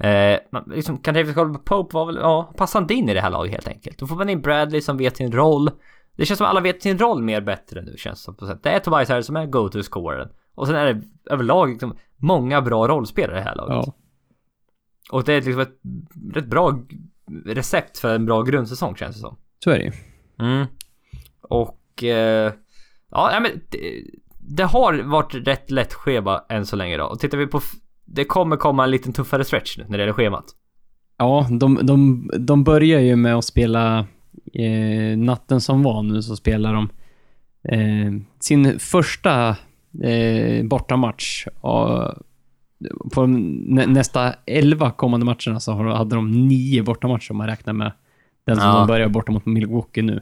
Eh, 0.00 0.38
man, 0.52 0.64
liksom, 0.66 0.98
Catavius 0.98 1.34
Colbert 1.34 1.64
Pope 1.64 1.94
var 1.94 2.06
väl, 2.06 2.16
ja, 2.16 2.52
passar 2.56 2.80
inte 2.80 2.94
in 2.94 3.08
i 3.08 3.14
det 3.14 3.20
här 3.20 3.30
laget 3.30 3.52
helt 3.52 3.68
enkelt. 3.68 3.98
Då 3.98 4.06
får 4.06 4.16
man 4.16 4.28
in 4.28 4.40
Bradley 4.42 4.80
som 4.80 4.96
vet 4.96 5.16
sin 5.16 5.32
roll. 5.32 5.70
Det 6.16 6.26
känns 6.26 6.38
som 6.38 6.46
alla 6.46 6.60
vet 6.60 6.82
sin 6.82 6.98
roll 6.98 7.22
mer 7.22 7.40
bättre 7.40 7.82
nu 7.82 7.94
känns 7.98 8.18
det 8.20 8.24
som 8.24 8.34
på 8.34 8.46
sätt. 8.46 8.62
Det 8.62 8.70
är 8.70 8.78
Tobias 8.78 9.08
Harris 9.08 9.26
som 9.26 9.36
är 9.36 9.46
go-to-scoren. 9.46 10.28
Och 10.54 10.66
sen 10.66 10.76
är 10.76 10.94
det 10.94 11.02
överlag 11.30 11.68
liksom 11.68 11.96
många 12.16 12.62
bra 12.62 12.88
rollspelare 12.88 13.36
i 13.36 13.38
det 13.40 13.44
här 13.48 13.54
laget. 13.56 13.86
Ja. 13.86 13.92
Och 15.12 15.24
det 15.24 15.32
är 15.32 15.42
liksom 15.42 15.60
ett 15.60 15.78
rätt 16.34 16.46
bra 16.46 16.78
recept 17.46 17.98
för 17.98 18.14
en 18.14 18.26
bra 18.26 18.42
grundsäsong 18.42 18.96
känns 18.96 19.16
det 19.16 19.20
som. 19.20 19.36
Så 19.64 19.70
är 19.70 19.78
det 19.78 19.84
ju. 19.84 19.92
Mm. 20.38 20.66
Och... 21.42 22.02
Eh, 22.04 22.52
ja, 23.10 23.38
men 23.42 23.50
det, 23.70 23.78
det 24.38 24.64
har 24.64 25.02
varit 25.02 25.34
rätt 25.34 25.70
lätt 25.70 25.94
schema 25.94 26.42
än 26.48 26.66
så 26.66 26.76
länge 26.76 26.96
då. 26.96 27.04
Och 27.04 27.20
tittar 27.20 27.38
vi 27.38 27.46
på... 27.46 27.60
Det 28.04 28.24
kommer 28.24 28.56
komma 28.56 28.84
en 28.84 28.90
liten 28.90 29.12
tuffare 29.12 29.44
stretch 29.44 29.78
nu 29.78 29.84
när 29.88 29.98
det 29.98 30.02
gäller 30.02 30.12
schemat. 30.12 30.44
Ja, 31.18 31.46
de, 31.50 31.78
de, 31.82 32.30
de 32.38 32.64
börjar 32.64 33.00
ju 33.00 33.16
med 33.16 33.34
att 33.36 33.44
spela 33.44 33.98
eh, 34.54 35.18
natten 35.18 35.60
som 35.60 35.82
var 35.82 36.02
nu 36.02 36.22
så 36.22 36.36
spelar 36.36 36.74
de 36.74 36.88
eh, 37.68 38.12
sin 38.40 38.78
första 38.78 39.48
eh, 40.02 40.64
bortamatch. 40.64 41.46
Och 41.60 42.12
på 43.14 43.26
nä, 43.26 43.86
nästa 43.86 44.34
11 44.46 44.90
kommande 44.90 45.26
matcherna 45.26 45.60
så 45.60 45.72
har- 45.72 45.84
hade 45.96 46.14
de 46.16 46.48
nio 46.48 46.82
bortamatcher 46.82 47.30
om 47.30 47.36
man 47.36 47.46
räknar 47.46 47.72
med 47.72 47.92
den 48.46 48.56
som 48.56 48.64
Ja. 48.68 48.78
de 48.78 48.86
börjar 48.86 49.08
borta 49.08 49.32
mot 49.32 49.46
Milwaukee 49.46 50.02
nu. 50.02 50.20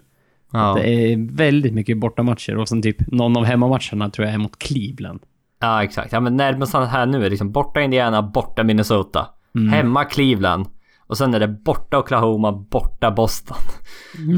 Ja. 0.52 0.74
Det 0.74 0.88
är 1.12 1.36
väldigt 1.36 1.74
mycket 1.74 1.98
bortamatcher 1.98 2.56
och 2.56 2.68
sen 2.68 2.82
typ 2.82 2.96
någon 3.12 3.36
av 3.36 3.44
hemmamatcherna 3.44 4.10
tror 4.10 4.26
jag 4.26 4.34
är 4.34 4.38
mot 4.38 4.58
Cleveland. 4.58 5.20
ja, 5.60 5.84
exakt. 5.84 6.12
Ja, 6.12 6.20
men 6.20 6.36
närmast 6.36 6.74
här 6.74 7.06
nu 7.06 7.26
är 7.26 7.30
liksom 7.30 7.52
borta 7.52 7.80
Indiana, 7.80 8.22
borta 8.22 8.62
Minnesota. 8.64 9.26
Mm. 9.54 9.72
Hemma 9.72 10.04
Cleveland. 10.04 10.66
Och 11.06 11.18
sen 11.18 11.34
är 11.34 11.40
det 11.40 11.48
borta 11.48 11.98
Oklahoma, 11.98 12.52
borta 12.52 13.10
Boston. 13.10 13.56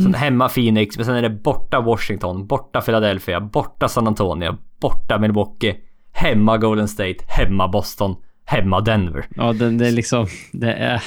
Sen 0.02 0.14
hemma 0.14 0.48
Phoenix, 0.48 0.96
men 0.96 1.06
sen 1.06 1.14
är 1.14 1.22
det 1.22 1.30
borta 1.30 1.80
Washington, 1.80 2.46
borta 2.46 2.80
Philadelphia, 2.80 3.40
borta 3.40 3.88
San 3.88 4.06
Antonio, 4.06 4.56
borta 4.80 5.18
Milwaukee, 5.18 5.74
hemma 6.12 6.58
Golden 6.58 6.88
State, 6.88 7.16
hemma 7.28 7.68
Boston, 7.68 8.16
hemma 8.44 8.80
Denver. 8.80 9.26
Ja, 9.36 9.52
det, 9.52 9.70
det 9.70 9.86
är 9.88 9.92
liksom... 9.92 10.26
Det 10.52 10.72
är... 10.72 11.02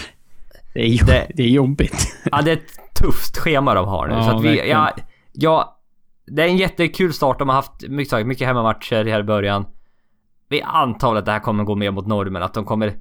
Det 0.73 0.81
är, 0.85 1.05
Det- 1.05 1.27
det 1.35 1.43
är 1.43 1.47
jobbigt. 1.47 2.15
Ja, 2.31 2.41
det 2.41 2.51
är 2.51 2.55
ett 2.55 2.79
tufft 2.99 3.37
schema 3.37 3.73
de 3.73 3.87
har 3.87 4.07
nu. 4.07 4.13
Ja, 4.13 4.23
så 4.23 4.35
att 4.37 4.43
vi, 4.43 4.69
ja, 4.69 4.95
ja, 5.33 5.79
det 6.27 6.43
är 6.43 6.47
en 6.47 6.57
jättekul 6.57 7.13
start. 7.13 7.39
De 7.39 7.49
har 7.49 7.55
haft 7.55 7.87
mycket, 7.87 8.27
mycket 8.27 8.47
hemmamatcher 8.47 9.05
här 9.05 9.19
i 9.19 9.23
början. 9.23 9.65
Vi 10.49 10.61
antar 10.61 11.15
att 11.15 11.25
det 11.25 11.31
här 11.31 11.39
kommer 11.39 11.63
gå 11.63 11.75
mer 11.75 11.91
mot 11.91 12.07
normen. 12.07 12.43
Att 12.43 12.53
de 12.53 12.65
kommer... 12.65 12.93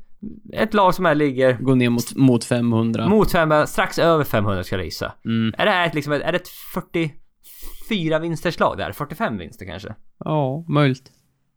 Ett 0.53 0.75
lag 0.75 0.95
som 0.95 1.05
här 1.05 1.15
ligger 1.15 1.59
Gå 1.61 1.75
ner 1.75 1.91
mot, 1.91 2.15
mot 2.17 2.45
500. 2.45 3.09
mot 3.09 3.33
500, 3.33 3.67
strax 3.67 3.99
över 3.99 4.25
500 4.25 4.65
ska 4.65 4.77
jag 4.77 4.85
gissa. 4.85 5.13
Mm. 5.25 5.55
Är 5.59 5.65
det 5.65 5.71
här 5.71 5.87
ett, 5.87 5.95
liksom, 5.95 6.13
är 6.13 6.19
det 6.33 6.39
ett 6.39 6.49
44 6.75 8.19
vinsters 8.19 8.59
lag 8.61 8.79
där? 8.79 8.93
45 8.93 9.39
vinster 9.39 9.67
kanske? 9.67 9.95
Ja, 10.19 10.65
möjligt. 10.69 11.11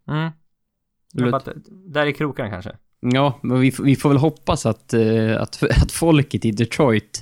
Mm. 0.09 1.33
Att- 1.33 1.47
Där 1.93 2.05
i 2.05 2.13
krokarna 2.13 2.49
kanske? 2.49 2.71
Ja, 2.99 3.39
men 3.43 3.59
vi, 3.59 3.73
vi 3.83 3.95
får 3.95 4.09
väl 4.09 4.17
hoppas 4.17 4.65
att, 4.65 4.93
eh, 4.93 5.41
att, 5.41 5.63
att 5.83 5.91
folket 5.91 6.45
i 6.45 6.51
Detroit 6.51 7.21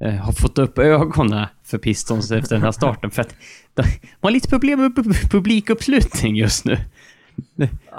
har 0.00 0.32
fått 0.32 0.58
upp 0.58 0.78
ögonen 0.78 1.46
för 1.64 1.78
Pistons 1.78 2.30
efter 2.30 2.54
den 2.54 2.62
här 2.64 2.72
starten. 2.72 3.10
För 3.10 3.22
att 3.22 3.34
de, 3.74 3.82
har 4.20 4.30
lite 4.30 4.48
problem 4.48 4.80
med 4.80 4.92
pu- 4.92 5.30
publikuppslutning 5.30 6.36
just 6.36 6.64
nu. 6.64 6.78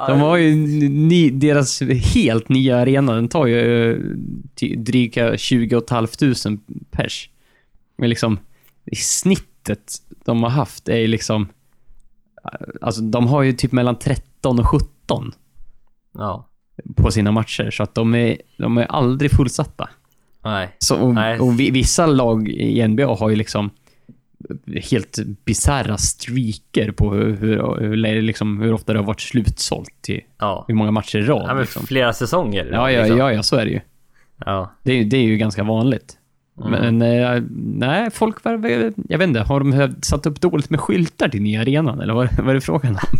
De 0.08 0.20
har 0.20 0.38
ju 0.38 0.56
ny, 0.90 1.30
deras 1.30 1.82
helt 2.16 2.50
nya 2.50 2.78
arena, 2.78 3.14
den 3.14 3.28
tar 3.28 3.46
ju 3.46 3.92
eh, 3.92 3.98
dryga 4.78 5.38
20 5.38 5.82
500 5.90 6.62
pers. 6.92 7.30
Men 7.98 8.10
liksom, 8.10 8.40
snittet 8.96 9.94
de 10.26 10.44
har 10.44 10.50
haft 10.50 10.90
är 10.90 10.98
ju 10.98 11.08
liksom... 11.08 11.48
Alltså 12.82 13.02
de 13.02 13.28
har 13.28 13.42
ju 13.44 13.54
typ 13.54 13.72
mellan 13.72 14.00
13 14.00 14.60
och 14.60 14.68
17 14.68 15.32
Ja. 16.14 16.48
på 16.96 17.12
sina 17.12 17.32
matcher, 17.32 17.72
så 17.72 17.84
att 17.84 17.96
de 17.96 18.16
är, 18.16 18.38
de 18.58 18.78
är 18.78 18.86
aldrig 18.86 19.32
fullsatta. 19.32 19.90
Nej. 20.52 20.70
Så, 20.80 20.96
och, 21.02 21.14
Nej. 21.14 21.40
och 21.40 21.60
vi- 21.60 21.72
vissa 21.72 22.06
lag 22.06 22.48
i 22.50 22.88
NBA 22.88 23.16
har 23.16 23.30
ju 23.30 23.36
liksom 23.36 23.70
helt 24.84 25.20
bisarra 25.46 25.98
streaker 25.98 26.92
på 26.92 27.14
hur, 27.14 27.36
hur, 27.38 27.80
hur, 27.80 28.22
liksom, 28.22 28.62
hur 28.62 28.74
ofta 28.74 28.94
det 28.94 29.00
har 29.00 29.06
varit 29.06 29.22
slutsålt 29.22 29.90
till 30.02 30.22
Ja. 30.40 30.66
hur 30.68 30.76
många 30.76 30.92
matcher 30.92 31.18
i 31.18 31.22
rad. 31.22 31.46
ja 31.50 31.54
liksom. 31.54 31.86
flera 31.86 32.14
säsonger. 32.14 32.70
ja, 32.72 32.92
ja, 32.92 33.00
liksom. 33.02 33.18
ja, 33.18 33.34
ja, 33.34 33.44
så 33.44 33.56
är 33.56 33.66
det 33.66 33.72
ju. 33.72 33.80
ja. 34.46 34.72
Det 34.84 35.04
det 35.04 35.18
är 35.18 35.22
ju 35.24 35.38
ganska 35.38 35.64
vanligt. 35.64 36.18
Mm. 36.66 36.72
Men 36.98 37.02
eh, 37.36 37.44
nej, 37.58 38.12
folk 38.12 38.44
var, 38.44 38.52
jag 39.10 39.18
vet 39.18 39.28
inte, 39.28 39.40
har 39.40 39.60
de 39.60 39.96
satt 40.02 40.26
upp 40.26 40.42
dåligt 40.42 40.70
med 40.70 40.80
skyltar 40.80 41.30
till 41.30 41.42
nya 41.42 41.62
arenan 41.62 42.02
eller 42.02 42.14
vad, 42.14 42.30
vad 42.38 42.50
är 42.50 42.54
det 42.54 42.62
frågan 42.62 42.92
om? 42.96 43.20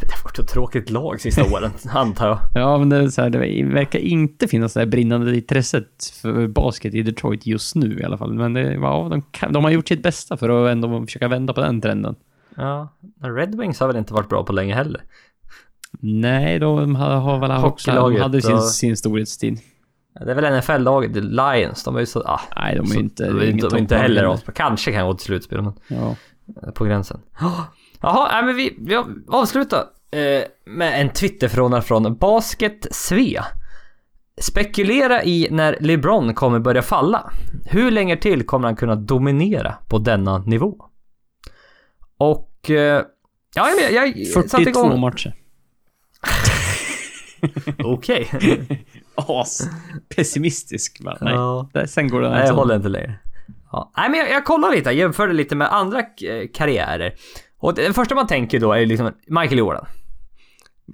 Det 0.00 0.12
har 0.12 0.24
varit 0.24 0.38
ett 0.38 0.48
tråkigt 0.48 0.90
lag 0.90 1.20
sista 1.20 1.44
åren, 1.52 1.70
antar 1.88 2.26
jag. 2.28 2.38
Ja, 2.54 2.78
men 2.78 2.88
det, 2.88 2.96
är 2.96 3.08
så 3.08 3.22
här, 3.22 3.30
det 3.30 3.62
verkar 3.74 3.98
inte 3.98 4.48
finnas 4.48 4.74
det 4.74 4.80
här 4.80 4.86
brinnande 4.86 5.36
intresset 5.36 6.04
för 6.22 6.46
basket 6.48 6.94
i 6.94 7.02
Detroit 7.02 7.46
just 7.46 7.74
nu 7.74 7.98
i 8.00 8.04
alla 8.04 8.18
fall. 8.18 8.34
Men 8.34 8.52
det, 8.52 8.72
ja, 8.74 9.06
de, 9.10 9.22
kan, 9.22 9.52
de 9.52 9.64
har 9.64 9.70
gjort 9.70 9.88
sitt 9.88 10.02
bästa 10.02 10.36
för 10.36 10.48
att 10.66 10.72
ändå 10.72 11.04
försöka 11.06 11.28
vända 11.28 11.52
på 11.52 11.60
den 11.60 11.80
trenden. 11.80 12.14
Ja. 12.56 12.88
Red 13.20 13.58
Wings 13.60 13.80
har 13.80 13.86
väl 13.86 13.96
inte 13.96 14.12
varit 14.14 14.28
bra 14.28 14.44
på 14.44 14.52
länge 14.52 14.74
heller. 14.74 15.00
Nej, 16.00 16.58
de 16.58 16.94
har, 16.94 17.10
har 17.16 17.38
väl 17.38 17.64
också... 17.64 17.92
De 17.92 18.16
hade 18.20 18.42
sin, 18.42 18.54
och- 18.54 18.62
sin 18.64 18.96
storhetstid. 18.96 19.58
Det 20.24 20.30
är 20.30 20.34
väl 20.34 20.58
NFL-laget, 20.58 21.10
Lions, 21.16 21.84
de 21.84 21.96
är 21.96 22.00
ju 22.00 22.06
så... 22.06 22.20
Ah, 22.20 22.40
Nej, 22.56 22.74
de 22.76 22.80
är 22.80 22.86
så, 22.86 23.00
inte... 23.00 23.26
de 23.30 23.38
är 23.40 23.44
inte, 23.50 23.68
de 23.68 23.74
är 23.76 23.80
inte 23.80 23.96
heller 23.96 24.24
asbra. 24.34 24.52
Kanske 24.54 24.92
kan 24.92 25.06
gå 25.06 25.14
till 25.14 25.24
slutspel, 25.26 25.62
men 25.62 25.72
Ja. 25.88 26.16
på 26.74 26.84
gränsen. 26.84 27.20
Jaha, 28.00 28.28
nej, 28.32 28.44
men 28.44 28.56
vi, 28.56 28.76
vi 28.80 29.04
avslutar 29.28 29.78
eh, 30.10 30.42
med 30.66 31.00
en 31.00 31.08
Twitterfråga 31.12 31.82
från 31.82 32.16
Basket 32.16 32.86
Svea. 32.90 33.44
Spekulera 34.40 35.24
i 35.24 35.48
när 35.50 35.76
LeBron 35.80 36.34
kommer 36.34 36.58
börja 36.58 36.82
falla. 36.82 37.30
Hur 37.64 37.90
länge 37.90 38.16
till 38.16 38.46
kommer 38.46 38.68
han 38.68 38.76
kunna 38.76 38.94
dominera 38.94 39.74
på 39.88 39.98
denna 39.98 40.38
nivå? 40.38 40.76
Och... 42.18 42.70
Eh, 42.70 43.02
ja, 43.54 43.68
jag, 43.90 43.92
jag 44.16 44.26
satte 44.26 44.48
42 44.48 44.80
igång... 44.80 45.00
matcher. 45.00 45.34
Okej. 47.84 48.28
As. 49.14 49.60
Pessimistisk 50.16 51.00
bara. 51.04 51.18
Nej. 51.20 51.34
Ja. 51.34 51.68
Där- 51.72 51.86
Sen 51.86 52.08
går 52.08 52.20
det 52.20 52.30
Nej, 52.30 52.46
jag 52.46 52.54
håller 52.54 52.76
inte 52.76 52.88
längre. 52.88 53.14
Ja. 53.72 53.92
Nej, 53.96 54.10
men 54.10 54.20
jag, 54.20 54.30
jag 54.30 54.44
kollar 54.44 54.70
lite, 54.70 54.90
jämförde 54.90 55.32
lite 55.32 55.54
med 55.54 55.72
andra 55.74 56.02
karriärer. 56.54 57.14
Och 57.66 57.74
den 57.74 57.94
första 57.94 58.14
man 58.14 58.26
tänker 58.26 58.60
då 58.60 58.72
är 58.72 58.86
liksom 58.86 59.12
Michael 59.26 59.58
Jordan. 59.58 59.86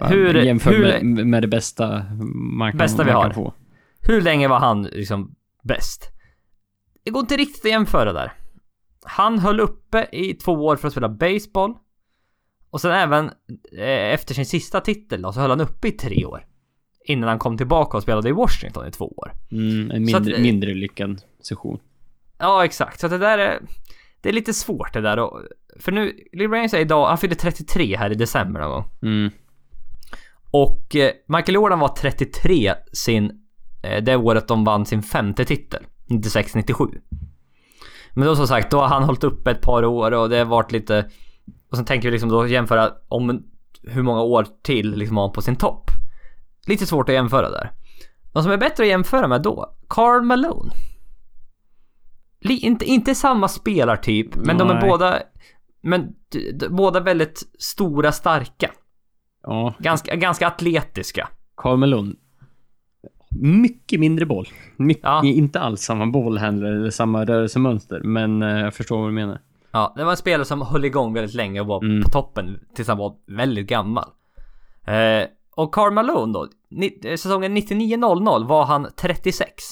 hur- 0.01 0.35
Jämför 0.43 0.71
hur- 0.71 1.03
med, 1.03 1.27
med 1.27 1.43
det 1.43 1.47
bästa 1.47 2.05
man 2.35 2.71
kan, 2.71 2.77
Bästa 2.77 3.03
vi 3.03 3.07
man 3.11 3.15
har. 3.15 3.23
kan 3.23 3.33
få. 3.33 3.53
Hur 4.01 4.21
länge 4.21 4.47
var 4.47 4.59
han 4.59 4.83
liksom 4.83 5.35
bäst? 5.63 6.09
Det 7.03 7.11
går 7.11 7.19
inte 7.19 7.37
riktigt 7.37 7.65
att 7.65 7.71
jämföra 7.71 8.13
där. 8.13 8.33
Han 9.03 9.39
höll 9.39 9.59
uppe 9.59 10.07
i 10.11 10.33
två 10.33 10.51
år 10.51 10.75
för 10.75 10.87
att 10.87 10.93
spela 10.93 11.09
baseball. 11.09 11.73
Och 12.69 12.81
sen 12.81 12.91
även 12.91 13.25
eh, 13.77 14.13
efter 14.13 14.33
sin 14.33 14.45
sista 14.45 14.81
titel 14.81 15.21
då, 15.21 15.33
så 15.33 15.39
höll 15.39 15.49
han 15.49 15.61
uppe 15.61 15.87
i 15.87 15.91
tre 15.91 16.25
år. 16.25 16.45
Innan 17.05 17.29
han 17.29 17.39
kom 17.39 17.57
tillbaka 17.57 17.97
och 17.97 18.03
spelade 18.03 18.29
i 18.29 18.31
Washington 18.31 18.87
i 18.87 18.91
två 18.91 19.05
år. 19.17 19.31
Mm, 19.51 19.91
en 19.91 19.95
att- 20.15 20.23
mindre, 20.23 20.41
mindre 20.41 20.73
lyckad 20.73 21.21
session. 21.41 21.79
Ja, 22.37 22.65
exakt. 22.65 22.99
Så 22.99 23.05
att 23.05 23.11
det 23.11 23.17
där 23.17 23.37
är... 23.37 23.59
Det 24.21 24.29
är 24.29 24.33
lite 24.33 24.53
svårt 24.53 24.93
det 24.93 25.01
där 25.01 25.19
och, 25.19 25.41
För 25.79 25.91
nu, 25.91 26.13
LeBron 26.33 26.57
James 26.57 26.73
är 26.73 26.79
idag, 26.79 27.07
han 27.07 27.17
fyllde 27.17 27.35
33 27.35 27.97
här 27.97 28.11
i 28.11 28.15
december 28.15 28.59
någon 28.61 28.69
gång. 28.69 28.89
Mm. 29.01 29.31
Och 30.51 30.95
eh, 30.95 31.11
Michael 31.27 31.55
Jordan 31.55 31.79
var 31.79 31.87
33 31.87 32.73
sin... 32.93 33.31
Eh, 33.83 34.03
det 34.03 34.15
året 34.15 34.47
de 34.47 34.63
vann 34.63 34.85
sin 34.85 35.03
femte 35.03 35.45
titel. 35.45 35.83
96-97. 36.07 36.87
Men 38.13 38.27
då 38.27 38.35
som 38.35 38.47
sagt, 38.47 38.71
då 38.71 38.79
har 38.79 38.87
han 38.87 39.03
hållit 39.03 39.23
uppe 39.23 39.51
ett 39.51 39.61
par 39.61 39.85
år 39.85 40.11
och 40.11 40.29
det 40.29 40.37
har 40.37 40.45
varit 40.45 40.71
lite... 40.71 41.05
Och 41.69 41.77
sen 41.77 41.85
tänker 41.85 42.07
vi 42.07 42.11
liksom 42.11 42.29
då 42.29 42.47
jämföra 42.47 42.91
om 43.07 43.43
hur 43.83 44.01
många 44.01 44.21
år 44.21 44.47
till 44.63 44.95
liksom 44.95 45.17
har 45.17 45.23
han 45.23 45.33
på 45.33 45.41
sin 45.41 45.55
topp. 45.55 45.91
Lite 46.67 46.85
svårt 46.85 47.09
att 47.09 47.15
jämföra 47.15 47.49
där. 47.49 47.71
Vad 48.33 48.43
som 48.43 48.53
är 48.53 48.57
bättre 48.57 48.83
att 48.83 48.89
jämföra 48.89 49.27
med 49.27 49.41
då? 49.41 49.75
Karl 49.87 50.21
Malone. 50.21 50.71
Li, 52.41 52.57
inte, 52.57 52.85
inte 52.85 53.15
samma 53.15 53.47
spelartyp, 53.47 54.35
men 54.35 54.57
de 54.57 54.69
är 54.69 54.73
Nej. 54.73 54.89
båda... 54.89 55.19
Men 55.83 56.15
båda 56.69 56.99
väldigt 56.99 57.43
stora, 57.59 58.11
starka. 58.11 58.71
Ja, 59.43 59.73
Ganska, 59.79 60.15
ganska 60.15 60.47
atletiska. 60.47 61.29
Carl 61.57 61.77
Malone. 61.77 62.13
Mycket 63.41 63.99
mindre 63.99 64.25
boll. 64.25 64.47
Mycket, 64.77 65.03
Ja. 65.03 65.23
Inte 65.25 65.59
alls 65.59 65.81
samma 65.81 66.05
bollhandler 66.05 66.71
eller 66.71 66.89
samma 66.89 67.25
rörelsemönster, 67.25 67.99
men 68.03 68.41
eh, 68.41 68.49
jag 68.59 68.73
förstår 68.73 68.97
vad 68.99 69.07
du 69.09 69.13
menar. 69.13 69.41
Ja, 69.71 69.93
det 69.95 70.03
var 70.03 70.11
en 70.11 70.17
spelare 70.17 70.45
som 70.45 70.61
höll 70.61 70.85
igång 70.85 71.13
väldigt 71.13 71.33
länge 71.35 71.61
och 71.61 71.67
var 71.67 71.83
Mm. 71.83 72.03
på 72.03 72.09
toppen 72.09 72.59
tills 72.75 72.87
han 72.87 72.97
var 72.97 73.15
väldigt 73.27 73.67
gammal. 73.67 74.09
Eh, 74.87 75.27
och 75.55 75.73
Karl 75.73 75.93
Malone 75.93 76.33
då, 76.33 76.47
eh, 77.09 77.15
säsongen 77.15 77.53
99-00 77.57 78.47
var 78.47 78.65
han 78.65 78.87
36. 78.97 79.63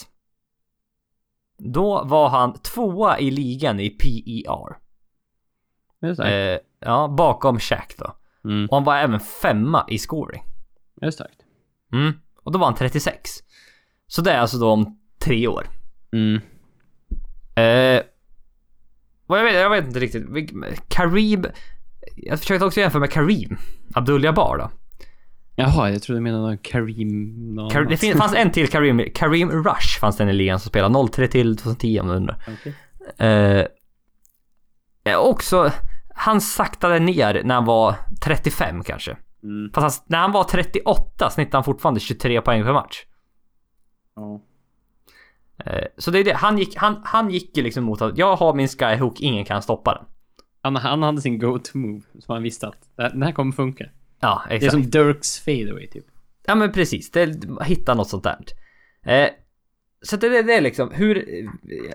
Då 1.58 2.04
var 2.04 2.30
han 2.30 2.54
tvåa 2.54 3.20
i 3.20 3.32
ligan 3.32 3.80
i 3.80 3.90
PER. 3.90 4.81
Det 6.02 6.08
är 6.08 6.14
starkt. 6.14 6.30
Eh, 6.64 6.68
ja, 6.90 7.08
bakom 7.18 7.60
Shaq 7.60 7.96
då. 7.98 8.16
Mm. 8.50 8.66
Och 8.66 8.78
han 8.78 8.84
var 8.84 8.98
även 8.98 9.20
femma 9.20 9.86
i 9.90 9.98
scoring. 9.98 10.44
Det 10.96 11.06
är 11.06 11.12
starkt. 11.12 11.38
Mm. 11.94 12.14
Och 12.44 12.52
då 12.52 12.60
var 12.60 12.66
han 12.66 12.76
36. 12.76 13.30
Så 14.08 14.22
det 14.22 14.32
är 14.32 14.40
alltså 14.40 14.58
då 14.58 14.72
om 14.72 15.00
tre 15.20 15.48
år. 15.48 15.68
Mm. 16.14 16.42
Eh, 17.56 18.04
vad 19.26 19.40
jag, 19.40 19.44
vet, 19.44 19.54
jag 19.56 19.70
vet 19.70 19.86
inte 19.86 20.00
riktigt. 20.00 20.26
Kareem... 20.88 21.46
Jag 22.16 22.40
försökte 22.40 22.66
också 22.66 22.80
jämföra 22.80 23.00
med 23.00 23.12
Kareem 23.12 23.58
Abdul-Jabbar 23.94 24.58
då. 24.58 24.72
Jaha, 25.56 25.92
jag 25.92 26.02
trodde 26.02 26.20
du 26.20 26.24
menade 26.24 26.44
någon 26.44 26.58
Kareem... 26.58 27.56
Någon 27.56 27.70
Kar- 27.72 27.80
det 27.82 27.88
annat. 27.88 28.00
fin- 28.00 28.18
fanns 28.18 28.36
en 28.36 28.52
till 28.52 28.68
Kareem, 28.72 29.02
Kareem 29.16 29.52
Rush 29.52 30.00
fanns 30.00 30.18
den 30.18 30.30
i 30.30 30.34
ligan 30.34 30.60
som 30.60 30.70
spelade 30.70 31.08
03 31.12 31.28
till 31.28 31.58
2010 31.58 32.00
om 32.00 32.08
du 32.08 32.14
undrar. 32.14 32.44
Eh, 33.18 33.66
eh, 35.04 35.18
också, 35.18 35.72
han 36.22 36.42
saktade 36.42 37.00
ner 37.00 37.42
när 37.44 37.56
han 37.56 37.66
var 37.66 37.96
35 38.22 38.84
kanske. 38.84 39.18
Mm. 39.44 39.72
Fast 39.74 40.00
han, 40.00 40.06
när 40.08 40.18
han 40.18 40.32
var 40.32 40.44
38 40.44 41.30
snittade 41.30 41.58
han 41.58 41.64
fortfarande 41.64 42.00
23 42.00 42.42
poäng 42.42 42.64
per 42.64 42.74
match. 42.74 43.06
Ja. 44.16 44.42
Eh, 45.66 45.88
så 45.98 46.12
det 46.12 46.20
är 46.20 46.24
det, 46.24 46.34
han 46.34 46.58
gick, 46.58 46.76
han, 46.76 47.02
han 47.04 47.30
gick 47.30 47.58
ju 47.58 47.64
liksom 47.64 47.84
mot 47.84 48.02
att 48.02 48.18
jag 48.18 48.36
har 48.36 48.54
min 48.54 48.68
skyhook, 48.68 49.20
ingen 49.20 49.46
kan 49.46 49.62
stoppa 49.62 49.94
den. 49.94 50.06
Han, 50.62 50.76
han 50.76 51.04
hade 51.04 51.22
sin 51.22 51.40
go-to-move, 51.40 52.02
som 52.20 52.34
han 52.34 52.44
visste 52.44 52.68
att 52.68 52.90
den 52.96 53.24
här 53.24 53.32
kommer 53.32 53.52
funka. 53.52 53.86
Ja, 54.20 54.42
Det 54.48 54.54
är 54.54 54.56
exakt. 54.56 54.72
som 54.72 54.90
Dirks 54.90 55.40
fadeaway 55.40 55.88
typ. 55.88 56.06
Ja 56.46 56.56
men 56.56 56.72
precis, 56.72 57.12
det, 57.12 57.40
hitta 57.64 57.94
något 57.94 58.10
sånt 58.10 58.24
där. 58.24 58.38
Eh, 59.04 59.30
så 60.02 60.18
det, 60.18 60.30
det, 60.30 60.44
det 60.44 60.54
är 60.54 60.62
liksom 60.62 60.92
hur... 60.92 61.26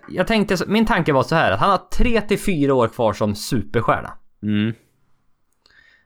Jag 0.09 0.27
tänkte, 0.27 0.57
så- 0.57 0.65
min 0.69 0.87
tanke 0.87 1.13
var 1.13 1.23
så 1.23 1.35
här 1.35 1.53
att 1.53 1.61
han 1.61 1.71
har 1.71 1.79
3 1.93 2.21
till 2.21 2.39
4 2.39 2.75
år 2.75 2.89
kvar 2.89 3.13
som 3.13 3.35
superstjärna. 3.35 4.13
Mm. 4.43 4.73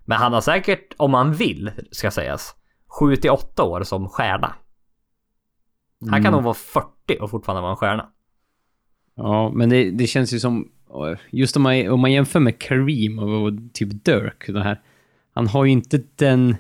Men 0.05 0.19
han 0.19 0.33
har 0.33 0.41
säkert, 0.41 0.95
om 0.97 1.15
han 1.15 1.33
vill, 1.35 1.71
ska 1.91 2.11
sägas, 2.11 2.55
7 3.01 3.17
till 3.17 3.31
8 3.31 3.63
år 3.63 3.83
som 3.83 4.09
stjärna. 4.09 4.55
Han 6.01 6.11
kan 6.11 6.21
Mm. 6.21 6.33
nog 6.33 6.43
vara 6.43 6.55
40 6.55 6.87
och 7.21 7.31
fortfarande 7.31 7.61
vara 7.63 7.71
en 7.71 7.77
stjärna. 7.77 8.11
Ja, 9.15 9.51
men 9.55 9.69
det, 9.69 9.91
det 9.91 10.07
känns 10.07 10.33
ju 10.35 10.39
som... 10.41 10.69
Just 11.31 11.57
om 11.57 11.63
man, 11.63 11.89
om 11.89 12.01
man 12.01 12.13
jämför 12.13 12.41
med 12.41 12.59
Kareem 12.59 13.19
och, 13.19 13.43
och 13.47 13.53
typ 13.73 14.05
Dirk, 14.05 14.45
det 14.47 14.63
här. 14.63 14.81
Han 15.35 15.47
har 15.47 15.65
ju 15.65 15.71
inte 15.71 16.03
den... 16.17 16.57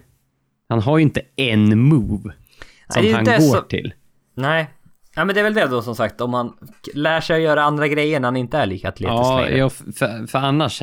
Han 0.68 0.80
har 0.82 0.98
ju 0.98 1.02
inte 1.02 1.22
en 1.36 1.78
move 1.88 2.32
som 2.88 3.02
ju 3.04 3.12
han 3.14 3.24
går 3.24 3.32
som- 3.38 3.68
till. 3.68 3.94
Nej. 4.34 4.70
Ja 5.16 5.24
men 5.24 5.34
det 5.34 5.40
är 5.40 5.44
väl 5.44 5.54
det 5.54 5.66
då 5.66 5.82
som 5.82 5.94
sagt, 5.96 6.20
om 6.20 6.30
man 6.30 6.52
lär 6.94 7.20
sig 7.20 7.36
att 7.36 7.42
göra 7.42 7.62
andra 7.62 7.88
grejer 7.88 8.20
när 8.20 8.28
han 8.28 8.36
inte 8.36 8.58
är 8.58 8.66
lika 8.66 8.88
atletisk 8.88 9.14
Ja, 9.14 9.40
längre. 9.40 9.58
ja 9.58 9.68
för, 9.70 10.26
för 10.26 10.38
annars... 10.38 10.82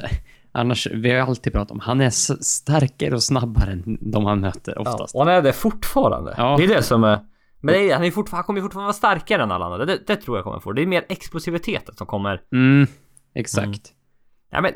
Annars, 0.52 0.88
vi 0.94 1.12
har 1.12 1.28
alltid 1.28 1.54
pratat 1.54 1.72
om, 1.72 1.80
han 1.80 2.02
är 2.02 2.10
starkare 2.44 3.16
och 3.16 3.24
snabbare 3.24 3.72
än 3.72 3.98
de 4.02 4.26
han 4.26 4.40
möter 4.40 4.74
Ja, 4.76 4.82
oftast. 4.82 5.16
och 5.16 5.22
han 5.26 5.34
är 5.34 5.42
det 5.42 5.54
fortfarande. 5.54 6.34
Ja. 6.38 6.56
Det 6.58 6.64
är 6.64 6.68
det 6.68 6.84
som 6.84 7.04
är... 7.04 7.20
Men 7.60 7.76
är, 7.76 7.94
han, 7.94 8.04
är 8.04 8.12
fortfar- 8.12 8.36
han 8.36 8.44
kommer 8.44 8.60
ju 8.60 8.64
fortfarande 8.64 8.86
vara 8.86 8.94
starkare 8.94 9.44
än 9.44 9.52
alla 9.52 9.66
andra. 9.66 9.86
Det, 9.86 10.00
det 10.08 10.16
tror 10.16 10.38
jag 10.38 10.44
kommer 10.44 10.60
få. 10.60 10.72
Det 10.74 10.82
är 10.82 10.86
mer 10.86 11.06
explosiviteten 11.10 11.96
som 11.96 12.08
kommer... 12.08 12.42
Mm, 12.54 12.88
exakt. 13.36 13.94
Ja 14.52 14.62
men 14.62 14.72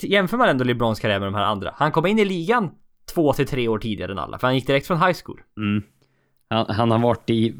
jämför 0.00 0.36
man 0.36 0.48
ändå 0.48 0.64
LeBrons 0.64 1.00
karriär 1.00 1.18
med 1.20 1.26
de 1.28 1.34
här 1.34 1.44
andra. 1.44 1.74
Han 1.76 1.92
kom 1.92 2.06
in 2.06 2.18
i 2.18 2.24
ligan 2.24 2.70
två 3.14 3.32
till 3.32 3.46
tre 3.46 3.68
år 3.68 3.78
tidigare 3.78 4.12
än 4.12 4.18
alla. 4.18 4.38
För 4.38 4.46
han 4.46 4.54
gick 4.54 4.66
direkt 4.66 4.86
från 4.86 4.98
high 5.02 5.16
school. 5.24 5.40
Mm. 5.56 5.82
Han, 6.48 6.66
han 6.68 6.90
har 6.90 6.98
varit 6.98 7.30
i 7.30 7.54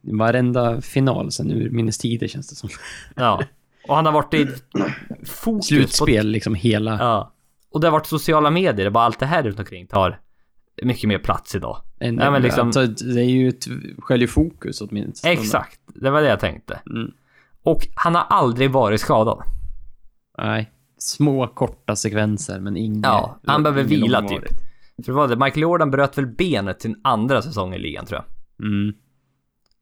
varenda 0.00 0.80
final 0.80 1.32
sen 1.32 1.50
ur 1.50 1.70
minnes 1.70 1.98
tider 1.98 2.28
känns 2.28 2.48
det 2.48 2.54
som. 2.54 2.68
Ja. 3.16 3.42
Och 3.88 3.96
han 3.96 4.06
har 4.06 4.12
varit 4.12 4.34
i 4.34 4.48
fokus 5.24 5.66
Slutspel 5.66 6.28
liksom 6.28 6.54
hela... 6.54 6.98
På, 6.98 7.04
ja. 7.04 7.32
Och 7.70 7.80
det 7.80 7.86
har 7.86 7.92
varit 7.92 8.06
sociala 8.06 8.50
medier. 8.50 8.90
Bara 8.90 9.04
allt 9.04 9.18
det 9.18 9.26
här 9.26 9.42
runt 9.42 9.58
omkring 9.58 9.86
tar 9.86 10.20
mycket 10.82 11.08
mer 11.08 11.18
plats 11.18 11.54
idag. 11.54 11.82
En, 11.98 12.14
Nej, 12.14 12.30
men 12.30 12.42
liksom- 12.42 12.66
alltså, 12.66 12.86
det 12.86 13.20
är 13.20 13.24
ju 13.24 13.48
ett 13.48 13.64
sköljer 13.98 14.28
fokus 14.28 14.80
åtminstone. 14.80 15.32
Exakt, 15.32 15.80
det 15.86 16.10
var 16.10 16.22
det 16.22 16.28
jag 16.28 16.40
tänkte. 16.40 16.80
Mm. 16.90 17.12
Och 17.62 17.88
han 17.94 18.14
har 18.14 18.22
aldrig 18.22 18.70
varit 18.70 19.00
skadad. 19.00 19.42
Nej. 20.38 20.70
Små 20.98 21.46
korta 21.46 21.96
sekvenser, 21.96 22.60
men 22.60 22.76
inget... 22.76 23.04
Ja, 23.04 23.38
han 23.46 23.62
behöver 23.62 23.82
vila 23.82 24.28
typ. 24.28 24.44
För 25.04 25.12
vad 25.12 25.28
var 25.28 25.36
det, 25.36 25.44
Michael 25.44 25.62
Jordan 25.62 25.90
bröt 25.90 26.18
väl 26.18 26.26
benet 26.26 26.82
sin 26.82 27.00
andra 27.04 27.42
säsong 27.42 27.74
i 27.74 27.78
ligan 27.78 28.06
tror 28.06 28.20
jag. 28.20 28.66
Mm. 28.66 28.94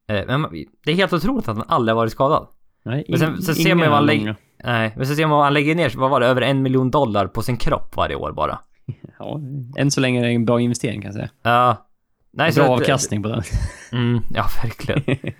Eh, 0.07 0.37
Men 0.39 0.65
det 0.85 0.91
är 0.91 0.95
helt 0.95 1.13
otroligt 1.13 1.47
att 1.47 1.57
han 1.57 1.65
aldrig 1.67 1.95
varit 1.95 2.11
skadad. 2.11 2.47
Nej, 2.85 3.05
Men 3.09 3.19
sen- 3.19 3.41
sen 3.41 3.55
ser 3.55 3.75
man 3.75 3.87
vad 3.89 3.95
han 3.97 4.05
lägger- 4.05 4.35
Nej, 4.63 4.93
men 4.97 5.07
så 5.07 5.15
ser 5.15 5.23
man 5.27 5.37
vad 5.37 5.43
han 5.43 5.53
lägger 5.53 5.75
ner, 5.75 5.93
vad 5.97 6.09
var 6.09 6.19
det, 6.19 6.27
över 6.27 6.41
en 6.41 6.61
miljon 6.61 6.91
dollar 6.91 7.27
på 7.27 7.41
sin 7.41 7.57
kropp 7.57 7.95
varje 7.95 8.15
år 8.15 8.31
bara. 8.31 8.59
Ja, 9.19 9.41
än 9.77 9.91
så 9.91 10.01
länge 10.01 10.19
är 10.19 10.23
det 10.25 10.31
en 10.33 10.45
bra 10.45 10.59
investering 10.61 11.01
kan 11.01 11.07
jag 11.07 11.13
säga. 11.15 11.29
Ja. 11.41 11.87
Nej, 12.33 12.51
så 12.51 12.59
Bra 12.63 12.73
att- 12.75 12.81
avkastning 12.81 13.23
på 13.23 13.29
den. 13.29 13.41
Mm, 13.91 14.19
ja, 14.33 14.45
verkligen. 14.63 15.01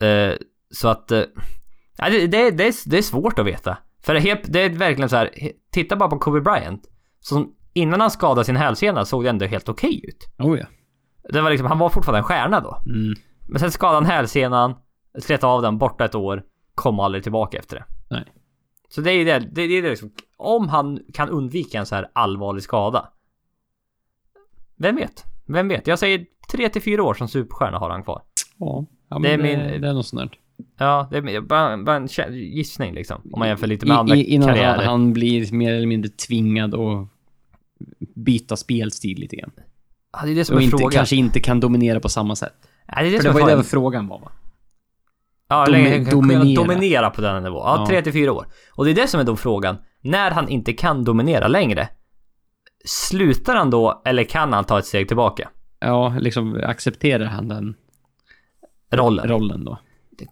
Eh, 0.00 0.32
så 0.70 0.88
att... 0.88 1.10
eh, 1.12 1.22
det, 1.98 2.26
det, 2.26 2.50
det, 2.50 2.66
är, 2.66 2.90
det 2.90 2.98
är 2.98 3.02
svårt 3.02 3.38
att 3.38 3.46
veta. 3.46 3.76
För 4.02 4.14
det, 4.14 4.18
är 4.20 4.22
helt- 4.22 4.52
det 4.52 4.60
är 4.60 4.68
verkligen 4.70 5.08
så 5.08 5.16
här, 5.16 5.30
titta 5.72 5.96
bara 5.96 6.08
på 6.08 6.18
Kobe 6.18 6.40
Bryant. 6.40 6.82
Som 7.20 7.53
innan 7.74 8.00
han 8.00 8.10
skadade 8.10 8.44
sin 8.44 8.56
hälsena 8.56 9.04
såg 9.04 9.24
det 9.24 9.30
ändå 9.30 9.46
helt 9.46 9.68
okej 9.68 10.00
ut. 10.08 10.28
Oh 10.38 10.58
ja. 10.58 10.66
Det 11.28 11.40
var 11.40 11.50
liksom, 11.50 11.68
han 11.68 11.78
var 11.78 11.88
fortfarande 11.88 12.18
en 12.18 12.24
stjärna 12.24 12.60
då. 12.60 12.82
Mm. 12.86 13.14
Men 13.48 13.60
sen 13.60 13.70
skadade 13.70 13.96
han 13.96 14.06
hälsenan, 14.06 14.74
slet 15.18 15.44
av 15.44 15.62
den, 15.62 15.78
borta 15.78 16.04
ett 16.04 16.14
år, 16.14 16.42
kom 16.74 17.00
aldrig 17.00 17.22
tillbaka 17.22 17.58
efter 17.58 17.76
det. 17.76 17.84
Nej. 18.10 18.24
Så 18.88 19.00
det 19.00 19.10
är 19.12 19.14
ju 19.14 19.24
det, 19.24 19.38
det, 19.52 19.62
är 19.62 19.82
det 19.82 19.90
liksom, 19.90 20.10
om 20.36 20.68
han 20.68 21.00
kan 21.14 21.28
undvika 21.28 21.78
en 21.78 21.86
så 21.86 21.94
här 21.94 22.10
allvarlig 22.12 22.62
skada. 22.62 23.08
Vem 24.76 24.96
vet? 24.96 25.24
Vem 25.46 25.68
vet? 25.68 25.86
Jag 25.86 25.98
säger 25.98 26.26
3 26.52 26.68
till 26.68 26.82
4 26.82 27.02
år 27.02 27.14
som 27.14 27.28
superstjärna 27.28 27.78
har 27.78 27.90
han 27.90 28.02
kvar. 28.02 28.22
Ja, 28.58 28.86
ja 29.08 29.18
Det 29.18 29.32
är 29.32 29.38
min- 29.38 29.80
det 29.80 29.88
är 29.88 29.92
något 29.94 30.06
sånt 30.06 30.22
där. 30.30 30.38
Ja, 30.78 31.08
det 31.10 31.16
är 31.18 31.40
bara, 31.40 31.76
bara 31.78 31.96
en 31.96 32.06
gissning 32.32 32.94
liksom. 32.94 33.20
Om 33.32 33.38
man 33.38 33.48
jämför 33.48 33.66
lite 33.66 33.86
med 33.86 33.98
andra 33.98 34.16
I, 34.16 34.20
i, 34.20 34.34
innan 34.34 34.48
karriärer. 34.48 34.84
han 34.84 35.12
blir 35.12 35.52
mer 35.52 35.74
eller 35.74 35.86
mindre 35.86 36.10
tvingad 36.10 36.74
att 36.74 37.08
byta 38.16 38.56
spelstil 38.56 39.18
lite 39.20 39.36
grann. 39.36 39.50
Ja, 40.12 40.20
det 40.24 40.30
är 40.30 40.34
det 40.34 40.44
som 40.44 40.54
Och 40.56 40.60
är 40.62 40.64
inte, 40.64 40.76
frågan. 40.78 40.90
kanske 40.92 41.16
inte 41.16 41.40
kan 41.40 41.60
dominera 41.60 42.00
på 42.00 42.08
samma 42.08 42.36
sätt. 42.36 42.54
Ja, 42.86 42.94
det 43.02 43.08
är 43.08 43.10
det 43.12 43.16
För 43.16 43.24
som 43.24 43.36
det 43.36 43.42
var 43.42 43.50
ju 43.50 43.56
det 43.56 43.64
frågan. 43.64 44.08
var 44.08 44.18
va? 44.20 44.32
Ja, 45.48 45.64
Domi- 45.66 45.70
länge 45.70 46.10
dominera. 46.10 46.62
dominera 46.64 47.10
på 47.10 47.20
den 47.20 47.42
nivån. 47.42 47.62
Ja, 47.64 47.76
Ja. 47.80 47.86
3 47.86 48.02
till 48.02 48.12
4 48.12 48.32
år. 48.32 48.46
Och 48.72 48.84
det 48.84 48.90
är 48.90 48.94
det 48.94 49.08
som 49.08 49.20
är 49.20 49.24
då 49.24 49.36
frågan. 49.36 49.76
När 50.00 50.30
han 50.30 50.48
inte 50.48 50.72
kan 50.72 51.04
dominera 51.04 51.48
längre. 51.48 51.88
Slutar 52.84 53.56
han 53.56 53.70
då, 53.70 54.02
eller 54.04 54.24
kan 54.24 54.52
han 54.52 54.64
ta 54.64 54.78
ett 54.78 54.86
steg 54.86 55.08
tillbaka? 55.08 55.48
Ja, 55.80 56.16
liksom 56.20 56.60
accepterar 56.64 57.24
han 57.24 57.48
den 57.48 57.74
Rollen. 58.92 59.28
rollen 59.28 59.64
då? 59.64 59.78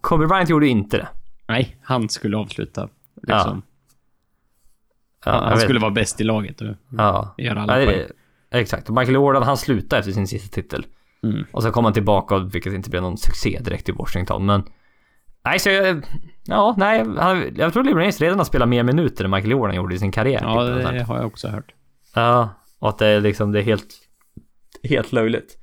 Kobe 0.01 0.27
Bryant 0.27 0.49
gjorde 0.49 0.65
ju 0.65 0.71
inte 0.71 0.97
det. 0.97 1.07
Nej, 1.47 1.77
han 1.81 2.09
skulle 2.09 2.37
avsluta. 2.37 2.89
Liksom. 3.21 3.63
Ja, 3.65 3.72
han 5.31 5.43
jag 5.43 5.49
han 5.49 5.59
skulle 5.59 5.79
vara 5.79 5.91
bäst 5.91 6.21
i 6.21 6.23
laget 6.23 6.61
och 6.61 6.67
Ja. 6.97 7.35
göra 7.37 7.61
alla 7.61 7.81
Ja, 7.81 7.85
poäng. 7.91 8.01
exakt. 8.51 8.89
Michael 8.89 9.13
Jordan, 9.13 9.43
han 9.43 9.57
slutade 9.57 9.99
efter 9.99 10.11
sin 10.11 10.27
sista 10.27 10.55
titel. 10.55 10.85
Mm. 11.23 11.45
Och 11.51 11.63
så 11.63 11.71
kom 11.71 11.83
han 11.85 11.93
tillbaka, 11.93 12.37
vilket 12.37 12.73
inte 12.73 12.89
blev 12.89 13.01
någon 13.01 13.17
succé 13.17 13.59
direkt 13.63 13.89
i 13.89 13.91
Washington, 13.91 14.45
men... 14.45 14.63
Nej, 15.45 15.59
så 15.59 15.69
jag... 15.69 16.05
Ja, 16.45 16.75
nej. 16.77 17.05
Han, 17.17 17.55
jag 17.55 17.73
tror 17.73 17.83
LeBron 17.83 18.01
James 18.01 18.21
redan 18.21 18.37
har 18.37 18.45
spelat 18.45 18.69
mer 18.69 18.83
minuter 18.83 19.25
än 19.25 19.31
Michael 19.31 19.51
Jordan 19.51 19.75
gjorde 19.75 19.95
i 19.95 19.99
sin 19.99 20.11
karriär. 20.11 20.39
Ja, 20.43 20.67
typ, 20.67 20.93
det 20.93 21.03
har 21.03 21.17
jag 21.17 21.25
också 21.25 21.47
hört. 21.47 21.73
Ja, 22.15 22.49
och 22.79 22.89
att 22.89 22.97
det 22.97 23.07
är 23.07 23.21
liksom, 23.21 23.51
det 23.51 23.59
är 23.59 23.63
helt... 23.63 23.87
Helt 24.89 25.11
löjligt. 25.11 25.57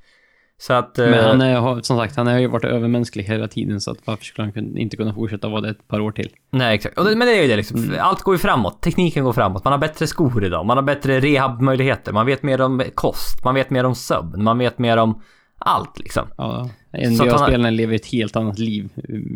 Så 0.61 0.73
att... 0.73 0.97
Men 0.97 1.13
eh, 1.13 1.25
han 1.27 1.41
är, 1.41 1.55
har- 1.55 1.81
som 1.81 1.97
sagt, 1.97 2.15
han 2.15 2.27
har 2.27 2.39
ju 2.39 2.47
varit 2.47 2.65
övermänsklig 2.65 3.23
hela 3.23 3.47
tiden 3.47 3.81
så 3.81 3.91
att 3.91 3.97
varför 4.05 4.25
skulle 4.25 4.51
han 4.55 4.77
inte 4.77 4.97
kunna 4.97 5.13
fortsätta 5.13 5.47
vara 5.47 5.61
det 5.61 5.69
ett 5.69 5.87
par 5.87 5.99
år 5.99 6.11
till? 6.11 6.29
Nej, 6.51 6.75
exakt. 6.75 6.97
Men 6.97 7.19
det 7.19 7.37
är 7.37 7.41
ju 7.41 7.47
det 7.47 7.55
liksom. 7.55 7.83
Mm. 7.83 7.95
Allt 7.99 8.21
går 8.21 8.35
ju 8.35 8.39
framåt. 8.39 8.81
Tekniken 8.81 9.23
går 9.23 9.33
framåt. 9.33 9.63
Man 9.63 9.71
har 9.73 9.77
bättre 9.77 10.07
skor 10.07 10.45
idag. 10.45 10.65
Man 10.65 10.77
har 10.77 10.81
bättre 10.81 11.19
rehabmöjligheter. 11.19 12.11
Man 12.13 12.25
vet 12.25 12.43
mer 12.43 12.61
om 12.61 12.83
kost. 12.95 13.43
Man 13.43 13.55
vet 13.55 13.69
mer 13.69 13.83
om 13.83 13.95
sömn. 13.95 14.43
Man 14.43 14.57
vet 14.57 14.79
mer 14.79 14.97
om 14.97 15.21
allt 15.57 15.99
liksom. 15.99 16.27
Ja, 16.37 16.69
NBA-spelarna 16.93 17.69
lever 17.69 17.95
ett 17.95 18.05
helt 18.05 18.35
annat 18.35 18.59
liv 18.59 18.89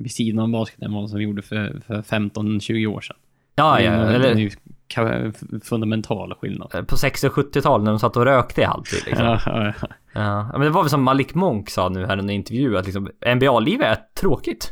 vid 0.03 0.11
sidan 0.11 0.39
av 0.39 0.49
basket 0.49 0.81
än 0.81 0.93
vad 0.93 1.09
som 1.09 1.21
gjorde 1.21 1.41
för, 1.41 1.81
för 1.87 2.01
15-20 2.01 2.87
år 2.87 3.01
sedan. 3.01 3.15
Ja, 3.55 3.81
ja. 3.81 3.91
Eller 3.91 4.49
en 4.97 5.23
ju 5.25 5.31
ka- 5.31 5.63
fundamental 5.63 6.33
skillnad. 6.41 6.87
på 6.87 6.97
60 6.97 7.27
och 7.27 7.33
70-talet 7.33 7.83
när 7.83 7.91
de 7.91 7.99
satt 7.99 8.17
och 8.17 8.25
rökte 8.25 8.61
i 8.61 8.63
halvtid 8.63 9.03
liksom. 9.05 9.25
Ja, 9.25 9.39
ja, 9.45 9.73
ja. 9.81 9.87
Ja, 10.13 10.49
men 10.51 10.61
det 10.61 10.69
var 10.69 10.83
väl 10.83 10.89
som 10.89 11.03
Malik 11.03 11.33
Monk 11.35 11.69
sa 11.69 11.89
nu 11.89 12.05
här 12.05 12.17
under 12.17 12.33
en 12.33 12.39
intervju 12.39 12.77
att 12.77 12.85
liksom 12.85 13.09
NBA-livet 13.35 13.87
är 13.87 13.97
tråkigt. 14.21 14.71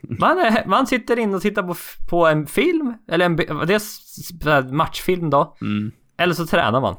Man, 0.02 0.38
är, 0.38 0.66
man 0.66 0.86
sitter 0.86 1.18
in 1.18 1.34
och 1.34 1.42
tittar 1.42 1.62
på, 1.62 1.74
på 2.10 2.26
en 2.26 2.46
film, 2.46 2.94
eller 3.08 3.24
en, 3.26 3.36
det 3.36 4.72
matchfilm 4.72 5.30
då. 5.30 5.56
Mm. 5.60 5.92
Eller 6.18 6.34
så 6.34 6.46
tränar 6.46 6.80
man. 6.80 6.96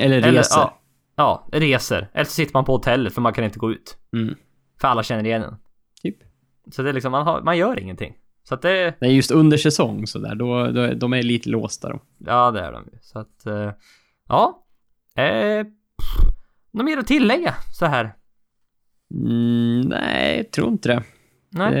Eller 0.00 0.16
Eller, 0.16 0.32
resor. 0.32 0.60
ja, 0.62 0.78
ja, 1.16 1.48
reser. 1.52 2.08
Eller 2.14 2.24
så 2.24 2.30
sitter 2.30 2.52
man 2.54 2.64
på 2.64 2.72
hotellet 2.72 3.14
för 3.14 3.20
man 3.20 3.32
kan 3.32 3.44
inte 3.44 3.58
gå 3.58 3.70
ut. 3.72 3.96
Mm. 4.12 4.34
För 4.80 4.88
alla 4.88 5.02
känner 5.02 5.24
igen 5.26 5.42
en. 5.42 5.56
Typ. 6.02 6.16
Så 6.72 6.82
det 6.82 6.88
är 6.88 6.92
liksom, 6.92 7.12
man, 7.12 7.26
har, 7.26 7.40
man 7.42 7.56
gör 7.58 7.78
ingenting. 7.80 8.14
Så 8.48 8.54
att 8.54 8.62
det, 8.62 8.94
är 9.00 9.08
just 9.08 9.30
under 9.30 9.56
säsong 9.56 10.06
sådär, 10.06 10.34
då, 10.34 10.66
då, 10.70 10.94
de 10.94 11.12
är 11.12 11.22
lite 11.22 11.48
låsta 11.48 11.88
då. 11.88 12.00
ja 12.18 12.50
det 12.50 12.60
är 12.60 12.72
de 12.72 12.84
ju. 12.92 12.98
Så 13.02 13.18
att, 13.18 13.46
eh, 13.46 13.72
ja. 14.28 14.64
Eh, 15.16 15.64
pff, 15.64 16.34
något 16.72 16.84
mer 16.84 16.98
att 16.98 17.06
tillägga 17.06 17.54
så 17.78 17.86
här? 17.86 18.14
Mm, 19.14 19.80
nej, 19.80 20.36
jag 20.36 20.50
tror 20.50 20.68
inte 20.68 20.88
det. 20.88 21.02
Nej? 21.50 21.72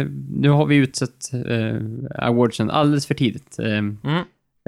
Eh, 0.00 0.06
nu 0.30 0.48
har 0.48 0.66
vi 0.66 0.76
utsett 0.76 1.32
eh, 1.46 1.76
awardsen 2.26 2.70
alldeles 2.70 3.06
för 3.06 3.14
tidigt. 3.14 3.58
Eh, 3.58 3.66
Mm. 3.66 3.96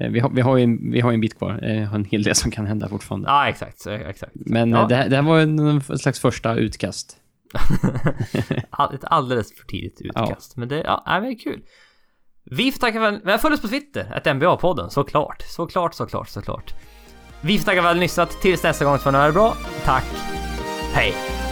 eh, 0.02 0.10
vi, 0.10 0.20
har, 0.20 0.30
vi, 0.30 0.40
har 0.40 0.58
en, 0.58 0.90
vi 0.92 1.00
har 1.00 1.12
en 1.12 1.20
bit 1.20 1.38
kvar. 1.38 1.60
Eh, 1.62 1.84
har 1.88 1.94
en 1.98 2.04
hel 2.04 2.22
del 2.22 2.34
som 2.34 2.50
kan 2.50 2.66
hända 2.66 2.88
fortfarande. 2.88 3.28
Ja, 3.28 3.48
exakt. 3.48 3.78
så- 3.80 3.90
exakt. 3.90 4.32
Men 4.34 4.70
Ja. 4.70 4.82
eh, 4.82 4.88
det, 4.88 4.94
här- 4.96 5.08
det 5.08 5.16
här 5.16 5.22
var 5.22 5.40
en 5.40 5.80
slags 5.98 6.20
första 6.20 6.54
utkast. 6.54 7.16
Ett 8.94 9.04
alldeles 9.04 9.56
för 9.56 9.66
tidigt 9.66 10.00
utkast. 10.00 10.56
Men 10.56 10.68
det, 10.68 10.82
ja, 10.84 11.02
men 11.06 11.22
det 11.22 11.28
är 11.28 11.38
kul. 11.38 11.62
Vi 12.50 12.72
får 12.72 12.78
tacka. 12.78 13.20
Vi 13.24 13.30
har 13.30 13.38
följt 13.38 13.54
oss 13.54 13.62
på 13.62 13.68
Twitter, 13.68 14.12
ett 14.16 14.24
NBA-podden, 14.26 14.88
såklart. 14.88 15.42
Såklart, 15.42 15.94
såklart, 15.94 16.28
såklart. 16.28 16.74
Vi 17.40 17.58
får 17.58 17.64
tacka 17.64 17.78
att 17.80 17.86
har 17.86 17.94
lyssnat. 17.94 18.30
Tills 18.40 18.62
nästa 18.62 18.84
gång 18.84 18.96
så 18.96 19.02
får 19.02 19.12
ni 19.12 19.18
ha 19.18 19.26
det 19.26 19.32
bra. 19.32 19.56
Tack. 19.84 20.04
Hej. 20.92 21.47